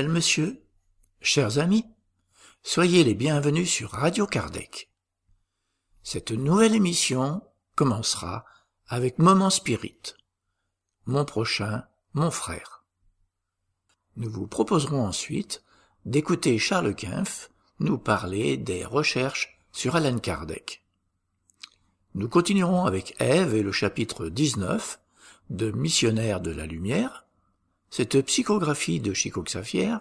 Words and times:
Monsieur, 0.00 0.64
chers 1.20 1.58
amis, 1.58 1.84
soyez 2.62 3.04
les 3.04 3.14
bienvenus 3.14 3.70
sur 3.70 3.90
Radio 3.90 4.26
Kardec. 4.26 4.90
Cette 6.02 6.30
nouvelle 6.30 6.74
émission 6.74 7.42
commencera 7.74 8.46
avec 8.86 9.18
Moment 9.18 9.50
Spirit, 9.50 10.14
mon 11.04 11.26
prochain, 11.26 11.84
mon 12.14 12.30
frère. 12.30 12.86
Nous 14.16 14.30
vous 14.30 14.46
proposerons 14.46 15.04
ensuite 15.04 15.62
d'écouter 16.06 16.58
Charles 16.58 16.94
Quinf 16.94 17.50
nous 17.78 17.98
parler 17.98 18.56
des 18.56 18.86
recherches 18.86 19.58
sur 19.72 19.94
Alan 19.94 20.18
Kardec. 20.18 20.86
Nous 22.14 22.30
continuerons 22.30 22.86
avec 22.86 23.14
Ève 23.18 23.54
et 23.54 23.62
le 23.62 23.72
chapitre 23.72 24.28
19 24.28 25.00
de 25.50 25.70
Missionnaire 25.70 26.40
de 26.40 26.50
la 26.50 26.64
Lumière, 26.64 27.21
cette 27.92 28.22
psychographie 28.22 29.00
de 29.00 29.12
Chico 29.12 29.42
Xavier, 29.42 29.96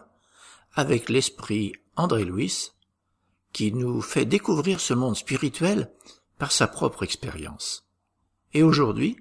avec 0.76 1.10
l'esprit 1.10 1.74
André 1.98 2.24
Louis, 2.24 2.72
qui 3.52 3.74
nous 3.74 4.02
fait 4.02 4.24
découvrir 4.24 4.80
ce 4.80 4.94
monde 4.94 5.18
spirituel 5.18 5.92
par 6.38 6.54
sa 6.54 6.68
propre 6.68 7.04
expérience. 7.04 7.86
Et 8.54 8.64
aujourd'hui, 8.64 9.18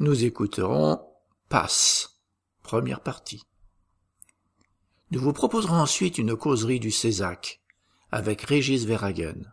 nous 0.00 0.24
écouterons 0.24 1.04
Passe, 1.48 2.20
première 2.62 3.00
partie. 3.00 3.42
Nous 5.10 5.20
vous 5.20 5.32
proposerons 5.32 5.80
ensuite 5.80 6.16
une 6.16 6.36
causerie 6.36 6.78
du 6.78 6.92
Césac 6.92 7.62
avec 8.12 8.42
Régis 8.42 8.84
Verhagen. 8.84 9.52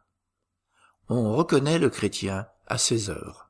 On 1.09 1.35
reconnaît 1.35 1.79
le 1.79 1.89
chrétien 1.89 2.45
à 2.67 2.77
ses 2.77 3.09
œuvres. 3.09 3.40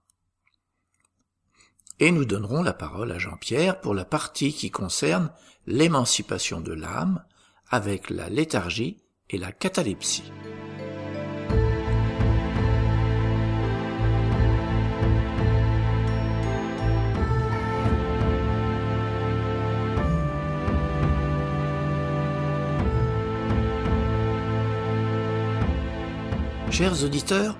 Et 2.04 2.12
nous 2.12 2.26
donnerons 2.26 2.64
la 2.64 2.74
parole 2.74 3.12
à 3.12 3.20
Jean-Pierre 3.20 3.80
pour 3.80 3.94
la 3.94 4.06
partie 4.06 4.54
qui 4.54 4.72
concerne 4.72 5.30
l'émancipation 5.68 6.60
de 6.60 6.74
l'âme 6.74 7.24
avec 7.70 8.10
la 8.10 8.28
léthargie 8.28 8.98
et 9.30 9.38
la 9.38 9.52
catalepsie. 9.52 10.32
Chers 26.72 27.04
auditeurs, 27.04 27.60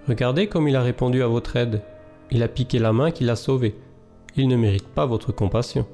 Regardez 0.08 0.48
comme 0.48 0.68
il 0.68 0.76
a 0.76 0.82
répondu 0.82 1.22
à 1.22 1.28
votre 1.28 1.56
aide. 1.58 1.84
Il 2.32 2.42
a 2.42 2.48
piqué 2.48 2.80
la 2.80 2.94
main 2.94 3.12
qui 3.12 3.24
l'a 3.24 3.36
sauvé. 3.36 3.76
Il 4.36 4.48
ne 4.48 4.56
mérite 4.56 4.88
pas 4.88 5.06
votre 5.06 5.32
compassion. 5.32 5.86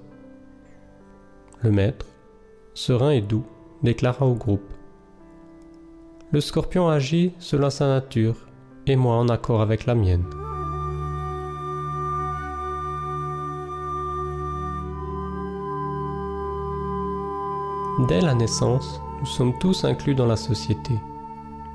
Le 1.61 1.71
maître, 1.71 2.05
serein 2.73 3.11
et 3.11 3.21
doux, 3.21 3.45
déclara 3.83 4.25
au 4.25 4.35
groupe. 4.35 4.74
Le 6.35 6.41
scorpion 6.41 6.89
agit 6.89 7.31
selon 7.39 7.69
sa 7.69 7.87
nature, 7.87 8.35
et 8.87 8.97
moi 8.97 9.15
en 9.15 9.29
accord 9.29 9.61
avec 9.61 9.85
la 9.85 9.95
mienne. 9.95 10.25
Dès 18.09 18.19
la 18.19 18.33
naissance, 18.33 18.99
nous 19.21 19.25
sommes 19.25 19.57
tous 19.59 19.85
inclus 19.85 20.13
dans 20.13 20.25
la 20.25 20.35
société. 20.35 20.91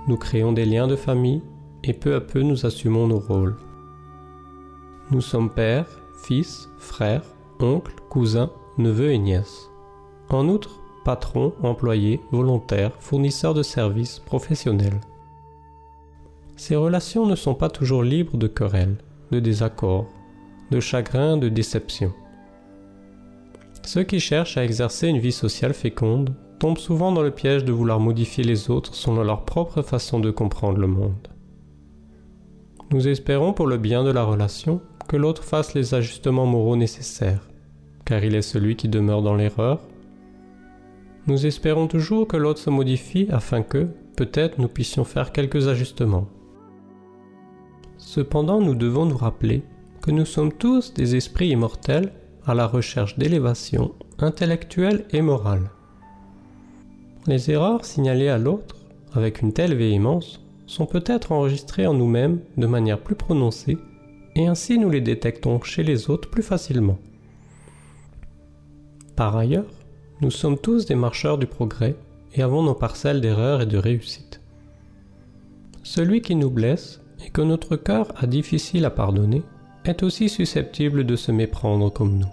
Nous 0.06 0.18
créons 0.18 0.52
des 0.52 0.66
liens 0.66 0.88
de 0.88 0.96
famille 0.96 1.40
et 1.82 1.94
peu 1.94 2.14
à 2.14 2.20
peu 2.20 2.42
nous 2.42 2.66
assumons 2.66 3.06
nos 3.06 3.18
rôles. 3.18 3.56
Nous 5.10 5.22
sommes 5.22 5.48
pères, 5.48 5.88
fils, 6.22 6.68
frères, 6.76 7.24
oncles, 7.60 7.94
cousins, 8.10 8.50
neveux 8.76 9.12
et 9.12 9.18
nièces. 9.18 9.70
En 10.28 10.50
outre, 10.50 10.79
patron, 11.10 11.52
employé, 11.64 12.20
volontaire, 12.30 12.92
fournisseur 13.00 13.52
de 13.52 13.64
services, 13.64 14.20
professionnels. 14.20 15.00
Ces 16.54 16.76
relations 16.76 17.26
ne 17.26 17.34
sont 17.34 17.54
pas 17.54 17.68
toujours 17.68 18.04
libres 18.04 18.36
de 18.36 18.46
querelles, 18.46 18.98
de 19.32 19.40
désaccords, 19.40 20.06
de 20.70 20.78
chagrins, 20.78 21.36
de 21.36 21.48
déceptions. 21.48 22.12
Ceux 23.82 24.04
qui 24.04 24.20
cherchent 24.20 24.56
à 24.56 24.62
exercer 24.62 25.08
une 25.08 25.18
vie 25.18 25.32
sociale 25.32 25.74
féconde 25.74 26.32
tombent 26.60 26.78
souvent 26.78 27.10
dans 27.10 27.22
le 27.22 27.32
piège 27.32 27.64
de 27.64 27.72
vouloir 27.72 27.98
modifier 27.98 28.44
les 28.44 28.70
autres 28.70 28.94
selon 28.94 29.24
leur 29.24 29.44
propre 29.44 29.82
façon 29.82 30.20
de 30.20 30.30
comprendre 30.30 30.78
le 30.78 30.86
monde. 30.86 31.26
Nous 32.92 33.08
espérons 33.08 33.52
pour 33.52 33.66
le 33.66 33.78
bien 33.78 34.04
de 34.04 34.12
la 34.12 34.22
relation 34.22 34.80
que 35.08 35.16
l'autre 35.16 35.42
fasse 35.42 35.74
les 35.74 35.92
ajustements 35.92 36.46
moraux 36.46 36.76
nécessaires, 36.76 37.48
car 38.04 38.22
il 38.22 38.36
est 38.36 38.42
celui 38.42 38.76
qui 38.76 38.88
demeure 38.88 39.22
dans 39.22 39.34
l'erreur 39.34 39.80
nous 41.30 41.46
espérons 41.46 41.86
toujours 41.86 42.26
que 42.26 42.36
l'autre 42.36 42.58
se 42.58 42.70
modifie 42.70 43.28
afin 43.30 43.62
que, 43.62 43.86
peut-être, 44.16 44.58
nous 44.58 44.68
puissions 44.68 45.04
faire 45.04 45.30
quelques 45.30 45.68
ajustements. 45.68 46.26
Cependant, 47.98 48.60
nous 48.60 48.74
devons 48.74 49.06
nous 49.06 49.16
rappeler 49.16 49.62
que 50.02 50.10
nous 50.10 50.24
sommes 50.24 50.52
tous 50.52 50.92
des 50.92 51.14
esprits 51.14 51.50
immortels 51.50 52.12
à 52.46 52.54
la 52.54 52.66
recherche 52.66 53.16
d'élévation 53.16 53.92
intellectuelle 54.18 55.04
et 55.12 55.22
morale. 55.22 55.70
Les 57.26 57.50
erreurs 57.50 57.84
signalées 57.84 58.28
à 58.28 58.38
l'autre 58.38 58.76
avec 59.12 59.40
une 59.40 59.52
telle 59.52 59.74
véhémence 59.74 60.40
sont 60.66 60.86
peut-être 60.86 61.30
enregistrées 61.32 61.86
en 61.86 61.94
nous-mêmes 61.94 62.40
de 62.56 62.66
manière 62.66 63.00
plus 63.00 63.14
prononcée 63.14 63.78
et 64.34 64.48
ainsi 64.48 64.78
nous 64.78 64.90
les 64.90 65.00
détectons 65.00 65.60
chez 65.62 65.84
les 65.84 66.10
autres 66.10 66.28
plus 66.28 66.42
facilement. 66.42 66.98
Par 69.16 69.36
ailleurs, 69.36 69.79
nous 70.20 70.30
sommes 70.30 70.58
tous 70.58 70.84
des 70.84 70.94
marcheurs 70.94 71.38
du 71.38 71.46
progrès 71.46 71.96
et 72.34 72.42
avons 72.42 72.62
nos 72.62 72.74
parcelles 72.74 73.20
d'erreurs 73.20 73.62
et 73.62 73.66
de 73.66 73.78
réussite. 73.78 74.40
Celui 75.82 76.20
qui 76.20 76.34
nous 76.34 76.50
blesse 76.50 77.00
et 77.24 77.30
que 77.30 77.40
notre 77.40 77.76
cœur 77.76 78.12
a 78.16 78.26
difficile 78.26 78.84
à 78.84 78.90
pardonner 78.90 79.42
est 79.84 80.02
aussi 80.02 80.28
susceptible 80.28 81.04
de 81.04 81.16
se 81.16 81.32
méprendre 81.32 81.90
comme 81.90 82.18
nous. 82.18 82.28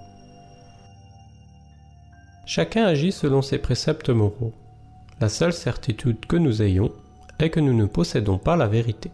Chacun 2.46 2.86
agit 2.86 3.12
selon 3.12 3.42
ses 3.42 3.58
préceptes 3.58 4.10
moraux. 4.10 4.54
La 5.20 5.30
seule 5.30 5.54
certitude 5.54 6.26
que 6.26 6.36
nous 6.36 6.62
ayons 6.62 6.92
est 7.40 7.50
que 7.50 7.60
nous 7.60 7.74
ne 7.74 7.86
possédons 7.86 8.38
pas 8.38 8.58
la 8.58 8.68
vérité. 8.68 9.12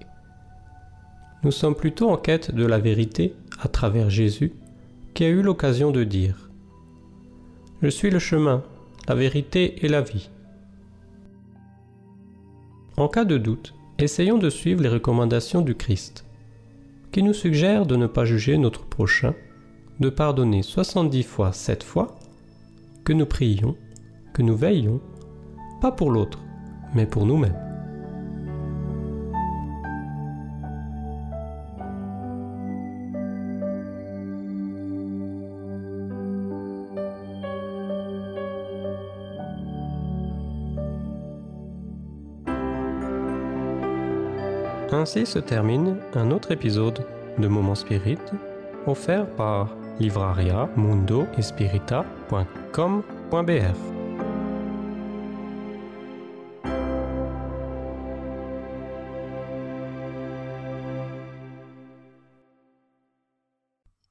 Nous 1.44 1.52
sommes 1.52 1.76
plutôt 1.76 2.10
en 2.10 2.18
quête 2.18 2.54
de 2.54 2.66
la 2.66 2.80
vérité 2.80 3.36
à 3.62 3.68
travers 3.68 4.10
Jésus 4.10 4.54
qui 5.14 5.26
a 5.26 5.30
eu 5.30 5.42
l'occasion 5.42 5.92
de 5.92 6.04
dire⁇ 6.04 6.50
Je 7.84 7.90
suis 7.90 8.10
le 8.10 8.20
chemin, 8.20 8.64
la 9.10 9.16
vérité 9.16 9.86
et 9.86 9.90
la 9.90 10.00
vie⁇ 10.00 10.30
En 13.02 13.10
cas 13.10 13.26
de 13.26 13.38
doute, 13.38 13.74
essayons 14.00 14.38
de 14.38 14.50
suivre 14.50 14.82
les 14.82 14.88
recommandations 14.88 15.60
du 15.60 15.76
Christ, 15.76 16.24
qui 17.12 17.24
nous 17.24 17.34
suggère 17.34 17.86
de 17.86 17.98
ne 17.98 18.08
pas 18.08 18.24
juger 18.24 18.58
notre 18.58 18.86
prochain, 18.86 19.36
de 20.00 20.10
pardonner 20.10 20.64
70 20.64 21.24
fois 21.24 21.52
7 21.52 21.84
fois, 21.84 22.16
que 23.04 23.12
nous 23.12 23.26
prions, 23.26 23.76
que 24.34 24.44
nous 24.44 24.56
veillons, 24.56 25.02
pas 25.82 25.92
pour 25.92 26.10
l'autre, 26.10 26.40
mais 26.96 27.06
pour 27.06 27.26
nous-mêmes. 27.26 27.63
Ainsi 44.94 45.26
se 45.26 45.40
termine 45.40 46.00
un 46.14 46.30
autre 46.30 46.52
épisode 46.52 47.04
de 47.40 47.48
Moment 47.48 47.74
Spirit 47.74 48.20
offert 48.86 49.28
par 49.36 49.76
livraria 50.00 50.70
mundo 50.76 51.26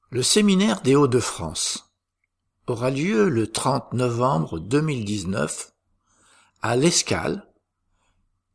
Le 0.09 0.21
séminaire 0.21 0.81
des 0.81 0.97
Hauts-de-France 0.97 1.93
aura 2.67 2.89
lieu 2.89 3.29
le 3.29 3.47
30 3.47 3.93
novembre 3.93 4.59
2019 4.59 5.71
à 6.61 6.75
l'Escale, 6.75 7.47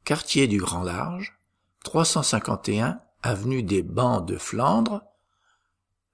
quartier 0.04 0.46
du 0.46 0.58
Grand 0.58 0.82
Large, 0.82 1.37
351 1.84 3.00
avenue 3.22 3.62
des 3.62 3.82
Bancs 3.82 4.26
de 4.26 4.36
Flandre, 4.36 5.02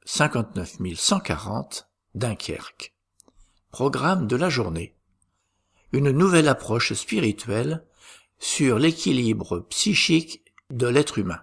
59 0.04 0.76
140 0.94 1.88
Dunkerque. 2.14 2.94
Programme 3.70 4.26
de 4.26 4.36
la 4.36 4.48
journée. 4.50 4.94
Une 5.92 6.10
nouvelle 6.10 6.48
approche 6.48 6.92
spirituelle 6.92 7.84
sur 8.38 8.78
l'équilibre 8.78 9.60
psychique 9.70 10.44
de 10.70 10.86
l'être 10.86 11.18
humain. 11.18 11.40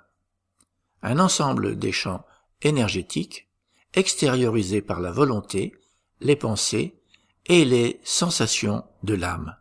Un 1.02 1.20
ensemble 1.20 1.78
des 1.78 1.92
champs 1.92 2.26
énergétiques 2.62 3.50
extériorisés 3.94 4.82
par 4.82 5.02
la 5.02 5.12
volonté, 5.12 5.74
les 6.22 6.36
pensées 6.36 7.02
et 7.48 7.66
les 7.66 8.00
sensations 8.04 8.86
de 9.04 9.16
l'âme. 9.16 9.58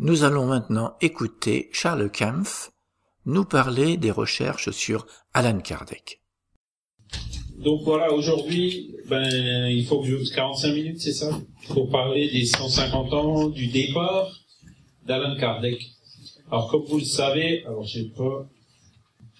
Nous 0.00 0.24
allons 0.24 0.46
maintenant 0.46 0.96
écouter 1.00 1.68
Charles 1.72 2.10
Kempf 2.10 2.72
nous 3.26 3.44
parler 3.44 3.96
des 3.96 4.10
recherches 4.10 4.70
sur 4.70 5.06
Alan 5.32 5.60
Kardec. 5.60 6.20
Donc 7.58 7.82
voilà, 7.84 8.12
aujourd'hui, 8.12 8.96
ben, 9.08 9.68
il 9.68 9.86
faut 9.86 10.00
que 10.00 10.08
je 10.08 10.34
45 10.34 10.74
minutes, 10.74 11.00
c'est 11.00 11.12
ça? 11.12 11.40
Pour 11.68 11.90
parler 11.90 12.28
des 12.28 12.44
150 12.44 13.12
ans 13.12 13.48
du 13.48 13.68
départ 13.68 14.36
d'Alan 15.06 15.36
Kardec. 15.38 15.80
Alors 16.50 16.68
comme 16.72 16.84
vous 16.86 16.98
le 16.98 17.04
savez, 17.04 17.64
alors 17.64 17.84
j'ai 17.84 18.04
pas... 18.04 18.48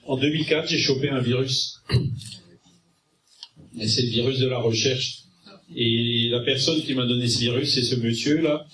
En 0.06 0.17
2004, 0.17 0.69
j'ai 0.69 0.79
chopé 0.79 1.11
un 1.11 1.21
virus. 1.21 1.83
Et 3.77 3.89
c'est 3.89 4.03
le 4.03 4.09
virus 4.09 4.39
de 4.39 4.47
la 4.47 4.61
recherche. 4.61 5.25
Et 5.75 6.29
la 6.31 6.41
personne 6.41 6.81
qui 6.81 6.95
m'a 6.95 7.06
donné 7.06 7.27
ce 7.27 7.41
virus, 7.41 7.75
c'est 7.75 7.83
ce 7.83 7.97
monsieur-là, 7.97 8.67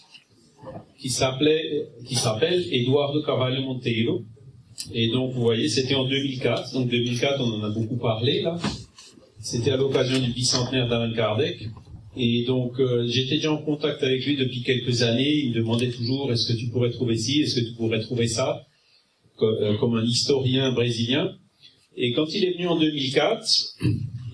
qui 1.00 1.08
s'appelait, 1.08 1.88
qui 2.06 2.14
s'appelle 2.14 2.62
Eduardo 2.70 3.22
Carvalho 3.22 3.62
Monteiro. 3.62 4.24
Et 4.92 5.08
donc, 5.08 5.32
vous 5.32 5.40
voyez, 5.40 5.68
c'était 5.68 5.94
en 5.94 6.04
2004. 6.04 6.72
Donc, 6.74 6.88
2004, 6.88 7.40
on 7.40 7.60
en 7.60 7.64
a 7.64 7.70
beaucoup 7.70 7.96
parlé, 7.96 8.42
là. 8.42 8.58
C'était 9.40 9.70
à 9.70 9.76
l'occasion 9.76 10.18
du 10.18 10.32
bicentenaire 10.32 10.88
d'Alan 10.88 11.14
Kardec. 11.14 11.68
Et 12.16 12.44
donc, 12.44 12.78
euh, 12.80 13.06
j'étais 13.06 13.36
déjà 13.36 13.52
en 13.52 13.58
contact 13.62 14.02
avec 14.02 14.24
lui 14.26 14.36
depuis 14.36 14.62
quelques 14.62 15.02
années. 15.02 15.32
Il 15.36 15.50
me 15.50 15.54
demandait 15.54 15.90
toujours, 15.90 16.30
est-ce 16.32 16.52
que 16.52 16.58
tu 16.58 16.66
pourrais 16.68 16.90
trouver 16.90 17.16
ci, 17.16 17.40
est-ce 17.40 17.60
que 17.60 17.66
tu 17.66 17.72
pourrais 17.74 18.00
trouver 18.00 18.28
ça, 18.28 18.66
euh, 19.42 19.76
comme, 19.78 19.94
un 19.94 20.04
historien 20.04 20.72
brésilien. 20.72 21.36
Et 21.96 22.12
quand 22.12 22.34
il 22.34 22.44
est 22.44 22.52
venu 22.52 22.66
en 22.66 22.78
2004, 22.78 23.46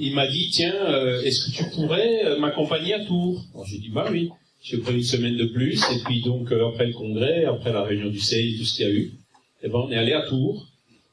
il 0.00 0.14
m'a 0.14 0.26
dit, 0.26 0.48
tiens, 0.50 0.74
euh, 0.74 1.22
est-ce 1.22 1.46
que 1.46 1.56
tu 1.56 1.70
pourrais 1.70 2.38
m'accompagner 2.38 2.94
à 2.94 3.04
Tours? 3.04 3.44
Alors, 3.54 3.66
j'ai 3.66 3.78
dit, 3.78 3.90
bah 3.90 4.08
oui. 4.10 4.30
J'ai 4.68 4.78
pris 4.78 4.94
une 4.94 5.02
semaine 5.04 5.36
de 5.36 5.44
plus, 5.44 5.80
et 5.92 6.02
puis 6.04 6.22
donc 6.22 6.50
euh, 6.50 6.66
après 6.66 6.86
le 6.86 6.92
congrès, 6.92 7.44
après 7.44 7.72
la 7.72 7.84
réunion 7.84 8.10
du 8.10 8.18
CEI, 8.18 8.56
tout 8.58 8.64
ce 8.64 8.74
qu'il 8.74 8.84
y 8.84 8.88
a 8.88 8.92
eu, 8.92 9.12
eh 9.62 9.68
ben, 9.68 9.78
on 9.78 9.90
est 9.92 9.96
allé 9.96 10.12
à 10.12 10.22
Tours. 10.22 10.66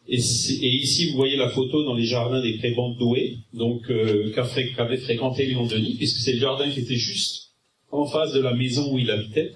Et, 0.08 0.18
ici, 0.18 1.12
vous 1.12 1.18
voyez 1.18 1.38
la 1.38 1.50
photo 1.50 1.84
dans 1.84 1.94
les 1.94 2.06
jardins 2.06 2.42
des 2.42 2.58
Crébandes 2.58 2.98
Doué, 2.98 3.38
donc 3.54 3.92
euh, 3.92 4.34
qu'avait 4.34 4.98
fréquenté 4.98 5.46
Léon 5.46 5.68
Denis, 5.68 5.94
puisque 5.98 6.18
c'est 6.18 6.34
le 6.34 6.40
jardin 6.40 6.68
qui 6.68 6.80
était 6.80 6.96
juste 6.96 7.52
en 7.92 8.08
face 8.08 8.34
de 8.34 8.42
la 8.42 8.56
maison 8.56 8.92
où 8.92 8.98
il 8.98 9.12
habitait, 9.12 9.54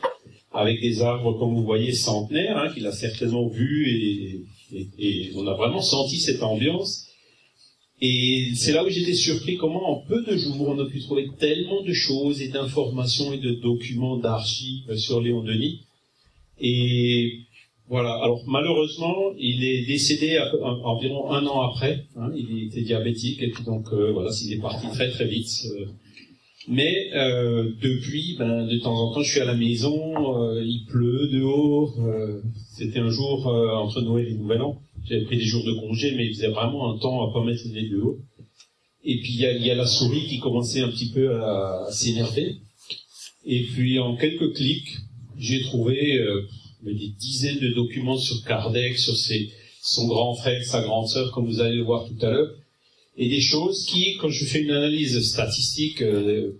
avec 0.54 0.80
des 0.80 1.02
arbres, 1.02 1.34
comme 1.34 1.56
vous 1.56 1.64
voyez, 1.64 1.92
centenaires, 1.92 2.56
hein, 2.56 2.72
qu'il 2.72 2.86
a 2.86 2.92
certainement 2.92 3.48
vu, 3.48 4.46
et, 4.72 4.86
et 5.00 5.32
on 5.36 5.48
a 5.48 5.56
vraiment 5.56 5.82
senti 5.82 6.18
cette 6.18 6.44
ambiance. 6.44 7.07
Et 8.00 8.52
c'est 8.56 8.74
là 8.74 8.86
où 8.86 8.90
j'étais 8.90 9.16
surpris 9.16 9.58
comment 9.58 9.90
en 9.92 10.06
peu 10.08 10.24
de 10.24 10.38
jours 10.38 10.70
on 10.70 10.80
a 10.80 10.86
pu 10.86 11.00
trouver 11.00 11.30
tellement 11.40 11.82
de 11.82 11.94
choses 11.94 12.42
et 12.42 12.50
d'informations 12.50 13.34
et 13.34 13.40
de 13.40 13.52
documents 13.52 14.18
d'archives 14.18 14.96
sur 14.96 15.20
Léon 15.20 15.44
Denis. 15.44 15.82
Et 16.60 17.40
voilà. 17.90 18.14
Alors 18.24 18.44
malheureusement, 18.48 19.34
il 19.40 19.64
est 19.64 19.86
décédé 19.86 20.40
environ 20.62 21.32
un 21.32 21.46
an 21.48 21.62
après. 21.62 22.06
Hein, 22.18 22.32
il 22.36 22.66
était 22.66 22.82
diabétique 22.82 23.42
et 23.42 23.50
puis 23.50 23.64
donc 23.64 23.88
euh, 23.94 24.12
voilà, 24.12 24.30
il 24.44 24.54
est 24.54 24.62
parti 24.62 24.88
très 24.90 25.10
très 25.10 25.26
vite. 25.26 25.66
Euh. 25.66 25.86
mais 26.68 27.12
euh, 27.16 27.72
depuis, 27.82 28.36
ben, 28.38 28.68
de 28.68 28.78
temps 28.78 28.96
en 28.96 29.14
temps, 29.14 29.24
je 29.24 29.32
suis 29.32 29.40
à 29.40 29.46
la 29.46 29.56
maison, 29.56 30.60
il 30.62 30.86
pleut 30.88 31.30
dehors. 31.32 31.96
C'était 32.76 33.00
un 33.00 33.10
jour 33.10 33.48
entre 33.48 34.02
Noël 34.02 34.28
et 34.28 34.34
Nouvel 34.36 34.62
An. 34.62 34.80
J'avais 35.10 35.24
pris 35.24 35.38
des 35.38 35.46
jours 35.46 35.64
de 35.64 35.74
congé, 35.74 36.12
mais 36.16 36.26
il 36.26 36.34
faisait 36.34 36.50
vraiment 36.50 36.94
un 36.94 36.98
temps 36.98 37.28
à 37.28 37.34
pas 37.34 37.44
mettre 37.44 37.64
les 37.74 37.90
deux 37.90 38.02
haut. 38.02 38.20
Et 39.04 39.20
puis 39.22 39.34
il 39.34 39.40
y 39.40 39.72
a, 39.72 39.76
la 39.76 39.88
souris 39.88 40.28
qui 40.28 40.40
commençait 40.40 40.82
un 40.82 40.90
petit 40.90 41.12
peu 41.12 41.42
à, 41.42 41.88
s'énerver. 41.92 42.58
Et 43.46 43.64
puis 43.64 44.00
en 44.00 44.18
quelques 44.18 44.54
clics, 44.54 44.98
j'ai 45.38 45.62
trouvé 45.62 46.18
euh, 46.18 46.46
des 46.84 47.14
dizaines 47.18 47.60
de 47.60 47.70
documents 47.70 48.18
sur 48.18 48.44
Kardec, 48.44 49.00
sur 49.00 49.16
ses, 49.16 49.50
son 49.82 50.08
grand 50.08 50.36
frère, 50.36 50.62
sa 50.66 50.82
grande 50.82 51.08
sœur, 51.08 51.32
comme 51.32 51.46
vous 51.46 51.62
allez 51.62 51.78
le 51.78 51.84
voir 51.84 52.06
tout 52.06 52.26
à 52.26 52.30
l'heure, 52.30 52.54
et 53.16 53.30
des 53.30 53.40
choses 53.40 53.86
qui, 53.86 54.18
quand 54.18 54.30
je 54.30 54.44
fais 54.44 54.62
une 54.62 54.72
analyse 54.72 55.20
statistique 55.22 56.02
euh, 56.02 56.60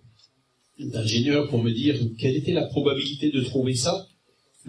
d'ingénieur 0.80 1.50
pour 1.50 1.62
me 1.62 1.72
dire 1.72 2.00
quelle 2.18 2.38
était 2.38 2.54
la 2.54 2.66
probabilité 2.68 3.30
de 3.30 3.42
trouver 3.42 3.76
ça, 3.76 4.07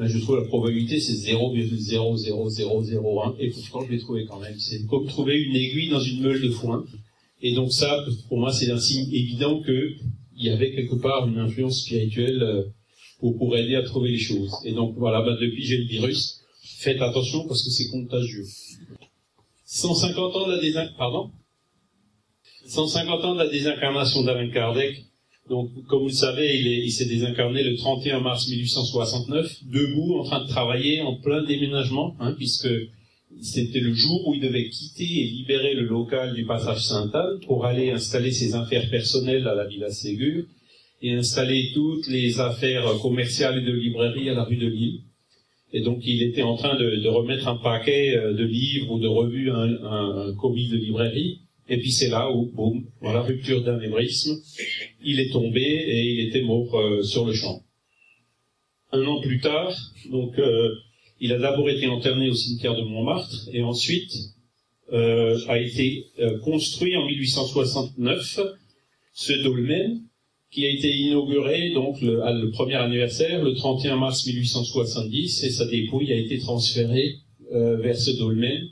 je 0.07 0.19
trouve 0.19 0.37
la 0.37 0.45
probabilité 0.45 1.01
c'est 1.01 1.15
0,00001 1.15 3.35
et 3.41 3.51
pourtant 3.51 3.85
je 3.85 3.93
l'ai 3.93 3.99
trouvé 3.99 4.27
quand 4.27 4.39
même. 4.41 4.59
C'est 4.59 4.87
comme 4.87 5.07
trouver 5.07 5.41
une 5.41 5.57
aiguille 5.57 5.89
dans 5.89 6.01
une 6.01 6.23
meule 6.23 6.41
de 6.41 6.51
foin. 6.51 6.85
Et 7.41 7.55
donc 7.55 7.73
ça, 7.73 8.05
pour 8.29 8.39
moi, 8.39 8.53
c'est 8.53 8.71
un 8.71 8.79
signe 8.79 9.13
évident 9.13 9.61
que 9.61 9.95
il 10.37 10.47
y 10.47 10.51
avait 10.51 10.73
quelque 10.73 10.95
part 10.95 11.27
une 11.27 11.39
influence 11.39 11.83
spirituelle 11.83 12.43
euh, 12.43 12.63
pour, 13.19 13.57
aider 13.57 13.75
à 13.75 13.83
trouver 13.83 14.11
les 14.11 14.19
choses. 14.19 14.53
Et 14.65 14.73
donc 14.73 14.95
voilà, 14.97 15.23
bah, 15.23 15.37
depuis 15.41 15.65
j'ai 15.65 15.79
le 15.79 15.87
virus, 15.87 16.43
faites 16.63 17.01
attention 17.01 17.49
parce 17.49 17.65
que 17.65 17.71
c'est 17.71 17.89
contagieux. 17.89 18.45
150 19.65 20.37
ans 20.37 20.47
de 20.47 20.53
la 20.53 20.61
désin... 20.61 20.87
Pardon? 20.97 21.33
150 22.67 23.25
ans 23.25 23.35
de 23.35 23.43
la 23.43 23.49
désincarnation 23.49 24.23
d'Alain 24.23 24.51
Kardec. 24.51 25.08
Donc, 25.49 25.71
comme 25.87 26.01
vous 26.01 26.09
le 26.09 26.13
savez, 26.13 26.59
il, 26.59 26.67
est, 26.67 26.85
il 26.85 26.91
s'est 26.91 27.07
désincarné 27.07 27.63
le 27.63 27.77
31 27.77 28.21
mars 28.21 28.49
1869, 28.49 29.65
debout, 29.65 30.19
en 30.19 30.25
train 30.25 30.45
de 30.45 30.49
travailler, 30.49 31.01
en 31.01 31.15
plein 31.17 31.43
déménagement, 31.45 32.15
hein, 32.21 32.35
puisque 32.37 32.69
c'était 33.41 33.81
le 33.81 33.95
jour 33.95 34.29
où 34.29 34.35
il 34.35 34.41
devait 34.41 34.69
quitter 34.69 35.05
et 35.05 35.25
libérer 35.25 35.75
le 35.75 35.85
local 35.85 36.35
du 36.35 36.45
passage 36.45 36.85
Sainte-Anne 36.85 37.41
pour 37.47 37.67
aller 37.67 37.91
installer 37.91 38.33
ses 38.33 38.55
affaires 38.55 38.89
personnelles 38.91 39.47
à 39.47 39.55
la 39.55 39.67
Villa 39.67 39.91
Ségur 39.91 40.45
et 41.03 41.13
installer 41.13 41.71
toutes 41.75 42.09
les 42.09 42.41
affaires 42.41 42.99
commerciales 43.01 43.59
et 43.59 43.65
de 43.65 43.73
librairie 43.73 44.29
à 44.31 44.35
la 44.35 44.45
rue 44.45 44.57
de 44.57 44.67
Lille. 44.67 45.01
Et 45.73 45.83
donc 45.83 46.01
il 46.05 46.23
était 46.23 46.43
en 46.43 46.57
train 46.57 46.77
de, 46.77 46.97
de 46.97 47.09
remettre 47.09 47.47
un 47.47 47.57
paquet 47.57 48.17
euh, 48.17 48.33
de 48.33 48.45
livres 48.45 48.93
ou 48.93 48.99
de 48.99 49.07
revues 49.07 49.51
à 49.51 49.57
un, 49.57 50.29
un, 50.29 50.35
commis 50.35 50.69
de 50.69 50.77
librairie. 50.77 51.41
Et 51.69 51.77
puis 51.79 51.93
c'est 51.93 52.09
là 52.09 52.33
où, 52.33 52.47
boum, 52.47 52.87
la 53.03 53.21
rupture 53.21 53.63
d'anévrisme, 53.63 54.39
il 55.03 55.21
est 55.21 55.31
tombé 55.31 55.61
et 55.61 56.13
il 56.13 56.29
était 56.29 56.43
mort 56.43 56.75
euh, 56.79 57.03
sur 57.03 57.25
le 57.25 57.33
champ. 57.33 57.63
Un 58.93 59.05
an 59.07 59.21
plus 59.21 59.41
tard, 59.41 59.77
donc 60.11 60.39
euh, 60.39 60.75
il 61.21 61.33
a 61.33 61.39
d'abord 61.39 61.69
été 61.69 61.87
interné 61.87 62.29
au 62.29 62.35
cimetière 62.35 62.75
de 62.75 62.83
Montmartre 62.83 63.49
et 63.53 63.63
ensuite 63.63 64.13
euh, 64.93 65.39
a 65.49 65.59
été 65.59 66.07
construit 66.43 66.97
en 66.97 67.05
1869 67.07 68.41
ce 69.13 69.33
dolmen 69.43 70.01
qui 70.51 70.65
a 70.65 70.71
été 70.71 70.91
inauguré 70.97 71.71
donc 71.75 72.01
le, 72.01 72.15
le, 72.15 72.51
premier 72.51 72.77
anniversaire 72.77 73.43
le 73.43 73.53
31 73.53 73.97
mars 73.97 74.27
1870 74.27 75.45
et 75.45 75.51
sa 75.51 75.67
dépouille 75.67 76.13
a 76.13 76.17
été 76.17 76.39
transférée 76.39 77.17
vers 77.51 77.99
ce 77.99 78.13
dolmen 78.13 78.71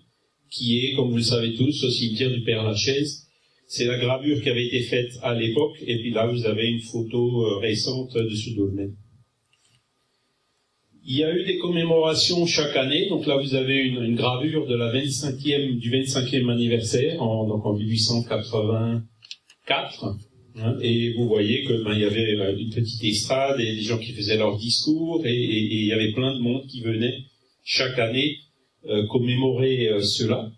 qui 0.50 0.78
est, 0.78 0.94
comme 0.94 1.10
vous 1.10 1.16
le 1.16 1.22
savez 1.22 1.54
tous, 1.54 1.84
au 1.84 1.90
cimetière 1.90 2.30
du 2.30 2.42
Père 2.42 2.62
Lachaise. 2.62 3.25
C'est 3.68 3.84
la 3.84 3.98
gravure 3.98 4.40
qui 4.42 4.48
avait 4.48 4.66
été 4.66 4.82
faite 4.82 5.18
à 5.22 5.34
l'époque 5.34 5.76
et 5.84 5.98
puis 5.98 6.12
là 6.12 6.26
vous 6.26 6.46
avez 6.46 6.68
une 6.68 6.80
photo 6.80 7.46
euh, 7.46 7.58
récente 7.58 8.14
de 8.14 8.34
ce 8.34 8.50
dolmen. 8.50 8.94
Il 11.08 11.16
y 11.16 11.24
a 11.24 11.32
eu 11.32 11.44
des 11.44 11.58
commémorations 11.58 12.46
chaque 12.46 12.74
année. 12.76 13.08
Donc 13.08 13.26
là, 13.26 13.36
vous 13.36 13.54
avez 13.54 13.76
une, 13.76 14.16
gravure 14.16 14.66
de 14.66 14.74
la 14.74 14.92
25e, 14.92 15.78
du 15.78 15.92
25e 15.92 16.50
anniversaire, 16.50 17.22
en, 17.22 17.46
donc 17.46 17.64
en 17.64 17.74
1884. 17.74 20.16
Hein, 20.56 20.76
et 20.80 21.12
vous 21.12 21.28
voyez 21.28 21.62
que 21.62 21.84
ben, 21.84 21.92
il 21.92 22.00
y 22.00 22.04
avait 22.04 22.34
euh, 22.34 22.58
une 22.58 22.70
petite 22.70 23.04
estrade 23.04 23.60
et 23.60 23.76
des 23.76 23.82
gens 23.82 23.98
qui 23.98 24.14
faisaient 24.14 24.36
leurs 24.36 24.58
discours 24.58 25.24
et, 25.24 25.32
il 25.32 25.86
y 25.86 25.92
avait 25.92 26.10
plein 26.10 26.34
de 26.34 26.40
monde 26.40 26.66
qui 26.66 26.80
venait 26.80 27.18
chaque 27.62 28.00
année 28.00 28.38
euh, 28.88 29.06
commémorer 29.06 29.88
cela. 30.02 30.50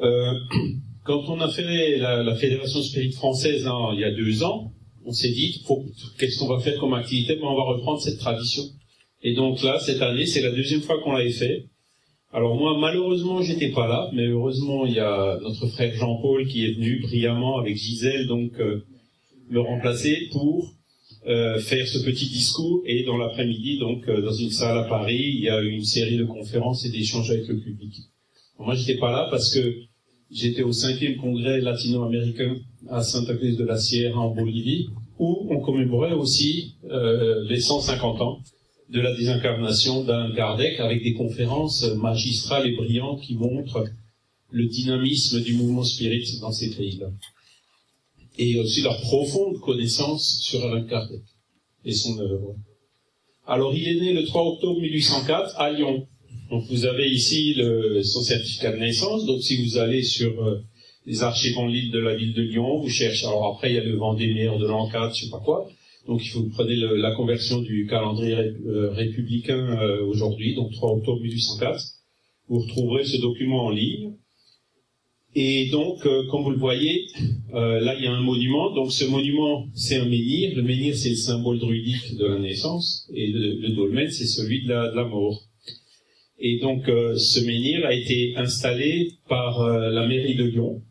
quand 1.06 1.28
on 1.28 1.40
a 1.40 1.48
fait 1.48 1.98
la, 1.98 2.22
la 2.22 2.34
Fédération 2.34 2.82
Spirit 2.82 3.12
française 3.12 3.66
hein, 3.66 3.90
il 3.94 4.00
y 4.00 4.04
a 4.04 4.10
deux 4.10 4.42
ans, 4.42 4.72
on 5.04 5.12
s'est 5.12 5.30
dit 5.30 5.62
qu'est-ce 6.18 6.38
qu'on 6.38 6.48
va 6.48 6.58
faire 6.58 6.78
comme 6.78 6.94
activité? 6.94 7.36
Ben, 7.36 7.44
On 7.44 7.56
va 7.56 7.62
reprendre 7.62 8.00
cette 8.00 8.18
tradition. 8.18 8.64
Et 9.22 9.34
donc 9.34 9.62
là, 9.62 9.78
cette 9.78 10.02
année, 10.02 10.26
c'est 10.26 10.42
la 10.42 10.50
deuxième 10.50 10.82
fois 10.82 11.00
qu'on 11.00 11.12
l'avait 11.12 11.30
fait. 11.30 11.66
Alors 12.32 12.56
moi, 12.56 12.76
malheureusement, 12.78 13.40
j'étais 13.40 13.70
pas 13.70 13.86
là, 13.86 14.10
mais 14.12 14.26
heureusement, 14.26 14.84
il 14.84 14.94
y 14.94 15.00
a 15.00 15.38
notre 15.40 15.68
frère 15.68 15.94
Jean-Paul 15.94 16.46
qui 16.48 16.66
est 16.66 16.72
venu 16.72 17.00
brillamment 17.00 17.58
avec 17.58 17.76
Gisèle, 17.76 18.26
donc 18.26 18.58
euh, 18.58 18.84
me 19.48 19.60
remplacer 19.60 20.28
pour 20.32 20.74
euh, 21.28 21.58
faire 21.60 21.86
ce 21.86 22.04
petit 22.04 22.28
discours. 22.28 22.82
Et 22.84 23.04
dans 23.04 23.16
l'après-midi, 23.16 23.78
donc 23.78 24.08
euh, 24.08 24.20
dans 24.20 24.32
une 24.32 24.50
salle 24.50 24.76
à 24.76 24.84
Paris, 24.84 25.22
il 25.36 25.40
y 25.40 25.48
a 25.48 25.60
une 25.60 25.84
série 25.84 26.18
de 26.18 26.24
conférences 26.24 26.84
et 26.84 26.90
d'échanges 26.90 27.30
avec 27.30 27.46
le 27.46 27.58
public. 27.58 27.94
Alors, 28.56 28.66
moi, 28.66 28.74
j'étais 28.74 28.98
pas 28.98 29.12
là 29.12 29.28
parce 29.30 29.54
que 29.54 29.74
j'étais 30.30 30.62
au 30.62 30.72
cinquième 30.72 31.16
congrès 31.16 31.60
latino-américain 31.60 32.56
à 32.88 33.02
Santa 33.02 33.34
Cruz 33.34 33.56
de 33.56 33.64
la 33.64 33.78
Sierra 33.78 34.20
en 34.20 34.34
Bolivie, 34.34 34.88
où 35.18 35.46
on 35.50 35.60
commémorait 35.60 36.12
aussi 36.12 36.74
les 37.48 37.60
150 37.60 38.20
ans 38.20 38.40
de 38.90 39.00
la 39.00 39.14
désincarnation 39.16 40.04
d'Alain 40.04 40.32
Kardec 40.34 40.78
avec 40.78 41.02
des 41.02 41.14
conférences 41.14 41.82
magistrales 41.96 42.68
et 42.68 42.76
brillantes 42.76 43.20
qui 43.22 43.34
montrent 43.34 43.84
le 44.50 44.66
dynamisme 44.66 45.40
du 45.40 45.54
mouvement 45.54 45.82
spirit 45.82 46.38
dans 46.40 46.52
ces 46.52 46.70
pays-là. 46.70 47.08
Et 48.38 48.60
aussi 48.60 48.82
leur 48.82 49.00
profonde 49.00 49.58
connaissance 49.60 50.38
sur 50.40 50.64
Alain 50.64 50.84
Kardec 50.84 51.22
et 51.84 51.92
son 51.92 52.18
œuvre. 52.20 52.54
Alors 53.46 53.74
il 53.74 53.88
est 53.88 54.00
né 54.00 54.12
le 54.12 54.24
3 54.24 54.42
octobre 54.42 54.80
1804 54.80 55.58
à 55.58 55.72
Lyon. 55.72 56.06
Donc 56.50 56.64
vous 56.70 56.86
avez 56.86 57.08
ici 57.10 57.54
le, 57.54 58.02
son 58.02 58.22
certificat 58.22 58.72
de 58.72 58.78
naissance. 58.78 59.26
Donc 59.26 59.42
si 59.42 59.62
vous 59.62 59.78
allez 59.78 60.02
sur 60.02 60.42
euh, 60.42 60.62
les 61.06 61.22
archives 61.22 61.58
en 61.58 61.66
ligne 61.66 61.90
de 61.90 61.98
la 61.98 62.14
ville 62.14 62.34
de 62.34 62.42
Lyon, 62.42 62.78
vous 62.78 62.88
cherchez. 62.88 63.26
Alors 63.26 63.46
après 63.54 63.70
il 63.70 63.74
y 63.76 63.78
a 63.78 63.84
le 63.84 63.96
Vendémiaire 63.96 64.58
de 64.58 64.66
l'Encadre, 64.66 65.14
je 65.14 65.24
sais 65.24 65.30
pas 65.30 65.40
quoi. 65.44 65.68
Donc 66.06 66.24
il 66.24 66.28
faut 66.28 66.42
vous 66.42 66.52
la 66.58 67.12
conversion 67.16 67.60
du 67.60 67.86
calendrier 67.86 68.36
euh, 68.36 68.90
républicain 68.92 69.78
euh, 69.80 70.04
aujourd'hui, 70.06 70.54
donc 70.54 70.72
3 70.72 70.92
octobre 70.92 71.20
1804. 71.20 71.82
Vous 72.48 72.60
retrouverez 72.60 73.04
ce 73.04 73.20
document 73.20 73.64
en 73.64 73.70
ligne. 73.70 74.12
Et 75.38 75.66
donc, 75.66 76.06
euh, 76.06 76.22
comme 76.30 76.44
vous 76.44 76.50
le 76.50 76.56
voyez, 76.56 77.08
euh, 77.52 77.78
là 77.80 77.94
il 77.94 78.04
y 78.04 78.06
a 78.06 78.12
un 78.12 78.22
monument. 78.22 78.74
Donc 78.74 78.90
ce 78.90 79.04
monument, 79.04 79.66
c'est 79.74 79.96
un 79.96 80.06
menhir. 80.06 80.56
Le 80.56 80.62
menhir, 80.62 80.96
c'est 80.96 81.10
le 81.10 81.16
symbole 81.16 81.58
druidique 81.58 82.16
de 82.16 82.24
la 82.24 82.38
naissance, 82.38 83.06
et 83.12 83.26
le, 83.26 83.60
le 83.60 83.68
dolmen, 83.74 84.10
c'est 84.10 84.24
celui 84.26 84.64
de 84.64 84.70
la, 84.70 84.90
de 84.90 84.96
la, 84.96 85.04
mort. 85.04 85.42
Et 86.38 86.58
donc 86.60 86.88
euh, 86.88 87.16
ce 87.16 87.40
menhir 87.40 87.86
a 87.86 87.94
été 87.94 88.34
installé 88.36 89.12
par 89.28 89.66
la 89.66 90.06
mairie 90.06 90.34
de 90.34 90.44
Lyon, 90.44 90.82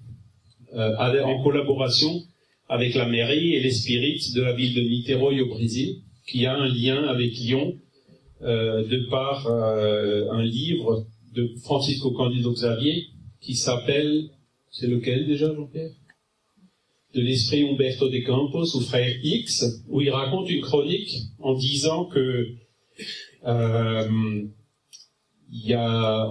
en 0.74 1.44
collaboration 1.44 2.24
avec 2.68 2.96
la 2.96 3.08
mairie 3.08 3.54
et 3.54 3.60
les 3.62 3.72
spirites 3.72 4.34
de 4.36 4.42
la 4.42 4.54
ville 4.54 4.74
de 4.74 4.82
Niterói 4.82 5.42
au 5.42 5.48
Brésil, 5.48 6.02
qui 6.28 6.46
a 6.46 6.56
un 6.56 6.68
lien 6.68 7.04
avec 7.04 7.34
Lyon 7.34 7.78
euh, 8.42 8.86
de 8.86 9.08
par 9.10 9.48
euh, 9.48 10.30
un 10.32 10.44
livre 10.44 11.06
de 11.34 11.54
Francisco 11.64 12.12
Candido 12.12 12.52
Xavier 12.52 13.08
qui 13.42 13.56
s'appelle, 13.56 14.30
c'est 14.72 14.88
lequel 14.88 15.28
déjà 15.28 15.54
Jean-Pierre? 15.54 15.92
De 17.14 17.22
l'esprit 17.22 17.64
Umberto 17.64 18.10
de 18.10 18.20
Campos 18.20 18.76
ou 18.76 18.82
Frère 18.82 19.16
X, 19.24 19.84
où 19.88 20.02
il 20.02 20.10
raconte 20.10 20.50
une 20.50 20.62
chronique 20.62 21.16
en 21.40 21.54
disant 21.54 22.06
que 22.06 22.50
euh, 23.46 24.44
il 25.58 25.70
y 25.70 25.74
a 25.74 26.28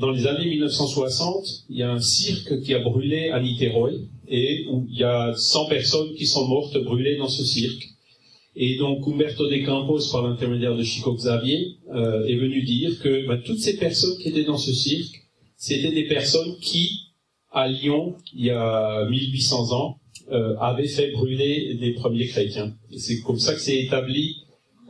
dans 0.00 0.10
les 0.10 0.26
années 0.26 0.46
1960, 0.46 1.64
il 1.70 1.76
y 1.76 1.82
a 1.82 1.92
un 1.92 2.00
cirque 2.00 2.60
qui 2.62 2.74
a 2.74 2.80
brûlé 2.80 3.30
à 3.30 3.40
Niterói 3.40 4.08
et 4.28 4.66
où 4.68 4.84
il 4.90 4.98
y 4.98 5.04
a 5.04 5.32
100 5.34 5.66
personnes 5.66 6.12
qui 6.14 6.26
sont 6.26 6.48
mortes 6.48 6.76
brûlées 6.82 7.16
dans 7.16 7.28
ce 7.28 7.44
cirque. 7.44 7.88
Et 8.56 8.76
donc 8.76 9.06
Umberto 9.06 9.48
de 9.48 9.64
Campos, 9.64 10.10
par 10.10 10.26
l'intermédiaire 10.26 10.76
de 10.76 10.82
Chico 10.82 11.14
Xavier, 11.14 11.76
euh, 11.92 12.26
est 12.26 12.36
venu 12.36 12.62
dire 12.62 12.98
que 13.00 13.26
bah, 13.28 13.38
toutes 13.44 13.58
ces 13.58 13.76
personnes 13.76 14.16
qui 14.18 14.28
étaient 14.28 14.44
dans 14.44 14.58
ce 14.58 14.72
cirque, 14.72 15.22
c'était 15.56 15.92
des 15.92 16.08
personnes 16.08 16.56
qui, 16.60 17.12
à 17.52 17.68
Lyon, 17.68 18.16
il 18.34 18.46
y 18.46 18.50
a 18.50 19.06
1800 19.08 19.72
ans, 19.72 19.98
euh, 20.32 20.56
avaient 20.58 20.88
fait 20.88 21.12
brûler 21.12 21.74
des 21.74 21.92
premiers 21.92 22.26
chrétiens. 22.26 22.74
C'est 22.96 23.20
comme 23.20 23.38
ça 23.38 23.54
que 23.54 23.60
s'est 23.60 23.78
établi 23.78 24.43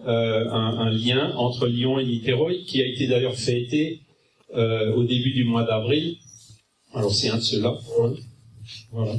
euh, 0.06 0.50
un, 0.50 0.90
lien 0.90 1.34
entre 1.36 1.66
Lyon 1.66 1.98
et 1.98 2.04
Niterói, 2.04 2.64
qui 2.66 2.82
a 2.82 2.86
été 2.86 3.06
d'ailleurs 3.06 3.36
fêté 3.36 4.00
euh, 4.54 4.92
au 4.94 5.04
début 5.04 5.32
du 5.32 5.44
mois 5.44 5.64
d'avril. 5.64 6.16
Alors 6.92 7.14
c'est 7.14 7.30
un 7.30 7.38
de 7.38 7.42
ceux-là. 7.42 7.74
Voilà. 8.92 9.14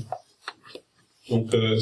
Donc 1.29 1.51
euh, 1.55 1.79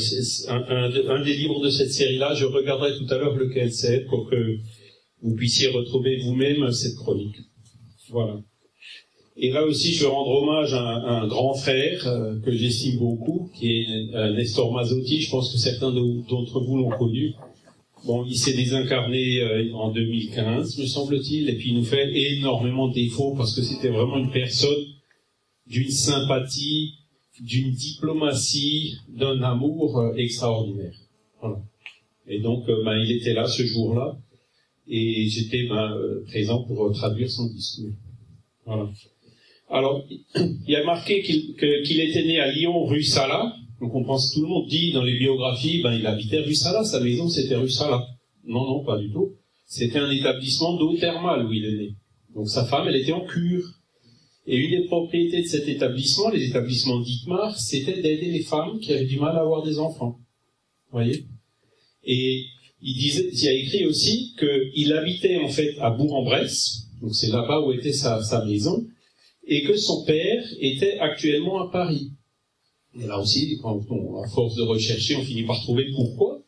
un, 0.48 0.64
un, 1.10 1.22
des 1.22 1.34
livres 1.34 1.62
de 1.62 1.70
cette 1.70 1.92
série-là, 1.92 2.34
je 2.34 2.46
regarderai 2.46 2.98
tout 2.98 3.14
à 3.14 3.18
l'heure 3.18 3.36
lequel 3.36 3.74
c'est 3.74 4.06
pour 4.06 4.30
que 4.30 4.58
vous 5.22 5.36
puissiez 5.36 5.68
retrouver 5.68 6.18
vous-même 6.20 6.72
cette 6.72 6.96
chronique. 6.96 7.36
Voilà. 8.10 8.40
Et 9.36 9.52
là 9.52 9.66
aussi, 9.66 9.92
je 9.94 10.04
veux 10.04 10.12
rendre 10.12 10.44
hommage 10.44 10.74
à 10.74 10.82
un, 10.82 11.28
grand 11.28 11.56
frère 11.56 12.04
que 12.46 12.52
j'estime 12.52 13.00
beaucoup, 13.00 13.50
qui 13.56 13.82
est 13.82 14.32
Nestor 14.32 14.72
Mazzotti. 14.72 15.22
Je 15.22 15.30
pense 15.30 15.52
que 15.52 15.58
certains 15.58 15.92
d'entre 15.92 16.62
vous 16.62 16.78
l'ont 16.78 16.98
connu. 16.98 17.34
Bon, 18.06 18.26
il 18.26 18.36
s'est 18.36 18.54
désincarné 18.54 19.40
euh, 19.40 19.74
en 19.74 19.90
2015, 19.92 20.78
me 20.78 20.86
semble-t-il, 20.86 21.50
et 21.50 21.56
puis 21.56 21.70
il 21.70 21.76
nous 21.76 21.86
fait 21.86 22.12
énormément 22.14 22.90
de 22.90 22.96
défauts 22.96 23.34
parce 23.34 23.56
que 23.56 23.62
c'était 23.62 23.88
vraiment 23.88 24.18
une 24.18 24.32
personne 24.32 24.84
d'une 25.68 25.90
sympathie, 25.90 26.96
d'une 27.40 27.72
diplomatie, 27.72 28.98
d'un 29.08 29.42
amour 29.42 30.00
euh, 30.00 30.16
extraordinaire. 30.16 30.94
Voilà. 31.40 31.62
Et 32.28 32.40
donc, 32.40 32.68
euh, 32.68 32.84
ben, 32.84 32.98
il 32.98 33.14
était 33.14 33.34
là 33.34 33.48
ce 33.48 33.64
jour-là, 33.64 34.18
et 34.86 35.26
j'étais 35.30 35.66
ben, 35.70 35.98
présent 36.28 36.62
pour 36.64 36.92
traduire 36.92 37.30
son 37.30 37.48
discours. 37.48 37.94
Voilà. 38.66 38.90
Alors, 39.70 40.06
il 40.36 40.70
y 40.70 40.76
a 40.76 40.84
marqué 40.84 41.22
qu'il 41.22 41.56
qu 41.56 41.66
était 41.66 42.26
né 42.26 42.42
à 42.42 42.52
Lyon, 42.52 42.84
rue 42.86 43.04
Sala. 43.04 43.56
Donc 43.84 43.96
on 43.96 44.06
pense, 44.06 44.32
tout 44.32 44.42
le 44.42 44.48
monde 44.48 44.70
dit 44.70 44.94
dans 44.94 45.04
les 45.04 45.18
biographies, 45.18 45.82
ben 45.82 45.94
il 45.94 46.08
habitait 46.08 46.40
rue 46.40 46.56
Sala, 46.56 46.86
sa 46.86 47.02
maison 47.02 47.28
c'était 47.28 47.58
rue 47.58 47.70
Sala. 47.70 48.08
Non, 48.46 48.66
non, 48.66 48.86
pas 48.86 48.98
du 48.98 49.12
tout. 49.12 49.34
C'était 49.66 50.00
un 50.00 50.10
établissement 50.10 50.78
d'eau 50.78 50.96
thermale 50.96 51.46
où 51.46 51.52
il 51.52 51.66
est 51.66 51.76
né. 51.76 51.96
Donc 52.34 52.48
sa 52.48 52.64
femme, 52.64 52.88
elle 52.88 52.96
était 52.96 53.12
en 53.12 53.26
cure. 53.26 53.82
Et 54.48 54.56
une 54.56 54.72
des 54.72 54.88
propriétés 54.88 55.42
de 55.42 55.48
cet 55.48 55.68
établissement, 55.68 56.30
les 56.30 56.48
établissements 56.48 57.02
d'Itmar, 57.02 57.60
c'était 57.60 58.02
d'aider 58.02 58.32
les 58.32 58.44
femmes 58.44 58.80
qui 58.80 58.94
avaient 58.94 59.04
du 59.04 59.20
mal 59.20 59.36
à 59.36 59.42
avoir 59.42 59.64
des 59.64 59.78
enfants. 59.80 60.18
Vous 60.90 61.00
voyez? 61.00 61.26
Et 62.06 62.46
il 62.82 62.94
disait, 62.96 63.32
il 63.34 63.48
a 63.50 63.54
écrit 63.54 63.86
aussi 63.86 64.34
qu'il 64.40 64.94
habitait 64.94 65.40
en 65.44 65.50
fait 65.50 65.76
à 65.80 65.90
Bourg-en-Bresse, 65.90 66.88
donc 67.02 67.14
c'est 67.16 67.32
là-bas 67.32 67.60
où 67.60 67.74
était 67.74 67.92
sa 67.92 68.46
maison, 68.46 68.86
et 69.46 69.64
que 69.64 69.76
son 69.76 70.06
père 70.06 70.46
était 70.62 71.00
actuellement 71.00 71.68
à 71.68 71.70
Paris. 71.70 72.12
Et 73.00 73.08
là 73.08 73.20
aussi, 73.20 73.58
quand 73.62 73.80
à 74.24 74.28
force 74.28 74.56
de 74.56 74.62
rechercher, 74.62 75.16
on 75.16 75.24
finit 75.24 75.44
par 75.44 75.60
trouver 75.62 75.86
pourquoi. 75.96 76.42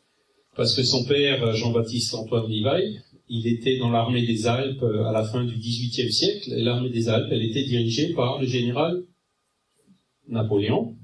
Parce 0.56 0.74
que 0.74 0.82
son 0.82 1.04
père, 1.04 1.54
Jean-Baptiste 1.54 2.14
Antoine 2.14 2.46
Rivail, 2.46 3.00
il 3.28 3.46
était 3.46 3.78
dans 3.78 3.90
l'armée 3.90 4.24
des 4.24 4.46
Alpes 4.46 4.82
euh, 4.82 5.04
à 5.04 5.12
la 5.12 5.24
fin 5.24 5.44
du 5.44 5.56
XVIIIe 5.56 6.12
siècle, 6.12 6.52
et 6.52 6.62
l'armée 6.62 6.90
des 6.90 7.08
Alpes, 7.08 7.28
elle 7.30 7.42
était 7.42 7.64
dirigée 7.64 8.12
par 8.14 8.40
le 8.40 8.46
général 8.46 9.02
Napoléon, 10.28 10.94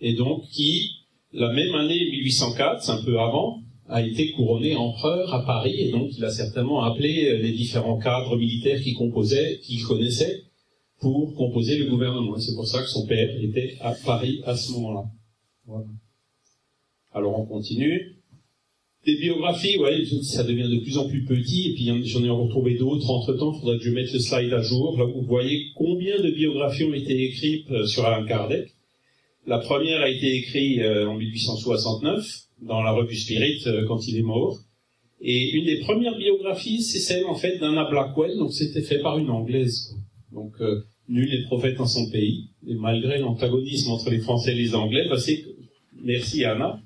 et 0.00 0.14
donc 0.14 0.44
qui, 0.50 0.90
la 1.32 1.52
même 1.52 1.74
année 1.74 2.08
1804, 2.10 2.90
un 2.90 3.02
peu 3.04 3.18
avant, 3.18 3.60
a 3.88 4.02
été 4.02 4.30
couronné 4.32 4.76
empereur 4.76 5.34
à 5.34 5.44
Paris, 5.44 5.74
et 5.78 5.90
donc 5.90 6.10
il 6.16 6.24
a 6.24 6.30
certainement 6.30 6.82
appelé 6.84 7.26
euh, 7.26 7.38
les 7.38 7.52
différents 7.52 7.98
cadres 7.98 8.36
militaires 8.36 8.80
qui 8.80 8.94
composaient, 8.94 9.60
qu'il 9.62 9.82
connaissait, 9.82 10.44
pour 11.02 11.34
composer 11.34 11.76
le 11.78 11.90
gouvernement. 11.90 12.38
C'est 12.38 12.54
pour 12.54 12.66
ça 12.66 12.80
que 12.80 12.88
son 12.88 13.06
père 13.06 13.28
était 13.42 13.76
à 13.80 13.92
Paris 13.92 14.40
à 14.46 14.56
ce 14.56 14.72
moment-là. 14.72 15.04
Alors 17.12 17.38
on 17.38 17.44
continue. 17.44 18.16
Des 19.04 19.16
biographies, 19.16 19.78
ouais, 19.78 20.04
ça 20.22 20.44
devient 20.44 20.70
de 20.72 20.80
plus 20.80 20.96
en 20.96 21.08
plus 21.08 21.24
petit, 21.24 21.70
et 21.70 21.74
puis 21.74 22.08
j'en 22.08 22.22
ai 22.22 22.30
retrouvé 22.30 22.76
d'autres 22.76 23.10
entre-temps, 23.10 23.52
il 23.52 23.60
faudrait 23.60 23.78
que 23.78 23.84
je 23.84 23.90
mette 23.90 24.12
le 24.12 24.20
slide 24.20 24.52
à 24.52 24.62
jour. 24.62 24.96
Là, 24.96 25.06
vous 25.06 25.22
voyez 25.22 25.72
combien 25.74 26.20
de 26.20 26.30
biographies 26.30 26.84
ont 26.84 26.94
été 26.94 27.20
écrites 27.24 27.68
euh, 27.72 27.84
sur 27.84 28.04
Alain 28.04 28.24
Kardec. 28.24 28.72
La 29.44 29.58
première 29.58 30.02
a 30.02 30.08
été 30.08 30.36
écrite 30.36 30.78
euh, 30.78 31.08
en 31.08 31.16
1869, 31.16 32.24
dans 32.62 32.80
la 32.80 32.92
revue 32.92 33.16
Spirit, 33.16 33.60
euh, 33.66 33.84
quand 33.88 34.06
il 34.06 34.18
est 34.18 34.22
mort. 34.22 34.60
Et 35.20 35.50
une 35.50 35.64
des 35.64 35.80
premières 35.80 36.16
biographies, 36.16 36.82
c'est 36.82 37.00
celle, 37.00 37.24
en 37.26 37.34
fait, 37.34 37.58
d'Anna 37.58 37.90
Blackwell, 37.90 38.38
donc 38.38 38.52
c'était 38.52 38.82
fait 38.82 39.00
par 39.00 39.18
une 39.18 39.30
Anglaise. 39.30 39.96
Donc, 40.30 40.54
nul 41.12 41.28
n'est 41.28 41.44
prophète 41.44 41.78
en 41.80 41.86
son 41.86 42.10
pays. 42.10 42.48
Et 42.66 42.74
malgré 42.74 43.18
l'antagonisme 43.18 43.90
entre 43.90 44.10
les 44.10 44.20
Français 44.20 44.52
et 44.52 44.56
les 44.56 44.74
Anglais, 44.74 45.06
bah, 45.08 45.18
c'est 45.18 45.44
merci 46.02 46.44
Anna, 46.44 46.80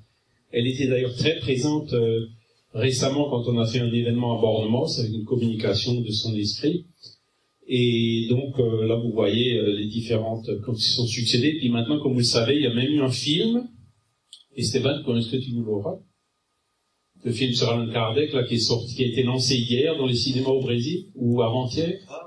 elle 0.51 0.67
était 0.67 0.87
d'ailleurs 0.87 1.15
très 1.15 1.37
présente 1.39 1.93
euh, 1.93 2.27
récemment 2.73 3.29
quand 3.29 3.47
on 3.47 3.57
a 3.57 3.65
fait 3.65 3.79
un 3.79 3.91
événement 3.91 4.37
à 4.37 4.41
Bornemos 4.41 4.99
avec 4.99 5.11
une 5.11 5.25
communication 5.25 6.01
de 6.01 6.11
son 6.11 6.35
esprit. 6.35 6.85
Et 7.67 8.27
donc 8.29 8.59
euh, 8.59 8.85
là, 8.85 8.95
vous 8.95 9.11
voyez 9.11 9.57
euh, 9.57 9.75
les 9.77 9.87
différentes 9.87 10.49
comme 10.61 10.77
se 10.77 10.95
sont 10.95 11.07
succédées. 11.07 11.57
Puis 11.57 11.69
maintenant, 11.69 11.99
comme 11.99 12.13
vous 12.13 12.19
le 12.19 12.25
savez, 12.25 12.55
il 12.55 12.61
y 12.61 12.67
a 12.67 12.73
même 12.73 12.91
eu 12.91 13.01
un 13.01 13.11
film. 13.11 13.67
Et 14.55 14.63
Stéphane, 14.63 15.03
est-ce 15.17 15.31
que 15.31 15.37
tu 15.37 15.53
nous 15.53 15.63
l'auras 15.63 15.99
Le 17.23 17.31
film 17.31 17.53
sur 17.53 17.69
Alain 17.69 17.91
Kardec, 17.91 18.33
là, 18.33 18.43
qui 18.43 18.55
est 18.55 18.59
sorti, 18.59 18.95
qui 18.95 19.03
a 19.03 19.07
été 19.07 19.23
lancé 19.23 19.55
hier 19.55 19.95
dans 19.97 20.07
les 20.07 20.15
cinémas 20.15 20.49
au 20.49 20.61
Brésil 20.61 21.07
ou 21.13 21.41
avant-hier. 21.41 21.99
Ah, 22.09 22.26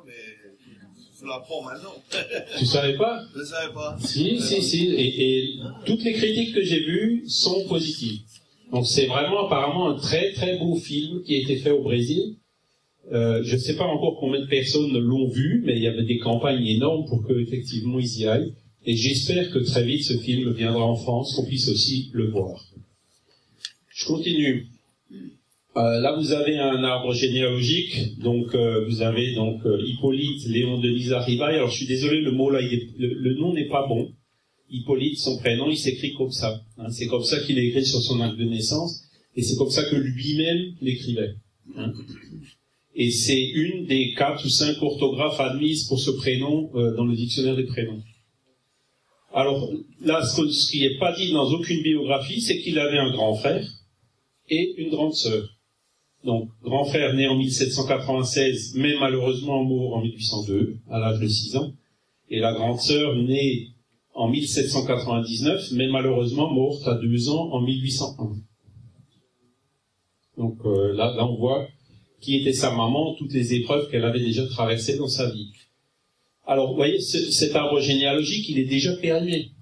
je 1.20 1.26
l'apprends 1.26 1.62
maintenant. 1.62 1.94
tu 2.58 2.66
savais 2.66 2.96
pas? 2.96 3.22
Je 3.36 3.44
savais 3.44 3.72
pas. 3.72 3.96
Si, 4.00 4.40
si, 4.40 4.62
si. 4.62 4.86
Et, 4.88 5.38
et 5.38 5.58
toutes 5.84 6.02
les 6.04 6.12
critiques 6.12 6.54
que 6.54 6.62
j'ai 6.62 6.80
vues 6.80 7.24
sont 7.26 7.66
positives. 7.68 8.20
Donc 8.72 8.86
c'est 8.86 9.06
vraiment 9.06 9.46
apparemment 9.46 9.90
un 9.90 9.98
très 9.98 10.32
très 10.32 10.56
beau 10.58 10.76
film 10.76 11.22
qui 11.22 11.34
a 11.34 11.38
été 11.38 11.56
fait 11.56 11.70
au 11.70 11.82
Brésil. 11.82 12.36
Euh, 13.12 13.42
je 13.42 13.54
ne 13.56 13.60
sais 13.60 13.76
pas 13.76 13.84
encore 13.84 14.18
combien 14.20 14.40
de 14.40 14.46
personnes 14.46 14.96
l'ont 14.96 15.28
vu, 15.28 15.62
mais 15.64 15.76
il 15.76 15.82
y 15.82 15.88
avait 15.88 16.04
des 16.04 16.18
campagnes 16.18 16.64
énormes 16.64 17.06
pour 17.06 17.26
que 17.26 17.32
effectivement 17.32 17.98
ils 17.98 18.20
y 18.20 18.26
aillent. 18.26 18.54
Et 18.86 18.96
j'espère 18.96 19.50
que 19.50 19.58
très 19.58 19.84
vite 19.84 20.04
ce 20.04 20.16
film 20.16 20.52
viendra 20.52 20.84
en 20.84 20.94
France, 20.94 21.34
qu'on 21.34 21.44
puisse 21.44 21.68
aussi 21.68 22.10
le 22.12 22.30
voir. 22.30 22.64
Je 23.88 24.06
continue. 24.06 24.68
Euh, 25.76 26.00
là, 26.00 26.16
vous 26.16 26.32
avez 26.32 26.58
un 26.58 26.82
arbre 26.82 27.12
généalogique. 27.12 28.18
Donc, 28.18 28.54
euh, 28.54 28.84
vous 28.86 29.02
avez 29.02 29.34
donc 29.34 29.64
euh, 29.66 29.80
Hippolyte, 29.86 30.46
Léon 30.46 30.80
Denis 30.80 31.12
Rivail. 31.12 31.56
Alors, 31.56 31.70
je 31.70 31.76
suis 31.76 31.86
désolé, 31.86 32.20
le 32.20 32.32
mot 32.32 32.50
là, 32.50 32.60
le, 32.60 33.34
nom 33.34 33.54
n'est 33.54 33.68
pas 33.68 33.86
bon. 33.86 34.12
Hippolyte, 34.68 35.18
son 35.18 35.38
prénom, 35.38 35.70
il 35.70 35.78
s'écrit 35.78 36.12
comme 36.14 36.32
ça. 36.32 36.60
Hein. 36.78 36.90
c'est 36.90 37.06
comme 37.06 37.22
ça 37.22 37.40
qu'il 37.40 37.58
est 37.58 37.66
écrit 37.68 37.84
sur 37.84 38.00
son 38.00 38.20
acte 38.20 38.36
de 38.36 38.44
naissance, 38.44 39.04
et 39.36 39.42
c'est 39.42 39.56
comme 39.56 39.70
ça 39.70 39.84
que 39.84 39.96
lui-même 39.96 40.74
l'écrivait. 40.80 41.34
Hein. 41.76 41.92
Et 42.94 43.10
c'est 43.10 43.40
une 43.40 43.86
des 43.86 44.12
quatre 44.14 44.44
ou 44.44 44.48
cinq 44.48 44.80
orthographes 44.82 45.40
admises 45.40 45.84
pour 45.84 45.98
ce 45.98 46.10
prénom 46.10 46.70
dans 46.72 47.04
le 47.04 47.14
dictionnaire 47.14 47.56
des 47.56 47.64
prénoms. 47.64 48.02
Alors 49.32 49.72
là, 50.02 50.24
ce 50.24 50.70
qui 50.70 50.80
n'est 50.80 50.98
pas 50.98 51.16
dit 51.16 51.32
dans 51.32 51.50
aucune 51.50 51.82
biographie, 51.82 52.40
c'est 52.40 52.60
qu'il 52.60 52.78
avait 52.78 52.98
un 52.98 53.10
grand 53.10 53.34
frère 53.34 53.66
et 54.48 54.74
une 54.76 54.90
grande 54.90 55.14
sœur. 55.14 55.48
Donc, 56.24 56.50
grand 56.62 56.84
frère 56.84 57.14
né 57.14 57.28
en 57.28 57.36
1796, 57.36 58.74
mais 58.76 58.94
malheureusement 58.98 59.64
mort 59.64 59.96
en 59.96 60.02
1802, 60.02 60.76
à 60.90 60.98
l'âge 60.98 61.18
de 61.18 61.26
6 61.26 61.56
ans. 61.56 61.72
Et 62.28 62.40
la 62.40 62.52
grande 62.52 62.78
sœur 62.78 63.16
née 63.16 63.68
en 64.14 64.28
1799, 64.28 65.72
mais 65.72 65.88
malheureusement 65.88 66.52
morte 66.52 66.86
à 66.86 66.94
2 66.94 67.30
ans 67.30 67.50
en 67.52 67.62
1801. 67.62 68.36
Donc 70.36 70.58
euh, 70.64 70.92
là, 70.92 71.14
là, 71.16 71.26
on 71.26 71.36
voit 71.36 71.66
qui 72.20 72.36
était 72.36 72.52
sa 72.52 72.70
maman, 72.70 73.14
toutes 73.14 73.32
les 73.32 73.54
épreuves 73.54 73.90
qu'elle 73.90 74.04
avait 74.04 74.20
déjà 74.20 74.46
traversées 74.46 74.96
dans 74.96 75.08
sa 75.08 75.30
vie. 75.30 75.50
Alors, 76.46 76.68
vous 76.68 76.76
voyez, 76.76 77.00
cet 77.00 77.54
arbre 77.54 77.80
généalogique, 77.80 78.48
il 78.48 78.58
est 78.58 78.66
déjà 78.66 78.94
permis, 78.96 79.52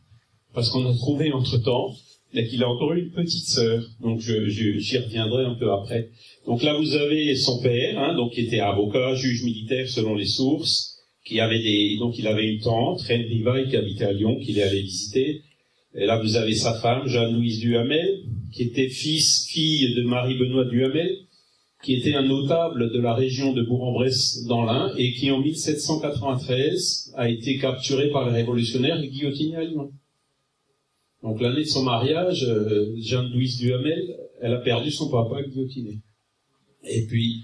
parce 0.55 0.71
qu'on 0.71 0.89
a 0.89 0.95
trouvé 0.95 1.33
entre-temps 1.33 1.95
qu'il 2.33 2.63
a 2.63 2.69
encore 2.69 2.93
une 2.93 3.11
petite 3.11 3.47
sœur. 3.47 3.83
Donc, 4.01 4.21
j'y 4.21 4.99
reviendrai 4.99 5.45
un 5.45 5.55
peu 5.55 5.73
après. 5.73 6.11
Donc 6.47 6.63
là, 6.63 6.75
vous 6.75 6.95
avez 6.95 7.35
son 7.37 7.61
père, 7.61 7.99
hein, 7.99 8.15
donc 8.15 8.33
qui 8.33 8.43
était 8.43 8.61
avocat, 8.61 9.15
juge 9.15 9.45
militaire 9.45 9.89
selon 9.89 10.15
les 10.15 10.27
sources, 10.27 10.99
qui 11.25 11.41
avait 11.41 11.63
des, 11.63 11.97
donc 11.99 12.19
il 12.19 12.27
avait 12.27 12.47
une 12.47 12.61
tante, 12.61 13.03
Reine 13.03 13.27
Rivaille, 13.27 13.69
qui 13.69 13.77
habitait 13.77 14.07
à 14.07 14.13
Lyon, 14.13 14.39
qu'il 14.41 14.59
est 14.59 14.63
allé 14.63 14.81
visiter. 14.81 15.43
Et 15.95 16.07
là, 16.07 16.21
vous 16.21 16.37
avez 16.37 16.55
sa 16.55 16.75
femme, 16.75 17.07
Jeanne-Louise 17.07 17.61
Duhamel, 17.61 18.23
qui 18.53 18.63
était 18.63 18.89
fils, 18.89 19.47
fille 19.49 19.95
de 19.95 20.03
Marie-Benoît 20.03 20.65
Duhamel, 20.65 21.19
qui 21.83 21.95
était 21.95 22.15
un 22.15 22.23
notable 22.23 22.93
de 22.93 23.01
la 23.01 23.15
région 23.15 23.53
de 23.53 23.63
Bourg-en-Bresse 23.63 24.45
dans 24.47 24.65
l'Ain, 24.65 24.93
et 24.97 25.13
qui 25.13 25.31
en 25.31 25.41
1793 25.41 27.13
a 27.17 27.29
été 27.29 27.59
capturé 27.59 28.11
par 28.11 28.29
les 28.29 28.35
révolutionnaires 28.35 29.01
et 29.03 29.09
guillotiné 29.09 29.57
à 29.57 29.65
Lyon. 29.65 29.91
Donc 31.23 31.41
l'année 31.41 31.63
de 31.63 31.69
son 31.69 31.83
mariage, 31.83 32.45
euh, 32.45 32.95
Jeanne-Louise 32.97 33.59
Duhamel, 33.59 34.17
elle 34.41 34.53
a 34.53 34.59
perdu 34.59 34.91
son 34.91 35.11
papa 35.11 35.43
guillotiné. 35.43 35.99
Et 36.85 37.07
puis, 37.07 37.43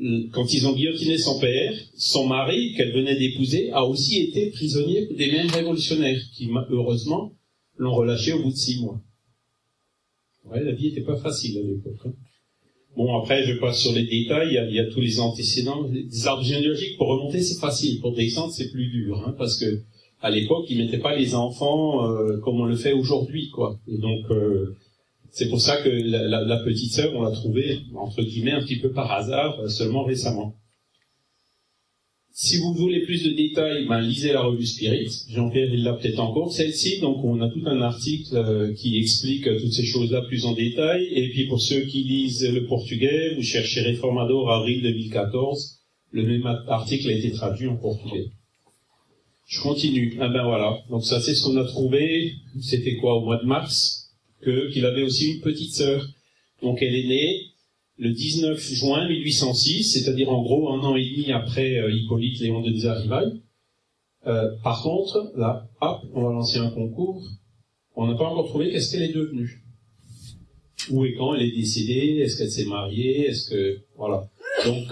euh, 0.00 0.28
quand 0.32 0.52
ils 0.52 0.66
ont 0.66 0.74
guillotiné 0.74 1.18
son 1.18 1.38
père, 1.38 1.74
son 1.96 2.26
mari, 2.26 2.74
qu'elle 2.74 2.92
venait 2.92 3.16
d'épouser, 3.16 3.70
a 3.72 3.84
aussi 3.84 4.20
été 4.20 4.50
prisonnier 4.50 5.06
des 5.06 5.30
mêmes 5.30 5.50
révolutionnaires, 5.50 6.20
qui, 6.34 6.48
heureusement, 6.70 7.32
l'ont 7.76 7.94
relâché 7.94 8.32
au 8.32 8.42
bout 8.42 8.50
de 8.50 8.56
six 8.56 8.80
mois. 8.80 9.00
Ouais, 10.44 10.62
la 10.62 10.72
vie 10.72 10.88
n'était 10.88 11.02
pas 11.02 11.16
facile 11.16 11.58
à 11.58 11.62
l'époque. 11.62 12.06
Hein. 12.06 12.14
Bon, 12.96 13.18
après, 13.18 13.44
je 13.44 13.58
passe 13.58 13.80
sur 13.80 13.92
les 13.92 14.04
détails. 14.04 14.58
Il 14.68 14.74
y 14.74 14.78
a, 14.78 14.86
tous 14.86 15.00
les 15.00 15.18
antécédents. 15.20 15.88
Des 15.88 16.26
arbres 16.26 16.44
généalogiques, 16.44 16.96
pour 16.96 17.08
remonter, 17.08 17.42
c'est 17.42 17.58
facile. 17.58 18.00
Pour 18.00 18.14
descendre, 18.14 18.52
c'est 18.52 18.70
plus 18.70 18.88
dur, 18.88 19.22
hein, 19.26 19.34
parce 19.36 19.58
que 19.58 19.82
à 20.24 20.30
l'époque, 20.30 20.64
ils 20.70 20.78
mettaient 20.78 20.98
pas 20.98 21.14
les 21.14 21.34
enfants 21.34 22.08
euh, 22.08 22.38
comme 22.38 22.58
on 22.58 22.64
le 22.64 22.76
fait 22.76 22.94
aujourd'hui, 22.94 23.50
quoi. 23.50 23.78
Et 23.86 23.98
donc, 23.98 24.24
euh, 24.30 24.74
c'est 25.30 25.50
pour 25.50 25.60
ça 25.60 25.82
que 25.82 25.90
la, 25.90 26.56
petite 26.64 26.92
sœur, 26.92 27.12
on 27.14 27.20
l'a 27.20 27.30
trouvée, 27.30 27.80
entre 27.94 28.22
guillemets, 28.22 28.52
un 28.52 28.62
petit 28.62 28.78
peu 28.78 28.90
par 28.90 29.12
hasard, 29.12 29.60
euh, 29.60 29.68
seulement 29.68 30.02
récemment. 30.02 30.54
Si 32.32 32.56
vous 32.56 32.72
voulez 32.72 33.00
plus 33.00 33.22
de 33.22 33.32
détails, 33.32 33.86
ben, 33.86 34.00
lisez 34.00 34.32
la 34.32 34.40
revue 34.44 34.64
Spirit. 34.64 35.10
Jean-Pierre, 35.28 35.68
il 35.74 35.84
l'a 35.84 35.92
peut-être 35.92 36.20
encore, 36.20 36.50
celle-ci. 36.50 37.00
Donc, 37.00 37.22
on 37.22 37.42
a 37.42 37.50
tout 37.50 37.62
un 37.66 37.82
article 37.82 38.72
qui 38.76 38.98
explique 38.98 39.44
toutes 39.44 39.72
ces 39.72 39.84
choses-là 39.84 40.22
plus 40.22 40.46
en 40.46 40.54
détail. 40.54 41.04
Et 41.12 41.28
puis, 41.28 41.46
pour 41.48 41.60
ceux 41.60 41.82
qui 41.82 42.02
lisent 42.02 42.50
le 42.50 42.64
portugais, 42.64 43.34
vous 43.34 43.42
cherchez 43.42 43.82
Reformador 43.82 44.50
avril 44.50 44.82
2014. 44.82 45.80
Le 46.12 46.22
même 46.26 46.46
article 46.66 47.10
a 47.10 47.12
été 47.12 47.30
traduit 47.30 47.68
en 47.68 47.76
portugais. 47.76 48.30
Je 49.46 49.60
continue. 49.60 50.16
Ah 50.20 50.28
ben 50.28 50.44
voilà. 50.44 50.78
Donc 50.90 51.04
ça, 51.04 51.20
c'est 51.20 51.34
ce 51.34 51.44
qu'on 51.44 51.56
a 51.56 51.64
trouvé. 51.64 52.34
C'était 52.60 52.96
quoi, 52.96 53.16
au 53.16 53.24
mois 53.24 53.36
de 53.36 53.46
mars 53.46 54.04
qu'il 54.44 54.84
avait 54.84 55.02
aussi 55.02 55.32
une 55.32 55.40
petite 55.40 55.74
sœur. 55.74 56.06
Donc 56.62 56.82
elle 56.82 56.94
est 56.94 57.06
née 57.08 57.40
le 57.98 58.12
19 58.12 58.60
juin 58.60 59.08
1806, 59.08 59.84
c'est-à-dire 59.84 60.30
en 60.30 60.42
gros 60.42 60.72
un 60.72 60.80
an 60.80 60.96
et 60.96 61.08
demi 61.08 61.32
après 61.32 61.78
euh, 61.78 61.92
Hippolyte 61.92 62.40
Léon 62.40 62.60
de 62.62 62.70
Désarival. 62.70 63.40
Euh, 64.26 64.50
par 64.62 64.82
contre, 64.82 65.32
là, 65.36 65.68
hop, 65.80 66.00
on 66.14 66.24
va 66.24 66.32
lancer 66.32 66.58
un 66.58 66.70
concours. 66.70 67.22
On 67.94 68.08
n'a 68.08 68.16
pas 68.16 68.24
encore 68.24 68.48
trouvé 68.48 68.70
qu'est-ce 68.70 68.92
qu'elle 68.92 69.02
est 69.02 69.12
devenue. 69.12 69.62
Où 70.90 71.04
et 71.04 71.14
quand 71.14 71.34
elle 71.34 71.42
est 71.42 71.56
décédée 71.56 72.20
Est-ce 72.22 72.38
qu'elle 72.38 72.50
s'est 72.50 72.64
mariée 72.64 73.28
Est-ce 73.28 73.50
que 73.50 73.80
voilà. 73.96 74.28
Donc 74.64 74.88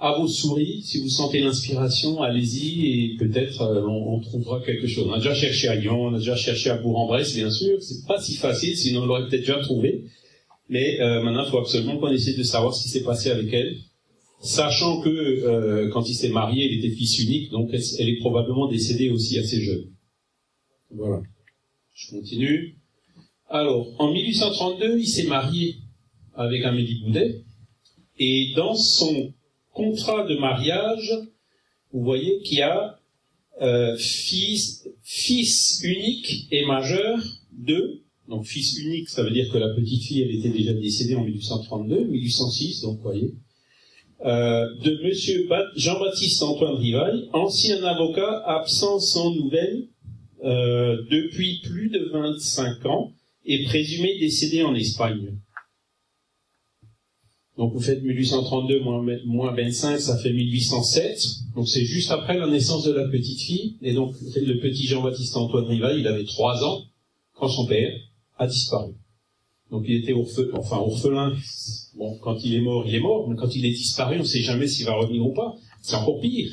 à 0.00 0.16
vos 0.16 0.28
souris, 0.28 0.82
si 0.84 1.00
vous 1.00 1.08
sentez 1.08 1.40
l'inspiration, 1.40 2.22
allez-y 2.22 2.86
et 2.86 3.16
peut-être 3.16 3.62
euh, 3.62 3.82
on, 3.82 4.14
on, 4.14 4.20
trouvera 4.20 4.60
quelque 4.60 4.86
chose. 4.86 5.06
On 5.08 5.12
a 5.12 5.18
déjà 5.18 5.34
cherché 5.34 5.66
à 5.66 5.74
Lyon, 5.74 6.02
on 6.04 6.14
a 6.14 6.18
déjà 6.18 6.36
cherché 6.36 6.70
à 6.70 6.76
Bourg-en-Bresse, 6.76 7.34
bien 7.34 7.50
sûr. 7.50 7.82
C'est 7.82 8.06
pas 8.06 8.20
si 8.20 8.36
facile, 8.36 8.76
sinon 8.76 9.02
on 9.02 9.06
l'aurait 9.06 9.28
peut-être 9.28 9.40
déjà 9.40 9.58
trouvé. 9.58 10.04
Mais 10.68 11.00
euh, 11.00 11.22
maintenant, 11.22 11.44
il 11.44 11.50
faut 11.50 11.58
absolument 11.58 11.98
qu'on 11.98 12.10
essaie 12.10 12.34
de 12.34 12.42
savoir 12.44 12.74
ce 12.74 12.84
qui 12.84 12.90
s'est 12.90 13.02
passé 13.02 13.30
avec 13.30 13.52
elle, 13.52 13.76
sachant 14.40 15.00
que 15.00 15.08
euh, 15.08 15.88
quand 15.90 16.08
il 16.08 16.14
s'est 16.14 16.28
marié, 16.28 16.66
il 16.70 16.78
était 16.78 16.94
fils 16.94 17.18
unique, 17.18 17.50
donc 17.50 17.70
elle 17.72 18.08
est 18.08 18.18
probablement 18.20 18.68
décédée 18.68 19.10
aussi 19.10 19.38
assez 19.38 19.60
jeune. 19.62 19.86
Voilà. 20.94 21.22
Je 21.94 22.10
continue. 22.10 22.76
Alors, 23.48 23.88
en 23.98 24.12
1832, 24.12 24.98
il 24.98 25.08
s'est 25.08 25.26
marié 25.26 25.76
avec 26.34 26.62
Amélie 26.64 27.02
Boudet, 27.02 27.42
et 28.18 28.52
dans 28.54 28.74
son 28.74 29.32
contrat 29.78 30.26
de 30.26 30.36
mariage, 30.36 31.08
vous 31.92 32.02
voyez 32.02 32.40
qu'il 32.42 32.58
y 32.58 32.62
a 32.62 32.98
euh, 33.62 33.96
fils, 33.96 35.80
unique 35.84 36.48
et 36.50 36.66
majeur 36.66 37.18
de, 37.52 38.02
donc 38.28 38.44
fils 38.44 38.78
unique, 38.78 39.08
ça 39.08 39.22
veut 39.22 39.30
dire 39.30 39.50
que 39.52 39.58
la 39.58 39.72
petite 39.74 40.02
fille, 40.02 40.22
elle 40.22 40.34
était 40.34 40.50
déjà 40.50 40.72
décédée 40.72 41.14
en 41.14 41.24
1832, 41.24 42.04
1806, 42.06 42.82
donc 42.82 42.96
vous 42.96 43.02
voyez, 43.02 43.34
euh, 44.26 44.66
de 44.84 45.00
Monsieur 45.04 45.48
Jean-Baptiste 45.76 46.42
Antoine 46.42 46.74
Rivail, 46.74 47.28
ancien 47.32 47.82
avocat 47.84 48.42
absent 48.46 48.98
sans 48.98 49.32
nouvelles 49.32 49.86
euh, 50.44 50.96
depuis 51.08 51.60
plus 51.62 51.88
de 51.88 52.10
25 52.12 52.84
ans 52.86 53.12
et 53.44 53.64
présumé 53.64 54.18
décédé 54.18 54.62
en 54.62 54.74
Espagne. 54.74 55.38
Donc 57.58 57.72
vous 57.72 57.80
faites 57.80 58.04
1832 58.04 58.80
moins, 59.26 59.52
25, 59.52 59.98
ça 59.98 60.16
fait 60.18 60.32
1807. 60.32 61.20
Donc 61.56 61.68
c'est 61.68 61.84
juste 61.84 62.12
après 62.12 62.38
la 62.38 62.46
naissance 62.46 62.84
de 62.84 62.92
la 62.92 63.08
petite 63.08 63.40
fille. 63.40 63.76
Et 63.82 63.92
donc 63.92 64.14
le 64.36 64.60
petit 64.60 64.86
Jean-Baptiste 64.86 65.36
Antoine 65.36 65.64
Rival, 65.64 65.98
il 65.98 66.06
avait 66.06 66.24
trois 66.24 66.62
ans 66.64 66.84
quand 67.34 67.48
son 67.48 67.66
père 67.66 67.92
a 68.36 68.46
disparu. 68.46 68.92
Donc 69.72 69.84
il 69.88 69.96
était 69.96 70.12
orphelin, 70.12 70.52
enfin 70.54 70.76
orphelin. 70.76 71.34
Bon, 71.96 72.16
quand 72.18 72.36
il 72.44 72.54
est 72.54 72.60
mort, 72.60 72.84
il 72.86 72.94
est 72.94 73.00
mort, 73.00 73.28
mais 73.28 73.34
quand 73.34 73.52
il 73.56 73.66
est 73.66 73.72
disparu, 73.72 74.18
on 74.18 74.20
ne 74.20 74.24
sait 74.24 74.40
jamais 74.42 74.68
s'il 74.68 74.86
va 74.86 74.94
revenir 74.94 75.26
ou 75.26 75.32
pas. 75.32 75.56
C'est 75.82 75.96
encore 75.96 76.20
pire. 76.20 76.52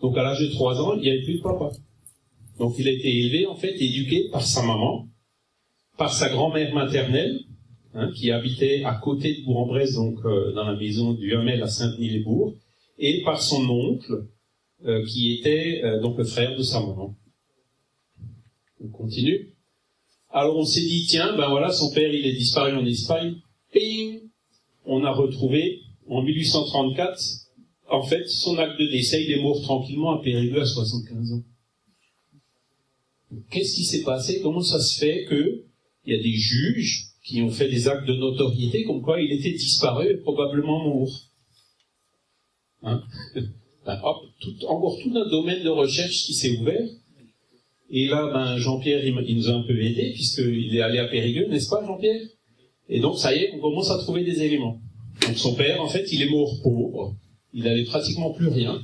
Donc 0.00 0.18
à 0.18 0.24
l'âge 0.24 0.40
de 0.40 0.48
trois 0.48 0.80
ans, 0.80 0.94
il 0.96 1.02
n'y 1.02 1.08
avait 1.08 1.22
plus 1.22 1.38
de 1.38 1.42
papa. 1.42 1.70
Donc 2.58 2.74
il 2.80 2.88
a 2.88 2.90
été 2.90 3.16
élevé, 3.16 3.46
en 3.46 3.54
fait, 3.54 3.76
éduqué 3.80 4.28
par 4.32 4.44
sa 4.44 4.62
maman, 4.62 5.06
par 5.96 6.12
sa 6.12 6.30
grand-mère 6.30 6.74
maternelle, 6.74 7.44
Hein, 7.94 8.10
qui 8.10 8.30
habitait 8.30 8.84
à 8.84 8.94
côté 8.94 9.34
de 9.34 9.44
Bourg-en-Bresse, 9.44 9.96
donc 9.96 10.18
euh, 10.24 10.52
dans 10.52 10.64
la 10.64 10.74
maison 10.74 11.12
du 11.12 11.34
Hamel 11.34 11.62
à 11.62 11.68
Saint-Denis-les-Bourgs, 11.68 12.56
et 12.98 13.22
par 13.22 13.42
son 13.42 13.68
oncle, 13.68 14.28
euh, 14.86 15.04
qui 15.04 15.34
était 15.34 15.82
euh, 15.84 16.00
donc 16.00 16.16
le 16.16 16.24
frère 16.24 16.56
de 16.56 16.62
sa 16.62 16.80
maman. 16.80 17.14
On 18.82 18.88
continue. 18.88 19.52
Alors 20.30 20.56
on 20.56 20.64
s'est 20.64 20.80
dit, 20.80 21.04
tiens, 21.06 21.36
ben 21.36 21.50
voilà, 21.50 21.70
son 21.70 21.92
père, 21.92 22.10
il 22.10 22.26
est 22.26 22.32
disparu 22.32 22.72
en 22.74 22.86
Espagne. 22.86 23.34
Ping 23.72 24.22
On 24.86 25.04
a 25.04 25.12
retrouvé, 25.12 25.82
en 26.08 26.22
1834, 26.22 27.22
en 27.90 28.02
fait, 28.04 28.26
son 28.26 28.56
acte 28.56 28.80
de 28.80 28.86
décès, 28.86 29.22
il 29.22 29.32
est 29.32 29.42
mort 29.42 29.60
tranquillement 29.60 30.18
à 30.18 30.22
Périgueux 30.22 30.62
à 30.62 30.66
75 30.66 31.32
ans. 31.34 31.42
Qu'est-ce 33.50 33.74
qui 33.74 33.84
s'est 33.84 34.02
passé? 34.02 34.40
Comment 34.40 34.62
ça 34.62 34.80
se 34.80 34.98
fait 34.98 35.26
que 35.26 35.66
il 36.06 36.14
y 36.14 36.18
a 36.18 36.22
des 36.22 36.32
juges 36.32 37.11
qui 37.22 37.40
ont 37.42 37.50
fait 37.50 37.68
des 37.68 37.88
actes 37.88 38.06
de 38.06 38.14
notoriété 38.14 38.84
comme 38.84 39.02
quoi 39.02 39.20
il 39.20 39.32
était 39.32 39.52
disparu 39.52 40.08
et 40.10 40.16
probablement 40.18 40.84
mort. 40.84 41.20
Hein? 42.82 43.02
Tout, 44.40 44.54
encore 44.66 44.96
tout 45.02 45.12
un 45.16 45.28
domaine 45.28 45.64
de 45.64 45.68
recherche 45.68 46.24
qui 46.24 46.34
s'est 46.34 46.56
ouvert. 46.56 46.88
Et 47.90 48.06
là, 48.06 48.30
ben, 48.32 48.56
Jean-Pierre, 48.56 49.04
il, 49.04 49.36
nous 49.36 49.50
a 49.50 49.54
un 49.54 49.62
peu 49.62 49.76
aidé, 49.80 50.12
puisqu'il 50.14 50.76
est 50.76 50.80
allé 50.80 50.98
à 50.98 51.08
Périgueux, 51.08 51.48
n'est-ce 51.48 51.68
pas, 51.68 51.84
Jean-Pierre? 51.84 52.20
Et 52.88 53.00
donc, 53.00 53.18
ça 53.18 53.34
y 53.34 53.40
est, 53.40 53.52
on 53.54 53.58
commence 53.58 53.90
à 53.90 53.98
trouver 53.98 54.22
des 54.22 54.40
éléments. 54.40 54.80
Donc, 55.26 55.36
son 55.36 55.54
père, 55.54 55.82
en 55.82 55.88
fait, 55.88 56.12
il 56.12 56.22
est 56.22 56.30
mort 56.30 56.62
pauvre. 56.62 57.16
Il 57.52 57.64
n'avait 57.64 57.84
pratiquement 57.84 58.30
plus 58.30 58.48
rien. 58.48 58.80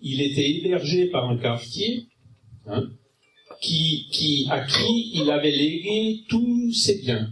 Il 0.00 0.20
était 0.20 0.48
hébergé 0.48 1.06
par 1.06 1.28
un 1.28 1.36
cafetier, 1.36 2.06
hein, 2.66 2.84
qui, 3.60 4.06
qui, 4.12 4.46
à 4.48 4.64
qui 4.64 5.10
il 5.14 5.28
avait 5.28 5.50
légué 5.50 6.22
tous 6.28 6.72
ses 6.72 7.00
biens. 7.00 7.30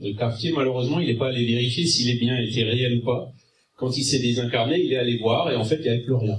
Le 0.00 0.12
quartier, 0.12 0.52
malheureusement, 0.52 1.00
il 1.00 1.06
n'est 1.06 1.16
pas 1.16 1.28
allé 1.28 1.46
vérifier 1.46 1.86
si 1.86 2.04
les 2.04 2.18
biens 2.18 2.38
étaient 2.38 2.64
réels 2.64 2.98
ou 2.98 3.04
pas. 3.04 3.32
Quand 3.76 3.96
il 3.96 4.04
s'est 4.04 4.18
désincarné, 4.18 4.80
il 4.80 4.92
est 4.92 4.98
allé 4.98 5.18
voir 5.18 5.50
et 5.50 5.56
en 5.56 5.64
fait, 5.64 5.76
il 5.76 5.82
n'y 5.82 5.88
avait 5.88 6.02
plus 6.02 6.14
rien. 6.14 6.38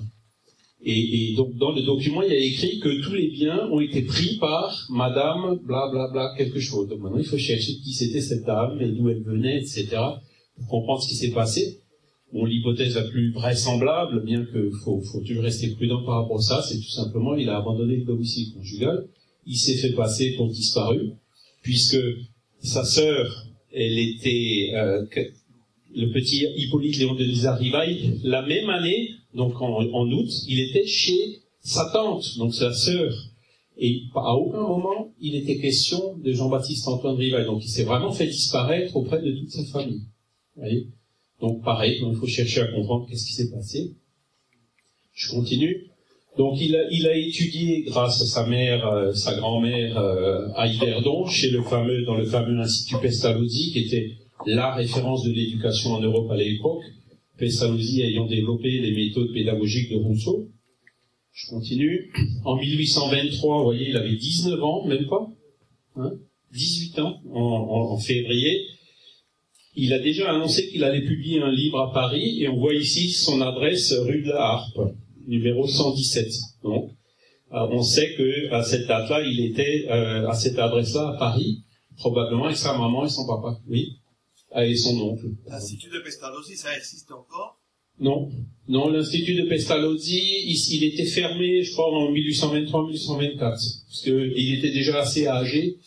Et, 0.83 1.33
donc, 1.35 1.55
dans 1.55 1.71
le 1.71 1.81
document, 1.81 2.21
il 2.21 2.31
y 2.31 2.35
a 2.35 2.39
écrit 2.39 2.79
que 2.79 3.01
tous 3.03 3.13
les 3.13 3.29
biens 3.29 3.67
ont 3.71 3.79
été 3.79 4.03
pris 4.03 4.37
par 4.37 4.87
Madame, 4.89 5.59
bla 5.63 5.89
bla 5.91 6.07
bla, 6.11 6.33
quelque 6.37 6.59
chose. 6.59 6.87
Donc 6.87 6.99
maintenant, 6.99 7.17
il 7.17 7.25
faut 7.25 7.37
chercher 7.37 7.73
qui 7.83 7.93
c'était 7.93 8.21
cette 8.21 8.45
dame 8.45 8.79
et 8.79 8.87
d'où 8.87 9.09
elle 9.09 9.23
venait, 9.23 9.57
etc., 9.57 9.87
pour 10.55 10.67
comprendre 10.67 11.01
ce 11.01 11.09
qui 11.09 11.15
s'est 11.15 11.31
passé. 11.31 11.79
Bon, 12.31 12.45
l'hypothèse 12.45 12.95
la 12.95 13.03
plus 13.03 13.31
vraisemblable, 13.31 14.23
bien 14.23 14.45
que 14.45 14.69
faut, 14.83 15.01
faut 15.01 15.21
toujours 15.21 15.43
rester 15.43 15.69
prudent 15.71 16.03
par 16.03 16.21
rapport 16.21 16.39
à 16.39 16.41
ça, 16.41 16.61
c'est 16.61 16.77
tout 16.77 16.89
simplement, 16.89 17.35
il 17.35 17.49
a 17.49 17.57
abandonné 17.57 17.97
le 17.97 18.03
domicile 18.03 18.53
conjugal, 18.53 19.07
il 19.45 19.57
s'est 19.57 19.75
fait 19.75 19.93
passer 19.93 20.35
pour 20.35 20.49
disparu, 20.49 21.11
puisque 21.63 21.97
sa 22.59 22.83
sœur 22.83 23.46
elle 23.71 23.99
était 23.99 24.71
euh, 24.73 25.05
le 25.95 26.11
petit 26.11 26.45
Hippolyte 26.55 26.97
Léon 26.97 27.15
de 27.15 27.23
Rivail, 27.57 28.19
la 28.23 28.41
même 28.41 28.69
année, 28.69 29.11
donc 29.33 29.61
en, 29.61 30.11
août, 30.11 30.29
il 30.47 30.59
était 30.59 30.85
chez 30.85 31.41
sa 31.61 31.89
tante, 31.91 32.37
donc 32.37 32.53
sa 32.53 32.73
sœur. 32.73 33.13
Et 33.77 34.03
à 34.15 34.33
aucun 34.33 34.61
moment, 34.61 35.13
il 35.21 35.35
était 35.35 35.59
question 35.59 36.17
de 36.17 36.31
Jean-Baptiste 36.33 36.87
Antoine 36.87 37.15
Rivail. 37.15 37.45
Donc 37.45 37.63
il 37.63 37.69
s'est 37.69 37.83
vraiment 37.83 38.11
fait 38.11 38.25
disparaître 38.25 38.95
auprès 38.95 39.21
de 39.21 39.31
toute 39.31 39.51
sa 39.51 39.63
famille. 39.65 40.01
Donc 41.39 41.63
pareil, 41.63 41.99
il 42.01 42.15
faut 42.15 42.25
chercher 42.25 42.61
à 42.61 42.67
comprendre 42.67 43.07
qu'est-ce 43.07 43.27
qui 43.27 43.33
s'est 43.33 43.51
passé. 43.51 43.93
Je 45.13 45.29
continue. 45.29 45.87
Donc 46.37 46.61
il 46.61 46.75
a, 46.75 47.17
étudié 47.17 47.81
grâce 47.81 48.21
à 48.21 48.25
sa 48.25 48.45
mère, 48.45 48.87
euh, 48.87 49.11
sa 49.13 49.35
grand-mère 49.35 49.97
euh, 49.97 50.47
à 50.55 50.67
Yverdon, 50.67 51.25
chez 51.25 51.49
le 51.49 51.63
fameux, 51.63 52.03
dans 52.03 52.15
le 52.15 52.25
fameux 52.25 52.59
institut 52.59 52.97
Pestalozzi, 53.01 53.71
qui 53.71 53.79
était 53.79 54.11
la 54.45 54.75
référence 54.75 55.23
de 55.23 55.31
l'éducation 55.31 55.93
en 55.93 55.99
Europe 55.99 56.29
à 56.29 56.37
l'époque. 56.37 56.83
Pestalozzi 57.39 58.03
ayant 58.03 58.27
développé 58.27 58.69
les 58.69 58.91
méthodes 58.91 59.33
pédagogiques 59.33 59.91
de 59.91 59.97
Rousseau. 59.97 60.47
Je 61.33 61.49
continue. 61.49 62.11
En 62.45 62.57
1823, 62.57 63.57
vous 63.57 63.63
voyez, 63.63 63.89
il 63.89 63.97
avait 63.97 64.15
19 64.15 64.63
ans, 64.63 64.85
même 64.85 65.07
pas, 65.07 65.27
hein, 65.95 66.11
18 66.53 66.99
ans, 66.99 67.21
en, 67.31 67.39
en, 67.39 67.91
en 67.93 67.97
février. 67.97 68.63
Il 69.75 69.91
a 69.93 69.99
déjà 69.99 70.31
annoncé 70.31 70.69
qu'il 70.69 70.83
allait 70.83 71.05
publier 71.05 71.41
un 71.41 71.51
livre 71.51 71.79
à 71.79 71.91
Paris, 71.91 72.43
et 72.43 72.47
on 72.47 72.57
voit 72.57 72.73
ici 72.73 73.09
son 73.09 73.41
adresse 73.41 73.91
rue 73.93 74.21
de 74.21 74.29
la 74.29 74.41
Harpe 74.41 74.93
numéro 75.27 75.67
117. 75.67 76.27
Donc, 76.63 76.91
euh, 77.53 77.67
on 77.71 77.83
sait 77.83 78.15
que 78.15 78.51
à 78.51 78.63
cette 78.63 78.87
date-là, 78.87 79.21
il 79.21 79.39
était 79.45 79.85
euh, 79.89 80.27
à 80.27 80.33
cette 80.33 80.57
adresse-là 80.57 81.09
à 81.09 81.17
Paris, 81.17 81.63
probablement 81.97 82.45
avec 82.45 82.57
sa 82.57 82.77
maman 82.77 83.05
et 83.05 83.09
son 83.09 83.25
papa, 83.27 83.59
oui, 83.67 83.97
et 84.55 84.75
son 84.75 84.99
oncle. 84.99 85.27
L'Institut 85.47 85.89
de 85.89 85.99
Pestalozzi, 85.99 86.57
ça 86.57 86.75
existe 86.75 87.11
encore? 87.11 87.59
Non, 87.99 88.29
non, 88.67 88.89
l'Institut 88.89 89.35
de 89.35 89.43
Pestalozzi, 89.47 90.21
il, 90.45 90.83
était 90.83 91.05
fermé, 91.05 91.63
je 91.63 91.71
crois, 91.73 91.91
en 91.91 92.11
1823-1824, 92.11 93.39
parce 93.39 94.01
qu'il 94.03 94.53
était 94.53 94.71
déjà 94.71 94.99
assez 94.99 95.25
âgé, 95.25 95.77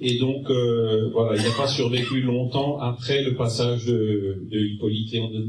et 0.00 0.18
donc 0.18 0.48
euh, 0.48 1.10
voilà, 1.10 1.36
il 1.36 1.42
n'a 1.42 1.54
pas 1.56 1.66
survécu 1.66 2.22
longtemps 2.22 2.78
après 2.78 3.22
le 3.22 3.34
passage 3.34 3.84
de, 3.84 4.46
de 4.50 4.58
Hippolyte 4.58 5.12
Léon 5.12 5.30
de 5.30 5.40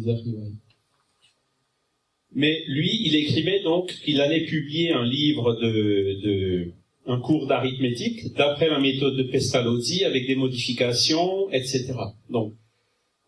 mais 2.33 2.63
lui, 2.67 2.89
il 3.05 3.15
écrivait 3.15 3.61
donc 3.63 3.93
qu'il 4.03 4.21
allait 4.21 4.45
publier 4.45 4.91
un 4.91 5.05
livre 5.05 5.55
de, 5.55 6.21
de 6.23 6.73
un 7.05 7.19
cours 7.19 7.47
d'arithmétique 7.47 8.33
d'après 8.35 8.69
la 8.69 8.79
méthode 8.79 9.17
de 9.17 9.23
Pestalozzi 9.23 10.03
avec 10.03 10.27
des 10.27 10.35
modifications, 10.35 11.49
etc. 11.51 11.93
Donc, 12.29 12.53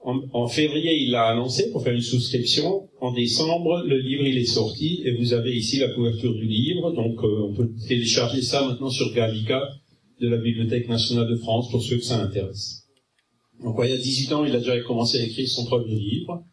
en, 0.03 0.47
février, 0.47 0.97
il 1.03 1.11
l'a 1.11 1.27
annoncé 1.27 1.69
pour 1.71 1.83
faire 1.83 1.93
une 1.93 2.01
souscription. 2.01 2.89
En 3.01 3.13
décembre, 3.13 3.83
le 3.85 3.99
livre 3.99 4.25
il 4.25 4.37
est 4.37 4.45
sorti 4.45 5.01
et 5.05 5.11
vous 5.11 5.33
avez 5.33 5.55
ici 5.55 5.77
la 5.77 5.89
couverture 5.89 6.33
du 6.33 6.45
livre. 6.45 6.91
Donc, 6.91 7.23
euh, 7.23 7.49
on 7.49 7.53
peut 7.53 7.69
télécharger 7.87 8.41
ça 8.41 8.65
maintenant 8.65 8.89
sur 8.89 9.13
Gallica 9.13 9.61
de 10.19 10.27
la 10.27 10.37
Bibliothèque 10.37 10.89
nationale 10.89 11.29
de 11.29 11.35
France 11.35 11.69
pour 11.69 11.83
ceux 11.83 11.97
que 11.97 12.03
ça 12.03 12.19
intéresse. 12.19 12.87
Donc, 13.63 13.75
il 13.83 13.91
y 13.91 13.93
a 13.93 13.97
18 13.97 14.33
ans, 14.33 14.45
il 14.45 14.55
a 14.55 14.59
déjà 14.59 14.79
commencé 14.81 15.19
à 15.19 15.23
écrire 15.23 15.47
son 15.47 15.65
premier 15.65 15.95
livre. 15.95 16.43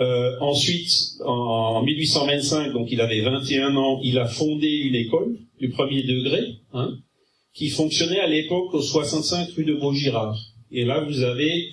Euh, 0.00 0.36
ensuite, 0.40 0.90
en, 1.24 1.82
1825, 1.82 2.72
donc 2.72 2.88
il 2.90 3.00
avait 3.00 3.20
21 3.20 3.76
ans, 3.76 4.00
il 4.02 4.18
a 4.18 4.26
fondé 4.26 4.68
une 4.68 4.94
école 4.94 5.36
du 5.60 5.68
premier 5.70 6.02
degré, 6.02 6.56
hein, 6.72 6.96
qui 7.54 7.68
fonctionnait 7.68 8.20
à 8.20 8.26
l'époque 8.26 8.72
au 8.72 8.80
65 8.80 9.50
rue 9.50 9.64
de 9.64 9.74
Vaugirard. 9.74 10.38
Et 10.70 10.84
là, 10.84 11.04
vous 11.04 11.22
avez 11.22 11.72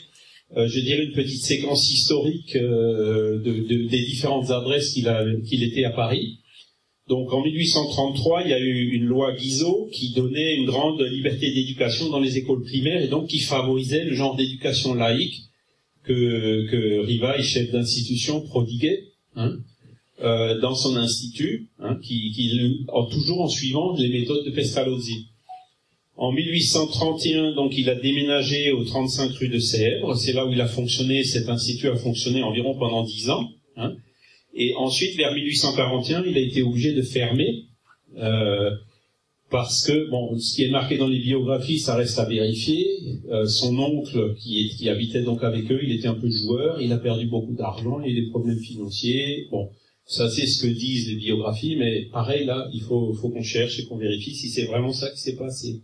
euh, 0.57 0.67
je 0.67 0.79
dirais, 0.79 1.03
une 1.03 1.11
petite 1.11 1.43
séquence 1.43 1.91
historique 1.91 2.55
euh, 2.55 3.37
de, 3.39 3.51
de, 3.67 3.87
des 3.87 4.03
différentes 4.03 4.49
adresses 4.49 4.93
qu'il 4.93 5.63
était 5.63 5.83
à 5.83 5.91
Paris. 5.91 6.39
Donc 7.07 7.31
en 7.33 7.43
1833, 7.43 8.43
il 8.43 8.49
y 8.49 8.53
a 8.53 8.59
eu 8.59 8.89
une 8.93 9.05
loi 9.05 9.33
Guizot 9.33 9.89
qui 9.91 10.13
donnait 10.13 10.55
une 10.55 10.65
grande 10.65 11.01
liberté 11.01 11.51
d'éducation 11.51 12.09
dans 12.09 12.19
les 12.19 12.37
écoles 12.37 12.63
primaires 12.63 13.01
et 13.01 13.07
donc 13.07 13.27
qui 13.27 13.39
favorisait 13.39 14.05
le 14.05 14.13
genre 14.13 14.35
d'éducation 14.35 14.95
laïque 14.95 15.48
que, 16.03 16.67
que 16.69 16.99
Rivail, 17.05 17.43
chef 17.43 17.71
d'institution, 17.71 18.41
prodiguait 18.41 19.05
hein, 19.35 19.57
euh, 20.21 20.59
dans 20.59 20.75
son 20.75 20.95
institut, 20.97 21.67
hein, 21.79 21.97
qui, 22.01 22.31
qui, 22.31 22.85
toujours 23.11 23.41
en 23.41 23.47
suivant 23.47 23.95
les 23.97 24.09
méthodes 24.09 24.45
de 24.45 24.51
Pestalozzi. 24.51 25.27
En 26.17 26.33
1831, 26.33 27.53
donc, 27.53 27.77
il 27.77 27.89
a 27.89 27.95
déménagé 27.95 28.73
au 28.73 28.83
35 28.83 29.31
rue 29.35 29.47
de 29.47 29.59
Sèvres. 29.59 30.15
C'est 30.15 30.33
là 30.33 30.45
où 30.45 30.51
il 30.51 30.59
a 30.59 30.67
fonctionné. 30.67 31.23
Cet 31.23 31.47
institut 31.47 31.87
a 31.87 31.95
fonctionné 31.95 32.43
environ 32.43 32.77
pendant 32.77 33.03
dix 33.03 33.29
ans. 33.29 33.49
Hein. 33.77 33.95
Et 34.53 34.73
ensuite, 34.75 35.15
vers 35.15 35.33
1841, 35.33 36.25
il 36.25 36.37
a 36.37 36.41
été 36.41 36.61
obligé 36.61 36.91
de 36.91 37.01
fermer 37.01 37.63
euh, 38.17 38.71
parce 39.49 39.85
que, 39.85 40.09
bon, 40.09 40.37
ce 40.37 40.55
qui 40.55 40.63
est 40.63 40.69
marqué 40.69 40.97
dans 40.97 41.07
les 41.07 41.19
biographies, 41.19 41.79
ça 41.79 41.95
reste 41.95 42.19
à 42.19 42.25
vérifier. 42.25 42.87
Euh, 43.29 43.47
son 43.47 43.77
oncle, 43.79 44.35
qui, 44.39 44.59
est, 44.59 44.75
qui 44.75 44.89
habitait 44.89 45.23
donc 45.23 45.43
avec 45.43 45.71
eux, 45.71 45.79
il 45.81 45.91
était 45.91 46.07
un 46.07 46.15
peu 46.15 46.29
joueur. 46.29 46.81
Il 46.81 46.93
a 46.93 46.97
perdu 46.97 47.25
beaucoup 47.27 47.53
d'argent. 47.53 47.99
Il 48.01 48.05
a 48.05 48.11
eu 48.11 48.21
des 48.21 48.29
problèmes 48.29 48.59
financiers. 48.59 49.47
Bon, 49.49 49.69
ça 50.05 50.29
c'est 50.29 50.47
ce 50.47 50.63
que 50.63 50.67
disent 50.67 51.07
les 51.07 51.15
biographies, 51.15 51.75
mais 51.77 52.05
pareil 52.11 52.45
là, 52.45 52.67
il 52.73 52.81
faut, 52.81 53.13
faut 53.13 53.29
qu'on 53.29 53.43
cherche 53.43 53.79
et 53.79 53.85
qu'on 53.85 53.97
vérifie 53.97 54.33
si 54.33 54.49
c'est 54.49 54.65
vraiment 54.65 54.91
ça 54.91 55.09
qui 55.11 55.19
s'est 55.19 55.35
passé. 55.35 55.81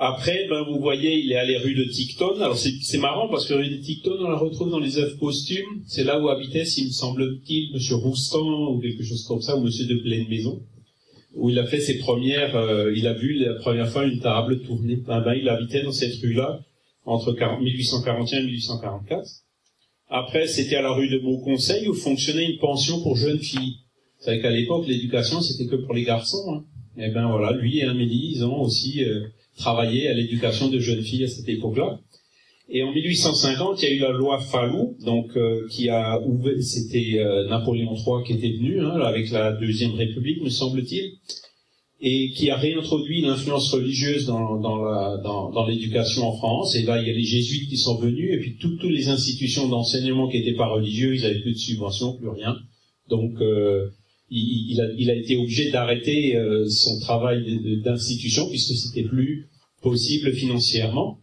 Après, 0.00 0.46
ben, 0.48 0.62
vous 0.62 0.78
voyez, 0.78 1.18
il 1.18 1.32
est 1.32 1.36
allé 1.36 1.56
rue 1.56 1.74
de 1.74 1.84
Ticton. 1.84 2.40
Alors 2.40 2.56
c'est 2.56 2.98
marrant 2.98 3.28
parce 3.28 3.46
que 3.46 3.54
rue 3.54 3.68
de 3.68 3.82
Ticton, 3.82 4.16
on 4.20 4.28
la 4.28 4.36
retrouve 4.36 4.70
dans 4.70 4.78
les 4.78 4.98
œuvres 4.98 5.18
posthumes. 5.18 5.82
C'est 5.86 6.04
là 6.04 6.20
où 6.20 6.28
habitait, 6.28 6.64
s'il 6.64 6.86
me 6.86 6.92
semble-t-il, 6.92 7.72
Monsieur 7.72 7.96
Roustan 7.96 8.72
ou 8.72 8.78
quelque 8.78 9.02
chose 9.02 9.24
comme 9.24 9.42
ça, 9.42 9.56
ou 9.56 9.62
Monsieur 9.62 9.86
de 9.86 9.96
Pleine 9.96 10.28
Maison, 10.28 10.62
où 11.34 11.50
il 11.50 11.58
a 11.58 11.66
fait 11.66 11.80
ses 11.80 11.98
premières. 11.98 12.56
Euh, 12.56 12.92
il 12.96 13.06
a 13.06 13.14
vu 13.14 13.34
la 13.34 13.54
première 13.54 13.88
fois 13.88 14.04
une 14.04 14.20
table 14.20 14.62
tourner. 14.62 14.96
Ben, 14.96 15.20
ben, 15.20 15.34
il 15.34 15.48
habitait 15.48 15.82
dans 15.82 15.92
cette 15.92 16.14
rue-là 16.20 16.60
entre 17.04 17.32
1841 17.32 18.40
et 18.40 18.44
1844. 18.44 19.28
Après, 20.10 20.46
c'était 20.46 20.76
à 20.76 20.82
la 20.82 20.92
rue 20.92 21.08
de 21.08 21.18
Beauconseil 21.18 21.88
où 21.88 21.94
fonctionnait 21.94 22.50
une 22.50 22.58
pension 22.58 23.02
pour 23.02 23.16
jeunes 23.16 23.38
filles. 23.38 23.76
Vous 24.18 24.24
savez 24.24 24.40
qu'à 24.40 24.50
l'époque, 24.50 24.86
l'éducation 24.86 25.40
c'était 25.40 25.66
que 25.66 25.76
pour 25.76 25.94
les 25.94 26.02
garçons. 26.02 26.54
Hein. 26.54 26.64
Et 26.96 27.06
eh 27.06 27.10
ben 27.10 27.28
voilà, 27.28 27.52
lui 27.56 27.78
et 27.78 27.84
Amélie, 27.84 28.32
ils 28.34 28.44
ont 28.44 28.60
aussi 28.60 29.04
euh, 29.04 29.28
travaillé 29.56 30.08
à 30.08 30.14
l'éducation 30.14 30.68
de 30.68 30.80
jeunes 30.80 31.02
filles 31.02 31.24
à 31.24 31.28
cette 31.28 31.48
époque-là. 31.48 32.00
Et 32.70 32.82
en 32.82 32.92
1850, 32.92 33.82
il 33.82 33.88
y 33.88 33.92
a 33.92 33.94
eu 33.94 33.98
la 34.00 34.12
loi 34.12 34.38
Fallou, 34.40 34.96
donc 35.02 35.36
euh, 35.36 35.66
qui 35.70 35.88
a 35.88 36.20
ouvert, 36.20 36.52
c'était 36.60 37.18
euh, 37.18 37.48
Napoléon 37.48 37.94
III 37.94 38.24
qui 38.26 38.34
était 38.34 38.58
venu 38.58 38.80
hein, 38.80 39.00
avec 39.00 39.30
la 39.30 39.52
deuxième 39.52 39.94
République, 39.94 40.42
me 40.42 40.50
semble-t-il, 40.50 41.14
et 42.00 42.30
qui 42.32 42.50
a 42.50 42.56
réintroduit 42.56 43.22
l'influence 43.22 43.72
religieuse 43.72 44.26
dans, 44.26 44.60
dans, 44.60 44.84
la, 44.84 45.16
dans, 45.24 45.50
dans 45.50 45.66
l'éducation 45.66 46.28
en 46.28 46.36
France. 46.36 46.76
Et 46.76 46.82
là, 46.82 47.00
il 47.00 47.08
y 47.08 47.10
a 47.10 47.14
les 47.14 47.24
jésuites 47.24 47.70
qui 47.70 47.78
sont 47.78 47.98
venus, 47.98 48.34
et 48.34 48.38
puis 48.38 48.56
toutes 48.60 48.84
les 48.84 49.08
institutions 49.08 49.66
d'enseignement 49.68 50.28
qui 50.28 50.38
n'étaient 50.38 50.56
pas 50.56 50.68
religieuses, 50.68 51.20
ils 51.20 51.22
n'avaient 51.22 51.40
plus 51.40 51.54
de 51.54 51.58
subventions, 51.58 52.18
plus 52.18 52.28
rien. 52.28 52.54
Donc 53.08 53.40
euh, 53.40 53.88
il, 54.30 54.80
a, 54.80 54.88
il, 54.96 55.10
a, 55.10 55.14
été 55.14 55.36
obligé 55.36 55.70
d'arrêter 55.70 56.36
euh, 56.36 56.68
son 56.68 57.00
travail 57.00 57.80
d'institution 57.82 58.48
puisque 58.48 58.76
c'était 58.76 59.08
plus 59.08 59.48
possible 59.82 60.32
financièrement. 60.32 61.18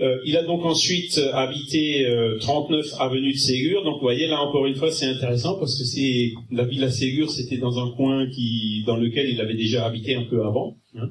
Euh, 0.00 0.18
il 0.24 0.36
a 0.36 0.42
donc 0.42 0.64
ensuite 0.64 1.20
habité 1.34 2.06
39 2.40 2.86
euh, 2.86 2.96
avenue 2.98 3.32
de 3.32 3.38
Ségur. 3.38 3.84
Donc 3.84 3.96
vous 3.96 4.02
voyez 4.02 4.26
là 4.28 4.40
encore 4.40 4.66
une 4.66 4.74
fois 4.74 4.90
c'est 4.90 5.06
intéressant 5.06 5.58
parce 5.58 5.78
que 5.78 5.84
c'est 5.84 6.32
la 6.50 6.64
villa 6.64 6.90
Ségur 6.90 7.30
c'était 7.30 7.58
dans 7.58 7.78
un 7.78 7.90
coin 7.90 8.28
qui 8.30 8.82
dans 8.86 8.96
lequel 8.96 9.28
il 9.28 9.40
avait 9.40 9.56
déjà 9.56 9.84
habité 9.84 10.14
un 10.14 10.24
peu 10.24 10.42
avant. 10.44 10.78
Hein. 10.94 11.10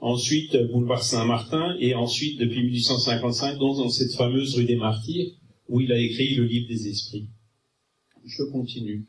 Ensuite 0.00 0.56
boulevard 0.70 1.02
Saint-Martin 1.02 1.76
et 1.80 1.94
ensuite 1.94 2.38
depuis 2.38 2.62
1855 2.62 3.58
dans 3.58 3.88
cette 3.88 4.12
fameuse 4.12 4.56
rue 4.56 4.64
des 4.64 4.76
Martyrs 4.76 5.28
où 5.68 5.80
il 5.80 5.90
a 5.90 5.98
écrit 5.98 6.34
le 6.34 6.44
livre 6.44 6.68
des 6.68 6.88
esprits. 6.88 7.28
Je 8.26 8.42
continue. 8.52 9.06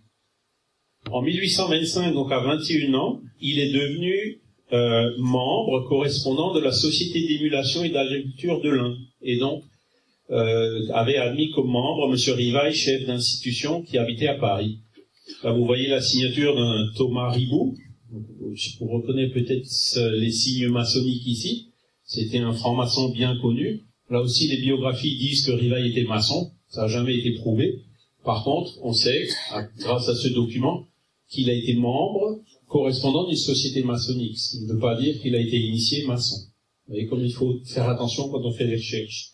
En 1.11 1.21
1825, 1.21 2.13
donc 2.13 2.31
à 2.31 2.39
21 2.39 2.93
ans, 2.93 3.21
il 3.41 3.59
est 3.59 3.71
devenu 3.71 4.39
euh, 4.71 5.09
membre 5.17 5.87
correspondant 5.87 6.53
de 6.53 6.59
la 6.59 6.71
Société 6.71 7.27
d'émulation 7.27 7.83
et 7.83 7.89
d'agriculture 7.89 8.61
de 8.61 8.69
l'Ain. 8.69 8.95
Et 9.21 9.37
donc, 9.37 9.63
euh, 10.31 10.87
avait 10.93 11.17
admis 11.17 11.49
comme 11.51 11.67
membre 11.67 12.13
M. 12.13 12.35
Rivaille, 12.35 12.73
chef 12.73 13.05
d'institution 13.05 13.81
qui 13.81 13.97
habitait 13.97 14.27
à 14.27 14.35
Paris. 14.35 14.79
Là, 15.43 15.51
vous 15.51 15.65
voyez 15.65 15.87
la 15.87 16.01
signature 16.01 16.55
d'un 16.55 16.87
Thomas 16.95 17.31
Ribou. 17.31 17.75
Vous 18.11 18.87
reconnaissez 18.87 19.33
peut-être 19.33 19.99
les 20.15 20.31
signes 20.31 20.69
maçonniques 20.69 21.25
ici. 21.25 21.69
C'était 22.03 22.39
un 22.39 22.53
franc-maçon 22.53 23.09
bien 23.09 23.37
connu. 23.37 23.81
Là 24.09 24.21
aussi, 24.21 24.47
les 24.47 24.57
biographies 24.57 25.15
disent 25.17 25.45
que 25.45 25.51
Rivaille 25.51 25.91
était 25.91 26.05
maçon. 26.05 26.51
Ça 26.69 26.81
n'a 26.81 26.87
jamais 26.87 27.17
été 27.17 27.33
prouvé. 27.33 27.81
Par 28.23 28.43
contre, 28.43 28.73
on 28.81 28.93
sait, 28.93 29.27
grâce 29.77 30.09
à 30.09 30.15
ce 30.15 30.27
document, 30.29 30.85
qu'il 31.29 31.49
a 31.49 31.53
été 31.53 31.75
membre 31.75 32.39
correspondant 32.69 33.27
d'une 33.27 33.35
société 33.35 33.83
maçonnique, 33.83 34.37
ce 34.37 34.51
qui 34.51 34.63
ne 34.63 34.73
veut 34.73 34.79
pas 34.79 34.95
dire 34.95 35.19
qu'il 35.21 35.35
a 35.35 35.41
été 35.41 35.57
initié 35.57 36.05
maçon. 36.05 36.37
Vous 36.87 36.93
voyez 36.93 37.07
comme 37.07 37.25
il 37.25 37.33
faut 37.33 37.59
faire 37.65 37.89
attention 37.89 38.29
quand 38.29 38.45
on 38.45 38.51
fait 38.51 38.67
des 38.67 38.75
recherches. 38.75 39.33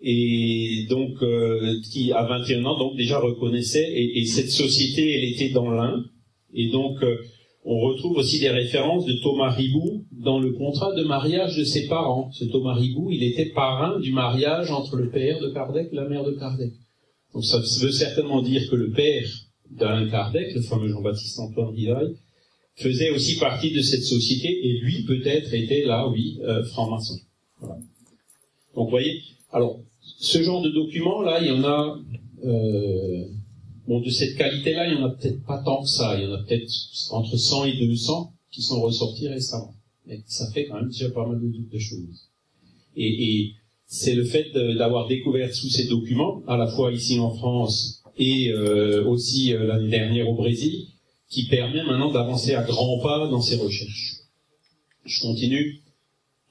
Et 0.00 0.86
donc, 0.90 1.22
euh, 1.22 1.80
qui 1.90 2.12
à 2.12 2.24
21 2.24 2.64
ans, 2.66 2.78
donc 2.78 2.96
déjà 2.96 3.18
reconnaissait, 3.18 3.90
et, 3.94 4.24
cette 4.26 4.50
société, 4.50 5.14
elle 5.14 5.24
était 5.24 5.50
dans 5.50 5.70
l'Ain, 5.70 6.04
et 6.52 6.68
donc 6.68 7.02
euh, 7.02 7.16
on 7.64 7.80
retrouve 7.80 8.18
aussi 8.18 8.40
des 8.40 8.50
références 8.50 9.06
de 9.06 9.14
Thomas 9.22 9.50
Ribou 9.50 10.04
dans 10.12 10.38
le 10.38 10.52
contrat 10.52 10.92
de 10.94 11.04
mariage 11.04 11.56
de 11.56 11.64
ses 11.64 11.86
parents. 11.86 12.30
Ce 12.32 12.44
Thomas 12.44 12.74
Ribou, 12.74 13.10
il 13.10 13.22
était 13.22 13.50
parrain 13.54 13.98
du 14.00 14.12
mariage 14.12 14.70
entre 14.70 14.96
le 14.96 15.08
père 15.08 15.40
de 15.40 15.48
Kardec 15.48 15.88
et 15.90 15.96
la 15.96 16.06
mère 16.06 16.24
de 16.24 16.32
Kardec. 16.32 16.72
Donc 17.32 17.44
ça 17.44 17.58
veut 17.58 17.92
certainement 17.92 18.42
dire 18.42 18.68
que 18.68 18.76
le 18.76 18.90
père 18.90 19.26
d'Alain 19.70 20.08
Kardec, 20.10 20.54
le 20.54 20.60
fameux 20.60 20.88
Jean-Baptiste 20.88 21.38
Antoine 21.38 21.74
Rivail, 21.74 22.14
faisait 22.76 23.10
aussi 23.10 23.36
partie 23.38 23.72
de 23.72 23.82
cette 23.82 24.02
société 24.02 24.48
et 24.48 24.78
lui 24.80 25.04
peut-être 25.04 25.52
était 25.54 25.84
là, 25.84 26.08
oui, 26.08 26.38
euh, 26.42 26.64
franc-maçon. 26.64 27.20
Voilà. 27.60 27.76
Donc 28.74 28.86
vous 28.86 28.90
voyez, 28.90 29.22
alors 29.52 29.80
ce 30.00 30.42
genre 30.42 30.62
de 30.62 30.70
documents 30.70 31.22
là, 31.22 31.40
il 31.40 31.48
y 31.48 31.50
en 31.52 31.64
a, 31.64 31.98
euh, 32.44 33.24
bon 33.86 34.00
de 34.00 34.10
cette 34.10 34.36
qualité-là, 34.36 34.88
il 34.88 34.94
y 34.94 34.96
en 34.96 35.04
a 35.04 35.10
peut-être 35.10 35.44
pas 35.44 35.62
tant 35.64 35.82
que 35.82 35.88
ça, 35.88 36.18
il 36.18 36.24
y 36.24 36.26
en 36.26 36.32
a 36.32 36.42
peut-être 36.42 36.70
entre 37.10 37.36
100 37.36 37.64
et 37.66 37.76
200 37.78 38.32
qui 38.50 38.62
sont 38.62 38.80
ressortis 38.80 39.28
récemment. 39.28 39.74
Mais 40.06 40.20
ça 40.26 40.50
fait 40.50 40.66
quand 40.66 40.76
même 40.76 40.88
déjà 40.88 41.10
pas 41.10 41.26
mal 41.26 41.40
de, 41.40 41.52
de 41.72 41.78
choses. 41.78 42.28
Et, 42.96 43.06
et 43.06 43.54
c'est 43.86 44.14
le 44.14 44.24
fait 44.24 44.50
d'avoir 44.52 45.06
découvert 45.06 45.48
tous 45.50 45.68
ces 45.68 45.86
documents, 45.86 46.42
à 46.48 46.56
la 46.56 46.66
fois 46.66 46.92
ici 46.92 47.18
en 47.20 47.30
France 47.30 48.02
et 48.16 48.50
euh, 48.50 49.04
aussi 49.04 49.52
euh, 49.52 49.66
l'année 49.66 49.88
dernière 49.88 50.28
au 50.28 50.34
Brésil, 50.34 50.86
qui 51.34 51.46
permet 51.46 51.82
maintenant 51.82 52.12
d'avancer 52.12 52.54
à 52.54 52.62
grands 52.62 53.00
pas 53.00 53.26
dans 53.28 53.40
ces 53.40 53.56
recherches. 53.56 54.18
Je 55.04 55.20
continue. 55.20 55.80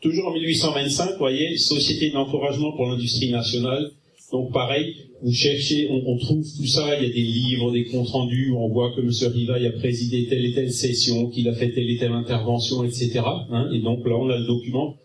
Toujours 0.01 0.27
en 0.27 0.33
1825, 0.33 1.11
vous 1.11 1.17
voyez, 1.17 1.57
Société 1.57 2.11
d'encouragement 2.11 2.73
pour 2.73 2.87
l'industrie 2.87 3.31
nationale. 3.31 3.91
Donc 4.33 4.51
pareil, 4.51 4.95
vous 5.21 5.31
cherchez, 5.31 5.87
on, 5.89 6.17
trouve 6.17 6.43
tout 6.57 6.65
ça, 6.65 6.97
il 6.97 7.07
y 7.07 7.09
a 7.09 7.13
des 7.13 7.21
livres, 7.21 7.71
des 7.71 7.85
comptes 7.85 8.09
rendus, 8.09 8.49
où 8.49 8.57
on 8.57 8.67
voit 8.67 8.91
que 8.93 8.99
M. 8.99 9.31
Rivail 9.31 9.67
a 9.67 9.71
présidé 9.71 10.25
telle 10.27 10.43
et 10.43 10.53
telle 10.53 10.73
session, 10.73 11.29
qu'il 11.29 11.47
a 11.47 11.53
fait 11.53 11.71
telle 11.71 11.89
et 11.89 11.97
telle 11.97 12.11
intervention, 12.11 12.83
etc. 12.83 13.21
Hein. 13.51 13.69
et 13.73 13.79
donc 13.79 14.05
là, 14.05 14.17
on 14.17 14.29
a 14.29 14.37
le 14.37 14.45
document 14.45 14.97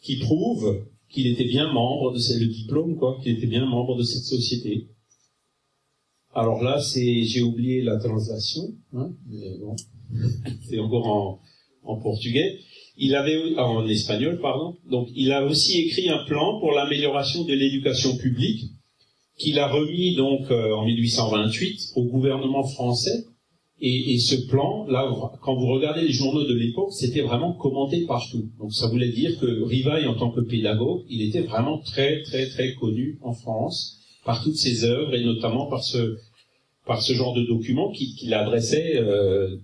qui 0.00 0.16
prouve 0.16 0.82
qu'il 1.10 1.26
était 1.26 1.44
bien 1.44 1.70
membre 1.70 2.14
de 2.14 2.18
ce, 2.18 2.38
le 2.38 2.46
diplôme, 2.46 2.96
quoi, 2.96 3.18
qu'il 3.22 3.32
était 3.32 3.46
bien 3.46 3.66
membre 3.66 3.96
de 3.96 4.02
cette 4.02 4.24
société. 4.24 4.86
Alors 6.36 6.62
là, 6.62 6.78
c'est, 6.80 7.22
j'ai 7.22 7.40
oublié 7.40 7.80
la 7.80 7.96
translation, 7.96 8.74
hein, 8.94 9.10
bon, 9.58 9.74
c'est 10.68 10.78
encore 10.78 11.40
en, 11.82 11.96
portugais. 11.96 12.58
Il 12.98 13.14
avait, 13.14 13.54
ah, 13.56 13.64
en 13.64 13.88
espagnol, 13.88 14.38
pardon. 14.42 14.76
Donc, 14.90 15.08
il 15.14 15.32
a 15.32 15.46
aussi 15.46 15.80
écrit 15.80 16.10
un 16.10 16.24
plan 16.26 16.60
pour 16.60 16.72
l'amélioration 16.72 17.44
de 17.44 17.54
l'éducation 17.54 18.18
publique 18.18 18.64
qu'il 19.38 19.58
a 19.58 19.66
remis 19.66 20.14
donc 20.14 20.50
euh, 20.50 20.74
en 20.74 20.84
1828 20.84 21.92
au 21.96 22.04
gouvernement 22.04 22.64
français. 22.64 23.24
Et, 23.80 24.12
et, 24.14 24.18
ce 24.18 24.46
plan, 24.46 24.86
là, 24.88 25.10
quand 25.40 25.54
vous 25.54 25.66
regardez 25.66 26.02
les 26.02 26.12
journaux 26.12 26.44
de 26.44 26.54
l'époque, 26.54 26.92
c'était 26.92 27.22
vraiment 27.22 27.54
commenté 27.54 28.04
partout. 28.04 28.50
Donc, 28.58 28.74
ça 28.74 28.88
voulait 28.88 29.12
dire 29.12 29.38
que 29.40 29.62
Rivail, 29.62 30.06
en 30.06 30.14
tant 30.14 30.30
que 30.30 30.40
pédagogue, 30.42 31.02
il 31.08 31.22
était 31.22 31.42
vraiment 31.42 31.78
très, 31.78 32.22
très, 32.24 32.46
très 32.46 32.74
connu 32.74 33.18
en 33.22 33.32
France 33.32 34.02
par 34.26 34.42
toutes 34.42 34.56
ses 34.56 34.84
œuvres 34.84 35.14
et 35.14 35.24
notamment 35.24 35.66
par 35.66 35.82
ce, 35.84 36.16
par 36.86 37.02
ce 37.02 37.12
genre 37.12 37.34
de 37.34 37.42
documents 37.42 37.90
qu'il 37.90 38.32
adressait 38.32 38.96
euh, 38.96 39.56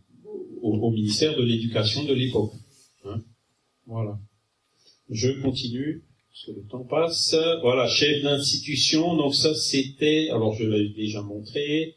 au, 0.61 0.91
ministère 0.91 1.37
de 1.37 1.43
l'Éducation 1.43 2.05
de 2.05 2.13
l'époque. 2.13 2.53
Hein 3.05 3.23
voilà. 3.87 4.19
Je 5.09 5.31
continue. 5.41 6.03
parce 6.29 6.47
que 6.47 6.61
le 6.61 6.67
temps 6.69 6.85
passe. 6.85 7.37
Voilà, 7.63 7.87
chef 7.87 8.23
d'institution. 8.23 9.17
Donc 9.17 9.35
ça, 9.35 9.55
c'était, 9.55 10.29
alors 10.31 10.55
je 10.55 10.65
l'avais 10.65 10.89
déjà 10.89 11.23
montré. 11.23 11.95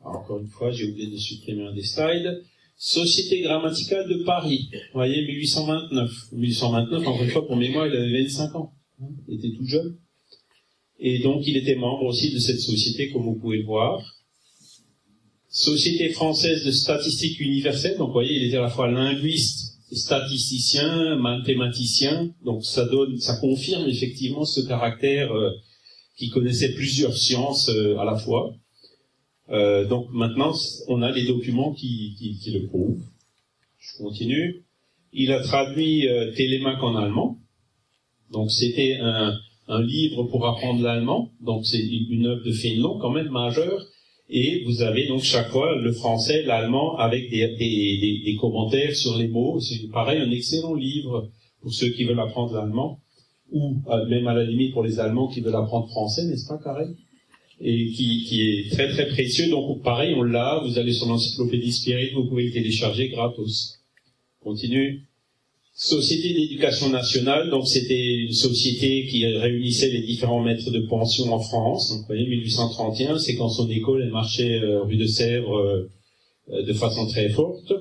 encore 0.00 0.40
une 0.40 0.48
fois, 0.48 0.72
j'ai 0.72 0.90
oublié 0.90 1.10
de 1.10 1.16
supprimer 1.16 1.64
un 1.66 1.72
des 1.72 1.84
slides. 1.84 2.42
Société 2.76 3.40
grammaticale 3.42 4.08
de 4.08 4.24
Paris. 4.24 4.68
Vous 4.72 4.94
voyez, 4.94 5.24
1829. 5.26 6.32
1829, 6.32 7.06
encore 7.06 7.22
une 7.22 7.30
fois, 7.30 7.46
pour 7.46 7.56
mémoire, 7.56 7.86
il 7.86 7.96
avait 7.96 8.22
25 8.22 8.54
ans. 8.56 8.72
Il 9.28 9.38
était 9.38 9.56
tout 9.56 9.66
jeune. 9.66 9.96
Et 10.98 11.20
donc, 11.20 11.46
il 11.46 11.56
était 11.56 11.76
membre 11.76 12.04
aussi 12.04 12.32
de 12.32 12.38
cette 12.38 12.60
société, 12.60 13.10
comme 13.10 13.22
vous 13.22 13.36
pouvez 13.36 13.58
le 13.58 13.64
voir. 13.64 14.15
Société 15.56 16.10
française 16.10 16.66
de 16.66 16.70
statistique 16.70 17.40
universelle. 17.40 17.96
Donc, 17.96 18.08
vous 18.08 18.12
voyez, 18.12 18.36
il 18.36 18.44
était 18.44 18.58
à 18.58 18.60
la 18.60 18.68
fois 18.68 18.90
linguiste, 18.90 19.78
statisticien, 19.90 21.16
mathématicien. 21.16 22.28
Donc, 22.44 22.62
ça 22.62 22.84
donne, 22.84 23.16
ça 23.16 23.38
confirme 23.38 23.88
effectivement 23.88 24.44
ce 24.44 24.60
caractère 24.60 25.32
euh, 25.32 25.50
qui 26.18 26.28
connaissait 26.28 26.74
plusieurs 26.74 27.16
sciences 27.16 27.70
euh, 27.70 27.96
à 27.96 28.04
la 28.04 28.18
fois. 28.18 28.54
Euh, 29.48 29.86
donc 29.86 30.08
maintenant, 30.12 30.52
on 30.88 31.00
a 31.00 31.10
les 31.10 31.24
documents 31.24 31.72
qui, 31.72 32.38
le 32.52 32.66
prouvent. 32.66 33.00
Je 33.78 33.96
continue. 33.96 34.62
Il 35.14 35.32
a 35.32 35.40
traduit 35.40 36.06
Télémaque 36.36 36.82
en 36.82 36.96
allemand. 36.96 37.38
Donc 38.30 38.50
c'était 38.50 38.98
un, 39.00 39.34
un, 39.68 39.82
livre 39.82 40.24
pour 40.24 40.46
apprendre 40.46 40.82
l'allemand. 40.82 41.30
Donc 41.40 41.64
c'est 41.64 41.80
une 41.80 42.26
œuvre 42.26 42.44
de 42.44 42.52
Fénelon 42.52 42.98
quand 42.98 43.10
même 43.10 43.30
majeure. 43.30 43.86
Et 44.28 44.64
vous 44.64 44.82
avez 44.82 45.06
donc 45.06 45.22
chaque 45.22 45.50
fois 45.50 45.76
le 45.76 45.92
français, 45.92 46.42
l'allemand 46.42 46.96
avec 46.96 47.30
des, 47.30 47.46
des, 47.56 47.98
des, 47.98 48.22
des, 48.24 48.36
commentaires 48.36 48.94
sur 48.94 49.16
les 49.16 49.28
mots. 49.28 49.60
C'est 49.60 49.88
pareil, 49.92 50.20
un 50.20 50.30
excellent 50.30 50.74
livre 50.74 51.30
pour 51.60 51.72
ceux 51.72 51.90
qui 51.90 52.04
veulent 52.04 52.20
apprendre 52.20 52.54
l'allemand. 52.54 53.00
Ou 53.52 53.76
euh, 53.88 54.06
même 54.06 54.26
à 54.26 54.34
la 54.34 54.42
limite 54.42 54.72
pour 54.72 54.82
les 54.82 54.98
Allemands 54.98 55.28
qui 55.28 55.40
veulent 55.40 55.54
apprendre 55.54 55.88
français, 55.88 56.24
n'est-ce 56.24 56.48
pas, 56.48 56.58
Carré 56.58 56.86
et 57.60 57.90
qui, 57.92 58.24
qui, 58.24 58.42
est 58.42 58.70
très 58.70 58.88
très 58.88 59.08
précieux. 59.08 59.48
Donc 59.50 59.82
pareil, 59.82 60.14
on 60.14 60.22
l'a, 60.22 60.60
vous 60.64 60.78
allez 60.78 60.92
sur 60.92 61.06
l'encyclopédie 61.06 61.72
Spirit, 61.72 62.10
vous 62.14 62.26
pouvez 62.26 62.44
le 62.44 62.52
télécharger 62.52 63.08
gratos. 63.08 63.78
Continue. 64.40 65.06
Société 65.78 66.32
d'éducation 66.32 66.88
nationale, 66.88 67.50
donc 67.50 67.68
c'était 67.68 68.14
une 68.14 68.32
société 68.32 69.06
qui 69.06 69.26
réunissait 69.26 69.90
les 69.90 70.00
différents 70.00 70.40
maîtres 70.42 70.70
de 70.70 70.80
pension 70.80 71.30
en 71.32 71.38
France. 71.38 71.90
Donc 71.90 72.00
vous 72.00 72.06
voyez, 72.06 72.26
1831, 72.26 73.18
c'est 73.18 73.36
quand 73.36 73.50
son 73.50 73.68
école 73.68 74.02
elle 74.02 74.10
marchait 74.10 74.58
euh, 74.58 74.82
rue 74.82 74.96
de 74.96 75.06
Sèvres 75.06 75.58
euh, 75.58 76.62
de 76.62 76.72
façon 76.72 77.06
très 77.06 77.28
forte. 77.28 77.74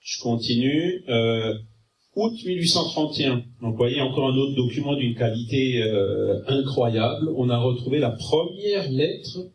Je 0.00 0.20
continue. 0.20 1.02
Euh, 1.08 1.54
août 2.16 2.34
1831. 2.44 3.36
Donc 3.60 3.72
vous 3.72 3.76
voyez 3.76 4.00
encore 4.00 4.28
un 4.28 4.36
autre 4.36 4.54
document 4.54 4.94
d'une 4.94 5.14
qualité 5.14 5.82
euh, 5.82 6.40
incroyable. 6.46 7.30
On 7.36 7.48
a 7.48 7.58
retrouvé 7.58 7.98
la 7.98 8.10
première 8.10 8.90
lettre 8.90 9.50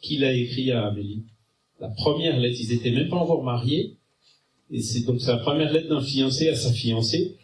qu'il 0.00 0.24
a 0.24 0.32
écrite 0.32 0.70
à 0.70 0.86
Amélie. 0.86 1.24
La 1.80 1.88
première 1.88 2.38
lettre, 2.38 2.58
ils 2.60 2.72
étaient 2.72 2.90
même 2.90 3.08
pas 3.08 3.16
encore 3.16 3.42
mariés. 3.42 3.96
C'est 4.80 5.04
donc 5.04 5.20
sa 5.20 5.36
première 5.36 5.72
lettre 5.72 5.88
d'un 5.88 6.00
fiancé 6.00 6.48
à 6.48 6.54
sa 6.54 6.72
fiancée. 6.72 7.36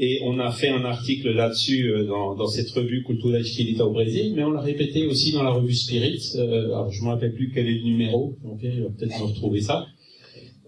Et 0.00 0.20
on 0.22 0.38
a 0.38 0.52
fait 0.52 0.68
un 0.68 0.84
article 0.84 1.32
là-dessus 1.32 1.90
euh, 1.90 2.04
dans, 2.04 2.46
cette 2.46 2.70
revue 2.70 3.02
Cultura 3.02 3.38
Espirita 3.40 3.84
au 3.84 3.92
Brésil, 3.92 4.32
mais 4.36 4.44
on 4.44 4.52
l'a 4.52 4.60
répété 4.60 5.06
aussi 5.08 5.32
dans 5.32 5.42
la 5.42 5.50
revue 5.50 5.74
Spirit. 5.74 6.22
Euh, 6.36 6.66
alors 6.66 6.92
je 6.92 7.02
me 7.02 7.08
rappelle 7.08 7.34
plus 7.34 7.50
quel 7.52 7.66
est 7.66 7.78
le 7.78 7.82
numéro, 7.82 8.36
donc 8.44 8.60
il 8.62 8.82
va 8.82 8.90
peut-être 8.90 9.18
me 9.18 9.24
retrouver 9.24 9.60
ça. 9.60 9.88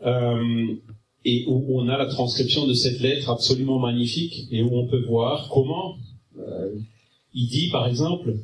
Euh, 0.05 0.75
et 1.25 1.45
où 1.47 1.79
on 1.79 1.89
a 1.89 1.99
la 1.99 2.07
transcription 2.07 2.67
de 2.67 2.73
cette 2.73 3.01
lettre 3.01 3.29
absolument 3.29 3.79
magnifique 3.79 4.47
et 4.51 4.63
où 4.63 4.75
on 4.75 4.87
peut 4.87 5.05
voir 5.05 5.51
comment 5.51 5.97
euh, 6.39 6.75
il 7.35 7.49
dit 7.49 7.69
par 7.69 7.87
exemple 7.87 8.39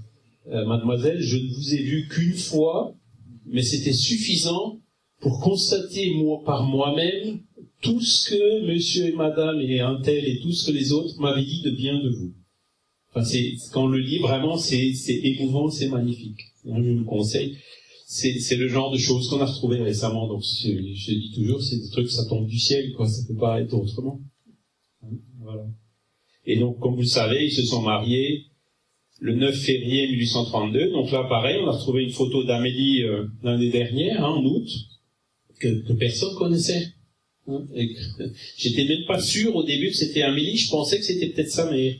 euh, 0.49 0.66
mademoiselle 0.66 1.21
je 1.21 1.38
ne 1.38 1.49
vous 1.55 1.75
ai 1.75 1.79
vu 1.79 2.09
qu'une 2.09 2.35
fois 2.35 2.95
mais 3.47 3.62
c'était 3.62 3.95
suffisant 3.95 4.81
pour 5.21 5.40
constater 5.40 6.14
par 6.45 6.64
moi-même 6.64 7.40
tout 7.87 8.01
ce 8.01 8.31
que 8.31 8.66
monsieur 8.66 9.07
et 9.07 9.12
madame 9.12 9.61
et 9.61 9.81
un 9.81 10.01
tel 10.03 10.27
et 10.27 10.40
tout 10.40 10.53
ce 10.53 10.66
que 10.70 10.77
les 10.77 10.92
autres 10.92 11.18
m'avaient 11.20 11.44
dit 11.44 11.62
de 11.62 11.70
bien 11.70 11.99
de 11.99 12.11
vous 12.11 12.35
enfin 13.11 13.25
c'est 13.25 13.55
quand 13.72 13.85
on 13.85 13.88
le 13.88 13.99
lit 13.99 14.18
vraiment 14.18 14.59
c'est 14.59 14.92
c'est 14.94 15.20
émouvant 15.22 15.70
c'est 15.70 15.88
magnifique 15.88 16.40
je 16.64 16.70
vous 16.70 16.99
le 16.99 17.05
conseille 17.05 17.57
c'est 18.07 18.57
le 18.57 18.68
genre 18.68 18.92
de 18.92 18.99
choses 18.99 19.29
qu'on 19.29 19.40
a 19.40 19.46
retrouvé 19.46 19.83
récemment. 19.83 20.29
Donc, 20.29 20.42
je, 20.42 21.12
dis 21.12 21.33
toujours, 21.35 21.61
c'est 21.61 21.77
des 21.77 21.90
trucs, 21.90 22.09
ça 22.09 22.25
tombe 22.27 22.46
du 22.46 22.59
ciel, 22.59 22.92
quoi. 22.92 23.09
Ça 23.09 23.22
peut 23.27 23.38
pas 23.38 23.61
être 23.61 23.75
autrement. 23.75 24.20
Voilà. 25.40 25.66
Et 26.44 26.57
donc, 26.57 26.79
comme 26.79 26.94
vous 26.94 27.01
le 27.01 27.07
savez, 27.07 27.46
ils 27.46 27.53
se 27.53 27.62
sont 27.62 27.83
mariés 27.83 28.46
le 29.18 29.35
9 29.35 29.55
février 29.55 30.07
1832. 30.09 30.90
Donc 30.90 31.11
là, 31.11 31.25
pareil, 31.25 31.59
on 31.61 31.66
a 31.66 31.72
retrouvé 31.72 32.05
une 32.05 32.12
photo 32.12 32.44
d'Amélie 32.44 33.03
euh, 33.03 33.27
l'année 33.42 33.70
dernière, 33.70 34.25
hein, 34.25 34.29
en 34.29 34.44
août, 34.44 34.68
que, 35.59 35.88
que 35.88 35.92
personne 35.94 36.35
connaissait. 36.37 36.92
J'étais 38.57 38.85
même 38.85 39.05
pas 39.07 39.21
sûr 39.21 39.55
au 39.55 39.63
début 39.63 39.89
que 39.89 39.97
c'était 39.97 40.23
Amélie. 40.23 40.57
Je 40.57 40.71
pensais 40.71 40.99
que 40.99 41.05
c'était 41.05 41.29
peut-être 41.29 41.51
sa 41.51 41.71
mère. 41.71 41.95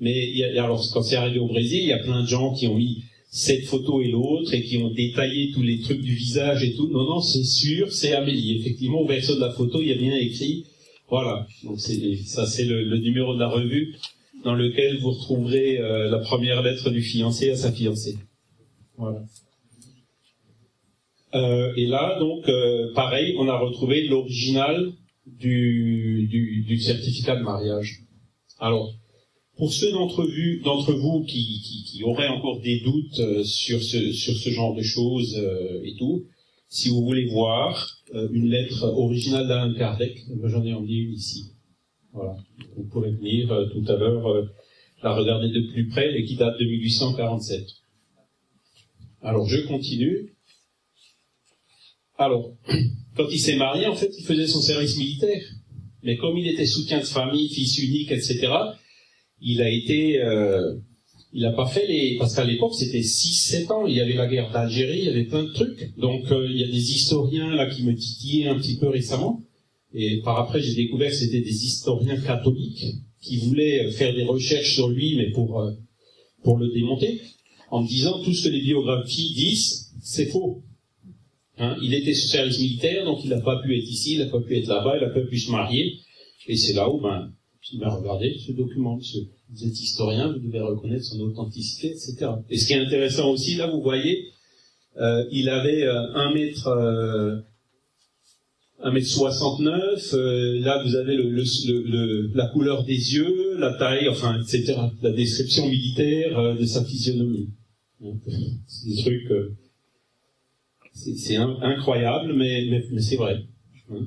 Mais 0.00 0.42
a, 0.42 0.64
alors, 0.64 0.84
quand 0.92 1.02
c'est 1.02 1.16
arrivé 1.16 1.38
au 1.38 1.48
Brésil, 1.48 1.80
il 1.80 1.88
y 1.88 1.92
a 1.92 1.98
plein 1.98 2.22
de 2.22 2.28
gens 2.28 2.54
qui 2.54 2.66
ont 2.66 2.76
mis 2.76 3.04
cette 3.30 3.64
photo 3.64 4.00
et 4.00 4.08
l'autre 4.08 4.54
et 4.54 4.62
qui 4.62 4.78
ont 4.78 4.90
détaillé 4.90 5.50
tous 5.52 5.62
les 5.62 5.80
trucs 5.80 6.00
du 6.00 6.14
visage 6.14 6.62
et 6.62 6.74
tout. 6.74 6.88
Non, 6.88 7.04
non, 7.04 7.20
c'est 7.20 7.44
sûr, 7.44 7.92
c'est 7.92 8.12
Amélie. 8.12 8.58
Effectivement, 8.58 9.00
au 9.00 9.06
verso 9.06 9.34
de 9.34 9.40
la 9.40 9.50
photo, 9.50 9.80
il 9.80 9.88
y 9.88 9.92
a 9.92 9.96
bien 9.96 10.14
écrit. 10.14 10.66
Voilà. 11.08 11.46
Donc 11.64 11.80
ça, 11.80 12.46
c'est 12.46 12.64
le, 12.64 12.96
numéro 12.98 13.34
de 13.34 13.40
la 13.40 13.48
revue 13.48 13.96
dans 14.44 14.54
lequel 14.54 14.98
vous 14.98 15.10
retrouverez 15.10 15.78
euh, 15.78 16.10
la 16.10 16.18
première 16.18 16.62
lettre 16.62 16.90
du 16.90 17.02
fiancé 17.02 17.50
à 17.50 17.56
sa 17.56 17.72
fiancée. 17.72 18.16
Voilà. 18.96 19.24
Euh, 21.34 21.72
et 21.76 21.86
là, 21.86 22.18
donc, 22.18 22.48
euh, 22.48 22.92
pareil, 22.94 23.34
on 23.38 23.48
a 23.48 23.58
retrouvé 23.58 24.06
l'original 24.06 24.92
du, 25.26 26.28
du, 26.30 26.62
du 26.62 26.78
certificat 26.78 27.36
de 27.36 27.42
mariage. 27.42 28.02
Alors, 28.60 28.94
pour 29.56 29.72
ceux 29.72 29.90
d'entre 29.92 30.22
vous, 30.22 30.62
d'entre 30.62 30.92
vous 30.92 31.24
qui, 31.24 31.60
qui, 31.62 31.84
qui, 31.84 32.04
auraient 32.04 32.28
encore 32.28 32.60
des 32.60 32.80
doutes 32.80 33.20
euh, 33.20 33.42
sur 33.42 33.82
ce, 33.82 34.12
sur 34.12 34.34
ce 34.36 34.50
genre 34.50 34.74
de 34.74 34.82
choses 34.82 35.36
et 35.84 35.94
tout, 35.98 36.24
si 36.68 36.88
vous 36.88 37.04
voulez 37.04 37.26
voir 37.26 37.98
une 38.12 38.48
lettre 38.48 38.84
originale 38.84 39.46
d'Alain 39.46 39.74
Kardec, 39.74 40.18
j'en 40.44 40.64
ai 40.64 40.72
envoyé 40.72 41.02
une 41.02 41.12
ici. 41.12 41.52
Voilà. 42.12 42.36
Vous 42.76 42.84
pourrez 42.84 43.12
venir 43.12 43.48
tout 43.72 43.84
à 43.86 43.96
l'heure 43.96 44.48
la 45.02 45.14
regarder 45.14 45.50
de 45.50 45.70
plus 45.72 45.88
près 45.88 46.18
et 46.18 46.24
qui 46.24 46.34
date 46.36 46.58
de 46.58 46.64
1847. 46.64 47.64
Alors 49.22 49.46
je 49.46 49.60
continue. 49.68 50.33
Alors, 52.16 52.52
quand 53.16 53.28
il 53.30 53.38
s'est 53.38 53.56
marié, 53.56 53.86
en 53.86 53.96
fait, 53.96 54.12
il 54.18 54.24
faisait 54.24 54.46
son 54.46 54.60
service 54.60 54.96
militaire. 54.96 55.42
Mais 56.02 56.16
comme 56.16 56.36
il 56.36 56.46
était 56.46 56.66
soutien 56.66 57.00
de 57.00 57.04
famille, 57.04 57.48
fils 57.48 57.78
unique, 57.78 58.12
etc., 58.12 58.48
il 59.40 59.60
a 59.62 59.70
été, 59.70 60.20
euh, 60.20 60.74
il 61.32 61.42
n'a 61.42 61.52
pas 61.52 61.66
fait 61.66 61.86
les, 61.86 62.16
parce 62.18 62.34
qu'à 62.34 62.44
l'époque 62.44 62.74
c'était 62.74 63.00
6-7 63.00 63.72
ans, 63.72 63.86
il 63.86 63.96
y 63.96 64.00
avait 64.00 64.14
la 64.14 64.26
guerre 64.26 64.50
d'Algérie, 64.52 64.98
il 64.98 65.04
y 65.04 65.08
avait 65.08 65.24
plein 65.24 65.44
de 65.44 65.52
trucs. 65.52 65.96
Donc 65.98 66.30
euh, 66.30 66.46
il 66.48 66.58
y 66.58 66.64
a 66.64 66.66
des 66.66 66.92
historiens 66.92 67.54
là 67.54 67.66
qui 67.68 67.82
me 67.84 67.94
titillaient 67.94 68.48
un 68.48 68.58
petit 68.58 68.76
peu 68.76 68.88
récemment, 68.88 69.42
et 69.94 70.20
par 70.22 70.38
après 70.38 70.60
j'ai 70.60 70.74
découvert 70.74 71.10
que 71.10 71.16
c'était 71.16 71.40
des 71.40 71.64
historiens 71.64 72.20
catholiques 72.20 72.84
qui 73.20 73.38
voulaient 73.38 73.90
faire 73.90 74.14
des 74.14 74.24
recherches 74.24 74.74
sur 74.74 74.88
lui, 74.88 75.16
mais 75.16 75.30
pour 75.30 75.60
euh, 75.60 75.72
pour 76.42 76.58
le 76.58 76.68
démonter, 76.68 77.22
en 77.70 77.82
me 77.82 77.88
disant 77.88 78.22
tout 78.22 78.34
ce 78.34 78.44
que 78.44 78.52
les 78.52 78.60
biographies 78.60 79.32
disent, 79.34 79.94
c'est 80.02 80.26
faux. 80.26 80.62
Hein, 81.64 81.76
il 81.82 81.94
était 81.94 82.14
sous 82.14 82.28
service 82.28 82.58
militaire, 82.58 83.04
donc 83.04 83.24
il 83.24 83.30
n'a 83.30 83.40
pas 83.40 83.60
pu 83.62 83.76
être 83.76 83.88
ici, 83.88 84.14
il 84.14 84.18
n'a 84.18 84.26
pas 84.26 84.40
pu 84.40 84.56
être 84.56 84.66
là-bas, 84.66 84.96
il 84.96 85.06
n'a 85.06 85.10
pas 85.10 85.22
pu 85.22 85.38
se 85.38 85.50
marier, 85.50 85.98
et 86.46 86.56
c'est 86.56 86.74
là 86.74 86.88
où 86.88 87.00
ben 87.00 87.32
il 87.72 87.80
m'a 87.80 87.88
regardé 87.88 88.36
ce 88.46 88.52
document. 88.52 88.98
Vous 89.50 89.66
êtes 89.66 89.80
historien, 89.80 90.32
vous 90.32 90.38
devez 90.38 90.60
reconnaître 90.60 91.04
son 91.04 91.20
authenticité, 91.20 91.88
etc. 91.88 92.26
Et 92.50 92.58
ce 92.58 92.66
qui 92.66 92.74
est 92.74 92.78
intéressant 92.78 93.30
aussi, 93.30 93.56
là, 93.56 93.68
vous 93.68 93.80
voyez, 93.80 94.28
euh, 94.98 95.24
il 95.32 95.48
avait 95.48 95.82
euh, 95.82 96.14
un 96.14 96.32
mètre, 96.34 96.68
euh, 96.68 97.36
un 98.80 98.92
mètre 98.92 99.06
69. 99.06 100.14
Euh, 100.14 100.60
là, 100.60 100.82
vous 100.84 100.94
avez 100.94 101.16
la 102.34 102.46
couleur 102.48 102.84
des 102.84 103.14
yeux, 103.14 103.56
la 103.58 103.72
taille, 103.74 104.08
enfin, 104.08 104.40
etc. 104.40 104.74
La 105.02 105.10
description 105.10 105.68
militaire 105.68 106.38
euh, 106.38 106.54
de 106.54 106.64
sa 106.64 106.84
physionomie. 106.84 107.48
C'est 108.66 108.88
des 108.88 109.02
trucs, 109.02 109.30
euh, 109.30 109.56
c'est 110.94 111.36
incroyable, 111.36 112.34
mais, 112.34 112.82
c'est 113.00 113.16
vrai. 113.16 113.44
Hein. 113.90 114.06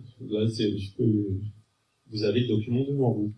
Vous 2.10 2.24
avez 2.24 2.40
le 2.42 2.48
document 2.48 2.86
devant 2.88 3.12
vous. 3.12 3.34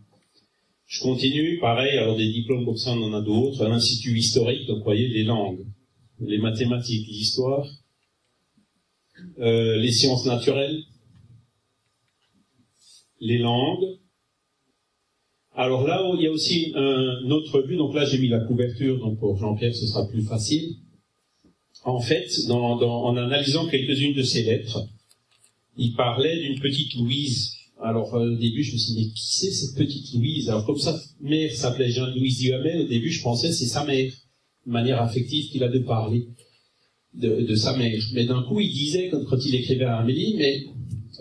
Je 0.86 1.02
continue, 1.02 1.60
pareil, 1.60 1.98
alors 1.98 2.16
des 2.16 2.32
diplômes 2.32 2.66
comme 2.66 2.78
ça, 2.78 2.92
on 2.92 3.04
en 3.04 3.14
a 3.14 3.22
d'autres, 3.22 3.66
un 3.66 3.72
institut 3.72 4.18
historique, 4.18 4.68
donc 4.68 4.78
vous 4.78 4.84
voyez, 4.84 5.08
les 5.08 5.24
langues, 5.24 5.66
les 6.20 6.38
mathématiques, 6.38 7.08
l'histoire, 7.08 7.68
euh, 9.40 9.78
les 9.78 9.92
sciences 9.92 10.26
naturelles, 10.26 10.84
les 13.20 13.38
langues. 13.38 13.98
Alors 15.56 15.86
là, 15.86 16.02
il 16.16 16.22
y 16.22 16.28
a 16.28 16.32
aussi 16.32 16.72
un 16.76 17.30
autre 17.30 17.62
vue. 17.62 17.76
Donc 17.76 17.94
là, 17.94 18.06
j'ai 18.06 18.18
mis 18.18 18.30
la 18.30 18.40
couverture. 18.40 19.00
Donc 19.00 19.20
pour 19.20 19.38
Jean-Pierre, 19.38 19.76
ce 19.76 19.86
sera 19.88 20.08
plus 20.08 20.22
facile. 20.22 20.78
En 21.86 22.02
fait, 22.02 22.30
en 22.50 23.16
analysant 23.16 23.68
quelques-unes 23.68 24.14
de 24.14 24.24
ces 24.24 24.44
lettres, 24.44 24.86
il 25.78 25.94
parlait 25.94 26.38
d'une 26.40 26.60
petite 26.60 26.94
Louise. 26.96 27.56
Alors 27.82 28.14
euh, 28.16 28.34
au 28.34 28.36
début, 28.36 28.64
je 28.64 28.74
me 28.74 28.78
suis 28.78 28.94
dit, 28.94 29.00
mais 29.00 29.14
qui 29.14 29.36
c'est 29.38 29.52
cette 29.52 29.76
petite 29.76 30.14
Louise? 30.14 30.50
Alors 30.50 30.66
comme 30.66 30.78
sa 30.78 31.00
mère 31.22 31.54
s'appelait 31.54 31.90
Jean-Louise 31.90 32.40
Duhamel, 32.40 32.82
au 32.82 32.88
début, 32.88 33.10
je 33.10 33.24
pensais 33.24 33.54
c'est 33.54 33.66
sa 33.66 33.86
mère, 33.86 34.12
de 34.66 34.72
manière 34.72 35.02
affective 35.02 35.50
qu'il 35.50 35.64
a 35.64 35.70
de 35.70 35.80
parler 35.80 36.28
de, 37.14 37.56
sa 37.56 37.76
mère. 37.78 38.00
Mais 38.14 38.26
d'un 38.26 38.44
coup, 38.44 38.60
il 38.60 38.72
disait, 38.72 39.10
quand, 39.10 39.24
quand 39.26 39.44
il 39.46 39.56
écrivait 39.56 39.86
à 39.86 39.98
Amélie, 39.98 40.36
mais 40.38 40.66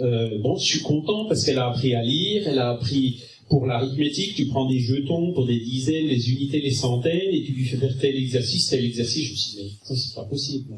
euh, 0.01 0.39
bon, 0.39 0.57
je 0.57 0.65
suis 0.65 0.81
content 0.81 1.27
parce 1.27 1.45
qu'elle 1.45 1.59
a 1.59 1.69
appris 1.69 1.95
à 1.95 2.03
lire, 2.03 2.47
elle 2.47 2.59
a 2.59 2.71
appris 2.71 3.21
pour 3.49 3.67
l'arithmétique, 3.67 4.35
tu 4.35 4.47
prends 4.47 4.69
des 4.69 4.79
jetons 4.79 5.33
pour 5.33 5.47
des 5.47 5.59
dizaines, 5.59 6.07
les 6.07 6.31
unités, 6.31 6.61
les 6.61 6.71
centaines, 6.71 7.33
et 7.33 7.43
tu 7.45 7.53
lui 7.53 7.65
fais 7.65 7.77
faire 7.77 7.97
tel 7.99 8.17
exercice, 8.17 8.69
tel 8.69 8.85
exercice. 8.85 9.25
Je 9.25 9.31
me 9.33 9.37
suis 9.37 9.57
dit, 9.57 9.63
mais 9.63 9.87
ça, 9.87 9.97
c'est 9.97 10.15
pas 10.15 10.25
possible. 10.25 10.75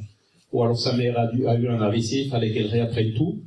Ou 0.53 0.63
alors 0.63 0.79
sa 0.79 0.97
mère 0.97 1.19
a, 1.19 1.33
dû, 1.33 1.47
a 1.47 1.59
eu 1.59 1.69
un 1.69 1.81
AVC, 1.81 2.25
il 2.25 2.29
fallait 2.29 2.53
qu'elle 2.53 2.67
réapprenne 2.67 3.15
tout. 3.15 3.41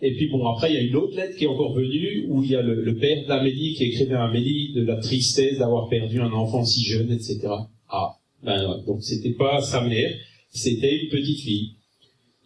Et 0.00 0.14
puis 0.14 0.28
bon, 0.28 0.46
après, 0.46 0.70
il 0.70 0.74
y 0.74 0.78
a 0.78 0.82
une 0.82 0.94
autre 0.96 1.16
lettre 1.16 1.36
qui 1.36 1.44
est 1.44 1.48
encore 1.48 1.74
venue, 1.74 2.26
où 2.28 2.42
il 2.44 2.50
y 2.50 2.56
a 2.56 2.62
le, 2.62 2.96
père 2.96 3.26
d'Amélie 3.26 3.74
qui 3.74 3.84
écrivait 3.84 4.14
à 4.14 4.24
Amélie 4.24 4.72
de 4.72 4.82
la 4.82 4.96
tristesse 4.96 5.58
d'avoir 5.58 5.88
perdu 5.88 6.20
un 6.20 6.30
enfant 6.30 6.64
si 6.64 6.84
jeune, 6.84 7.10
etc. 7.10 7.40
Ah, 7.88 8.16
ben 8.44 8.68
ouais, 8.68 8.84
donc 8.86 9.02
c'était 9.02 9.32
pas 9.32 9.60
sa 9.60 9.86
mère, 9.86 10.14
c'était 10.50 11.02
une 11.02 11.08
petite 11.08 11.40
fille. 11.40 11.72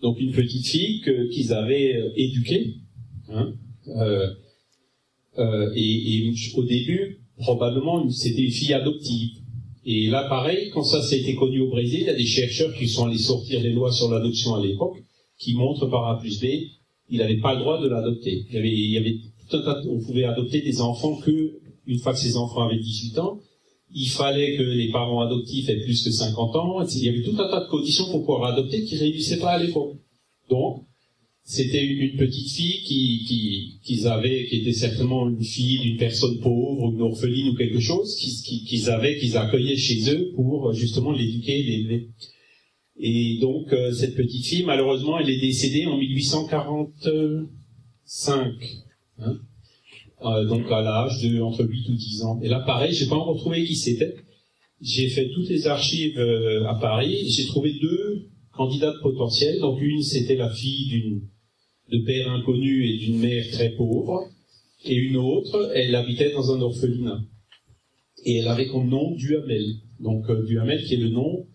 Donc 0.00 0.18
une 0.18 0.32
petite 0.32 0.66
fille 0.66 1.02
qu'ils 1.30 1.52
avaient 1.52 1.96
euh, 1.96 2.10
éduquée. 2.16 2.76
Hein, 3.28 3.52
euh, 3.88 4.28
euh, 5.39 5.70
et, 5.74 6.33
au 6.55 6.62
début, 6.64 7.20
probablement, 7.39 8.09
c'était 8.11 8.43
une 8.43 8.51
fille 8.51 8.74
adoptive. 8.74 9.30
Et 9.85 10.07
là, 10.09 10.28
pareil, 10.28 10.70
quand 10.70 10.85
ça 10.85 11.03
s'est 11.03 11.20
été 11.20 11.35
connu 11.35 11.61
au 11.61 11.70
Brésil, 11.70 12.01
il 12.03 12.07
y 12.07 12.11
a 12.11 12.14
des 12.14 12.26
chercheurs 12.26 12.74
qui 12.74 12.89
sont 12.89 13.07
allés 13.07 13.18
sortir 13.18 13.61
les 13.61 13.70
lois 13.72 13.91
sur 13.91 14.11
l'adoption 14.11 14.55
à 14.55 14.62
l'époque, 14.62 14.97
qui 15.39 15.55
montrent 15.55 15.87
par 15.87 16.09
A 16.09 16.18
plus 16.18 16.41
B, 16.41 16.47
il 17.11 17.18
n'avait 17.18 17.39
pas 17.39 17.55
le 17.55 17.61
droit 17.61 17.80
de 17.80 17.89
l'adopter. 17.89 18.47
Il 18.49 18.55
y 18.55 18.59
avait, 18.59 18.72
il 18.72 18.91
y 18.91 18.99
avait 18.99 19.16
tout 19.49 19.57
un 19.57 19.62
tas, 19.62 19.83
on 19.89 20.01
pouvait 20.01 20.24
adopter 20.24 20.61
des 20.61 20.80
enfants 20.80 21.16
que 21.16 21.59
une 21.87 21.99
fois 21.99 22.12
que 22.12 22.20
ces 22.20 22.37
enfants 22.37 22.62
avaient 22.62 22.78
18 22.78 23.18
ans, 23.18 23.41
il 23.95 24.09
fallait 24.09 24.57
que 24.57 24.62
les 24.62 24.91
parents 24.91 25.20
adoptifs 25.20 25.68
aient 25.68 25.80
plus 25.80 26.03
que 26.05 26.11
50 26.11 26.57
ans. 26.57 26.83
Il 26.87 27.05
y 27.05 27.09
avait 27.09 27.22
tout 27.22 27.35
un 27.39 27.49
tas 27.49 27.61
de 27.61 27.68
conditions 27.68 28.07
pour 28.11 28.20
pouvoir 28.20 28.53
adopter 28.53 28.85
qui 28.85 28.95
ne 28.95 29.01
réunissaient 29.01 29.39
pas 29.39 29.53
à 29.53 29.59
l'époque. 29.59 29.97
Donc, 30.49 30.85
c'était 31.45 31.84
une 31.84 32.16
petite 32.16 32.51
fille 32.51 32.82
qui, 32.82 33.24
qui, 33.26 33.80
qu'ils 33.82 34.09
qui 34.49 34.57
était 34.57 34.72
certainement 34.72 35.28
une 35.28 35.43
fille 35.43 35.80
d'une 35.80 35.97
personne 35.97 36.38
pauvre, 36.38 36.93
une 36.93 37.03
orpheline 37.03 37.49
ou 37.49 37.55
quelque 37.55 37.80
chose, 37.80 38.14
qu'ils, 38.16 38.64
qu'ils 38.64 38.90
avaient, 38.90 39.18
qu'ils 39.18 39.36
accueillaient 39.36 39.76
chez 39.76 40.14
eux 40.14 40.30
pour 40.34 40.72
justement 40.72 41.11
l'éduquer, 41.12 41.62
l'élever. 41.62 42.11
Et 42.97 43.38
donc, 43.40 43.72
euh, 43.72 43.93
cette 43.93 44.14
petite 44.14 44.47
fille, 44.47 44.62
malheureusement, 44.64 45.18
elle 45.18 45.30
est 45.30 45.40
décédée 45.40 45.86
en 45.86 45.99
1845. 45.99 48.55
Hein 49.18 49.40
euh, 50.24 50.45
donc 50.45 50.70
à 50.70 50.82
l'âge 50.82 51.20
de 51.22 51.40
entre 51.40 51.64
8 51.64 51.88
ou 51.88 51.95
10 51.95 52.22
ans. 52.22 52.38
Et 52.43 52.49
là, 52.49 52.61
pareil, 52.61 52.93
j'ai 52.93 53.07
pas 53.07 53.16
encore 53.16 53.38
trouvé 53.38 53.64
qui 53.64 53.74
c'était. 53.74 54.14
J'ai 54.80 55.09
fait 55.09 55.30
toutes 55.30 55.49
les 55.49 55.66
archives 55.66 56.16
euh, 56.18 56.64
à 56.66 56.74
Paris. 56.74 57.28
J'ai 57.28 57.47
trouvé 57.47 57.72
deux 57.80 58.28
candidates 58.53 59.01
potentielles. 59.03 59.59
Donc 59.61 59.80
une, 59.80 60.03
c'était 60.03 60.36
la 60.36 60.51
fille 60.51 60.88
d'une 60.88 61.22
de 61.93 61.99
père 61.99 62.30
inconnu 62.30 62.88
et 62.88 62.97
d'une 62.99 63.18
mère 63.18 63.45
très 63.51 63.70
pauvre. 63.70 64.28
Et 64.84 64.95
une 64.95 65.16
autre, 65.16 65.70
elle 65.74 65.95
habitait 65.95 66.32
dans 66.32 66.53
un 66.53 66.61
orphelinat. 66.61 67.20
Et 68.24 68.38
elle 68.38 68.49
avait 68.49 68.66
comme 68.66 68.88
nom 68.88 69.14
Duhamel. 69.14 69.64
Donc 70.01 70.28
euh, 70.30 70.45
Duhamel 70.45 70.82
qui 70.84 70.95
est 70.95 70.99
le 70.99 71.11
nom 71.11 71.47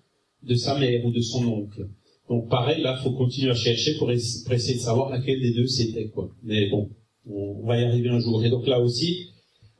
de 0.43 0.55
sa 0.55 0.77
mère 0.79 1.03
ou 1.05 1.11
de 1.11 1.21
son 1.21 1.45
oncle. 1.45 1.89
Donc 2.29 2.49
pareil, 2.49 2.81
là, 2.81 2.95
faut 2.97 3.11
continuer 3.11 3.51
à 3.51 3.55
chercher 3.55 3.95
pour, 3.97 4.11
essayer 4.11 4.75
de 4.75 4.79
savoir 4.79 5.09
laquelle 5.09 5.39
des 5.39 5.53
deux 5.53 5.67
c'était, 5.67 6.09
quoi. 6.09 6.29
Mais 6.43 6.69
bon, 6.69 6.89
on 7.25 7.65
va 7.65 7.79
y 7.79 7.83
arriver 7.83 8.09
un 8.09 8.19
jour. 8.19 8.43
Et 8.43 8.49
donc 8.49 8.67
là 8.67 8.79
aussi, 8.81 9.29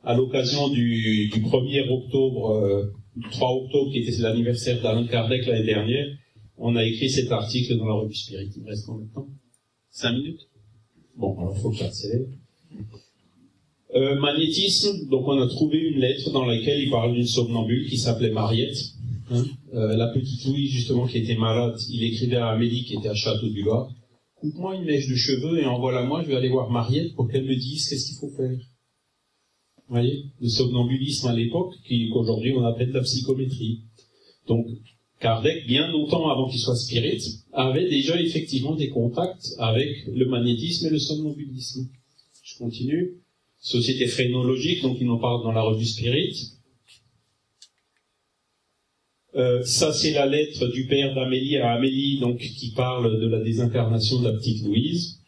à 0.02 0.14
l'occasion 0.14 0.68
du, 0.68 1.28
du 1.28 1.40
1er 1.42 1.88
octobre, 1.90 2.50
euh, 2.50 2.86
3 3.30 3.64
octobre, 3.64 3.92
qui 3.92 3.98
était 3.98 4.22
l'anniversaire 4.22 4.80
d'Alain 4.82 5.06
Kardec 5.06 5.46
l'année 5.46 5.66
dernière, 5.66 6.06
on 6.56 6.74
a 6.76 6.84
écrit 6.84 7.10
cet 7.10 7.30
article 7.30 7.76
dans 7.76 7.86
la 7.86 7.94
revue 7.94 8.14
Spirit. 8.14 8.50
Il 8.56 8.64
reste 8.64 8.86
combien 8.86 9.06
de 9.06 9.12
temps? 9.12 9.28
Cinq 9.90 10.12
minutes? 10.12 10.47
Bon, 11.18 11.38
alors 11.38 11.56
faut 11.58 11.70
que 11.70 11.76
j'accélère. 11.76 12.26
Euh, 13.94 14.18
magnétisme, 14.20 15.08
donc 15.08 15.28
on 15.28 15.40
a 15.40 15.46
trouvé 15.48 15.78
une 15.78 16.00
lettre 16.00 16.30
dans 16.30 16.44
laquelle 16.46 16.80
il 16.80 16.90
parle 16.90 17.14
d'une 17.14 17.26
somnambule 17.26 17.86
qui 17.88 17.98
s'appelait 17.98 18.30
Mariette. 18.30 18.78
Hein 19.30 19.44
euh, 19.74 19.96
la 19.96 20.08
petite 20.08 20.46
Louise, 20.46 20.70
justement, 20.70 21.06
qui 21.06 21.18
était 21.18 21.36
malade, 21.36 21.76
il 21.90 22.02
écrivait 22.04 22.36
à 22.36 22.48
Amélie 22.48 22.84
qui 22.84 22.94
était 22.94 23.08
à 23.08 23.14
Château 23.14 23.48
du 23.48 23.62
Loir 23.62 23.90
coupe-moi 24.40 24.76
une 24.76 24.84
mèche 24.84 25.08
de 25.08 25.14
cheveux 25.14 25.60
et 25.60 25.66
envoie-la-moi, 25.66 26.22
je 26.22 26.28
vais 26.28 26.36
aller 26.36 26.48
voir 26.48 26.70
Mariette 26.70 27.14
pour 27.14 27.28
qu'elle 27.28 27.44
me 27.44 27.56
dise 27.56 27.88
qu'est-ce 27.88 28.06
qu'il 28.06 28.16
faut 28.16 28.36
faire. 28.36 28.50
Vous 28.50 29.94
voyez 29.94 30.24
Le 30.40 30.48
somnambulisme 30.48 31.28
à 31.28 31.34
l'époque, 31.34 31.74
qu'aujourd'hui 31.88 32.52
on 32.52 32.64
appelle 32.64 32.90
la 32.90 33.00
psychométrie. 33.00 33.82
Donc, 34.46 34.66
Kardec, 35.20 35.66
bien 35.66 35.90
longtemps 35.90 36.30
avant 36.30 36.48
qu'il 36.48 36.60
soit 36.60 36.76
spirit, 36.76 37.40
avait 37.52 37.88
déjà 37.88 38.20
effectivement 38.20 38.76
des 38.76 38.88
contacts 38.88 39.54
avec 39.58 40.06
le 40.06 40.26
magnétisme 40.26 40.86
et 40.86 40.90
le 40.90 40.98
somnambulisme. 40.98 41.88
Je 42.42 42.56
continue. 42.56 43.14
Société 43.60 44.06
phrénologique, 44.06 44.82
donc 44.82 44.98
il 45.00 45.08
en 45.10 45.18
parle 45.18 45.42
dans 45.42 45.50
la 45.50 45.62
revue 45.62 45.84
Spirit. 45.84 46.52
Euh, 49.34 49.62
ça, 49.64 49.92
c'est 49.92 50.12
la 50.12 50.26
lettre 50.26 50.68
du 50.68 50.86
père 50.86 51.14
d'Amélie 51.14 51.58
à 51.58 51.72
Amélie, 51.72 52.20
donc 52.20 52.38
qui 52.38 52.70
parle 52.70 53.20
de 53.20 53.26
la 53.26 53.40
désincarnation 53.40 54.20
de 54.20 54.28
la 54.28 54.32
petite 54.32 54.64
Louise. 54.64 55.20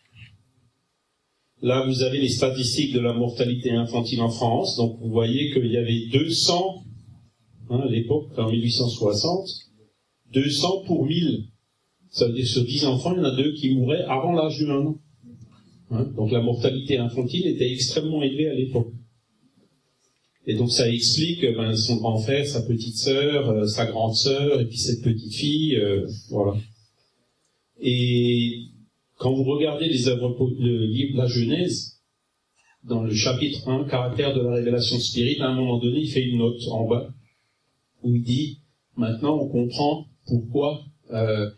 Là, 1.62 1.84
vous 1.86 2.02
avez 2.02 2.18
les 2.20 2.28
statistiques 2.28 2.94
de 2.94 3.00
la 3.00 3.12
mortalité 3.12 3.70
infantile 3.70 4.22
en 4.22 4.30
France. 4.30 4.76
Donc, 4.76 4.98
vous 5.00 5.10
voyez 5.10 5.52
qu'il 5.52 5.66
y 5.66 5.76
avait 5.76 6.06
200, 6.06 6.84
hein, 7.70 7.80
à 7.80 7.88
l'époque, 7.88 8.30
en 8.38 8.50
1860, 8.50 9.69
200 10.32 10.84
pour 10.86 11.06
1000. 11.06 11.44
Ça 12.10 12.26
veut 12.26 12.32
dire 12.32 12.46
sur 12.46 12.64
10 12.64 12.86
enfants, 12.86 13.12
il 13.14 13.18
y 13.18 13.20
en 13.20 13.24
a 13.24 13.36
deux 13.36 13.52
qui 13.52 13.74
mouraient 13.74 14.04
avant 14.04 14.32
l'âge 14.32 14.58
de 14.58 14.66
1 14.66 14.86
an. 14.86 14.98
Hein, 15.92 16.04
donc, 16.16 16.30
la 16.30 16.40
mortalité 16.40 16.98
infantile 16.98 17.46
était 17.46 17.70
extrêmement 17.70 18.22
élevée 18.22 18.48
à 18.48 18.54
l'époque. 18.54 18.92
Et 20.46 20.54
donc 20.54 20.72
ça 20.72 20.90
explique 20.90 21.42
ben, 21.42 21.76
son 21.76 21.96
grand 21.96 22.18
frère, 22.18 22.46
sa 22.46 22.62
petite 22.62 22.96
sœur, 22.96 23.50
euh, 23.50 23.66
sa 23.66 23.86
grande 23.86 24.14
sœur, 24.14 24.60
et 24.60 24.64
puis 24.64 24.78
cette 24.78 25.02
petite 25.02 25.34
fille, 25.34 25.76
euh, 25.76 26.06
voilà. 26.30 26.56
Et 27.80 28.62
quand 29.16 29.32
vous 29.32 29.44
regardez 29.44 29.88
les 29.88 30.08
œuvres, 30.08 30.34
le 30.58 30.86
livre 30.86 31.12
de 31.12 31.18
la 31.18 31.26
Genèse, 31.26 32.00
dans 32.84 33.02
le 33.02 33.12
chapitre 33.12 33.68
1, 33.68 33.84
caractère 33.84 34.34
de 34.34 34.40
la 34.40 34.54
révélation 34.54 34.98
spirite, 34.98 35.40
à 35.40 35.48
un 35.48 35.54
moment 35.54 35.78
donné, 35.78 36.00
il 36.00 36.10
fait 36.10 36.24
une 36.24 36.38
note 36.38 36.62
en 36.70 36.88
bas 36.88 37.12
où 38.02 38.14
il 38.14 38.22
dit 38.22 38.60
maintenant 38.96 39.38
on 39.38 39.48
comprend 39.48 40.06
pourquoi 40.30 40.84
euh, 41.12 41.50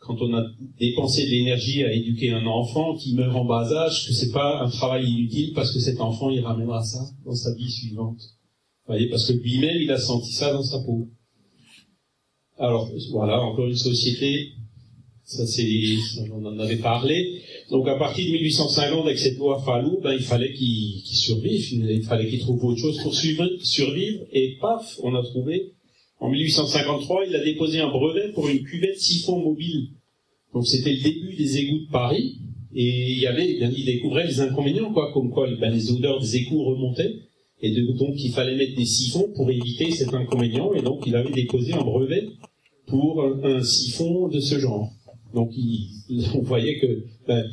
quand 0.00 0.20
on 0.20 0.34
a 0.34 0.44
dépensé 0.78 1.24
de 1.24 1.30
l'énergie 1.30 1.82
à 1.82 1.92
éduquer 1.92 2.30
un 2.30 2.46
enfant 2.46 2.94
qui 2.94 3.14
meurt 3.14 3.34
en 3.34 3.44
bas 3.44 3.72
âge, 3.72 4.06
que 4.06 4.12
c'est 4.12 4.32
pas 4.32 4.62
un 4.62 4.68
travail 4.68 5.06
inutile 5.08 5.52
parce 5.54 5.72
que 5.72 5.80
cet 5.80 6.00
enfant 6.00 6.30
il 6.30 6.40
ramènera 6.40 6.82
ça 6.82 7.00
dans 7.24 7.34
sa 7.34 7.54
vie 7.54 7.70
suivante. 7.70 8.20
Vous 8.86 8.94
voyez, 8.94 9.08
parce 9.08 9.26
que 9.26 9.32
lui-même 9.32 9.80
il 9.80 9.90
a 9.90 9.98
senti 9.98 10.32
ça 10.32 10.52
dans 10.52 10.62
sa 10.62 10.80
peau. 10.80 11.08
Alors 12.58 12.90
voilà, 13.10 13.40
encore 13.40 13.66
une 13.66 13.76
société, 13.76 14.52
ça 15.24 15.46
c'est, 15.46 15.96
on 16.32 16.44
en 16.44 16.58
avait 16.58 16.76
parlé. 16.76 17.40
Donc 17.70 17.88
à 17.88 17.96
partir 17.96 18.26
de 18.26 18.32
1850 18.32 19.06
avec 19.06 19.18
cette 19.18 19.38
loi 19.38 19.62
Fallou, 19.64 20.00
ben 20.02 20.12
il 20.12 20.22
fallait 20.22 20.52
qu'il 20.52 21.00
survive, 21.06 21.72
il 21.72 22.02
fallait 22.02 22.28
qu'il 22.28 22.40
trouve 22.40 22.62
autre 22.62 22.80
chose 22.80 23.02
pour 23.02 23.14
survivre, 23.14 24.24
et 24.32 24.58
paf, 24.60 24.98
on 25.02 25.14
a 25.14 25.22
trouvé 25.22 25.73
en 26.24 26.30
1853, 26.30 27.26
il 27.26 27.36
a 27.36 27.44
déposé 27.44 27.80
un 27.80 27.90
brevet 27.90 28.32
pour 28.32 28.48
une 28.48 28.62
cuvette 28.62 28.98
siphon 28.98 29.40
mobile. 29.40 29.90
Donc 30.54 30.66
c'était 30.66 30.94
le 30.94 31.02
début 31.02 31.36
des 31.36 31.58
égouts 31.58 31.84
de 31.84 31.90
Paris. 31.90 32.38
Et 32.74 33.12
il 33.12 33.18
y 33.18 33.26
avait, 33.26 33.46
il 33.46 33.84
découvrait 33.84 34.26
les 34.26 34.40
inconvénients, 34.40 34.90
quoi, 34.90 35.12
comme 35.12 35.30
quoi 35.30 35.46
ben, 35.60 35.70
les 35.70 35.92
odeurs 35.92 36.18
des 36.22 36.36
égouts 36.36 36.64
remontaient. 36.64 37.14
Et 37.60 37.72
donc 37.72 38.14
il 38.16 38.32
fallait 38.32 38.56
mettre 38.56 38.74
des 38.74 38.86
siphons 38.86 39.28
pour 39.36 39.50
éviter 39.50 39.90
cet 39.90 40.14
inconvénient. 40.14 40.72
Et 40.72 40.80
donc 40.80 41.06
il 41.06 41.14
avait 41.14 41.30
déposé 41.30 41.74
un 41.74 41.82
brevet 41.82 42.26
pour 42.86 43.22
un, 43.22 43.62
siphon 43.62 44.28
de 44.28 44.40
ce 44.40 44.58
genre. 44.58 44.90
Donc 45.34 45.52
on 46.34 46.40
voyait 46.40 46.78
que 46.78 47.04
ben, 47.28 47.44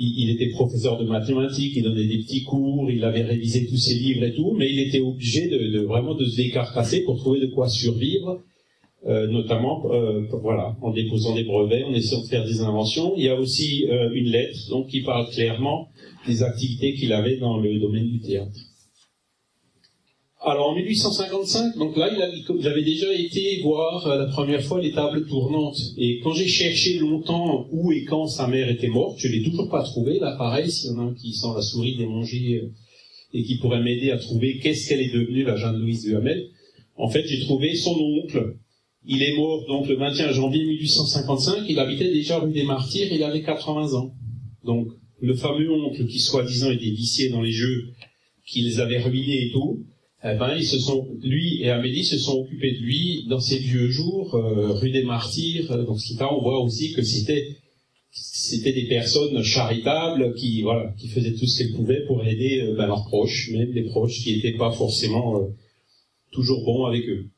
il, 0.00 0.30
était 0.30 0.48
professeur 0.48 0.98
de 0.98 1.04
mathématiques, 1.04 1.74
il 1.76 1.82
donnait 1.82 2.06
des 2.06 2.18
petits 2.18 2.42
cours, 2.42 2.90
il 2.90 3.04
avait 3.04 3.22
révisé 3.22 3.66
tous 3.66 3.76
ses 3.76 3.94
livres 3.94 4.24
et 4.24 4.34
tout, 4.34 4.54
mais 4.56 4.70
il 4.70 4.80
était 4.80 5.00
obligé 5.00 5.48
de, 5.48 5.80
vraiment 5.80 6.14
de 6.14 6.24
se 6.24 6.36
décarcasser 6.36 7.04
pour 7.04 7.18
trouver 7.18 7.40
de 7.40 7.46
quoi 7.48 7.68
survivre, 7.68 8.40
euh, 9.06 9.26
notamment 9.26 9.82
euh, 9.92 10.22
voilà 10.42 10.76
en 10.80 10.90
déposant 10.90 11.34
des 11.34 11.44
brevets, 11.44 11.84
en 11.84 11.92
essayant 11.92 12.22
de 12.22 12.28
faire 12.28 12.44
des 12.46 12.62
inventions. 12.62 13.12
Il 13.16 13.24
y 13.24 13.28
a 13.28 13.38
aussi 13.38 13.86
euh, 13.90 14.10
une 14.14 14.28
lettre 14.28 14.86
qui 14.88 15.02
parle 15.02 15.28
clairement 15.28 15.88
des 16.26 16.42
activités 16.42 16.94
qu'il 16.94 17.12
avait 17.12 17.36
dans 17.36 17.58
le 17.58 17.78
domaine 17.78 18.08
du 18.08 18.20
théâtre. 18.20 18.69
Alors 20.42 20.70
en 20.70 20.74
1855, 20.74 21.76
donc 21.76 21.98
là, 21.98 22.08
j'avais 22.60 22.82
déjà 22.82 23.12
été 23.12 23.60
voir 23.62 24.06
euh, 24.06 24.16
la 24.20 24.24
première 24.24 24.62
fois 24.62 24.80
les 24.80 24.90
tables 24.90 25.26
tournantes. 25.26 25.78
Et 25.98 26.18
quand 26.20 26.32
j'ai 26.32 26.48
cherché 26.48 26.98
longtemps 26.98 27.66
où 27.70 27.92
et 27.92 28.04
quand 28.04 28.26
sa 28.26 28.46
mère 28.46 28.70
était 28.70 28.88
morte, 28.88 29.18
je 29.18 29.28
l'ai 29.28 29.42
toujours 29.42 29.68
pas 29.68 29.82
trouvé. 29.82 30.18
Là, 30.18 30.36
pareil, 30.38 30.70
s'il 30.70 30.92
y 30.92 30.94
en 30.94 30.98
a 30.98 31.02
un 31.10 31.14
qui 31.14 31.34
sent 31.34 31.48
la 31.54 31.60
souris 31.60 31.96
démanger 31.96 32.62
euh, 32.62 32.72
et 33.34 33.42
qui 33.42 33.58
pourrait 33.58 33.82
m'aider 33.82 34.12
à 34.12 34.16
trouver 34.16 34.58
qu'est-ce 34.60 34.88
qu'elle 34.88 35.02
est 35.02 35.12
devenue, 35.12 35.44
la 35.44 35.56
Jeanne-Louise 35.56 36.06
de 36.06 36.16
Hamel, 36.16 36.48
en 36.96 37.10
fait, 37.10 37.26
j'ai 37.26 37.40
trouvé 37.40 37.74
son 37.74 37.94
oncle. 38.00 38.56
Il 39.04 39.22
est 39.22 39.36
mort 39.36 39.66
donc 39.66 39.88
le 39.88 39.96
21 39.96 40.32
janvier 40.32 40.64
1855. 40.64 41.64
Il 41.68 41.78
habitait 41.78 42.10
déjà 42.10 42.38
rue 42.38 42.52
des 42.52 42.64
Martyrs. 42.64 43.12
Il 43.12 43.22
avait 43.24 43.42
80 43.42 43.92
ans. 43.92 44.14
Donc 44.64 44.88
le 45.20 45.34
fameux 45.34 45.70
oncle 45.70 46.06
qui 46.06 46.18
soi-disant 46.18 46.70
était 46.70 46.90
vicié 46.90 47.28
dans 47.28 47.42
les 47.42 47.52
jeux, 47.52 47.88
qui 48.46 48.62
les 48.62 48.80
avait 48.80 49.00
ruinés 49.00 49.48
et 49.48 49.50
tout 49.52 49.84
eh 50.22 50.34
ben, 50.34 50.54
ils 50.54 50.66
se 50.66 50.78
sont, 50.78 51.08
lui 51.22 51.62
et 51.62 51.70
Amélie 51.70 52.04
se 52.04 52.18
sont 52.18 52.40
occupés 52.40 52.72
de 52.72 52.78
lui 52.78 53.24
dans 53.28 53.40
ses 53.40 53.56
vieux 53.56 53.88
jours, 53.88 54.34
euh, 54.34 54.72
rue 54.74 54.90
des 54.90 55.02
Martyrs. 55.02 55.72
Euh, 55.72 55.84
donc, 55.84 55.98
fait, 55.98 56.24
on 56.24 56.42
voit 56.42 56.60
aussi 56.60 56.92
que 56.92 57.00
c'était, 57.00 57.56
c'était 58.10 58.74
des 58.74 58.86
personnes 58.86 59.42
charitables 59.42 60.34
qui, 60.34 60.60
voilà, 60.60 60.92
qui 60.98 61.08
faisaient 61.08 61.32
tout 61.32 61.46
ce 61.46 61.58
qu'elles 61.58 61.74
pouvaient 61.74 62.04
pour 62.06 62.22
aider 62.26 62.60
euh, 62.60 62.76
ben, 62.76 62.86
leurs 62.86 63.06
proches, 63.06 63.50
même 63.52 63.72
les 63.72 63.84
proches 63.84 64.20
qui 64.22 64.36
n'étaient 64.36 64.58
pas 64.58 64.72
forcément 64.72 65.48
toujours 66.32 66.64
bons 66.66 66.84
avec 66.84 67.08
eux. 67.08 67.30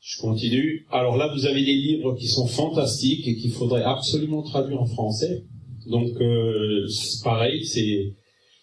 Je 0.00 0.20
continue. 0.20 0.86
Alors 0.92 1.16
là, 1.16 1.32
vous 1.34 1.46
avez 1.46 1.64
des 1.64 1.74
livres 1.74 2.14
qui 2.14 2.28
sont 2.28 2.46
fantastiques 2.46 3.26
et 3.26 3.34
qu'il 3.34 3.50
faudrait 3.50 3.82
absolument 3.82 4.42
traduire 4.42 4.80
en 4.80 4.86
français. 4.86 5.42
Donc, 5.88 6.10
pareil, 7.24 7.64
c'est 7.64 8.12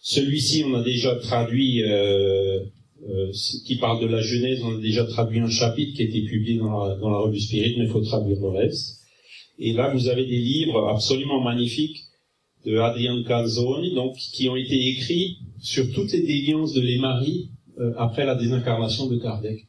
celui-ci, 0.01 0.63
on 0.65 0.75
a 0.75 0.83
déjà 0.83 1.15
traduit. 1.15 1.83
Euh, 3.09 3.31
qui 3.65 3.77
parle 3.77 3.99
de 3.99 4.05
la 4.05 4.21
Genèse, 4.21 4.61
on 4.63 4.77
a 4.77 4.81
déjà 4.81 5.03
traduit 5.05 5.39
un 5.39 5.49
chapitre 5.49 5.95
qui 5.95 6.03
a 6.03 6.05
été 6.05 6.21
publié 6.21 6.59
dans 6.59 6.85
la, 6.85 6.95
dans 6.97 7.09
la 7.09 7.17
revue 7.17 7.39
Spirit, 7.39 7.75
mais 7.79 7.85
il 7.85 7.89
faut 7.89 8.01
traduire 8.01 8.39
le 8.39 8.49
reste. 8.49 8.99
Et 9.57 9.73
là, 9.73 9.91
vous 9.91 10.07
avez 10.07 10.25
des 10.25 10.37
livres 10.37 10.87
absolument 10.87 11.41
magnifiques 11.41 11.97
de 12.65 12.77
Adrian 12.77 13.23
Calzoni, 13.23 13.95
donc 13.95 14.15
qui 14.17 14.49
ont 14.49 14.55
été 14.55 14.75
écrits 14.89 15.37
sur 15.59 15.91
toutes 15.93 16.11
les 16.11 16.21
déviances 16.21 16.73
de 16.73 16.81
l'Émarie 16.81 17.49
euh, 17.79 17.91
après 17.97 18.25
la 18.25 18.35
désincarnation 18.35 19.07
de 19.07 19.17
Kardec. 19.17 19.67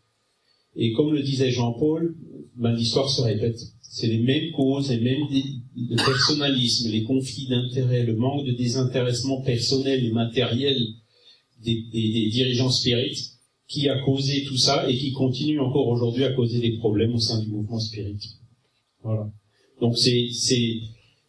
Et 0.76 0.92
comme 0.92 1.14
le 1.14 1.22
disait 1.22 1.50
Jean-Paul, 1.50 2.14
ben, 2.56 2.74
l'histoire 2.74 3.08
se 3.08 3.22
répète. 3.22 3.60
C'est 3.80 4.08
les 4.08 4.18
mêmes 4.18 4.52
causes, 4.52 4.90
les 4.90 5.00
mêmes 5.00 5.26
le 5.30 5.96
personnalisme, 5.96 6.90
les 6.90 7.04
conflits 7.04 7.48
d'intérêts, 7.48 8.04
le 8.04 8.16
manque 8.16 8.46
de 8.46 8.52
désintéressement 8.52 9.40
personnel 9.40 10.04
et 10.04 10.10
matériel 10.10 10.76
des, 11.62 12.28
dirigeants 12.30 12.70
spirites 12.70 13.32
qui 13.68 13.88
a 13.88 13.98
causé 14.00 14.44
tout 14.44 14.56
ça 14.56 14.88
et 14.88 14.96
qui 14.96 15.12
continue 15.12 15.60
encore 15.60 15.88
aujourd'hui 15.88 16.24
à 16.24 16.32
causer 16.32 16.60
des 16.60 16.76
problèmes 16.76 17.14
au 17.14 17.18
sein 17.18 17.40
du 17.40 17.48
mouvement 17.48 17.78
spirit. 17.78 18.18
Voilà. 19.02 19.30
Donc 19.80 19.96
c'est 19.96 20.28
c'est 20.32 20.80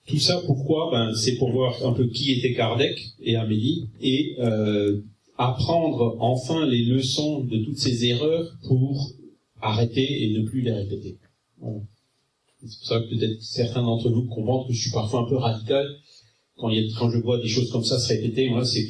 tout 0.08 0.20
ça 0.20 0.42
pourquoi? 0.46 0.90
Ben 0.92 1.16
c'est 1.16 1.36
pour 1.38 1.52
voir 1.52 1.86
un 1.86 1.94
peu 1.94 2.08
qui 2.08 2.32
était 2.32 2.54
Kardec 2.54 3.00
et 3.22 3.36
Amélie 3.36 3.90
et 4.02 4.36
euh, 4.40 5.02
apprendre 5.38 6.18
enfin 6.20 6.66
les 6.66 6.84
leçons 6.84 7.42
de 7.42 7.58
toutes 7.64 7.78
ces 7.78 8.06
erreurs 8.06 8.58
pour 8.68 9.12
arrêter 9.62 10.24
et 10.24 10.34
ne 10.34 10.44
plus 10.44 10.62
les 10.62 10.72
répéter. 10.72 11.18
Voilà. 11.60 11.80
C'est 12.66 12.78
pour 12.78 12.88
ça 12.88 13.00
que 13.02 13.10
peut-être 13.10 13.42
certains 13.42 13.84
d'entre 13.84 14.10
vous 14.10 14.26
comprennent 14.26 14.68
que 14.68 14.74
je 14.74 14.82
suis 14.82 14.92
parfois 14.92 15.22
un 15.22 15.30
peu 15.30 15.36
radical 15.36 15.86
quand, 16.58 16.72
quand 16.98 17.10
je 17.10 17.18
vois 17.18 17.42
des 17.42 17.48
choses 17.48 17.70
comme 17.72 17.84
ça 17.84 18.00
se 18.00 18.08
répéter. 18.10 18.50
Moi, 18.50 18.66
c'est 18.66 18.88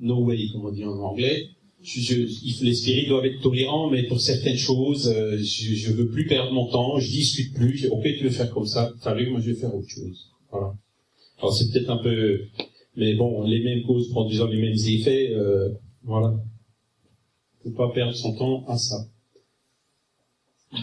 no 0.00 0.24
way, 0.24 0.48
comme 0.52 0.66
on 0.66 0.72
dit 0.72 0.84
en 0.84 0.98
anglais. 0.98 1.48
Les 1.80 2.74
spirites 2.74 3.08
doivent 3.08 3.26
être 3.26 3.40
tolérants, 3.40 3.88
mais 3.90 4.02
pour 4.04 4.20
certaines 4.20 4.56
choses, 4.56 5.08
euh, 5.08 5.36
je, 5.38 5.74
je 5.74 5.92
veux 5.92 6.08
plus 6.08 6.26
perdre 6.26 6.52
mon 6.52 6.66
temps, 6.66 6.98
je 6.98 7.08
discute 7.08 7.54
plus. 7.54 7.86
Ok, 7.90 8.02
tu 8.02 8.24
veux 8.24 8.30
faire 8.30 8.50
comme 8.50 8.66
ça, 8.66 8.92
salut, 9.00 9.30
moi 9.30 9.40
je 9.40 9.50
vais 9.52 9.56
faire 9.56 9.74
autre 9.74 9.88
chose. 9.88 10.32
Voilà. 10.50 10.74
Alors 11.38 11.54
c'est 11.54 11.70
peut-être 11.70 11.90
un 11.90 12.02
peu, 12.02 12.40
mais 12.96 13.14
bon, 13.14 13.44
les 13.44 13.62
mêmes 13.62 13.82
causes 13.84 14.10
produisant 14.10 14.48
les 14.48 14.60
mêmes 14.60 14.76
effets, 14.88 15.30
euh, 15.34 15.68
voilà. 16.02 16.34
Faut 17.62 17.70
pas 17.70 17.90
perdre 17.90 18.14
son 18.14 18.34
temps 18.34 18.64
à 18.66 18.76
ça. 18.76 19.06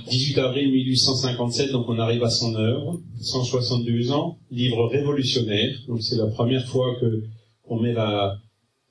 18 0.10 0.38
avril 0.40 0.72
1857, 0.72 1.72
donc 1.72 1.88
on 1.90 2.00
arrive 2.00 2.24
à 2.24 2.30
son 2.30 2.56
œuvre, 2.56 3.02
162 3.20 4.12
ans, 4.12 4.40
livre 4.50 4.88
révolutionnaire. 4.88 5.76
Donc 5.88 6.02
c'est 6.02 6.16
la 6.16 6.28
première 6.28 6.66
fois 6.68 6.96
que 7.00 7.24
on 7.68 7.80
met 7.80 7.94
la, 7.94 8.40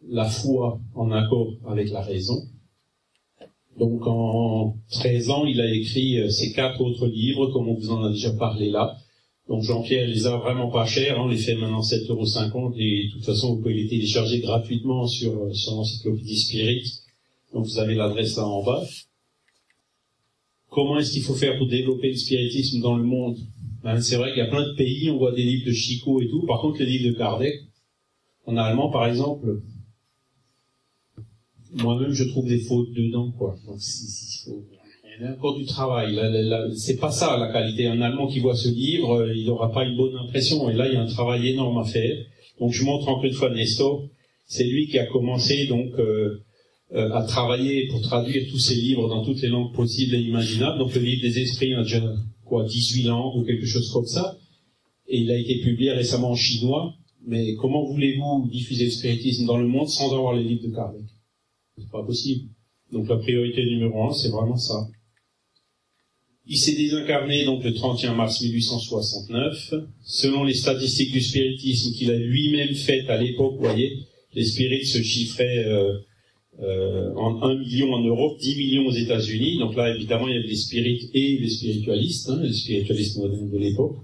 la 0.08 0.28
foi 0.28 0.80
en 0.94 1.10
accord 1.10 1.54
avec 1.66 1.90
la 1.90 2.02
raison. 2.02 2.42
Donc 3.78 4.06
en 4.06 4.76
13 4.90 5.30
ans, 5.30 5.44
il 5.46 5.60
a 5.60 5.72
écrit 5.72 6.20
euh, 6.20 6.30
ces 6.30 6.52
quatre 6.52 6.80
autres 6.80 7.06
livres, 7.06 7.48
comme 7.48 7.68
on 7.68 7.74
vous 7.74 7.90
en 7.90 8.04
a 8.04 8.10
déjà 8.10 8.32
parlé 8.32 8.70
là. 8.70 8.96
Donc 9.48 9.62
Jean-Pierre 9.62 10.08
les 10.08 10.26
a 10.26 10.36
vraiment 10.36 10.70
pas 10.70 10.86
chers, 10.86 11.20
on 11.20 11.28
les 11.28 11.36
fait 11.36 11.54
maintenant 11.54 11.80
7,50 11.80 12.08
euros 12.10 12.74
et 12.78 13.06
de 13.06 13.12
toute 13.12 13.24
façon 13.24 13.54
vous 13.54 13.60
pouvez 13.60 13.74
les 13.74 13.88
télécharger 13.88 14.40
gratuitement 14.40 15.06
sur, 15.06 15.32
euh, 15.32 15.52
sur 15.52 15.74
l'encyclopédie 15.74 16.38
Spirit. 16.38 17.00
Donc 17.52 17.66
vous 17.66 17.78
avez 17.78 17.94
l'adresse 17.94 18.36
là 18.36 18.46
en 18.46 18.62
bas. 18.62 18.82
Comment 20.70 20.98
est-ce 20.98 21.12
qu'il 21.12 21.22
faut 21.22 21.34
faire 21.34 21.58
pour 21.58 21.68
développer 21.68 22.08
le 22.08 22.16
spiritisme 22.16 22.80
dans 22.80 22.96
le 22.96 23.04
monde? 23.04 23.36
Ben, 23.82 24.00
C'est 24.00 24.16
vrai 24.16 24.30
qu'il 24.30 24.38
y 24.38 24.46
a 24.46 24.48
plein 24.48 24.66
de 24.66 24.74
pays, 24.74 25.10
on 25.10 25.18
voit 25.18 25.32
des 25.32 25.42
livres 25.42 25.66
de 25.66 25.72
Chico 25.72 26.20
et 26.22 26.28
tout. 26.28 26.46
Par 26.46 26.60
contre, 26.60 26.78
les 26.78 26.86
livres 26.86 27.12
de 27.12 27.18
Kardec, 27.18 27.54
en 28.46 28.56
allemand 28.56 28.90
par 28.90 29.06
exemple, 29.06 29.60
moi-même 31.74 32.12
je 32.12 32.24
trouve 32.24 32.46
des 32.46 32.60
fautes 32.60 32.92
dedans 32.92 33.32
quoi. 33.32 33.56
Donc 33.66 33.78
il 35.18 35.24
y 35.24 35.26
a 35.26 35.32
encore 35.32 35.56
du 35.56 35.64
travail. 35.64 36.18
c'est 36.76 36.96
pas 36.96 37.10
ça 37.10 37.36
la 37.36 37.52
qualité. 37.52 37.86
Un 37.86 38.00
Allemand 38.00 38.26
qui 38.26 38.40
voit 38.40 38.56
ce 38.56 38.68
livre, 38.68 39.20
euh, 39.20 39.34
il 39.34 39.46
n'aura 39.46 39.70
pas 39.70 39.84
une 39.84 39.96
bonne 39.96 40.16
impression. 40.16 40.68
Et 40.68 40.74
là, 40.74 40.88
il 40.88 40.94
y 40.94 40.96
a 40.96 41.02
un 41.02 41.06
travail 41.06 41.48
énorme 41.48 41.78
à 41.78 41.84
faire. 41.84 42.16
Donc 42.60 42.72
je 42.72 42.84
montre 42.84 43.08
encore 43.08 43.24
une 43.24 43.32
fois 43.32 43.50
Nestor. 43.50 44.08
C'est 44.46 44.64
lui 44.64 44.88
qui 44.88 44.98
a 44.98 45.06
commencé 45.06 45.66
donc 45.66 45.92
euh, 45.98 46.42
euh, 46.94 47.12
à 47.12 47.22
travailler 47.22 47.86
pour 47.88 48.00
traduire 48.00 48.44
tous 48.50 48.58
ces 48.58 48.74
livres 48.74 49.08
dans 49.08 49.24
toutes 49.24 49.40
les 49.40 49.48
langues 49.48 49.72
possibles 49.72 50.14
et 50.16 50.20
imaginables. 50.20 50.78
Donc 50.78 50.94
le 50.94 51.00
livre 51.00 51.22
des 51.22 51.38
esprits 51.38 51.74
a 51.74 51.82
déjà 51.82 52.02
quoi 52.44 52.64
18 52.64 53.04
langues 53.04 53.36
ou 53.36 53.44
quelque 53.44 53.66
chose 53.66 53.90
comme 53.92 54.06
ça. 54.06 54.36
Et 55.08 55.20
il 55.20 55.30
a 55.30 55.38
été 55.38 55.60
publié 55.60 55.92
récemment 55.92 56.30
en 56.30 56.36
chinois. 56.36 56.94
Mais 57.26 57.54
comment 57.54 57.84
voulez-vous 57.84 58.48
diffuser 58.50 58.86
le 58.86 58.90
spiritisme 58.90 59.46
dans 59.46 59.56
le 59.56 59.66
monde 59.66 59.88
sans 59.88 60.12
avoir 60.12 60.34
les 60.34 60.44
livres 60.44 60.68
de 60.68 60.74
Kardec? 60.74 61.13
C'est 61.78 61.90
pas 61.90 62.02
possible. 62.02 62.48
Donc 62.92 63.08
la 63.08 63.16
priorité 63.16 63.64
numéro 63.64 64.08
un, 64.08 64.12
c'est 64.12 64.28
vraiment 64.28 64.56
ça. 64.56 64.88
Il 66.46 66.58
s'est 66.58 66.74
désincarné 66.74 67.44
donc 67.44 67.64
le 67.64 67.72
31 67.72 68.14
mars 68.14 68.42
1869. 68.42 69.74
Selon 70.02 70.44
les 70.44 70.54
statistiques 70.54 71.12
du 71.12 71.20
spiritisme 71.20 71.94
qu'il 71.94 72.10
a 72.10 72.16
lui-même 72.16 72.74
faites 72.74 73.08
à 73.08 73.20
l'époque, 73.20 73.54
vous 73.54 73.64
voyez, 73.64 74.00
les 74.34 74.44
spirites 74.44 74.86
se 74.86 75.02
chiffraient 75.02 75.64
euh, 75.64 75.98
euh, 76.60 77.14
en 77.14 77.42
1 77.42 77.58
million 77.58 77.92
en 77.94 78.04
Europe, 78.04 78.38
10 78.38 78.56
millions 78.56 78.86
aux 78.86 78.92
États-Unis. 78.92 79.58
Donc 79.58 79.74
là, 79.74 79.94
évidemment, 79.94 80.28
il 80.28 80.34
y 80.34 80.38
avait 80.38 80.46
les 80.46 80.56
spirites 80.56 81.10
et 81.14 81.38
les 81.38 81.48
spiritualistes, 81.48 82.28
hein, 82.28 82.40
les 82.42 82.52
spiritualistes 82.52 83.16
modernes 83.16 83.50
de 83.50 83.58
l'époque. 83.58 83.96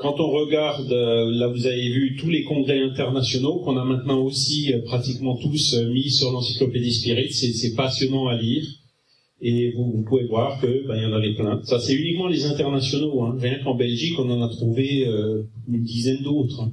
Quand 0.00 0.18
on 0.18 0.30
regarde, 0.30 0.90
euh, 0.90 1.30
là 1.30 1.48
vous 1.48 1.66
avez 1.66 1.90
vu 1.90 2.16
tous 2.18 2.30
les 2.30 2.42
congrès 2.44 2.80
internationaux 2.80 3.58
qu'on 3.58 3.76
a 3.76 3.84
maintenant 3.84 4.22
aussi 4.22 4.72
euh, 4.72 4.80
pratiquement 4.82 5.36
tous 5.36 5.74
euh, 5.74 5.92
mis 5.92 6.10
sur 6.10 6.32
l'encyclopédie 6.32 6.94
Spirit, 6.94 7.30
c'est 7.30 7.74
passionnant 7.74 8.26
à 8.28 8.34
lire. 8.34 8.64
Et 9.42 9.72
vous, 9.72 10.02
pouvez 10.08 10.24
voir 10.24 10.58
que 10.58 10.86
ben, 10.86 10.96
il 10.96 11.02
y 11.02 11.06
en 11.06 11.12
avait 11.12 11.34
plein. 11.34 11.60
Ça 11.64 11.78
c'est 11.80 11.92
uniquement 11.92 12.28
les 12.28 12.46
internationaux. 12.46 13.24
Hein. 13.24 13.36
Rien 13.38 13.58
qu'en 13.62 13.74
Belgique, 13.74 14.18
on 14.18 14.30
en 14.30 14.40
a 14.42 14.48
trouvé 14.48 15.06
une 15.68 15.82
dizaine 15.82 16.22
d'autres. 16.22 16.60
Hein. 16.60 16.72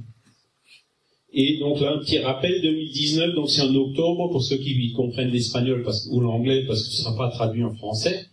Et 1.32 1.58
donc 1.58 1.80
là, 1.80 1.94
un 1.94 1.98
petit 1.98 2.18
rappel, 2.18 2.60
2019, 2.62 3.34
donc 3.34 3.50
c'est 3.50 3.62
en 3.62 3.74
octobre, 3.74 4.30
pour 4.30 4.42
ceux 4.42 4.56
qui 4.56 4.92
comprennent 4.92 5.30
l'espagnol 5.30 5.86
ou 6.10 6.20
l'anglais, 6.20 6.64
parce 6.66 6.82
que 6.82 6.90
ce 6.92 7.00
ne 7.00 7.04
sera 7.04 7.16
pas 7.16 7.30
traduit 7.30 7.64
en 7.64 7.74
français 7.74 8.26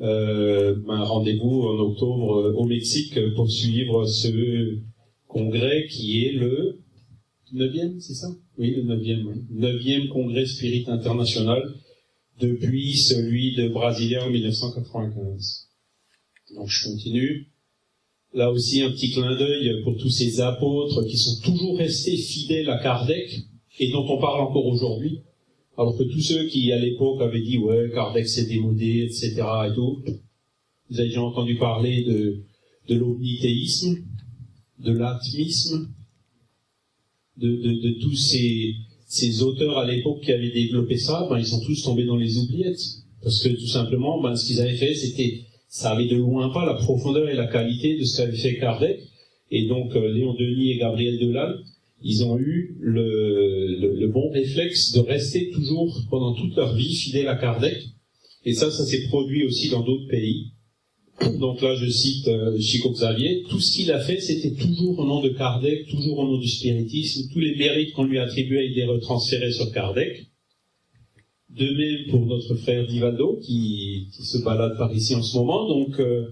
euh, 0.00 0.76
un 0.88 1.04
rendez-vous 1.04 1.62
en 1.62 1.78
octobre 1.78 2.38
euh, 2.38 2.52
au 2.52 2.64
Mexique 2.64 3.18
pour 3.34 3.50
suivre 3.50 4.06
ce 4.06 4.78
congrès 5.26 5.86
qui 5.88 6.24
est 6.24 6.32
le 6.32 6.80
neuvième, 7.52 8.00
c'est 8.00 8.14
ça? 8.14 8.28
Oui, 8.56 8.74
le 8.76 8.82
neuvième. 8.82 9.46
Neuvième 9.50 10.08
congrès 10.08 10.46
spirit 10.46 10.84
international 10.86 11.62
depuis 12.40 12.96
celui 12.96 13.54
de 13.56 13.68
Brasilia 13.68 14.24
en 14.24 14.30
1995. 14.30 15.68
Donc 16.54 16.68
je 16.68 16.88
continue. 16.88 17.48
Là 18.32 18.50
aussi 18.50 18.82
un 18.82 18.90
petit 18.90 19.10
clin 19.10 19.36
d'œil 19.36 19.82
pour 19.82 19.96
tous 19.96 20.10
ces 20.10 20.40
apôtres 20.40 21.04
qui 21.04 21.16
sont 21.16 21.40
toujours 21.42 21.76
restés 21.78 22.16
fidèles 22.16 22.70
à 22.70 22.78
Kardec 22.78 23.40
et 23.80 23.90
dont 23.90 24.06
on 24.08 24.20
parle 24.20 24.42
encore 24.42 24.66
aujourd'hui. 24.66 25.22
Alors 25.80 25.96
que 25.96 26.02
tous 26.02 26.20
ceux 26.20 26.44
qui, 26.44 26.70
à 26.72 26.78
l'époque, 26.78 27.22
avaient 27.22 27.40
dit, 27.40 27.56
ouais, 27.56 27.90
Kardec 27.94 28.28
s'est 28.28 28.44
démodé, 28.44 29.06
etc., 29.06 29.32
et 29.66 29.74
tout, 29.74 30.02
vous 30.90 31.00
avez 31.00 31.08
déjà 31.08 31.22
entendu 31.22 31.56
parler 31.56 32.04
de, 32.04 32.42
de 32.86 32.98
l'omnithéisme, 32.98 33.96
de 34.78 34.92
l'atmisme, 34.92 35.88
de, 37.38 37.48
de, 37.56 37.98
tous 37.98 38.14
ces, 38.14 38.74
ces 39.06 39.42
auteurs 39.42 39.78
à 39.78 39.86
l'époque 39.86 40.20
qui 40.20 40.32
avaient 40.32 40.50
développé 40.50 40.98
ça, 40.98 41.26
ben, 41.30 41.38
ils 41.38 41.46
sont 41.46 41.62
tous 41.62 41.82
tombés 41.82 42.04
dans 42.04 42.16
les 42.16 42.36
oubliettes. 42.36 42.82
Parce 43.22 43.42
que 43.42 43.48
tout 43.48 43.66
simplement, 43.66 44.20
ben, 44.20 44.36
ce 44.36 44.48
qu'ils 44.48 44.60
avaient 44.60 44.76
fait, 44.76 44.94
c'était, 44.94 45.44
ça 45.66 45.92
avait 45.92 46.08
de 46.08 46.16
loin 46.16 46.50
pas 46.50 46.66
la 46.66 46.74
profondeur 46.74 47.26
et 47.30 47.34
la 47.34 47.46
qualité 47.46 47.96
de 47.96 48.04
ce 48.04 48.18
qu'avait 48.18 48.36
fait 48.36 48.58
Kardec. 48.58 49.00
Et 49.50 49.66
donc, 49.66 49.96
euh, 49.96 50.12
Léon 50.12 50.34
Denis 50.34 50.72
et 50.72 50.76
Gabriel 50.76 51.18
Delanne, 51.18 51.64
ils 52.02 52.22
ont 52.22 52.38
eu 52.38 52.76
le, 52.80 53.39
le, 53.80 54.08
bon 54.08 54.30
réflexe 54.30 54.92
de 54.92 55.00
rester 55.00 55.50
toujours 55.50 56.00
pendant 56.10 56.34
toute 56.34 56.54
leur 56.56 56.74
vie 56.74 56.94
fidèles 56.94 57.28
à 57.28 57.36
Kardec. 57.36 57.76
Et 58.44 58.54
ça, 58.54 58.70
ça 58.70 58.84
s'est 58.84 59.06
produit 59.08 59.44
aussi 59.44 59.68
dans 59.70 59.82
d'autres 59.82 60.08
pays. 60.08 60.52
Donc 61.38 61.60
là, 61.60 61.74
je 61.74 61.86
cite 61.86 62.28
euh, 62.28 62.58
Chico 62.58 62.90
Xavier. 62.90 63.44
Tout 63.48 63.60
ce 63.60 63.76
qu'il 63.76 63.92
a 63.92 64.00
fait, 64.00 64.20
c'était 64.20 64.54
toujours 64.54 64.98
au 64.98 65.04
nom 65.04 65.20
de 65.20 65.28
Kardec, 65.28 65.86
toujours 65.88 66.18
au 66.18 66.24
nom 66.24 66.38
du 66.38 66.48
spiritisme. 66.48 67.28
Tous 67.30 67.40
les 67.40 67.56
mérites 67.56 67.92
qu'on 67.92 68.04
lui 68.04 68.18
attribuait 68.18 68.70
étaient 68.70 68.86
retransférés 68.86 69.52
sur 69.52 69.70
Kardec. 69.72 70.26
De 71.50 71.66
même 71.66 72.10
pour 72.10 72.24
notre 72.26 72.54
frère 72.54 72.86
Divaldo, 72.86 73.38
qui, 73.42 74.08
se 74.12 74.38
balade 74.38 74.78
par 74.78 74.94
ici 74.94 75.14
en 75.14 75.22
ce 75.22 75.36
moment. 75.36 75.68
Donc, 75.68 75.98
euh, 76.00 76.28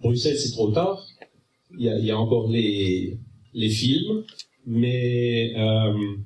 Bruxelles, 0.00 0.38
c'est 0.38 0.52
trop 0.52 0.70
tard. 0.72 1.06
Il 1.78 1.84
y 1.84 1.88
a, 1.88 1.98
il 1.98 2.04
y 2.04 2.10
a 2.10 2.18
encore 2.18 2.50
les, 2.50 3.18
les 3.52 3.68
films. 3.68 4.24
Mais, 4.66 5.52
euh, 5.56 6.16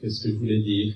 qu'est-ce 0.00 0.22
que 0.22 0.30
je 0.30 0.36
voulais 0.36 0.62
dire? 0.62 0.94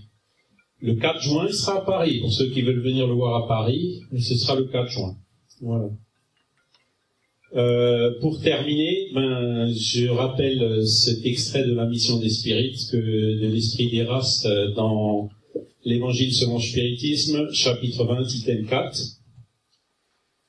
Le 0.80 0.94
4 0.94 1.20
juin, 1.22 1.46
il 1.48 1.54
sera 1.54 1.78
à 1.78 1.80
Paris. 1.80 2.20
Pour 2.20 2.32
ceux 2.32 2.50
qui 2.50 2.62
veulent 2.62 2.82
venir 2.82 3.06
le 3.06 3.14
voir 3.14 3.44
à 3.44 3.48
Paris, 3.48 4.00
ce 4.18 4.34
sera 4.34 4.56
le 4.56 4.64
4 4.64 4.88
juin. 4.88 5.16
Voilà. 5.60 5.90
Euh, 7.54 8.10
pour 8.20 8.40
terminer, 8.40 9.10
ben, 9.14 9.72
je 9.72 10.08
rappelle 10.08 10.86
cet 10.86 11.24
extrait 11.24 11.64
de 11.64 11.72
la 11.72 11.86
mission 11.86 12.18
des 12.18 12.28
spirites, 12.28 12.92
de 12.92 13.46
l'esprit 13.46 13.90
d'Eraste 13.90 14.48
dans 14.74 15.30
l'Évangile 15.84 16.34
selon 16.34 16.56
le 16.56 16.62
spiritisme, 16.62 17.48
chapitre 17.52 18.04
20, 18.04 18.34
item 18.34 18.66
4. 18.66 19.00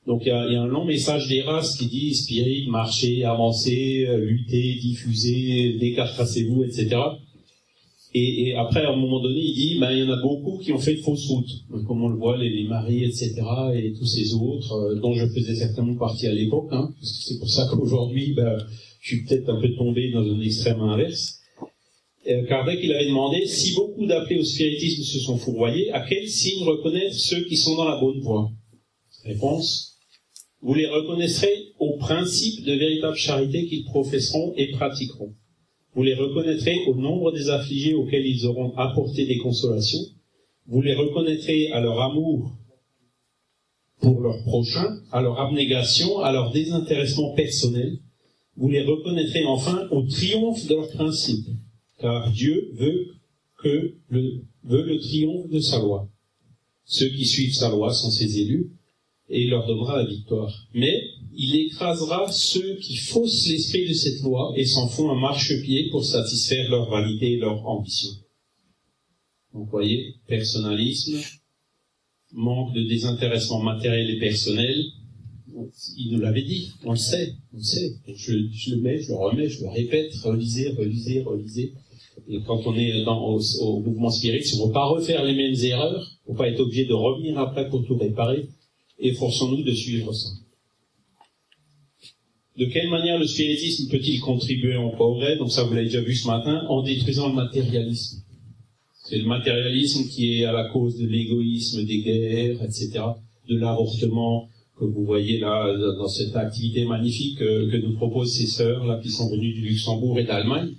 Donc 0.08 0.24
il 0.26 0.30
y 0.30 0.32
a, 0.32 0.62
un 0.62 0.68
long 0.68 0.86
message 0.86 1.28
d'Eraste 1.28 1.78
qui 1.80 1.88
dit 1.88 2.16
spirit, 2.16 2.68
marchez, 2.70 3.24
avancez, 3.24 4.08
luttez, 4.18 4.76
diffusez, 4.82 5.78
décarcassez-vous, 5.80 6.64
etc. 6.64 6.98
Et, 8.18 8.54
après, 8.54 8.86
à 8.86 8.92
un 8.92 8.96
moment 8.96 9.20
donné, 9.20 9.42
il 9.42 9.54
dit, 9.54 9.78
ben, 9.78 9.92
il 9.92 10.00
y 10.00 10.04
en 10.04 10.10
a 10.10 10.22
beaucoup 10.22 10.58
qui 10.58 10.72
ont 10.72 10.80
fait 10.80 10.96
de 10.96 11.02
fausses 11.02 11.28
routes, 11.28 11.52
comme 11.86 12.02
on 12.02 12.08
le 12.08 12.16
voit, 12.16 12.38
les, 12.38 12.50
les 12.50 12.64
maris, 12.64 13.04
etc., 13.04 13.42
et 13.76 13.92
tous 13.92 14.06
ces 14.06 14.34
autres, 14.34 14.72
euh, 14.72 14.96
dont 15.02 15.14
je 15.14 15.28
faisais 15.28 15.54
certainement 15.54 15.98
partie 15.98 16.26
à 16.28 16.34
l'époque, 16.34 16.70
hein, 16.72 16.94
parce 16.98 17.12
que 17.12 17.24
c'est 17.26 17.40
pour 17.40 17.50
ça 17.50 17.68
qu'aujourd'hui, 17.70 18.34
ben, 18.34 18.58
je 19.02 19.08
suis 19.16 19.26
peut-être 19.26 19.50
un 19.50 19.60
peu 19.60 19.68
tombé 19.76 20.12
dans 20.12 20.24
un 20.24 20.40
extrême 20.40 20.80
inverse. 20.80 21.42
Euh, 22.30 22.46
Kardec, 22.46 22.80
il 22.82 22.94
avait 22.94 23.08
demandé, 23.08 23.46
si 23.48 23.76
beaucoup 23.76 24.06
d'appelés 24.06 24.40
au 24.40 24.46
spiritisme 24.46 25.04
se 25.04 25.20
sont 25.20 25.38
fourvoyés, 25.38 25.92
à 25.92 26.00
quel 26.08 26.26
signe 26.30 26.64
reconnaître 26.64 27.16
ceux 27.16 27.44
qui 27.44 27.58
sont 27.58 27.76
dans 27.76 27.90
la 27.90 28.00
bonne 28.00 28.22
voie? 28.22 28.50
Réponse, 29.26 29.98
vous 30.62 30.74
les 30.74 30.88
reconnaîtrez 30.88 31.74
au 31.80 31.98
principe 31.98 32.64
de 32.64 32.72
véritable 32.76 33.18
charité 33.18 33.66
qu'ils 33.66 33.84
professeront 33.84 34.54
et 34.56 34.72
pratiqueront. 34.72 35.34
Vous 35.96 36.04
les 36.04 36.14
reconnaîtrez 36.14 36.86
au 36.88 36.96
nombre 36.96 37.32
des 37.32 37.50
affligés 37.50 37.94
auxquels 37.94 38.26
ils 38.26 38.46
auront 38.46 38.76
apporté 38.76 39.26
des 39.26 39.38
consolations. 39.38 40.06
Vous 40.68 40.82
les 40.82 40.94
reconnaîtrez 40.94 41.72
à 41.72 41.80
leur 41.80 42.02
amour 42.02 42.52
pour 44.02 44.20
leurs 44.20 44.44
prochains, 44.44 45.02
à 45.12 45.22
leur 45.22 45.40
abnégation, 45.40 46.20
à 46.20 46.34
leur 46.34 46.52
désintéressement 46.52 47.34
personnel. 47.34 48.00
Vous 48.58 48.70
les 48.70 48.84
reconnaîtrez 48.84 49.46
enfin 49.46 49.88
au 49.92 50.04
triomphe 50.04 50.68
de 50.68 50.76
leurs 50.76 50.92
principes, 50.92 51.48
car 52.00 52.32
Dieu 52.32 52.72
veut 52.74 53.16
le, 54.10 54.42
veut 54.64 54.84
le 54.84 55.00
triomphe 55.00 55.50
de 55.50 55.60
sa 55.60 55.80
loi. 55.80 56.08
Ceux 56.84 57.10
qui 57.10 57.26
suivent 57.26 57.54
sa 57.54 57.70
loi 57.70 57.94
sont 57.94 58.12
ses 58.12 58.40
élus, 58.40 58.72
et 59.30 59.44
il 59.44 59.50
leur 59.50 59.66
donnera 59.66 59.98
la 59.98 60.06
victoire. 60.06 60.68
Mais 60.74 61.02
il 61.38 61.56
écrasera 61.56 62.32
ceux 62.32 62.78
qui 62.78 62.96
faussent 62.96 63.48
l'esprit 63.48 63.88
de 63.88 63.94
cette 63.94 64.22
loi 64.22 64.54
et 64.56 64.66
s'en 64.66 64.88
font 64.88 65.12
un 65.12 65.20
marchepied 65.20 65.90
pour 65.92 66.06
satisfaire 66.06 66.70
leur 66.70 66.90
vanité 66.90 67.34
et 67.34 67.38
leur 67.38 67.66
ambition. 67.68 68.12
Donc, 69.54 69.70
voyez, 69.70 70.16
personnalisme, 70.28 71.20
manque 72.34 72.74
de 72.74 72.84
désintéressement 72.84 73.62
matériel 73.62 74.10
et 74.10 74.20
personnel, 74.20 74.84
il 75.98 76.12
nous 76.12 76.20
l'avait 76.20 76.44
dit, 76.44 76.72
on 76.84 76.92
le 76.92 76.98
sait, 76.98 77.34
on 77.54 77.58
le 77.58 77.64
sait. 77.64 77.94
Je, 78.14 78.34
le 78.34 78.82
mets, 78.82 79.02
je 79.02 79.10
le 79.10 79.16
remets, 79.16 79.48
je 79.48 79.62
le 79.62 79.70
répète, 79.70 80.14
relisez, 80.24 80.70
relisez, 80.70 81.22
relisez. 81.22 81.74
Et 82.28 82.40
quand 82.46 82.66
on 82.66 82.76
est 82.76 83.04
dans, 83.04 83.38
au, 83.62 83.80
mouvement 83.80 84.10
spirit, 84.10 84.44
si 84.44 84.56
on 84.56 84.64
ne 84.64 84.68
veut 84.68 84.74
pas 84.74 84.86
refaire 84.86 85.24
les 85.24 85.36
mêmes 85.36 85.56
erreurs, 85.64 86.12
pour 86.26 86.36
pas 86.36 86.50
être 86.50 86.60
obligé 86.60 86.86
de 86.86 86.94
revenir 86.94 87.38
après 87.40 87.70
pour 87.70 87.86
tout 87.86 87.98
réparer, 87.98 88.50
efforçons-nous 89.00 89.64
de 89.64 89.74
suivre 89.74 90.14
ça. 90.14 90.30
De 92.58 92.66
quelle 92.66 92.90
manière 92.90 93.20
le 93.20 93.28
spiritisme 93.28 93.90
peut-il 93.90 94.22
contribuer 94.22 94.78
au 94.78 94.90
progrès? 94.92 95.38
Donc 95.38 95.52
ça, 95.52 95.64
vous 95.64 95.74
l'avez 95.74 95.88
déjà 95.88 96.02
vu 96.02 96.16
ce 96.16 96.28
matin, 96.28 96.66
en 96.70 96.84
détruisant 96.84 97.28
le 97.30 97.36
matérialisme. 97.36 98.22
C'est 99.04 99.18
le 99.18 99.26
matérialisme 99.28 100.08
qui 100.08 100.40
est 100.40 100.46
à 100.46 100.52
la 100.52 100.70
cause 100.70 100.98
de 100.98 101.06
l'égoïsme, 101.06 101.86
des 101.86 102.00
guerres, 102.00 102.64
etc., 102.64 103.04
de 103.50 103.58
l'avortement 103.58 104.50
que 104.80 104.86
vous 104.86 105.06
voyez 105.06 105.40
là 105.40 105.74
dans 105.98 106.08
cette 106.08 106.36
activité 106.36 106.86
magnifique 106.86 107.38
que, 107.38 107.70
que 107.72 107.78
nous 107.78 107.96
proposent 107.96 108.36
ces 108.36 108.48
sœurs 108.48 108.86
là 108.86 109.00
qui 109.02 109.10
sont 109.10 109.30
venues 109.30 109.54
du 109.54 109.62
Luxembourg 109.62 110.20
et 110.20 110.24
d'Allemagne. 110.24 110.72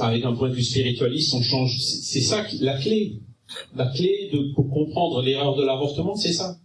Avec 0.00 0.24
un 0.24 0.34
point 0.34 0.50
de 0.50 0.54
vue 0.54 0.62
spiritualiste, 0.62 1.34
on 1.34 1.42
change. 1.42 1.78
C'est 1.78 2.20
ça 2.20 2.46
la 2.60 2.78
clé. 2.78 3.20
La 3.76 3.86
clé 3.86 4.30
pour 4.54 4.70
comprendre 4.70 5.22
l'erreur 5.22 5.56
de 5.56 5.64
l'avortement, 5.64 6.16
c'est 6.16 6.32
ça. 6.32 6.58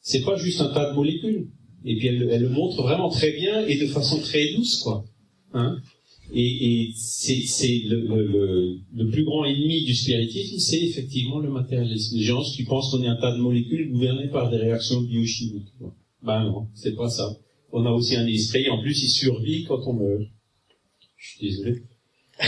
C'est 0.00 0.22
pas 0.22 0.36
juste 0.36 0.60
un 0.60 0.72
tas 0.72 0.90
de 0.90 0.96
molécules. 0.96 1.48
Et 1.84 1.96
puis 1.96 2.08
elle, 2.08 2.42
le 2.42 2.48
montre 2.48 2.82
vraiment 2.82 3.08
très 3.08 3.32
bien 3.32 3.66
et 3.66 3.76
de 3.76 3.86
façon 3.86 4.20
très 4.20 4.52
douce, 4.54 4.78
quoi. 4.78 5.04
Hein 5.52 5.76
et, 6.34 6.84
et 6.88 6.92
c'est 6.94 7.82
le, 7.84 9.10
plus 9.10 9.24
grand 9.24 9.44
ennemi 9.44 9.84
du 9.84 9.94
spiritisme, 9.94 10.58
c'est 10.58 10.80
effectivement 10.80 11.38
le 11.38 11.50
matérialisme. 11.50 12.16
Les 12.16 12.24
gens 12.24 12.42
qui 12.42 12.64
pensent 12.64 12.90
qu'on 12.90 13.02
est 13.02 13.08
un 13.08 13.16
tas 13.16 13.32
de 13.32 13.40
molécules 13.40 13.90
gouvernées 13.90 14.28
par 14.28 14.50
des 14.50 14.56
réactions 14.56 15.02
biochimiques. 15.02 15.72
Quoi. 15.78 15.94
Ben 16.22 16.44
non, 16.44 16.68
c'est 16.74 16.96
pas 16.96 17.10
ça. 17.10 17.36
On 17.72 17.84
a 17.84 17.90
aussi 17.90 18.16
un 18.16 18.26
esprit, 18.26 18.68
en 18.70 18.80
plus 18.80 19.02
il 19.02 19.08
survit 19.08 19.64
quand 19.64 19.80
on 19.86 19.92
meurt. 19.94 20.22
Je 21.16 21.28
suis 21.30 21.48
désolé. 21.48 21.82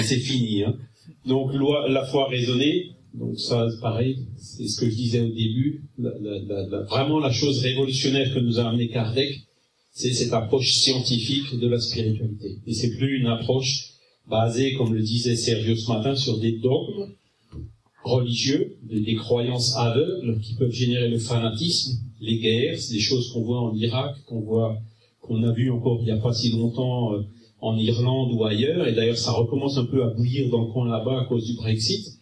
C'est 0.03 0.19
fini. 0.19 0.63
Hein. 0.63 0.77
Donc 1.27 1.53
la 1.89 2.07
foi 2.07 2.29
raisonnée, 2.29 2.93
donc 3.15 3.39
ça, 3.39 3.69
pareil, 3.81 4.27
c'est 4.37 4.67
ce 4.67 4.81
que 4.81 4.91
je 4.91 4.97
disais 4.97 5.21
au 5.21 5.29
début. 5.29 5.85
Vraiment, 5.99 7.21
la 7.21 7.31
chose 7.31 7.61
révolutionnaire 7.61 8.35
que 8.35 8.41
nous 8.41 8.59
a 8.59 8.69
amené 8.69 8.89
Kardec, 8.89 9.41
c'est 9.93 10.13
cette 10.13 10.33
approche 10.33 10.73
scientifique 10.73 11.57
de 11.57 11.69
la 11.69 11.79
spiritualité. 11.79 12.59
Et 12.67 12.75
c'est 12.75 12.97
plus 12.97 13.21
une 13.21 13.29
approche 13.29 13.91
basée, 14.29 14.75
comme 14.75 14.93
le 14.95 15.01
disait 15.01 15.37
Sergio 15.37 15.77
ce 15.77 15.93
matin, 15.93 16.17
sur 16.17 16.39
des 16.39 16.59
dogmes 16.59 17.13
religieux, 18.03 18.77
des, 18.83 19.01
des 19.01 19.15
croyances 19.15 19.77
aveugles 19.77 20.41
qui 20.41 20.55
peuvent 20.55 20.73
générer 20.73 21.09
le 21.09 21.19
fanatisme, 21.19 22.01
les 22.21 22.39
guerres, 22.39 22.79
c'est 22.79 22.95
des 22.95 23.01
choses 23.01 23.33
qu'on 23.33 23.43
voit 23.43 23.61
en 23.61 23.75
Irak, 23.77 24.17
qu'on 24.27 24.41
voit, 24.41 24.77
qu'on 25.21 25.45
a 25.45 25.53
vu 25.53 25.71
encore 25.71 26.01
il 26.01 26.07
n'y 26.07 26.11
a 26.11 26.17
pas 26.17 26.33
si 26.33 26.51
longtemps 26.51 27.15
euh, 27.15 27.23
en 27.61 27.79
Irlande 27.79 28.33
ou 28.33 28.45
ailleurs. 28.45 28.89
Et 28.89 28.93
d'ailleurs, 28.93 29.19
ça 29.19 29.31
recommence 29.31 29.79
un 29.79 29.85
peu 29.85 30.03
à 30.03 30.09
bouillir 30.09 30.51
dans 30.51 30.67
le 30.67 30.73
coin 30.73 30.89
là-bas 30.89 31.21
à 31.21 31.25
cause 31.27 31.47
du 31.47 31.55
Brexit 31.55 32.19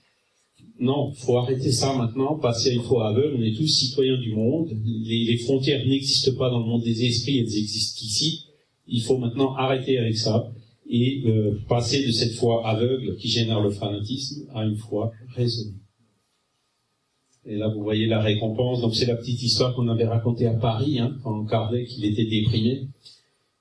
non, 0.82 1.12
faut 1.12 1.38
arrêter 1.38 1.70
ça 1.70 1.94
maintenant, 1.94 2.38
passer 2.40 2.70
à 2.70 2.72
une 2.72 2.82
foi 2.82 3.08
aveugle, 3.08 3.36
on 3.38 3.42
est 3.42 3.56
tous 3.56 3.68
citoyens 3.68 4.18
du 4.18 4.34
monde, 4.34 4.68
les, 4.84 5.36
frontières 5.36 5.86
n'existent 5.86 6.34
pas 6.36 6.50
dans 6.50 6.58
le 6.58 6.66
monde 6.66 6.82
des 6.82 7.04
esprits, 7.04 7.38
elles 7.38 7.56
existent 7.56 8.00
ici, 8.02 8.46
il 8.88 9.00
faut 9.00 9.16
maintenant 9.16 9.54
arrêter 9.54 9.96
avec 9.98 10.16
ça 10.16 10.52
et 10.90 11.22
euh, 11.26 11.60
passer 11.68 12.04
de 12.04 12.10
cette 12.10 12.32
foi 12.32 12.66
aveugle 12.66 13.16
qui 13.16 13.28
génère 13.28 13.60
le 13.60 13.70
fanatisme 13.70 14.48
à 14.52 14.64
une 14.64 14.74
foi 14.74 15.12
raisonnée. 15.36 15.76
Et 17.46 17.56
là, 17.56 17.68
vous 17.68 17.82
voyez 17.82 18.06
la 18.06 18.20
récompense. 18.20 18.80
Donc, 18.80 18.94
c'est 18.94 19.06
la 19.06 19.16
petite 19.16 19.42
histoire 19.42 19.74
qu'on 19.74 19.88
avait 19.88 20.06
racontée 20.06 20.46
à 20.46 20.54
Paris, 20.54 20.98
hein, 20.98 21.16
quand 21.24 21.44
Kardec, 21.46 21.88
était 22.02 22.26
déprimé. 22.26 22.88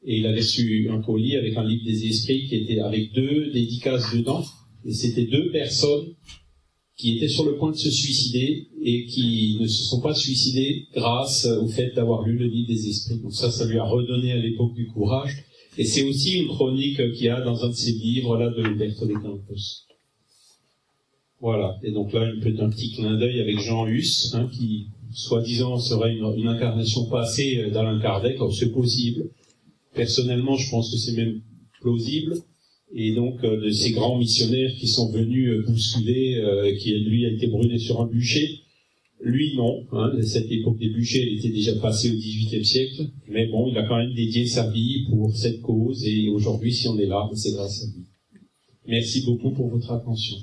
Et 0.03 0.17
il 0.17 0.25
avait 0.27 0.39
reçu 0.39 0.89
un 0.91 1.01
colis 1.01 1.35
avec 1.35 1.55
un 1.55 1.63
livre 1.63 1.85
des 1.85 2.07
esprits 2.07 2.47
qui 2.47 2.55
était 2.55 2.79
avec 2.79 3.13
deux 3.13 3.51
dédicaces 3.51 4.13
dedans. 4.13 4.43
Et 4.85 4.91
c'était 4.91 5.25
deux 5.25 5.51
personnes 5.51 6.13
qui 7.01 7.17
étaient 7.17 7.27
sur 7.27 7.45
le 7.45 7.55
point 7.55 7.71
de 7.71 7.77
se 7.77 7.89
suicider 7.89 8.67
et 8.83 9.05
qui 9.07 9.57
ne 9.59 9.65
se 9.65 9.85
sont 9.85 10.01
pas 10.01 10.13
suicidés 10.13 10.85
grâce 10.93 11.47
au 11.47 11.67
fait 11.67 11.95
d'avoir 11.95 12.21
lu 12.21 12.37
le 12.37 12.45
livre 12.45 12.67
des 12.67 12.89
esprits. 12.89 13.17
Donc 13.17 13.33
ça, 13.33 13.49
ça 13.49 13.65
lui 13.65 13.79
a 13.79 13.83
redonné 13.83 14.33
à 14.33 14.37
l'époque 14.37 14.75
du 14.75 14.85
courage. 14.85 15.43
Et 15.79 15.83
c'est 15.83 16.03
aussi 16.03 16.33
une 16.33 16.47
chronique 16.47 16.97
qu'il 17.13 17.25
y 17.25 17.29
a 17.29 17.41
dans 17.41 17.65
un 17.65 17.69
de 17.69 17.73
ses 17.73 17.93
livres 17.93 18.37
là 18.37 18.51
de 18.51 18.63
Humberto 18.63 19.07
de 19.07 19.13
Campos. 19.13 19.87
Voilà. 21.39 21.79
Et 21.81 21.91
donc 21.91 22.13
là, 22.13 22.21
un 22.21 22.69
petit 22.69 22.91
clin 22.91 23.17
d'œil 23.17 23.41
avec 23.41 23.59
Jean 23.59 23.87
Hus, 23.87 24.29
hein, 24.33 24.47
qui 24.53 24.85
soi-disant 25.11 25.79
serait 25.79 26.15
une, 26.15 26.47
incarnation 26.47 27.05
passée 27.05 27.71
d'Alain 27.73 27.99
Kardec. 27.99 28.37
C'est 28.55 28.71
possible. 28.71 29.23
Personnellement, 29.95 30.55
je 30.55 30.69
pense 30.69 30.91
que 30.91 30.97
c'est 30.97 31.13
même 31.13 31.41
plausible. 31.81 32.35
Et 32.93 33.13
donc 33.13 33.43
euh, 33.43 33.61
de 33.61 33.69
ces 33.69 33.91
grands 33.91 34.17
missionnaires 34.17 34.71
qui 34.77 34.87
sont 34.87 35.11
venus 35.11 35.49
euh, 35.49 35.63
bousculer, 35.65 36.35
euh, 36.35 36.75
qui 36.75 36.93
lui 36.99 37.25
a 37.25 37.29
été 37.29 37.47
brûlé 37.47 37.77
sur 37.79 38.01
un 38.01 38.07
bûcher. 38.07 38.61
Lui 39.23 39.55
non, 39.55 39.85
hein, 39.91 40.11
cette 40.23 40.51
époque 40.51 40.79
des 40.79 40.89
bûchers 40.89 41.21
elle 41.21 41.37
était 41.37 41.49
déjà 41.49 41.75
passée 41.75 42.09
au 42.09 42.15
XVIIIe 42.15 42.65
siècle, 42.65 43.07
mais 43.27 43.47
bon, 43.47 43.69
il 43.69 43.77
a 43.77 43.83
quand 43.83 43.97
même 43.97 44.13
dédié 44.13 44.47
sa 44.47 44.69
vie 44.69 45.05
pour 45.09 45.35
cette 45.35 45.61
cause 45.61 46.03
et 46.05 46.29
aujourd'hui 46.29 46.73
si 46.73 46.87
on 46.87 46.97
est 46.97 47.05
là, 47.05 47.29
c'est 47.35 47.51
grâce 47.51 47.83
à 47.83 47.85
lui. 47.85 48.05
Merci 48.87 49.23
beaucoup 49.25 49.51
pour 49.51 49.69
votre 49.69 49.91
attention. 49.91 50.37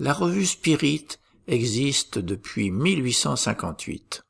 La 0.00 0.12
revue 0.12 0.46
Spirit 0.46 1.06
existe 1.46 2.18
depuis 2.18 2.72
1858. 2.72 4.22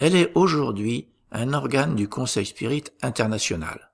Elle 0.00 0.16
est 0.16 0.32
aujourd'hui 0.34 1.06
un 1.30 1.52
organe 1.52 1.94
du 1.94 2.08
Conseil 2.08 2.44
Spirit 2.44 2.84
international. 3.02 3.85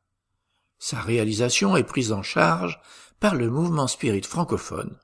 Sa 0.85 1.01
réalisation 1.01 1.77
est 1.77 1.85
prise 1.85 2.11
en 2.11 2.25
charge 2.25 2.81
par 3.21 3.37
le 3.37 3.49
mouvement 3.49 3.87
spirit 3.87 4.25
francophone. 4.25 4.99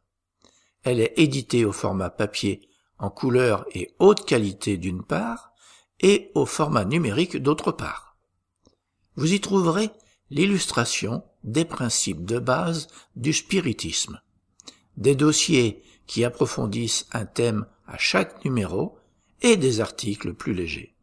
Elle 0.83 0.99
est 0.99 1.13
éditée 1.19 1.65
au 1.65 1.71
format 1.71 2.11
papier 2.11 2.69
en 2.99 3.11
couleur 3.11 3.65
et 3.77 3.95
haute 4.01 4.27
qualité 4.27 4.77
d'une 4.77 5.05
part, 5.05 5.53
et 6.01 6.33
au 6.35 6.47
format 6.47 6.85
numérique 6.85 7.37
d'autre 7.37 7.71
part. 7.71 8.17
Vous 9.15 9.33
y 9.33 9.41
trouverez 9.41 9.91
l'illustration 10.31 11.23
des 11.45 11.65
principes 11.65 12.25
de 12.25 12.41
base 12.41 12.89
du 13.15 13.33
spiritisme, 13.33 14.21
des 14.97 15.15
dossiers 15.15 15.85
qui 16.09 16.25
approfondissent 16.25 17.07
un 17.13 17.25
thème 17.25 17.67
à 17.87 17.97
chaque 17.99 18.45
numéro 18.45 18.99
et 19.43 19.57
des 19.57 19.81
articles 19.81 20.35
plus 20.35 20.55
légers. 20.55 20.97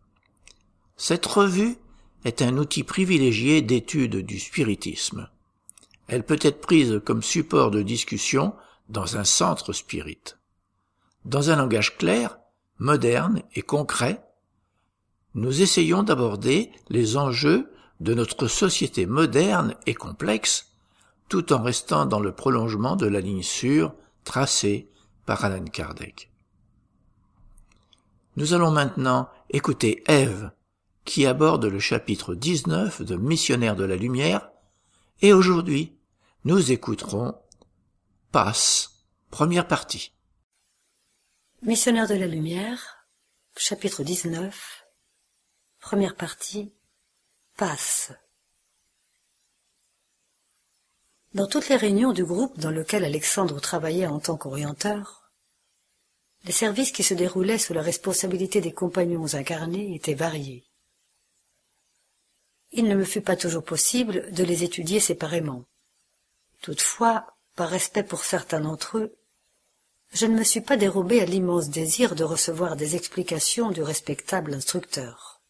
Cette 0.97 1.25
revue 1.25 1.77
est 2.25 2.41
un 2.41 2.57
outil 2.57 2.83
privilégié 2.83 3.61
d'étude 3.61 4.17
du 4.17 4.39
spiritisme. 4.39 5.29
Elle 6.07 6.23
peut 6.23 6.39
être 6.41 6.59
prise 6.59 7.01
comme 7.05 7.23
support 7.23 7.71
de 7.71 7.81
discussion 7.81 8.53
dans 8.89 9.17
un 9.17 9.23
centre 9.23 9.73
spirit. 9.73 10.35
Dans 11.23 11.49
un 11.49 11.55
langage 11.55 11.97
clair, 11.97 12.37
moderne 12.77 13.41
et 13.53 13.61
concret, 13.61 14.21
nous 15.35 15.61
essayons 15.61 16.03
d'aborder 16.03 16.71
les 16.89 17.17
enjeux 17.17 17.71
de 17.99 18.13
notre 18.13 18.47
société 18.47 19.05
moderne 19.05 19.75
et 19.85 19.93
complexe, 19.93 20.73
tout 21.29 21.53
en 21.53 21.61
restant 21.61 22.05
dans 22.05 22.19
le 22.19 22.33
prolongement 22.33 22.95
de 22.95 23.07
la 23.07 23.21
ligne 23.21 23.43
sûre 23.43 23.93
tracée 24.23 24.89
par 25.25 25.43
Alan 25.45 25.63
Kardec. 25.65 26.31
Nous 28.35 28.53
allons 28.53 28.71
maintenant 28.71 29.29
écouter 29.49 30.03
Ève 30.07 30.51
qui 31.05 31.27
aborde 31.27 31.65
le 31.65 31.79
chapitre 31.79 32.33
19 32.33 33.03
de 33.03 33.15
Missionnaire 33.15 33.75
de 33.75 33.85
la 33.85 33.95
Lumière, 33.95 34.49
et 35.21 35.31
aujourd'hui, 35.31 35.95
nous 36.43 36.71
écouterons 36.71 37.35
Passe, 38.31 39.05
première 39.29 39.67
partie. 39.67 40.11
Missionnaire 41.61 42.07
de 42.07 42.15
la 42.15 42.27
Lumière, 42.27 43.07
chapitre 43.55 44.03
19, 44.03 44.85
première 45.79 46.15
partie, 46.15 46.73
Passe. 47.55 48.11
Dans 51.33 51.47
toutes 51.47 51.69
les 51.69 51.77
réunions 51.77 52.13
du 52.13 52.25
groupe 52.25 52.59
dans 52.59 52.71
lequel 52.71 53.05
Alexandre 53.05 53.59
travaillait 53.61 54.07
en 54.07 54.19
tant 54.19 54.37
qu'orienteur, 54.37 55.31
les 56.45 56.51
services 56.51 56.91
qui 56.91 57.03
se 57.03 57.13
déroulaient 57.13 57.57
sous 57.57 57.73
la 57.73 57.81
responsabilité 57.81 58.59
des 58.59 58.73
compagnons 58.73 59.33
incarnés 59.35 59.95
étaient 59.95 60.13
variés 60.13 60.65
il 62.75 62.85
ne 62.85 62.95
me 62.95 63.05
fut 63.05 63.21
pas 63.21 63.35
toujours 63.35 63.63
possible 63.63 64.31
de 64.31 64.43
les 64.43 64.63
étudier 64.63 64.99
séparément. 64.99 65.63
Toutefois, 66.61 67.25
par 67.55 67.69
respect 67.69 68.03
pour 68.03 68.23
certains 68.23 68.61
d'entre 68.61 68.97
eux, 68.97 69.15
je 70.13 70.25
ne 70.25 70.37
me 70.37 70.43
suis 70.43 70.61
pas 70.61 70.77
dérobé 70.77 71.21
à 71.21 71.25
l'immense 71.25 71.69
désir 71.69 72.15
de 72.15 72.23
recevoir 72.23 72.75
des 72.75 72.95
explications 72.95 73.71
du 73.71 73.81
respectable 73.81 74.53
instructeur. 74.53 75.41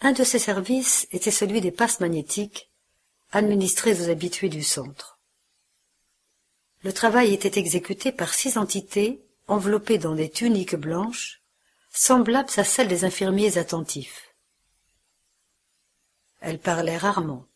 Un 0.00 0.12
de 0.12 0.24
ces 0.24 0.38
services 0.38 1.06
était 1.12 1.30
celui 1.30 1.60
des 1.60 1.70
passes 1.70 2.00
magnétiques 2.00 2.70
administrées 3.30 4.00
aux 4.00 4.10
habitués 4.10 4.48
du 4.48 4.62
centre. 4.62 5.18
Le 6.82 6.92
travail 6.92 7.32
était 7.32 7.58
exécuté 7.58 8.12
par 8.12 8.34
six 8.34 8.58
entités 8.58 9.24
enveloppées 9.46 9.98
dans 9.98 10.14
des 10.14 10.28
tuniques 10.28 10.74
blanches, 10.74 11.42
semblables 11.92 12.50
à 12.56 12.64
celles 12.64 12.88
des 12.88 13.04
infirmiers 13.04 13.58
attentifs. 13.58 14.31
Elle 16.42 16.58
parlait 16.58 16.96
rarement 16.96 17.46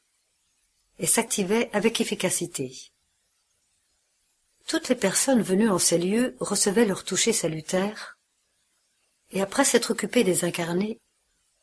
et 1.00 1.06
s'activait 1.06 1.68
avec 1.72 2.00
efficacité. 2.00 2.92
Toutes 4.68 4.88
les 4.88 4.94
personnes 4.94 5.42
venues 5.42 5.68
en 5.68 5.80
ces 5.80 5.98
lieux 5.98 6.36
recevaient 6.38 6.86
leur 6.86 7.04
toucher 7.04 7.32
salutaire, 7.32 8.16
et 9.32 9.42
après 9.42 9.64
s'être 9.64 9.90
occupées 9.90 10.22
des 10.22 10.44
incarnés, 10.44 11.00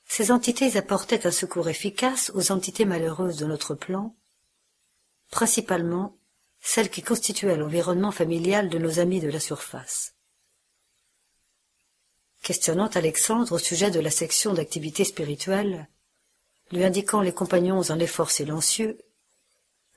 ces 0.06 0.32
entités 0.32 0.76
apportaient 0.76 1.26
un 1.26 1.32
secours 1.32 1.70
efficace 1.70 2.30
aux 2.36 2.52
entités 2.52 2.84
malheureuses 2.84 3.38
de 3.38 3.46
notre 3.46 3.74
plan, 3.74 4.14
principalement 5.32 6.18
celles 6.60 6.90
qui 6.90 7.04
constituaient 7.04 7.56
l'environnement 7.56 8.12
familial 8.12 8.68
de 8.68 8.78
nos 8.78 9.00
amis 9.00 9.22
de 9.22 9.30
la 9.30 9.40
surface. 9.40 10.14
Questionnant 12.42 12.88
Alexandre 12.88 13.54
au 13.54 13.60
sujet 13.60 13.92
de 13.92 14.02
la 14.02 14.12
section 14.12 14.54
d'activité 14.54 15.06
spirituelle, 15.06 15.88
lui 16.72 16.84
indiquant 16.84 17.22
les 17.22 17.34
compagnons 17.34 17.82
en 17.82 18.00
effort 18.00 18.32
silencieux, 18.32 18.98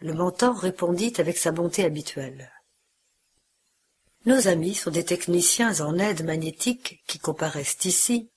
le 0.00 0.12
mentor 0.12 0.58
répondit 0.58 1.14
avec 1.18 1.38
sa 1.38 1.52
bonté 1.52 1.84
habituelle. 1.84 2.52
Nos 4.26 4.48
amis 4.48 4.74
sont 4.74 4.90
des 4.90 5.04
techniciens 5.04 5.80
en 5.80 5.98
aide 5.98 6.24
magnétique 6.24 7.02
qui 7.06 7.18
comparaissent 7.18 7.84
ici 7.84 8.28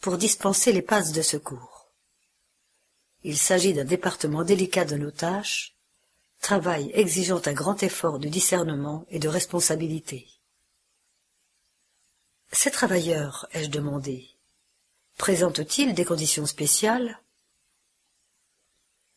pour 0.00 0.18
dispenser 0.18 0.72
les 0.72 0.82
passes 0.82 1.12
de 1.12 1.22
secours. 1.22 1.92
Il 3.22 3.38
s'agit 3.38 3.72
d'un 3.72 3.84
département 3.84 4.42
délicat 4.42 4.84
de 4.84 4.96
nos 4.96 5.12
tâches, 5.12 5.76
travail 6.40 6.90
exigeant 6.92 7.40
un 7.46 7.52
grand 7.52 7.84
effort 7.84 8.18
de 8.18 8.28
discernement 8.28 9.06
et 9.10 9.20
de 9.20 9.28
responsabilité. 9.28 10.26
Ces 12.50 12.72
travailleurs, 12.72 13.46
ai-je 13.52 13.70
demandé, 13.70 14.28
présentent-ils 15.18 15.94
des 15.94 16.04
conditions 16.04 16.46
spéciales 16.46 17.21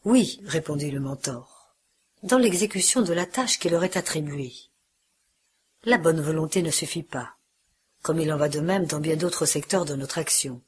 oui, 0.05 0.39
répondit 0.45 0.91
le 0.91 0.99
mentor, 0.99 1.75
dans 2.21 2.37
l'exécution 2.37 3.01
de 3.01 3.11
la 3.11 3.25
tâche 3.25 3.57
qui 3.57 3.69
leur 3.69 3.83
est 3.83 3.97
attribuée. 3.97 4.53
La 5.83 5.97
bonne 5.97 6.21
volonté 6.21 6.61
ne 6.61 6.69
suffit 6.69 7.03
pas, 7.03 7.35
comme 8.03 8.19
il 8.19 8.31
en 8.31 8.37
va 8.37 8.47
de 8.47 8.59
même 8.59 8.85
dans 8.85 8.99
bien 8.99 9.15
d'autres 9.15 9.47
secteurs 9.47 9.83
de 9.83 9.95
notre 9.95 10.19
action. 10.19 10.61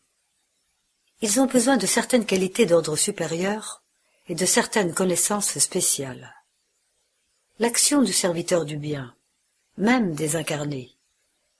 Ils 1.21 1.39
ont 1.39 1.45
besoin 1.45 1.77
de 1.77 1.85
certaines 1.85 2.25
qualités 2.25 2.65
d'ordre 2.65 2.95
supérieur 2.95 3.83
et 4.27 4.33
de 4.33 4.45
certaines 4.45 4.93
connaissances 4.93 5.57
spéciales. 5.59 6.33
L'action 7.59 8.01
du 8.01 8.13
serviteur 8.13 8.65
du 8.65 8.77
bien, 8.77 9.15
même 9.77 10.15
désincarné, 10.15 10.95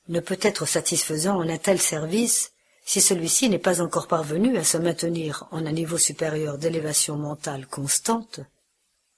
ne 0.07 0.19
peut 0.19 0.39
être 0.41 0.65
satisfaisant 0.65 1.37
en 1.37 1.47
un 1.47 1.57
tel 1.57 1.79
service 1.79 2.53
si 2.87 3.01
celui-ci 3.01 3.49
n'est 3.49 3.59
pas 3.59 3.81
encore 3.81 4.07
parvenu 4.07 4.57
à 4.57 4.63
se 4.63 4.77
maintenir 4.77 5.45
en 5.51 5.65
un 5.65 5.73
niveau 5.73 5.97
supérieur 5.97 6.57
d'élévation 6.57 7.17
mentale 7.17 7.67
constante, 7.67 8.39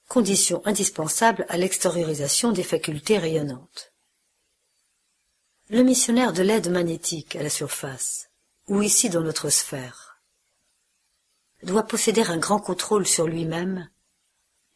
condition 0.08 0.60
indispensable 0.64 1.46
à 1.48 1.56
l'extériorisation 1.56 2.50
des 2.50 2.64
facultés 2.64 3.16
rayonnantes. 3.16 3.92
Le 5.68 5.84
missionnaire 5.84 6.32
de 6.32 6.42
l'aide 6.42 6.68
magnétique 6.68 7.36
à 7.36 7.44
la 7.44 7.48
surface, 7.48 8.28
ou 8.66 8.82
ici 8.82 9.08
dans 9.08 9.20
notre 9.20 9.50
sphère, 9.50 10.20
doit 11.62 11.84
posséder 11.86 12.22
un 12.22 12.38
grand 12.38 12.58
contrôle 12.58 13.06
sur 13.06 13.28
lui-même, 13.28 13.88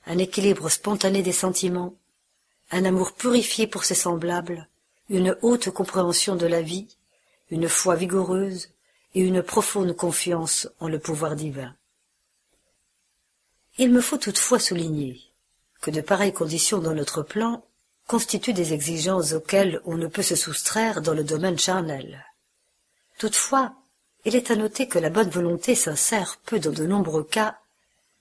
un 0.06 0.18
équilibre 0.18 0.68
spontané 0.68 1.24
des 1.24 1.32
sentiments, 1.32 1.96
un 2.70 2.84
amour 2.84 3.14
purifié 3.14 3.66
pour 3.66 3.82
ses 3.82 3.96
semblables, 3.96 4.68
une 5.08 5.36
haute 5.42 5.70
compréhension 5.70 6.36
de 6.36 6.46
la 6.46 6.62
vie, 6.62 6.96
une 7.50 7.68
foi 7.68 7.96
vigoureuse, 7.96 8.68
et 9.14 9.20
une 9.20 9.42
profonde 9.42 9.94
confiance 9.94 10.68
en 10.80 10.88
le 10.88 10.98
pouvoir 10.98 11.36
divin. 11.36 11.74
Il 13.78 13.90
me 13.90 14.00
faut 14.00 14.18
toutefois 14.18 14.58
souligner 14.58 15.20
que 15.80 15.90
de 15.90 16.00
pareilles 16.00 16.32
conditions 16.32 16.78
dans 16.78 16.94
notre 16.94 17.22
plan 17.22 17.64
constituent 18.06 18.52
des 18.52 18.72
exigences 18.72 19.32
auxquelles 19.32 19.80
on 19.84 19.96
ne 19.96 20.06
peut 20.06 20.22
se 20.22 20.36
soustraire 20.36 21.02
dans 21.02 21.14
le 21.14 21.24
domaine 21.24 21.58
charnel. 21.58 22.24
Toutefois, 23.18 23.74
il 24.24 24.36
est 24.36 24.50
à 24.50 24.56
noter 24.56 24.88
que 24.88 24.98
la 24.98 25.10
bonne 25.10 25.28
volonté 25.28 25.74
sincère 25.74 26.38
peut, 26.46 26.58
dans 26.58 26.72
de 26.72 26.86
nombreux 26.86 27.24
cas, 27.24 27.58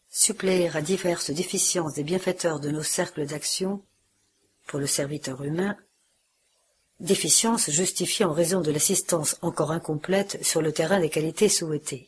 suppléer 0.10 0.70
à 0.76 0.82
diverses 0.82 1.32
déficiences 1.32 1.94
des 1.94 2.04
bienfaiteurs 2.04 2.60
de 2.60 2.70
nos 2.70 2.84
cercles 2.84 3.26
d'action, 3.26 3.82
pour 4.68 4.80
le 4.80 4.88
serviteur 4.88 5.44
humain, 5.44 5.76
déficience 7.00 7.70
justifiée 7.70 8.26
en 8.26 8.34
raison 8.34 8.62
de 8.62 8.72
l'assistance 8.72 9.38
encore 9.42 9.72
incomplète 9.72 10.44
sur 10.44 10.62
le 10.62 10.72
terrain 10.72 11.00
des 11.00 11.10
qualités 11.10 11.50
souhaitées. 11.50 12.08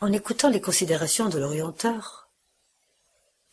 En 0.00 0.12
écoutant 0.12 0.50
les 0.50 0.60
considérations 0.60 1.28
de 1.28 1.38
l'orienteur, 1.38 2.28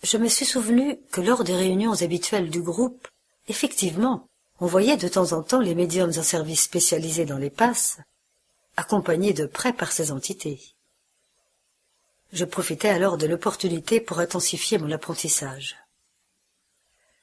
je 0.04 0.18
me 0.18 0.28
suis 0.28 0.46
souvenu 0.46 1.00
que 1.12 1.22
lors 1.22 1.44
des 1.44 1.56
réunions 1.56 2.02
habituelles 2.02 2.50
du 2.50 2.62
groupe, 2.62 3.08
effectivement, 3.48 4.28
on 4.60 4.66
voyait 4.66 4.98
de 4.98 5.08
temps 5.08 5.32
en 5.34 5.44
temps 5.44 5.60
les 5.60 5.76
médiums 5.76 6.14
en 6.18 6.24
service 6.24 6.64
spécialisés 6.64 7.26
dans 7.26 7.38
les 7.38 7.50
passes, 7.50 7.98
accompagnés 8.78 9.34
de 9.34 9.46
près 9.46 9.74
par 9.74 9.92
ces 9.92 10.12
entités. 10.12 10.60
Je 12.32 12.46
profitais 12.46 12.90
alors 12.90 13.18
de 13.18 13.26
l'opportunité 13.26 14.00
pour 14.00 14.20
intensifier 14.20 14.78
mon 14.78 14.92
apprentissage. 14.92 15.78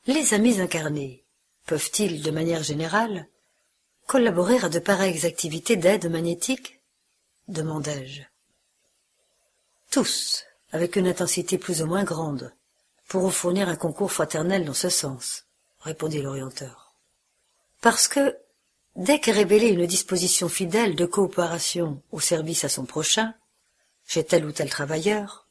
Les 0.06 0.34
amis 0.34 0.60
incarnés 0.60 1.25
peuvent-ils, 1.66 2.22
de 2.22 2.30
manière 2.30 2.62
générale, 2.62 3.26
collaborer 4.06 4.58
à 4.58 4.68
de 4.68 4.78
pareilles 4.78 5.26
activités 5.26 5.76
d'aide 5.76 6.10
magnétique 6.10 6.80
demandai-je. 7.48 8.22
Tous, 9.90 10.44
avec 10.72 10.96
une 10.96 11.06
intensité 11.06 11.58
plus 11.58 11.82
ou 11.82 11.86
moins 11.86 12.04
grande, 12.04 12.52
pourront 13.08 13.30
fournir 13.30 13.68
un 13.68 13.76
concours 13.76 14.12
fraternel 14.12 14.64
dans 14.64 14.74
ce 14.74 14.88
sens, 14.88 15.44
répondit 15.80 16.22
l'orienteur. 16.22 16.94
Parce 17.80 18.08
que, 18.08 18.36
dès 18.96 19.20
qu'est 19.20 19.32
révélée 19.32 19.68
une 19.68 19.86
disposition 19.86 20.48
fidèle 20.48 20.96
de 20.96 21.06
coopération 21.06 22.02
au 22.10 22.20
service 22.20 22.64
à 22.64 22.68
son 22.68 22.84
prochain, 22.84 23.34
chez 24.06 24.24
tel 24.24 24.44
ou 24.44 24.52
tel 24.52 24.70
travailleur, 24.70 25.46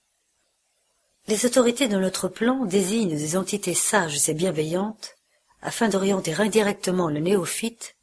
les 1.27 1.45
autorités 1.45 1.87
de 1.87 1.97
notre 1.97 2.27
plan 2.27 2.65
désignent 2.65 3.17
des 3.17 3.35
entités 3.35 3.73
sages 3.73 4.29
et 4.29 4.33
bienveillantes 4.33 5.14
afin 5.65 5.89
d'orienter 5.89 6.35
indirectement 6.35 7.09
le 7.09 7.19
néophyte 7.19 7.95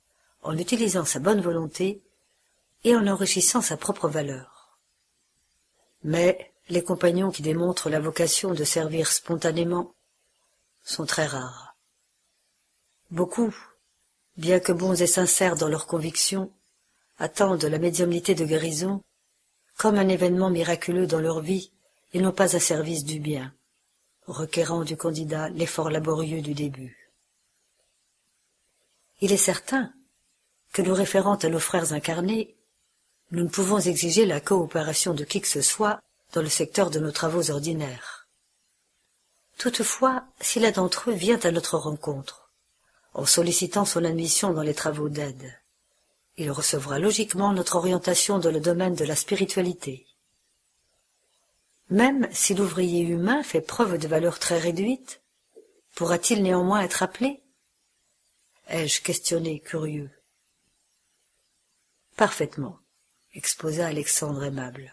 en 0.43 0.59
utilisant 0.59 1.05
sa 1.05 1.21
bonne 1.21 1.41
volonté 1.41 2.03
et 2.83 2.97
en 2.97 3.07
enrichissant 3.07 3.63
sa 3.63 3.77
propre 3.77 4.09
valeur. 4.09 4.77
Mais 6.03 6.51
les 6.69 6.83
compagnons 6.83 7.31
qui 7.31 7.41
démontrent 7.41 7.89
la 7.89 8.01
vocation 8.01 8.53
de 8.53 8.65
servir 8.65 9.13
spontanément 9.13 9.95
sont 10.83 11.07
très 11.07 11.27
rares. 11.27 11.77
Beaucoup, 13.13 13.55
bien 14.37 14.59
que 14.59 14.73
bons 14.73 15.01
et 15.01 15.07
sincères 15.07 15.55
dans 15.55 15.69
leurs 15.69 15.87
convictions, 15.87 16.51
attendent 17.19 17.63
la 17.65 17.79
médiumnité 17.79 18.35
de 18.35 18.45
guérison 18.45 19.05
comme 19.77 19.99
un 19.99 20.09
événement 20.09 20.51
miraculeux 20.51 21.07
dans 21.07 21.21
leur 21.21 21.41
vie 21.41 21.71
et 22.13 22.21
non 22.21 22.33
pas 22.33 22.57
un 22.57 22.61
service 22.61 23.05
du 23.05 23.21
bien, 23.21 23.55
requérant 24.27 24.83
du 24.83 24.97
candidat 24.97 25.49
l'effort 25.51 25.91
laborieux 25.91 26.43
du 26.43 26.55
début. 26.55 27.02
Il 29.23 29.31
est 29.31 29.37
certain 29.37 29.93
que 30.73 30.83
nous 30.83 30.95
référant 30.95 31.37
à 31.37 31.49
nos 31.49 31.61
frères 31.61 31.93
incarnés, 31.93 32.57
nous 33.31 33.45
ne 33.45 33.49
pouvons 33.49 33.79
exiger 33.79 34.27
la 34.27 34.41
coopération 34.41 35.15
de 35.15 35.23
qui 35.23 35.41
que 35.41 35.47
ce 35.47 35.63
soit 35.63 36.01
dans 36.33 36.43
le 36.43 36.49
secteur 36.49 36.91
de 36.91 36.99
nos 36.99 37.13
travaux 37.13 37.53
ordinaires. 37.53 38.27
Toutefois, 39.59 40.25
si 40.41 40.59
l'un 40.59 40.73
d'entre 40.73 41.11
eux 41.11 41.15
vient 41.15 41.39
à 41.45 41.53
notre 41.53 41.79
rencontre, 41.79 42.51
en 43.15 43.25
sollicitant 43.25 43.85
son 43.85 44.05
admission 44.05 44.53
dans 44.53 44.63
les 44.63 44.75
travaux 44.75 45.09
d'aide, 45.09 45.57
il 46.37 46.51
recevra 46.51 46.99
logiquement 46.99 47.53
notre 47.53 47.77
orientation 47.77 48.41
dans 48.41 48.51
le 48.51 48.59
domaine 48.59 48.97
de 48.97 49.05
la 49.05 49.15
spiritualité. 49.15 50.05
Même 51.91 52.29
si 52.33 52.55
l'ouvrier 52.55 53.03
humain 53.03 53.45
fait 53.45 53.61
preuve 53.61 53.99
de 53.99 54.09
valeur 54.09 54.41
très 54.41 54.59
réduite, 54.59 55.23
pourra-t-il 55.95 56.43
néanmoins 56.43 56.81
être 56.81 57.05
appelé 57.05 57.41
ai-je 58.69 59.03
questionné 59.03 59.61
curieux. 59.61 60.11
Parfaitement, 62.17 62.79
exposa 63.35 63.87
Alexandre 63.87 64.45
aimable. 64.45 64.93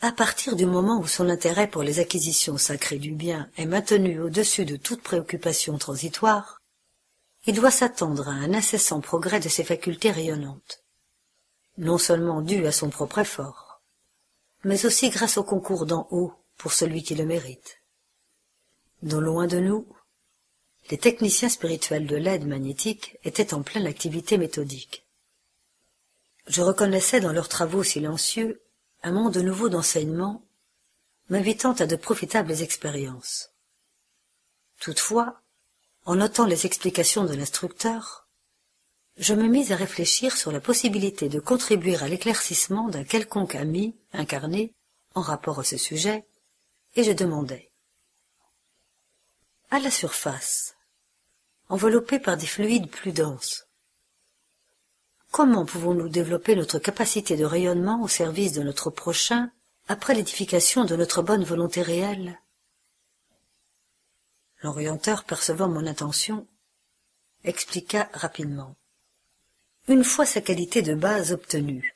À 0.00 0.12
partir 0.12 0.54
du 0.54 0.66
moment 0.66 0.98
où 0.98 1.06
son 1.06 1.28
intérêt 1.28 1.68
pour 1.68 1.82
les 1.82 1.98
acquisitions 1.98 2.58
sacrées 2.58 2.98
du 2.98 3.12
bien 3.12 3.50
est 3.56 3.66
maintenu 3.66 4.20
au-dessus 4.20 4.64
de 4.64 4.76
toute 4.76 5.02
préoccupation 5.02 5.78
transitoire, 5.78 6.60
il 7.46 7.54
doit 7.54 7.70
s'attendre 7.70 8.28
à 8.28 8.32
un 8.32 8.54
incessant 8.54 9.00
progrès 9.00 9.40
de 9.40 9.48
ses 9.48 9.64
facultés 9.64 10.10
rayonnantes, 10.10 10.82
non 11.78 11.98
seulement 11.98 12.42
dû 12.42 12.66
à 12.66 12.72
son 12.72 12.90
propre 12.90 13.18
effort, 13.18 13.82
mais 14.62 14.86
aussi 14.86 15.10
grâce 15.10 15.36
au 15.36 15.44
concours 15.44 15.86
d'en 15.86 16.06
haut 16.10 16.32
pour 16.56 16.72
celui 16.72 17.02
qui 17.02 17.14
le 17.14 17.26
mérite. 17.26 17.80
Non 19.02 19.20
loin 19.20 19.46
de 19.46 19.58
nous, 19.58 19.86
les 20.90 20.98
techniciens 20.98 21.48
spirituels 21.48 22.06
de 22.06 22.16
l'aide 22.16 22.46
magnétique 22.46 23.18
étaient 23.24 23.54
en 23.54 23.62
pleine 23.62 23.86
activité 23.86 24.36
méthodique. 24.36 25.06
Je 26.46 26.60
reconnaissais 26.60 27.20
dans 27.20 27.32
leurs 27.32 27.48
travaux 27.48 27.82
silencieux 27.82 28.60
un 29.02 29.12
monde 29.12 29.36
nouveau 29.38 29.68
d'enseignement, 29.68 30.44
m'invitant 31.30 31.72
à 31.72 31.86
de 31.86 31.96
profitables 31.96 32.62
expériences. 32.62 33.50
Toutefois, 34.80 35.40
en 36.04 36.16
notant 36.16 36.44
les 36.44 36.66
explications 36.66 37.24
de 37.24 37.34
l'instructeur, 37.34 38.28
je 39.16 39.32
me 39.32 39.46
mis 39.46 39.72
à 39.72 39.76
réfléchir 39.76 40.36
sur 40.36 40.52
la 40.52 40.60
possibilité 40.60 41.28
de 41.28 41.40
contribuer 41.40 41.96
à 41.96 42.08
l'éclaircissement 42.08 42.88
d'un 42.88 43.04
quelconque 43.04 43.54
ami 43.54 43.96
incarné 44.12 44.74
en 45.14 45.22
rapport 45.22 45.60
à 45.60 45.64
ce 45.64 45.76
sujet, 45.76 46.26
et 46.96 47.04
je 47.04 47.12
demandai. 47.12 47.70
À 49.70 49.78
la 49.78 49.90
surface, 49.90 50.73
enveloppée 51.68 52.18
par 52.18 52.36
des 52.36 52.46
fluides 52.46 52.90
plus 52.90 53.12
denses, 53.12 53.66
comment 55.30 55.64
pouvons-nous 55.64 56.08
développer 56.08 56.54
notre 56.54 56.78
capacité 56.78 57.36
de 57.36 57.44
rayonnement 57.44 58.02
au 58.02 58.08
service 58.08 58.52
de 58.52 58.62
notre 58.62 58.90
prochain 58.90 59.50
après 59.88 60.14
l'édification 60.14 60.84
de 60.84 60.96
notre 60.96 61.22
bonne 61.22 61.44
volonté 61.44 61.82
réelle? 61.82 62.38
L'orienteur, 64.62 65.24
percevant 65.24 65.68
mon 65.68 65.86
intention, 65.86 66.46
expliqua 67.44 68.08
rapidement. 68.12 68.76
Une 69.88 70.04
fois 70.04 70.24
sa 70.24 70.40
qualité 70.40 70.80
de 70.80 70.94
base 70.94 71.32
obtenue, 71.32 71.94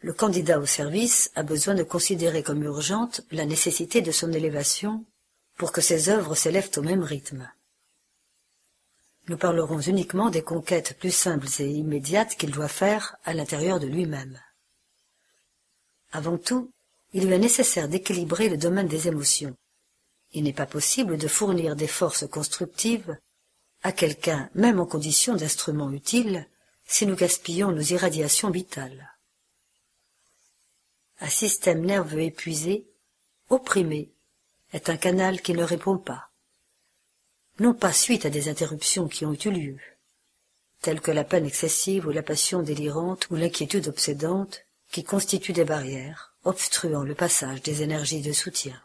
le 0.00 0.12
candidat 0.12 0.60
au 0.60 0.66
service 0.66 1.30
a 1.34 1.42
besoin 1.42 1.74
de 1.74 1.82
considérer 1.82 2.42
comme 2.42 2.62
urgente 2.62 3.22
la 3.32 3.44
nécessité 3.44 4.00
de 4.00 4.12
son 4.12 4.32
élévation 4.32 5.04
pour 5.56 5.72
que 5.72 5.80
ses 5.80 6.08
œuvres 6.08 6.36
s'élèvent 6.36 6.70
au 6.76 6.82
même 6.82 7.02
rythme. 7.02 7.50
Nous 9.28 9.36
parlerons 9.36 9.80
uniquement 9.80 10.30
des 10.30 10.42
conquêtes 10.42 10.98
plus 10.98 11.10
simples 11.10 11.48
et 11.58 11.68
immédiates 11.68 12.34
qu'il 12.36 12.50
doit 12.50 12.68
faire 12.68 13.16
à 13.24 13.34
l'intérieur 13.34 13.78
de 13.78 13.86
lui-même. 13.86 14.40
Avant 16.12 16.38
tout, 16.38 16.70
il 17.12 17.26
lui 17.26 17.34
est 17.34 17.38
nécessaire 17.38 17.88
d'équilibrer 17.88 18.48
le 18.48 18.56
domaine 18.56 18.88
des 18.88 19.06
émotions. 19.06 19.54
Il 20.32 20.44
n'est 20.44 20.54
pas 20.54 20.66
possible 20.66 21.18
de 21.18 21.28
fournir 21.28 21.76
des 21.76 21.86
forces 21.86 22.26
constructives 22.26 23.18
à 23.82 23.92
quelqu'un, 23.92 24.48
même 24.54 24.80
en 24.80 24.86
condition 24.86 25.34
d'instrument 25.34 25.90
utile, 25.90 26.48
si 26.86 27.06
nous 27.06 27.16
gaspillons 27.16 27.70
nos 27.70 27.82
irradiations 27.82 28.50
vitales. 28.50 29.14
Un 31.20 31.28
système 31.28 31.84
nerveux 31.84 32.22
épuisé, 32.22 32.86
opprimé, 33.50 34.10
est 34.72 34.88
un 34.88 34.96
canal 34.96 35.42
qui 35.42 35.52
ne 35.52 35.64
répond 35.64 35.98
pas. 35.98 36.27
Non 37.58 37.74
pas 37.74 37.92
suite 37.92 38.24
à 38.24 38.30
des 38.30 38.48
interruptions 38.48 39.08
qui 39.08 39.26
ont 39.26 39.34
eu 39.34 39.50
lieu, 39.50 39.78
telles 40.80 41.00
que 41.00 41.10
la 41.10 41.24
peine 41.24 41.46
excessive 41.46 42.06
ou 42.06 42.10
la 42.10 42.22
passion 42.22 42.62
délirante 42.62 43.28
ou 43.30 43.34
l'inquiétude 43.34 43.88
obsédante, 43.88 44.64
qui 44.92 45.02
constituent 45.02 45.52
des 45.52 45.64
barrières, 45.64 46.34
obstruant 46.44 47.02
le 47.02 47.14
passage 47.14 47.62
des 47.62 47.82
énergies 47.82 48.22
de 48.22 48.32
soutien. 48.32 48.80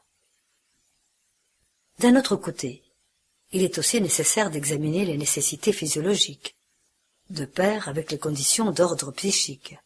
D'un 1.99 2.15
autre 2.15 2.36
côté, 2.36 2.84
il 3.51 3.61
est 3.61 3.78
aussi 3.78 4.01
nécessaire 4.01 4.49
d'examiner 4.49 5.05
les 5.05 5.17
nécessités 5.17 5.71
physiologiques, 5.71 6.55
de 7.30 7.45
pair 7.45 7.88
avec 7.88 8.11
les 8.11 8.17
conditions 8.17 8.71
d'ordre 8.71 9.11
psychique. 9.11 9.78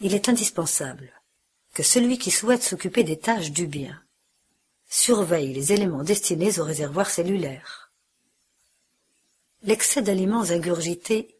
Il 0.00 0.14
est 0.14 0.28
indispensable 0.28 1.12
que 1.72 1.84
celui 1.84 2.18
qui 2.18 2.30
souhaite 2.30 2.62
s'occuper 2.62 3.04
des 3.04 3.18
tâches 3.18 3.52
du 3.52 3.66
bien 3.66 4.02
surveille 4.88 5.52
les 5.52 5.72
éléments 5.72 6.04
destinés 6.04 6.58
au 6.58 6.64
réservoir 6.64 7.10
cellulaire. 7.10 7.90
L'excès 9.62 10.02
d'aliments 10.02 10.50
ingurgités 10.50 11.36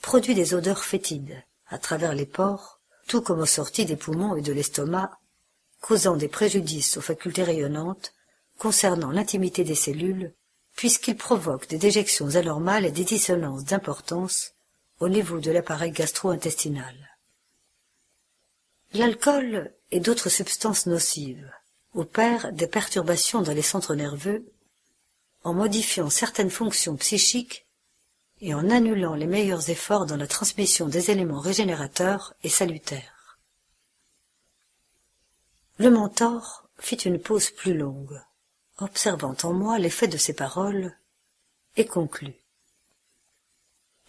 produit 0.00 0.34
des 0.34 0.54
odeurs 0.54 0.84
fétides 0.84 1.42
à 1.68 1.78
travers 1.78 2.14
les 2.14 2.26
pores, 2.26 2.80
tout 3.06 3.20
comme 3.20 3.40
aux 3.40 3.46
sorties 3.46 3.84
des 3.84 3.96
poumons 3.96 4.36
et 4.36 4.42
de 4.42 4.52
l'estomac, 4.52 5.18
causant 5.80 6.16
des 6.16 6.28
préjudices 6.28 6.96
aux 6.96 7.02
facultés 7.02 7.42
rayonnantes 7.42 8.12
concernant 8.58 9.10
l'intimité 9.10 9.64
des 9.64 9.74
cellules, 9.74 10.34
puisqu'il 10.76 11.16
provoque 11.16 11.68
des 11.68 11.78
déjections 11.78 12.36
anormales 12.36 12.86
et 12.86 12.90
des 12.90 13.04
dissonances 13.04 13.64
d'importance 13.64 14.52
au 15.00 15.08
niveau 15.08 15.40
de 15.40 15.50
l'appareil 15.50 15.92
gastro-intestinal. 15.92 16.94
L'alcool 18.92 19.72
et 19.90 20.00
d'autres 20.00 20.28
substances 20.28 20.86
nocives 20.86 21.50
opèrent 21.94 22.52
des 22.52 22.66
perturbations 22.66 23.42
dans 23.42 23.52
les 23.52 23.62
centres 23.62 23.94
nerveux 23.94 24.44
en 25.42 25.54
modifiant 25.54 26.10
certaines 26.10 26.50
fonctions 26.50 26.96
psychiques 26.96 27.66
et 28.40 28.54
en 28.54 28.70
annulant 28.70 29.14
les 29.14 29.26
meilleurs 29.26 29.70
efforts 29.70 30.06
dans 30.06 30.16
la 30.16 30.26
transmission 30.26 30.88
des 30.88 31.10
éléments 31.10 31.40
régénérateurs 31.40 32.34
et 32.42 32.48
salutaires. 32.48 33.38
Le 35.78 35.90
mentor 35.90 36.68
fit 36.78 36.96
une 36.96 37.20
pause 37.20 37.50
plus 37.50 37.74
longue, 37.74 38.20
observant 38.78 39.36
en 39.42 39.52
moi 39.52 39.78
l'effet 39.78 40.08
de 40.08 40.16
ses 40.16 40.34
paroles, 40.34 40.94
et 41.76 41.86
conclut. 41.86 42.34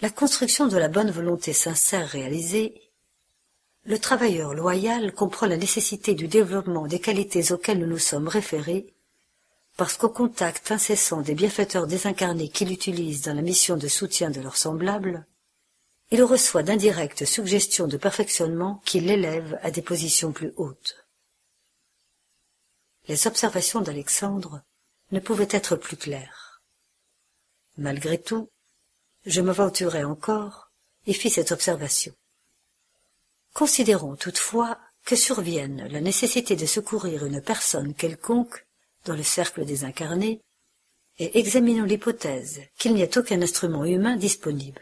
La 0.02 0.10
construction 0.10 0.68
de 0.68 0.78
la 0.78 0.88
bonne 0.88 1.12
volonté 1.12 1.54
sincère 1.54 2.08
réalisée, 2.08 2.91
le 3.84 3.98
travailleur 3.98 4.54
loyal 4.54 5.12
comprend 5.14 5.48
la 5.48 5.58
nécessité 5.58 6.14
du 6.14 6.28
développement 6.28 6.88
des 6.88 7.00
qualités 7.00 7.52
auxquelles 7.52 7.80
nous 7.80 7.88
nous 7.88 7.98
sommes 7.98 8.28
référés, 8.28 8.94
parce 9.76 9.98
qu'au 9.98 10.10
contact 10.10 10.72
incessant 10.72 11.22
des 11.22 11.34
bienfaiteurs 11.34 11.88
désincarnés 11.88 12.50
qu'il 12.50 12.72
utilise 12.72 13.24
dans 13.24 13.34
la 13.34 13.42
mission 13.42 13.78
de 13.78 13.88
soutien 13.88 14.30
de 14.30 14.42
leurs 14.42 14.58
semblables, 14.58 15.26
il 16.12 16.24
reçoit 16.24 16.62
d'indirectes 16.62 17.26
suggestions 17.26 17.88
de 17.88 17.98
perfectionnement 17.98 18.82
qui 18.86 19.00
l'élèvent 19.00 19.58
à 19.64 19.72
des 19.72 19.82
positions 19.82 20.32
plus 20.32 20.54
hautes. 20.58 21.08
Les 23.08 23.28
observations 23.28 23.82
d'Alexandre 23.82 24.62
ne 25.12 25.20
pouvaient 25.20 25.48
être 25.50 25.76
plus 25.76 25.98
claires. 25.98 26.62
Malgré 27.78 28.22
tout, 28.22 28.50
je 29.26 29.42
m'aventurai 29.42 30.04
encore 30.04 30.72
et 31.08 31.14
fis 31.14 31.30
cette 31.30 31.52
observation. 31.52 32.14
Considérons 33.54 34.16
toutefois 34.16 34.80
que 35.06 35.16
survienne 35.16 35.88
la 35.90 36.02
nécessité 36.02 36.56
de 36.56 36.66
secourir 36.66 37.26
une 37.26 37.42
personne 37.42 37.94
quelconque 37.94 38.66
dans 39.06 39.16
le 39.16 39.24
cercle 39.24 39.66
des 39.66 39.84
incarnés, 39.84 40.42
et 41.20 41.40
examinons 41.40 41.84
l'hypothèse 41.84 42.62
qu'il 42.78 42.94
n'y 42.94 43.02
ait 43.02 43.18
aucun 43.18 43.42
instrument 43.42 43.86
humain 43.86 44.16
disponible. 44.16 44.82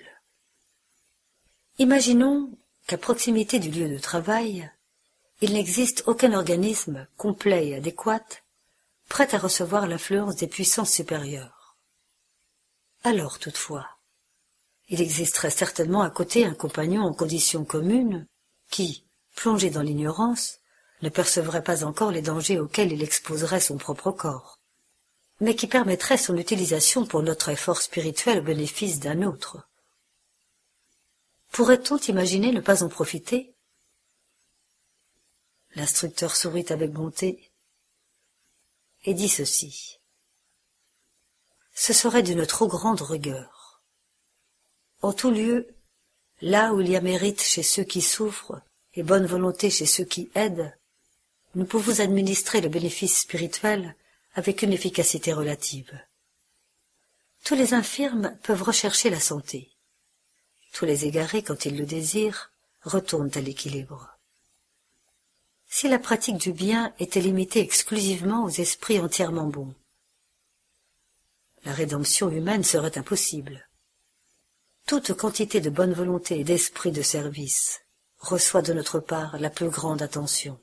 Imaginons 1.79 2.51
qu'à 2.87 2.97
proximité 2.97 3.59
du 3.59 3.71
lieu 3.71 3.89
de 3.89 3.97
travail, 3.97 4.69
il 5.41 5.53
n'existe 5.53 6.03
aucun 6.05 6.33
organisme 6.33 7.07
complet 7.17 7.69
et 7.69 7.75
adéquat 7.75 8.25
prêt 9.07 9.33
à 9.33 9.39
recevoir 9.39 9.87
l'influence 9.87 10.35
des 10.35 10.47
puissances 10.47 10.91
supérieures. 10.91 11.77
Alors, 13.03 13.39
toutefois, 13.39 13.87
il 14.89 15.01
existerait 15.01 15.49
certainement 15.49 16.01
à 16.01 16.09
côté 16.09 16.45
un 16.45 16.53
compagnon 16.53 17.03
en 17.03 17.13
conditions 17.13 17.63
communes 17.63 18.27
qui, 18.69 19.05
plongé 19.35 19.69
dans 19.69 19.81
l'ignorance, 19.81 20.59
ne 21.01 21.09
percevrait 21.09 21.63
pas 21.63 21.83
encore 21.83 22.11
les 22.11 22.21
dangers 22.21 22.59
auxquels 22.59 22.91
il 22.91 23.03
exposerait 23.03 23.61
son 23.61 23.77
propre 23.77 24.11
corps, 24.11 24.59
mais 25.39 25.55
qui 25.55 25.67
permettrait 25.67 26.17
son 26.17 26.37
utilisation 26.37 27.05
pour 27.05 27.23
notre 27.23 27.49
effort 27.49 27.81
spirituel 27.81 28.39
au 28.39 28.43
bénéfice 28.43 28.99
d'un 28.99 29.23
autre. 29.23 29.67
Pourrait-on 31.51 31.97
imaginer 31.97 32.51
ne 32.51 32.61
pas 32.61 32.83
en 32.83 32.89
profiter? 32.89 33.53
L'instructeur 35.75 36.35
sourit 36.35 36.65
avec 36.69 36.91
bonté 36.91 37.51
et 39.05 39.13
dit 39.13 39.29
ceci. 39.29 39.99
Ce 41.73 41.93
serait 41.93 42.23
d'une 42.23 42.45
trop 42.45 42.67
grande 42.67 43.01
rigueur. 43.01 43.81
En 45.01 45.13
tout 45.13 45.31
lieu, 45.31 45.73
là 46.41 46.73
où 46.73 46.81
il 46.81 46.89
y 46.89 46.95
a 46.95 47.01
mérite 47.01 47.41
chez 47.41 47.63
ceux 47.63 47.83
qui 47.83 48.01
souffrent 48.01 48.61
et 48.93 49.03
bonne 49.03 49.25
volonté 49.25 49.69
chez 49.69 49.85
ceux 49.85 50.05
qui 50.05 50.29
aident, 50.35 50.75
nous 51.55 51.65
pouvons 51.65 51.99
administrer 51.99 52.61
le 52.61 52.69
bénéfice 52.69 53.21
spirituel 53.21 53.95
avec 54.33 54.61
une 54.61 54.73
efficacité 54.73 55.33
relative. 55.33 55.99
Tous 57.43 57.55
les 57.55 57.73
infirmes 57.73 58.37
peuvent 58.43 58.63
rechercher 58.63 59.09
la 59.09 59.19
santé. 59.19 59.69
Tous 60.73 60.85
les 60.85 61.05
égarés, 61.05 61.41
quand 61.41 61.65
ils 61.65 61.77
le 61.77 61.85
désirent, 61.85 62.51
retournent 62.83 63.31
à 63.33 63.41
l'équilibre. 63.41 64.17
Si 65.67 65.87
la 65.87 65.99
pratique 65.99 66.37
du 66.37 66.51
bien 66.51 66.93
était 66.99 67.21
limitée 67.21 67.59
exclusivement 67.59 68.43
aux 68.43 68.49
esprits 68.49 68.99
entièrement 68.99 69.47
bons, 69.47 69.73
la 71.65 71.73
rédemption 71.73 72.29
humaine 72.29 72.63
serait 72.63 72.97
impossible. 72.97 73.68
Toute 74.89 75.13
quantité 75.13 75.61
de 75.61 75.69
bonne 75.69 75.93
volonté 75.93 76.39
et 76.39 76.43
d'esprit 76.43 76.91
de 76.91 77.03
service 77.03 77.81
reçoit 78.17 78.63
de 78.63 78.73
notre 78.73 78.99
part 78.99 79.37
la 79.37 79.51
plus 79.51 79.69
grande 79.69 80.01
attention. 80.01 80.59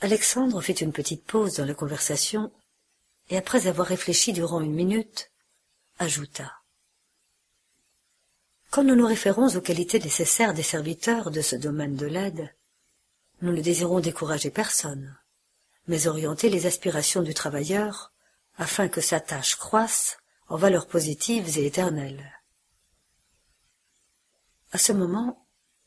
Alexandre 0.00 0.62
fit 0.62 0.72
une 0.72 0.94
petite 0.94 1.22
pause 1.22 1.56
dans 1.56 1.66
la 1.66 1.74
conversation 1.74 2.50
et 3.28 3.36
après 3.36 3.66
avoir 3.66 3.86
réfléchi 3.86 4.32
durant 4.32 4.62
une 4.62 4.72
minute, 4.72 5.30
ajouta. 5.98 6.50
Quand 8.70 8.84
nous 8.84 8.96
nous 8.96 9.06
référons 9.06 9.54
aux 9.54 9.60
qualités 9.60 9.98
nécessaires 9.98 10.54
des 10.54 10.62
serviteurs 10.62 11.30
de 11.30 11.42
ce 11.42 11.56
domaine 11.56 11.96
de 11.96 12.06
l'aide, 12.06 12.54
nous 13.42 13.52
ne 13.52 13.60
désirons 13.60 14.00
décourager 14.00 14.50
personne, 14.50 15.14
mais 15.88 16.06
orienter 16.06 16.48
les 16.48 16.64
aspirations 16.64 17.20
du 17.20 17.34
travailleur 17.34 18.14
afin 18.56 18.88
que 18.88 19.02
sa 19.02 19.20
tâche 19.20 19.56
croisse 19.56 20.16
en 20.52 20.56
valeurs 20.58 20.86
positives 20.86 21.56
et 21.56 21.64
éternelles. 21.64 22.30
À 24.70 24.76
ce 24.76 24.92
moment, 24.92 25.46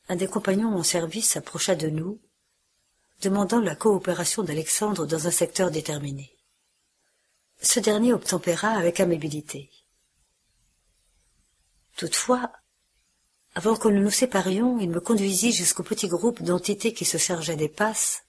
un 0.10 0.16
des 0.16 0.26
compagnons 0.26 0.76
en 0.76 0.82
service 0.82 1.30
s'approcha 1.30 1.76
de 1.76 1.88
nous, 1.88 2.20
demandant 3.22 3.60
la 3.60 3.76
coopération 3.76 4.42
d'Alexandre 4.42 5.06
dans 5.06 5.28
un 5.28 5.32
secteur 5.32 5.70
déterminé. 5.70 6.36
Ce 7.62 7.80
dernier 7.80 8.12
obtempéra 8.12 8.70
avec 8.70 9.00
amabilité. 9.00 9.70
Toutefois, 11.96 12.52
avant 13.54 13.76
que 13.76 13.88
nous 13.88 14.02
nous 14.02 14.10
séparions, 14.10 14.80
il 14.80 14.90
me 14.90 15.00
conduisit 15.00 15.52
jusqu'au 15.52 15.84
petit 15.84 16.08
groupe 16.08 16.42
d'entités 16.42 16.92
qui 16.92 17.06
se 17.06 17.20
chargeaient 17.20 17.56
des 17.56 17.70
passes, 17.70 18.24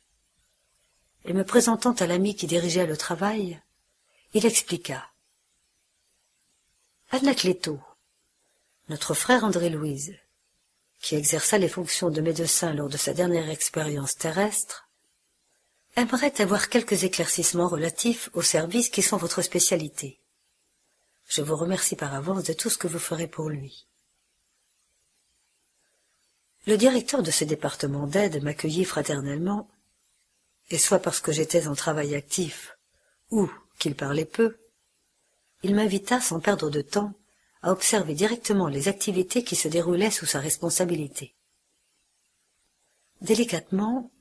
et 1.24 1.32
me 1.32 1.46
présentant 1.46 1.92
à 1.92 2.06
l'ami 2.06 2.36
qui 2.36 2.46
dirigeait 2.46 2.86
le 2.86 2.98
travail, 2.98 3.58
il 4.34 4.44
expliqua. 4.44 5.15
Anacleto, 7.12 7.78
notre 8.88 9.14
frère 9.14 9.44
André-Louise, 9.44 10.16
qui 11.00 11.14
exerça 11.14 11.56
les 11.56 11.68
fonctions 11.68 12.10
de 12.10 12.20
médecin 12.20 12.74
lors 12.74 12.88
de 12.88 12.96
sa 12.96 13.14
dernière 13.14 13.48
expérience 13.48 14.16
terrestre, 14.16 14.88
aimerait 15.94 16.40
avoir 16.40 16.68
quelques 16.68 17.04
éclaircissements 17.04 17.68
relatifs 17.68 18.28
aux 18.34 18.42
services 18.42 18.90
qui 18.90 19.02
sont 19.02 19.18
votre 19.18 19.40
spécialité. 19.40 20.18
Je 21.28 21.42
vous 21.42 21.54
remercie 21.54 21.94
par 21.94 22.12
avance 22.12 22.42
de 22.42 22.52
tout 22.52 22.70
ce 22.70 22.78
que 22.78 22.88
vous 22.88 22.98
ferez 22.98 23.28
pour 23.28 23.50
lui. 23.50 23.86
Le 26.66 26.76
directeur 26.76 27.22
de 27.22 27.30
ce 27.30 27.44
département 27.44 28.08
d'aide 28.08 28.42
m'accueillit 28.42 28.84
fraternellement, 28.84 29.70
et 30.70 30.78
soit 30.78 30.98
parce 30.98 31.20
que 31.20 31.30
j'étais 31.30 31.68
en 31.68 31.76
travail 31.76 32.16
actif, 32.16 32.76
ou 33.30 33.48
qu'il 33.78 33.94
parlait 33.94 34.24
peu, 34.24 34.58
il 35.66 35.74
m'invita 35.74 36.20
sans 36.20 36.38
perdre 36.38 36.70
de 36.70 36.80
temps 36.80 37.12
à 37.60 37.72
observer 37.72 38.14
directement 38.14 38.68
les 38.68 38.86
activités 38.86 39.42
qui 39.42 39.56
se 39.56 39.66
déroulaient 39.66 40.12
sous 40.12 40.24
sa 40.24 40.38
responsabilité. 40.38 41.34
Délicatement, 43.20 44.12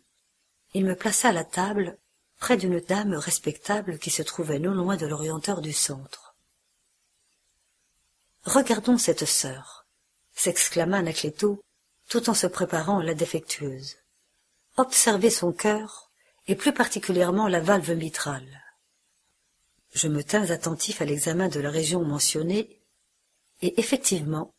il 0.74 0.86
me 0.86 0.96
plaça 0.96 1.30
à 1.30 1.34
la 1.34 1.44
table 1.44 2.00
près 2.40 2.58
d'une 2.58 2.80
dame 2.80 3.14
respectable 3.14 4.00
qui 4.00 4.10
se 4.10 4.24
trouvait 4.24 4.58
non 4.58 4.74
loin 4.74 4.98
de 4.98 5.06
l'orienteur 5.06 5.62
du 5.62 5.72
centre. 5.72 6.36
Regardons 8.46 8.98
cette 8.98 9.26
sœur, 9.26 9.86
s'exclama 10.34 10.98
Anacleto 10.98 11.62
tout 12.10 12.28
en 12.28 12.34
se 12.34 12.48
préparant 12.48 13.02
à 13.02 13.04
la 13.04 13.14
défectueuse. 13.14 13.98
Observez 14.78 15.30
son 15.30 15.54
cœur, 15.54 16.10
et 16.48 16.56
plus 16.56 16.74
particulièrement 16.74 17.48
la 17.48 17.60
valve 17.60 17.92
mitrale. 17.92 18.65
Je 19.96 20.08
me 20.08 20.24
tins 20.24 20.52
attentif 20.52 21.02
à 21.02 21.06
l'examen 21.06 21.48
de 21.48 21.60
la 21.60 21.72
région 21.72 22.04
mentionnée, 22.04 22.80
et 23.64 23.80
effectivement, 23.80 24.54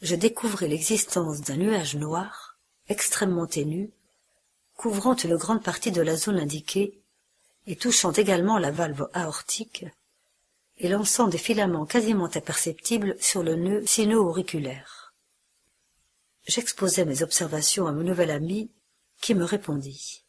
je 0.00 0.14
découvris 0.14 0.68
l'existence 0.68 1.40
d'un 1.40 1.56
nuage 1.56 1.96
noir, 1.96 2.60
extrêmement 2.86 3.48
ténu, 3.48 3.90
couvrant 4.76 5.16
une 5.16 5.36
grande 5.36 5.64
partie 5.64 5.90
de 5.90 6.02
la 6.02 6.14
zone 6.14 6.38
indiquée, 6.38 7.02
et 7.66 7.74
touchant 7.74 8.12
également 8.12 8.58
la 8.58 8.70
valve 8.70 9.08
aortique, 9.12 9.84
et 10.76 10.88
lançant 10.88 11.26
des 11.26 11.38
filaments 11.38 11.86
quasiment 11.86 12.30
imperceptibles 12.32 13.16
sur 13.18 13.42
le 13.42 13.56
nœud 13.56 13.84
sino-auriculaire 13.84 14.98
j'exposai 16.48 17.04
mes 17.04 17.22
observations 17.22 17.86
à 17.86 17.92
mon 17.92 18.02
nouvel 18.02 18.30
ami, 18.30 18.70
qui 19.20 19.34
me 19.34 19.44
répondit. 19.44 20.24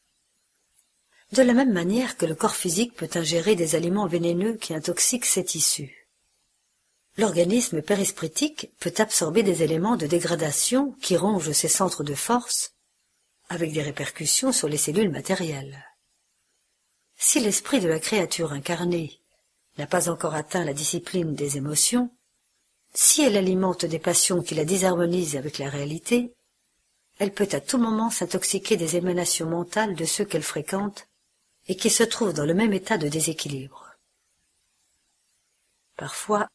De 1.32 1.44
la 1.44 1.54
même 1.54 1.72
manière 1.72 2.18
que 2.18 2.26
le 2.26 2.34
corps 2.34 2.56
physique 2.56 2.96
peut 2.96 3.10
ingérer 3.14 3.56
des 3.56 3.76
aliments 3.76 4.08
vénéneux 4.08 4.56
qui 4.56 4.74
intoxiquent 4.74 5.26
ses 5.26 5.46
tissus. 5.46 6.08
L'organisme 7.18 7.84
périspritique 7.84 8.72
peut 8.80 8.94
absorber 8.98 9.44
des 9.44 9.62
éléments 9.62 9.96
de 9.96 10.08
dégradation 10.08 10.94
qui 11.02 11.18
rongent 11.18 11.52
ses 11.52 11.68
centres 11.68 12.04
de 12.04 12.16
force, 12.16 12.74
avec 13.48 13.74
des 13.74 13.84
répercussions 13.84 14.52
sur 14.52 14.68
les 14.68 14.78
cellules 14.78 15.12
matérielles. 15.12 15.86
Si 17.16 17.40
l'esprit 17.40 17.80
de 17.80 17.90
la 17.90 18.00
créature 18.00 18.54
incarnée 18.54 19.20
n'a 19.78 19.86
pas 19.86 20.10
encore 20.10 20.34
atteint 20.34 20.64
la 20.64 20.74
discipline 20.74 21.36
des 21.36 21.58
émotions, 21.58 22.10
si 22.94 23.22
elle 23.22 23.38
alimente 23.38 23.86
des 23.86 24.00
passions 24.00 24.42
qui 24.42 24.56
la 24.56 24.66
désharmonisent 24.66 25.36
avec 25.36 25.60
la 25.60 25.70
réalité, 25.70 26.34
elle 27.20 27.34
peut 27.34 27.50
à 27.52 27.60
tout 27.60 27.78
moment 27.78 28.10
s'intoxiquer 28.10 28.78
des 28.78 28.96
émanations 28.96 29.48
mentales 29.48 29.94
de 29.94 30.06
ceux 30.06 30.26
qu'elle 30.26 30.42
fréquente 30.42 31.09
et 31.70 31.76
qui 31.76 31.92
se 31.92 32.04
trouvent 32.04 32.34
dans 32.34 32.48
le 32.48 32.56
même 32.56 32.74
état 32.74 32.98
de 32.98 33.08
déséquilibre. 33.08 33.96
Parfois, 35.96 36.50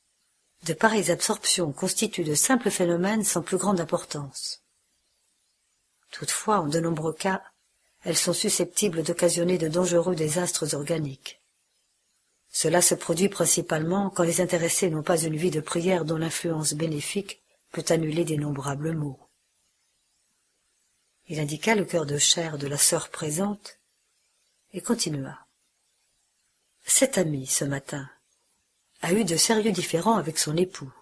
de 0.64 0.74
pareilles 0.74 1.12
absorptions 1.12 1.72
constituent 1.72 2.24
de 2.24 2.34
simples 2.34 2.70
phénomènes 2.70 3.22
sans 3.22 3.40
plus 3.40 3.56
grande 3.56 3.80
importance. 3.80 4.62
Toutefois, 6.10 6.58
en 6.58 6.66
de 6.66 6.80
nombreux 6.80 7.12
cas, 7.12 7.42
elles 8.02 8.16
sont 8.16 8.32
susceptibles 8.32 9.04
d'occasionner 9.04 9.56
de 9.56 9.68
dangereux 9.68 10.16
désastres 10.16 10.74
organiques. 10.74 11.40
Cela 12.50 12.82
se 12.82 12.96
produit 12.96 13.28
principalement 13.28 14.10
quand 14.10 14.24
les 14.24 14.40
intéressés 14.40 14.90
n'ont 14.90 15.02
pas 15.02 15.22
une 15.22 15.36
vie 15.36 15.50
de 15.50 15.60
prière 15.60 16.04
dont 16.04 16.18
l'influence 16.18 16.74
bénéfique 16.74 17.40
peut 17.70 17.84
annuler 17.88 18.24
d'innombrables 18.24 18.92
maux. 18.92 19.20
Il 21.28 21.38
indiqua 21.38 21.76
le 21.76 21.84
cœur 21.84 22.04
de 22.04 22.18
chair 22.18 22.58
de 22.58 22.66
la 22.66 22.78
sœur 22.78 23.10
présente 23.10 23.78
et 24.74 24.82
continua. 24.82 25.46
Cet 26.84 27.16
ami, 27.16 27.46
ce 27.46 27.64
matin, 27.64 28.10
a 29.02 29.12
eu 29.12 29.24
de 29.24 29.36
sérieux 29.36 29.72
différends 29.72 30.16
avec 30.16 30.36
son 30.36 30.56
époux, 30.56 30.92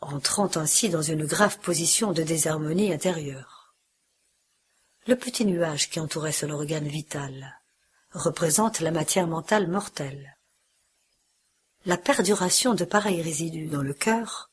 entrant 0.00 0.50
ainsi 0.56 0.90
dans 0.90 1.02
une 1.02 1.24
grave 1.24 1.58
position 1.58 2.12
de 2.12 2.22
désharmonie 2.22 2.92
intérieure. 2.92 3.74
Le 5.06 5.16
petit 5.16 5.46
nuage 5.46 5.88
qui 5.88 6.00
entourait 6.00 6.32
son 6.32 6.50
organe 6.50 6.86
vital 6.86 7.58
représente 8.12 8.80
la 8.80 8.90
matière 8.90 9.26
mentale 9.26 9.68
mortelle. 9.68 10.36
La 11.86 11.96
perduration 11.96 12.74
de 12.74 12.84
pareils 12.84 13.22
résidus 13.22 13.68
dans 13.68 13.82
le 13.82 13.94
cœur 13.94 14.50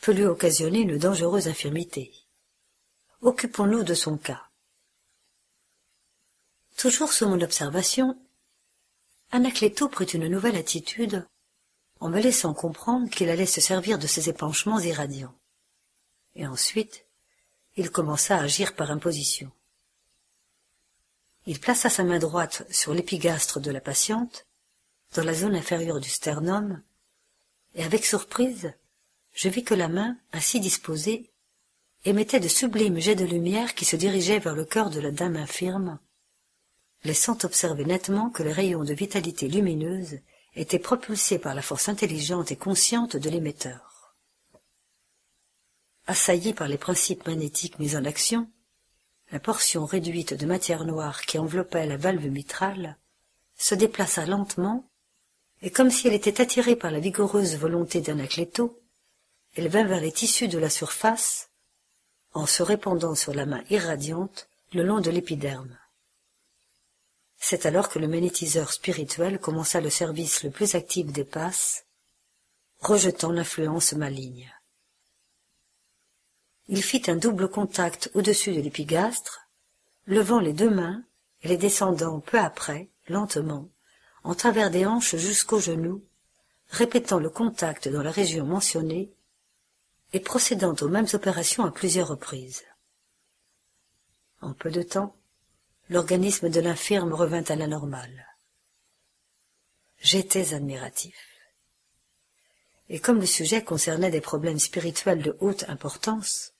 peut 0.00 0.12
lui 0.12 0.24
occasionner 0.24 0.80
une 0.80 0.98
dangereuse 0.98 1.48
infirmité. 1.48 2.12
Occupons-nous 3.20 3.82
de 3.82 3.94
son 3.94 4.16
cas. 4.16 4.49
Toujours 6.80 7.12
sous 7.12 7.28
mon 7.28 7.42
observation, 7.42 8.16
Anacleto 9.32 9.90
prit 9.90 10.06
une 10.06 10.28
nouvelle 10.28 10.56
attitude 10.56 11.28
en 12.00 12.08
me 12.08 12.18
laissant 12.18 12.54
comprendre 12.54 13.10
qu'il 13.10 13.28
allait 13.28 13.44
se 13.44 13.60
servir 13.60 13.98
de 13.98 14.06
ses 14.06 14.30
épanchements 14.30 14.80
irradiants. 14.80 15.34
Et 16.36 16.46
ensuite, 16.46 17.04
il 17.76 17.90
commença 17.90 18.38
à 18.38 18.44
agir 18.44 18.74
par 18.74 18.90
imposition. 18.90 19.52
Il 21.44 21.60
plaça 21.60 21.90
sa 21.90 22.02
main 22.02 22.18
droite 22.18 22.66
sur 22.70 22.94
l'épigastre 22.94 23.60
de 23.60 23.70
la 23.70 23.82
patiente, 23.82 24.46
dans 25.14 25.24
la 25.24 25.34
zone 25.34 25.56
inférieure 25.56 26.00
du 26.00 26.08
sternum, 26.08 26.82
et 27.74 27.84
avec 27.84 28.06
surprise, 28.06 28.72
je 29.34 29.50
vis 29.50 29.64
que 29.64 29.74
la 29.74 29.88
main, 29.88 30.16
ainsi 30.32 30.60
disposée, 30.60 31.30
émettait 32.06 32.40
de 32.40 32.48
sublimes 32.48 33.00
jets 33.00 33.16
de 33.16 33.26
lumière 33.26 33.74
qui 33.74 33.84
se 33.84 33.96
dirigeaient 33.96 34.38
vers 34.38 34.56
le 34.56 34.64
cœur 34.64 34.88
de 34.88 35.00
la 35.00 35.10
dame 35.10 35.36
infirme, 35.36 35.98
laissant 37.04 37.38
observer 37.44 37.84
nettement 37.84 38.30
que 38.30 38.42
les 38.42 38.52
rayons 38.52 38.84
de 38.84 38.94
vitalité 38.94 39.48
lumineuse 39.48 40.18
étaient 40.54 40.78
propulsés 40.78 41.38
par 41.38 41.54
la 41.54 41.62
force 41.62 41.88
intelligente 41.88 42.50
et 42.50 42.56
consciente 42.56 43.16
de 43.16 43.30
l'émetteur. 43.30 44.14
Assaillie 46.06 46.52
par 46.52 46.68
les 46.68 46.78
principes 46.78 47.26
magnétiques 47.26 47.78
mis 47.78 47.96
en 47.96 48.04
action, 48.04 48.50
la 49.32 49.38
portion 49.38 49.86
réduite 49.86 50.34
de 50.34 50.46
matière 50.46 50.84
noire 50.84 51.22
qui 51.22 51.38
enveloppait 51.38 51.86
la 51.86 51.96
valve 51.96 52.26
mitrale 52.26 52.98
se 53.56 53.74
déplaça 53.74 54.26
lentement, 54.26 54.90
et 55.62 55.70
comme 55.70 55.90
si 55.90 56.08
elle 56.08 56.14
était 56.14 56.40
attirée 56.40 56.74
par 56.74 56.90
la 56.90 57.00
vigoureuse 57.00 57.56
volonté 57.56 58.00
d'Anacleto, 58.00 58.80
elle 59.54 59.68
vint 59.68 59.84
vers 59.84 60.00
les 60.00 60.12
tissus 60.12 60.48
de 60.48 60.58
la 60.58 60.70
surface 60.70 61.50
en 62.32 62.46
se 62.46 62.62
répandant 62.62 63.14
sur 63.14 63.34
la 63.34 63.46
main 63.46 63.62
irradiante 63.70 64.48
le 64.72 64.82
long 64.82 65.00
de 65.00 65.10
l'épiderme. 65.10 65.79
C'est 67.42 67.64
alors 67.64 67.88
que 67.88 67.98
le 67.98 68.06
magnétiseur 68.06 68.70
spirituel 68.70 69.40
commença 69.40 69.80
le 69.80 69.88
service 69.88 70.44
le 70.44 70.50
plus 70.50 70.74
actif 70.74 71.06
des 71.06 71.24
passes, 71.24 71.86
rejetant 72.80 73.32
l'influence 73.32 73.94
maligne. 73.94 74.52
Il 76.68 76.82
fit 76.82 77.02
un 77.08 77.16
double 77.16 77.48
contact 77.48 78.10
au-dessus 78.14 78.52
de 78.52 78.60
l'épigastre, 78.60 79.48
levant 80.06 80.38
les 80.38 80.52
deux 80.52 80.68
mains 80.68 81.02
et 81.42 81.48
les 81.48 81.56
descendant 81.56 82.20
peu 82.20 82.38
après, 82.38 82.90
lentement, 83.08 83.70
en 84.22 84.34
travers 84.34 84.70
des 84.70 84.84
hanches 84.84 85.16
jusqu'aux 85.16 85.60
genoux, 85.60 86.04
répétant 86.68 87.18
le 87.18 87.30
contact 87.30 87.88
dans 87.88 88.02
la 88.02 88.10
région 88.10 88.44
mentionnée 88.44 89.14
et 90.12 90.20
procédant 90.20 90.74
aux 90.82 90.88
mêmes 90.88 91.08
opérations 91.14 91.64
à 91.64 91.72
plusieurs 91.72 92.08
reprises. 92.08 92.64
En 94.42 94.52
peu 94.52 94.70
de 94.70 94.82
temps, 94.82 95.16
l'organisme 95.90 96.48
de 96.48 96.60
l'infirme 96.60 97.12
revint 97.12 97.42
à 97.48 97.56
la 97.56 97.66
normale. 97.66 98.26
J'étais 99.98 100.54
admiratif. 100.54 101.16
Et 102.88 103.00
comme 103.00 103.18
le 103.18 103.26
sujet 103.26 103.64
concernait 103.64 104.12
des 104.12 104.20
problèmes 104.20 104.60
spirituels 104.60 105.20
de 105.20 105.36
haute 105.40 105.64
importance, 105.68 106.52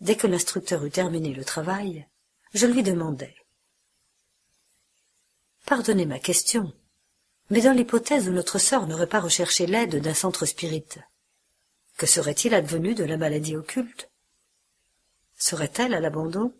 dès 0.00 0.16
que 0.16 0.28
l'instructeur 0.28 0.84
eut 0.84 0.90
terminé 0.90 1.34
le 1.34 1.44
travail, 1.44 2.06
je 2.54 2.66
lui 2.66 2.84
demandai. 2.84 3.34
Pardonnez 5.66 6.06
ma 6.06 6.20
question, 6.20 6.72
mais 7.50 7.62
dans 7.62 7.72
l'hypothèse 7.72 8.28
où 8.28 8.32
notre 8.32 8.60
sœur 8.60 8.86
n'aurait 8.86 9.08
pas 9.08 9.20
recherché 9.20 9.66
l'aide 9.66 10.00
d'un 10.00 10.14
centre 10.14 10.46
spirit, 10.46 10.86
que 11.96 12.06
serait-il 12.06 12.54
advenu 12.54 12.94
de 12.94 13.04
la 13.04 13.16
maladie 13.16 13.56
occulte? 13.56 14.10
Serait-elle 15.36 15.94
à 15.94 16.00
l'abandon? 16.00 16.54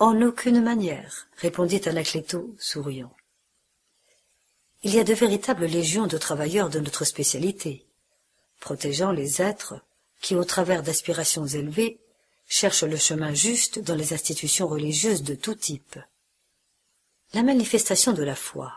En 0.00 0.22
aucune 0.22 0.62
manière, 0.62 1.28
répondit 1.36 1.82
Anacleto, 1.86 2.56
souriant. 2.58 3.14
Il 4.82 4.94
y 4.94 4.98
a 4.98 5.04
de 5.04 5.12
véritables 5.12 5.66
légions 5.66 6.06
de 6.06 6.16
travailleurs 6.16 6.70
de 6.70 6.80
notre 6.80 7.04
spécialité, 7.04 7.84
protégeant 8.60 9.12
les 9.12 9.42
êtres 9.42 9.78
qui, 10.22 10.34
au 10.34 10.44
travers 10.44 10.82
d'aspirations 10.82 11.46
élevées, 11.46 12.00
cherchent 12.48 12.84
le 12.84 12.96
chemin 12.96 13.34
juste 13.34 13.78
dans 13.78 13.94
les 13.94 14.14
institutions 14.14 14.68
religieuses 14.68 15.22
de 15.22 15.34
tout 15.34 15.54
type. 15.54 15.98
La 17.34 17.42
manifestation 17.42 18.14
de 18.14 18.22
la 18.22 18.34
foi 18.34 18.72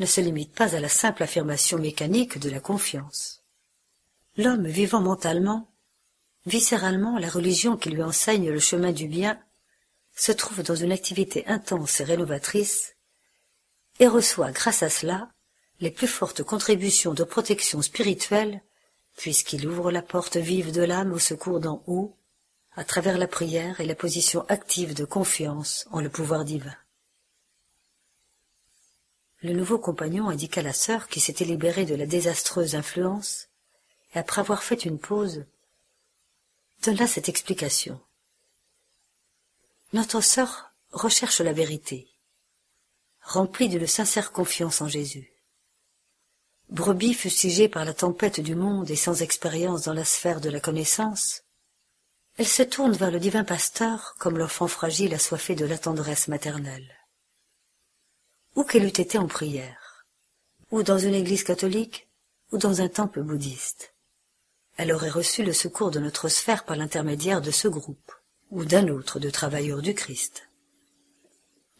ne 0.00 0.06
se 0.06 0.20
limite 0.20 0.52
pas 0.52 0.74
à 0.74 0.80
la 0.80 0.88
simple 0.88 1.22
affirmation 1.22 1.78
mécanique 1.78 2.38
de 2.38 2.50
la 2.50 2.58
confiance. 2.58 3.44
L'homme 4.36 4.66
vivant 4.66 5.00
mentalement, 5.00 5.68
viscéralement 6.44 7.18
la 7.18 7.28
religion 7.28 7.76
qui 7.76 7.90
lui 7.90 8.02
enseigne 8.02 8.50
le 8.50 8.58
chemin 8.58 8.90
du 8.90 9.06
bien, 9.06 9.40
se 10.20 10.32
trouve 10.32 10.62
dans 10.62 10.74
une 10.74 10.92
activité 10.92 11.46
intense 11.46 11.98
et 12.00 12.04
rénovatrice, 12.04 12.94
et 14.00 14.06
reçoit 14.06 14.52
grâce 14.52 14.82
à 14.82 14.90
cela 14.90 15.30
les 15.80 15.90
plus 15.90 16.08
fortes 16.08 16.42
contributions 16.42 17.14
de 17.14 17.24
protection 17.24 17.80
spirituelle, 17.80 18.60
puisqu'il 19.16 19.66
ouvre 19.66 19.90
la 19.90 20.02
porte 20.02 20.36
vive 20.36 20.72
de 20.72 20.82
l'âme 20.82 21.14
au 21.14 21.18
secours 21.18 21.58
d'en 21.58 21.82
haut, 21.86 22.18
à 22.72 22.84
travers 22.84 23.16
la 23.16 23.28
prière 23.28 23.80
et 23.80 23.86
la 23.86 23.94
position 23.94 24.44
active 24.48 24.92
de 24.92 25.06
confiance 25.06 25.88
en 25.90 26.02
le 26.02 26.10
pouvoir 26.10 26.44
divin. 26.44 26.76
Le 29.40 29.54
nouveau 29.54 29.78
compagnon 29.78 30.28
indiqua 30.28 30.60
la 30.60 30.74
sœur 30.74 31.08
qui 31.08 31.20
s'était 31.20 31.46
libérée 31.46 31.86
de 31.86 31.94
la 31.94 32.04
désastreuse 32.04 32.74
influence 32.74 33.48
et 34.14 34.18
après 34.18 34.42
avoir 34.42 34.62
fait 34.64 34.84
une 34.84 34.98
pause, 34.98 35.46
donna 36.82 37.06
cette 37.06 37.30
explication. 37.30 37.98
Notre 39.92 40.20
sœur 40.20 40.72
recherche 40.92 41.40
la 41.40 41.52
vérité, 41.52 42.08
remplie 43.22 43.68
d'une 43.68 43.86
sincère 43.86 44.32
confiance 44.32 44.80
en 44.80 44.88
Jésus. 44.88 45.32
Brebis 46.68 47.14
fustigée 47.14 47.68
par 47.68 47.84
la 47.84 47.94
tempête 47.94 48.40
du 48.40 48.54
monde 48.54 48.90
et 48.90 48.96
sans 48.96 49.22
expérience 49.22 49.82
dans 49.82 49.92
la 49.92 50.04
sphère 50.04 50.40
de 50.40 50.48
la 50.48 50.60
connaissance, 50.60 51.42
elle 52.36 52.46
se 52.46 52.62
tourne 52.62 52.92
vers 52.92 53.10
le 53.10 53.18
divin 53.18 53.44
pasteur 53.44 54.14
comme 54.18 54.38
l'enfant 54.38 54.68
fragile 54.68 55.14
assoiffé 55.14 55.54
de 55.54 55.66
la 55.66 55.78
tendresse 55.78 56.28
maternelle. 56.28 56.96
Où 58.54 58.64
qu'elle 58.64 58.84
eût 58.84 58.88
été 58.88 59.18
en 59.18 59.26
prière, 59.26 60.06
ou 60.70 60.82
dans 60.82 60.98
une 60.98 61.14
église 61.14 61.42
catholique, 61.42 62.08
ou 62.52 62.58
dans 62.58 62.80
un 62.80 62.88
temple 62.88 63.22
bouddhiste 63.22 63.92
elle 64.76 64.92
aurait 64.92 65.10
reçu 65.10 65.42
le 65.42 65.52
secours 65.52 65.90
de 65.90 66.00
notre 66.00 66.30
sphère 66.30 66.64
par 66.64 66.74
l'intermédiaire 66.74 67.42
de 67.42 67.50
ce 67.50 67.68
groupe, 67.68 68.12
ou 68.50 68.64
d'un 68.64 68.88
autre 68.88 69.18
de 69.18 69.30
travailleurs 69.30 69.82
du 69.82 69.94
Christ. 69.94 70.48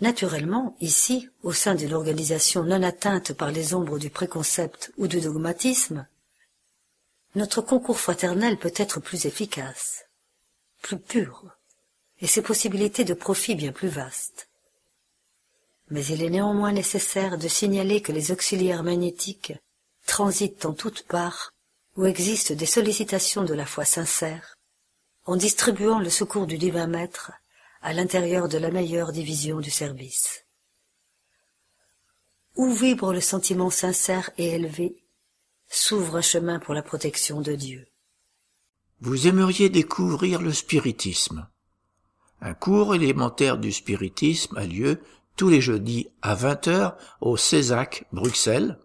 Naturellement, 0.00 0.76
ici, 0.80 1.28
au 1.42 1.52
sein 1.52 1.74
d'une 1.74 1.92
organisation 1.92 2.64
non 2.64 2.82
atteinte 2.82 3.34
par 3.34 3.50
les 3.50 3.74
ombres 3.74 3.98
du 3.98 4.08
préconcept 4.08 4.92
ou 4.96 5.06
du 5.06 5.20
dogmatisme, 5.20 6.06
notre 7.34 7.60
concours 7.60 8.00
fraternel 8.00 8.58
peut 8.58 8.72
être 8.76 8.98
plus 8.98 9.26
efficace, 9.26 10.06
plus 10.80 10.98
pur, 10.98 11.44
et 12.20 12.26
ses 12.26 12.42
possibilités 12.42 13.04
de 13.04 13.14
profit 13.14 13.54
bien 13.54 13.72
plus 13.72 13.88
vastes. 13.88 14.48
Mais 15.90 16.04
il 16.06 16.22
est 16.22 16.30
néanmoins 16.30 16.72
nécessaire 16.72 17.36
de 17.36 17.48
signaler 17.48 18.00
que 18.00 18.12
les 18.12 18.32
auxiliaires 18.32 18.82
magnétiques 18.82 19.52
transitent 20.06 20.64
en 20.64 20.72
toutes 20.72 21.02
parts 21.02 21.52
où 21.96 22.06
existent 22.06 22.54
des 22.54 22.66
sollicitations 22.66 23.44
de 23.44 23.54
la 23.54 23.66
foi 23.66 23.84
sincère, 23.84 24.56
en 25.24 25.36
distribuant 25.36 25.98
le 25.98 26.10
secours 26.10 26.46
du 26.46 26.58
divin 26.58 26.86
maître 26.86 27.32
à 27.82 27.92
l'intérieur 27.92 28.48
de 28.48 28.58
la 28.58 28.70
meilleure 28.70 29.12
division 29.12 29.60
du 29.60 29.70
service. 29.70 30.44
Où 32.56 32.72
vibre 32.72 33.12
le 33.12 33.20
sentiment 33.20 33.70
sincère 33.70 34.30
et 34.38 34.48
élevé, 34.50 34.96
s'ouvre 35.68 36.16
un 36.16 36.22
chemin 36.22 36.58
pour 36.58 36.74
la 36.74 36.82
protection 36.82 37.40
de 37.40 37.54
Dieu. 37.54 37.86
Vous 39.00 39.28
aimeriez 39.28 39.68
découvrir 39.68 40.42
le 40.42 40.52
spiritisme. 40.52 41.48
Un 42.42 42.54
cours 42.54 42.94
élémentaire 42.94 43.56
du 43.56 43.72
spiritisme 43.72 44.56
a 44.56 44.66
lieu 44.66 45.00
tous 45.36 45.48
les 45.48 45.60
jeudis 45.60 46.08
à 46.22 46.34
20h 46.34 46.96
au 47.20 47.36
Césac, 47.36 48.06
Bruxelles, 48.12 48.78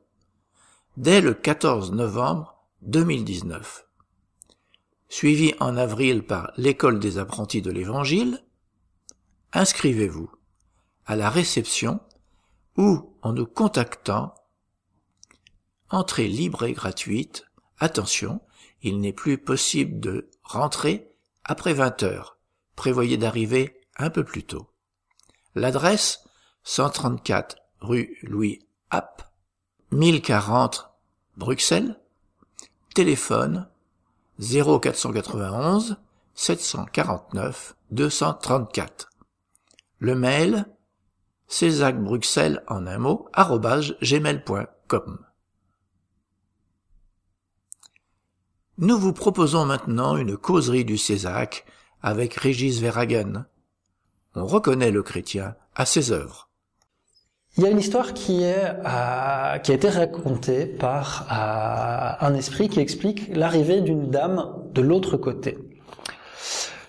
dès 0.96 1.22
le 1.22 1.34
14 1.34 1.92
novembre 1.92 2.56
2019. 2.84 3.85
Suivi 5.10 5.54
en 5.60 5.78
avril 5.78 6.26
par 6.26 6.52
l'école 6.58 7.00
des 7.00 7.18
apprentis 7.18 7.62
de 7.62 7.72
l'Évangile, 7.72 8.44
inscrivez-vous 9.54 10.32
à 11.06 11.16
la 11.16 11.30
réception 11.30 12.00
ou 12.78 13.16
en 13.22 13.34
nous 13.34 13.46
contactant. 13.46 14.34
Entrée 15.90 16.28
libre 16.28 16.64
et 16.64 16.74
gratuite. 16.74 17.46
Attention, 17.78 18.42
il 18.82 19.00
n'est 19.00 19.14
plus 19.14 19.38
possible 19.38 20.00
de 20.00 20.30
rentrer 20.44 21.12
après 21.44 21.74
20 21.74 22.04
heures. 22.04 22.38
Prévoyez 22.76 23.18
d'arriver 23.18 23.82
un 23.98 24.10
peu 24.10 24.24
plus 24.24 24.44
tôt. 24.44 24.68
L'adresse 25.54 26.24
134 26.64 27.58
rue 27.80 28.18
Louis 28.24 28.60
App, 28.90 29.32
1040 29.92 30.90
Bruxelles. 31.38 32.00
Téléphone 32.94 33.70
0491 34.40 35.98
749 36.34 37.76
234. 37.92 39.10
Le 40.00 40.16
mail 40.16 40.66
Bruxelles 42.04 42.64
en 42.68 42.88
un 42.88 42.98
mot 42.98 43.30
gmail.com. 44.02 45.20
Nous 48.78 48.98
vous 48.98 49.14
proposons 49.14 49.66
maintenant 49.66 50.18
une 50.18 50.36
causerie 50.36 50.84
du 50.84 50.98
Césac 50.98 51.66
avec 52.02 52.34
Régis 52.34 52.80
Verhagen. 52.80 53.46
On 54.34 54.46
reconnaît 54.46 54.92
le 54.92 55.02
chrétien 55.02 55.56
à 55.76 55.86
ses 55.86 56.12
œuvres. 56.12 56.45
Il 57.58 57.64
y 57.64 57.68
a 57.68 57.70
une 57.70 57.80
histoire 57.80 58.14
qui, 58.14 58.44
est, 58.44 58.66
euh, 58.86 59.58
qui 59.60 59.72
a 59.72 59.76
été 59.76 59.88
racontée 59.88 60.66
par 60.66 61.26
euh, 61.32 62.26
un 62.26 62.34
esprit 62.36 62.68
qui 62.68 62.82
explique 62.82 63.34
l'arrivée 63.34 63.80
d'une 63.80 64.10
dame 64.10 64.50
de 64.74 64.82
l'autre 64.82 65.16
côté. 65.16 65.58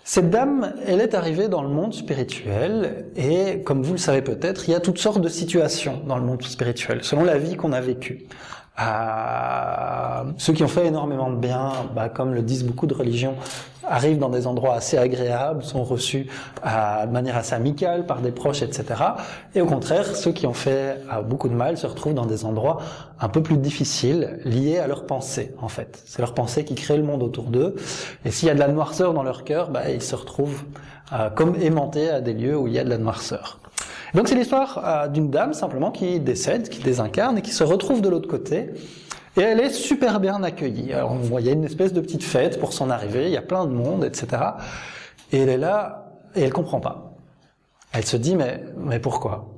Cette 0.03 0.29
dame, 0.29 0.75
elle 0.85 1.01
est 1.01 1.15
arrivée 1.15 1.47
dans 1.47 1.63
le 1.63 1.69
monde 1.69 1.95
spirituel 1.95 3.07
et, 3.15 3.63
comme 3.63 3.85
vous 3.85 3.93
le 3.93 3.99
savez 3.99 4.23
peut-être, 4.23 4.69
il 4.69 4.73
y 4.73 4.75
a 4.75 4.81
toutes 4.81 4.99
sortes 4.99 5.21
de 5.21 5.29
situations 5.29 6.03
dans 6.05 6.19
le 6.19 6.25
monde 6.25 6.43
spirituel, 6.43 7.05
selon 7.05 7.23
la 7.23 7.39
vie 7.39 7.55
qu'on 7.55 7.73
a 7.73 7.81
vécue. 7.81 8.27
Euh, 8.79 10.25
ceux 10.37 10.53
qui 10.53 10.63
ont 10.63 10.69
fait 10.69 10.87
énormément 10.87 11.31
de 11.31 11.37
bien, 11.37 11.73
bah, 11.95 12.09
comme 12.09 12.35
le 12.35 12.43
disent 12.43 12.65
beaucoup 12.65 12.87
de 12.87 12.95
religions, 12.95 13.35
arrivent 13.89 14.19
dans 14.19 14.29
des 14.29 14.47
endroits 14.47 14.75
assez 14.75 14.99
agréables, 14.99 15.63
sont 15.63 15.85
reçus 15.85 16.27
euh, 16.67 17.07
de 17.07 17.13
manière 17.13 17.37
assez 17.37 17.55
amicale 17.55 18.05
par 18.07 18.21
des 18.21 18.33
proches, 18.33 18.63
etc. 18.63 18.85
Et 19.55 19.61
au 19.61 19.67
contraire, 19.67 20.05
ceux 20.17 20.33
qui 20.33 20.47
ont 20.47 20.55
fait 20.55 20.99
euh, 21.13 21.23
beaucoup 21.23 21.49
de 21.49 21.55
mal 21.55 21.79
se 21.79 21.87
retrouvent 21.87 22.15
dans 22.15 22.27
des 22.27 22.45
endroits 22.45 22.79
un 23.21 23.29
peu 23.29 23.43
plus 23.43 23.57
difficiles, 23.57 24.41
liés 24.45 24.79
à 24.79 24.87
leurs 24.87 25.07
pensées, 25.07 25.55
en 25.61 25.69
fait. 25.69 26.03
C'est 26.05 26.21
leur 26.21 26.35
pensée 26.35 26.65
qui 26.65 26.75
crée 26.75 26.97
le 26.97 27.03
monde 27.05 27.23
autour 27.23 27.45
d'eux. 27.45 27.77
Et 28.25 28.31
s'il 28.31 28.49
y 28.49 28.51
a 28.51 28.55
de 28.55 28.61
la 28.61 28.69
noirceur 28.69 29.15
dans 29.15 29.23
leur 29.23 29.45
cœur, 29.45 29.71
bah, 29.71 29.91
ils 29.91 30.03
se 30.03 30.15
retrouvent 30.15 30.65
euh, 31.13 31.31
comme 31.31 31.55
aimantés 31.61 32.11
à 32.11 32.21
des 32.21 32.35
lieux 32.35 32.57
où 32.57 32.67
il 32.67 32.75
y 32.75 32.79
a 32.79 32.85
de 32.85 32.91
la 32.91 32.99
noirceur. 32.99 33.59
Donc 34.17 34.29
c'est 34.29 34.35
l'histoire 34.35 34.81
euh, 34.83 35.09
d'une 35.09 35.29
dame 35.29 35.53
simplement 35.53 35.91
qui 35.91 36.19
décède, 36.21 36.71
qui 36.71 36.83
désincarne 36.83 37.37
et 37.37 37.43
qui 37.43 37.51
se 37.51 37.63
retrouve 37.63 38.01
de 38.01 38.09
l'autre 38.09 38.29
côté. 38.29 38.71
Et 39.37 39.43
elle 39.43 39.61
est 39.61 39.69
super 39.69 40.21
bien 40.21 40.43
accueillie. 40.43 40.95
Alors 40.95 41.13
on 41.13 41.17
voit, 41.17 41.43
il 41.43 41.47
y 41.47 41.51
a 41.51 41.53
une 41.53 41.65
espèce 41.65 41.93
de 41.93 42.01
petite 42.01 42.23
fête 42.23 42.59
pour 42.59 42.73
son 42.73 42.89
arrivée, 42.89 43.27
il 43.27 43.33
y 43.33 43.37
a 43.37 43.43
plein 43.43 43.67
de 43.67 43.73
monde, 43.73 44.05
etc. 44.05 44.43
Et 45.33 45.41
elle 45.41 45.51
est 45.51 45.59
là 45.59 46.07
et 46.35 46.41
elle 46.41 46.53
comprend 46.55 46.81
pas. 46.81 47.13
Elle 47.93 48.07
se 48.07 48.17
dit 48.17 48.37
mais 48.37 48.65
mais 48.79 49.01
pourquoi? 49.01 49.51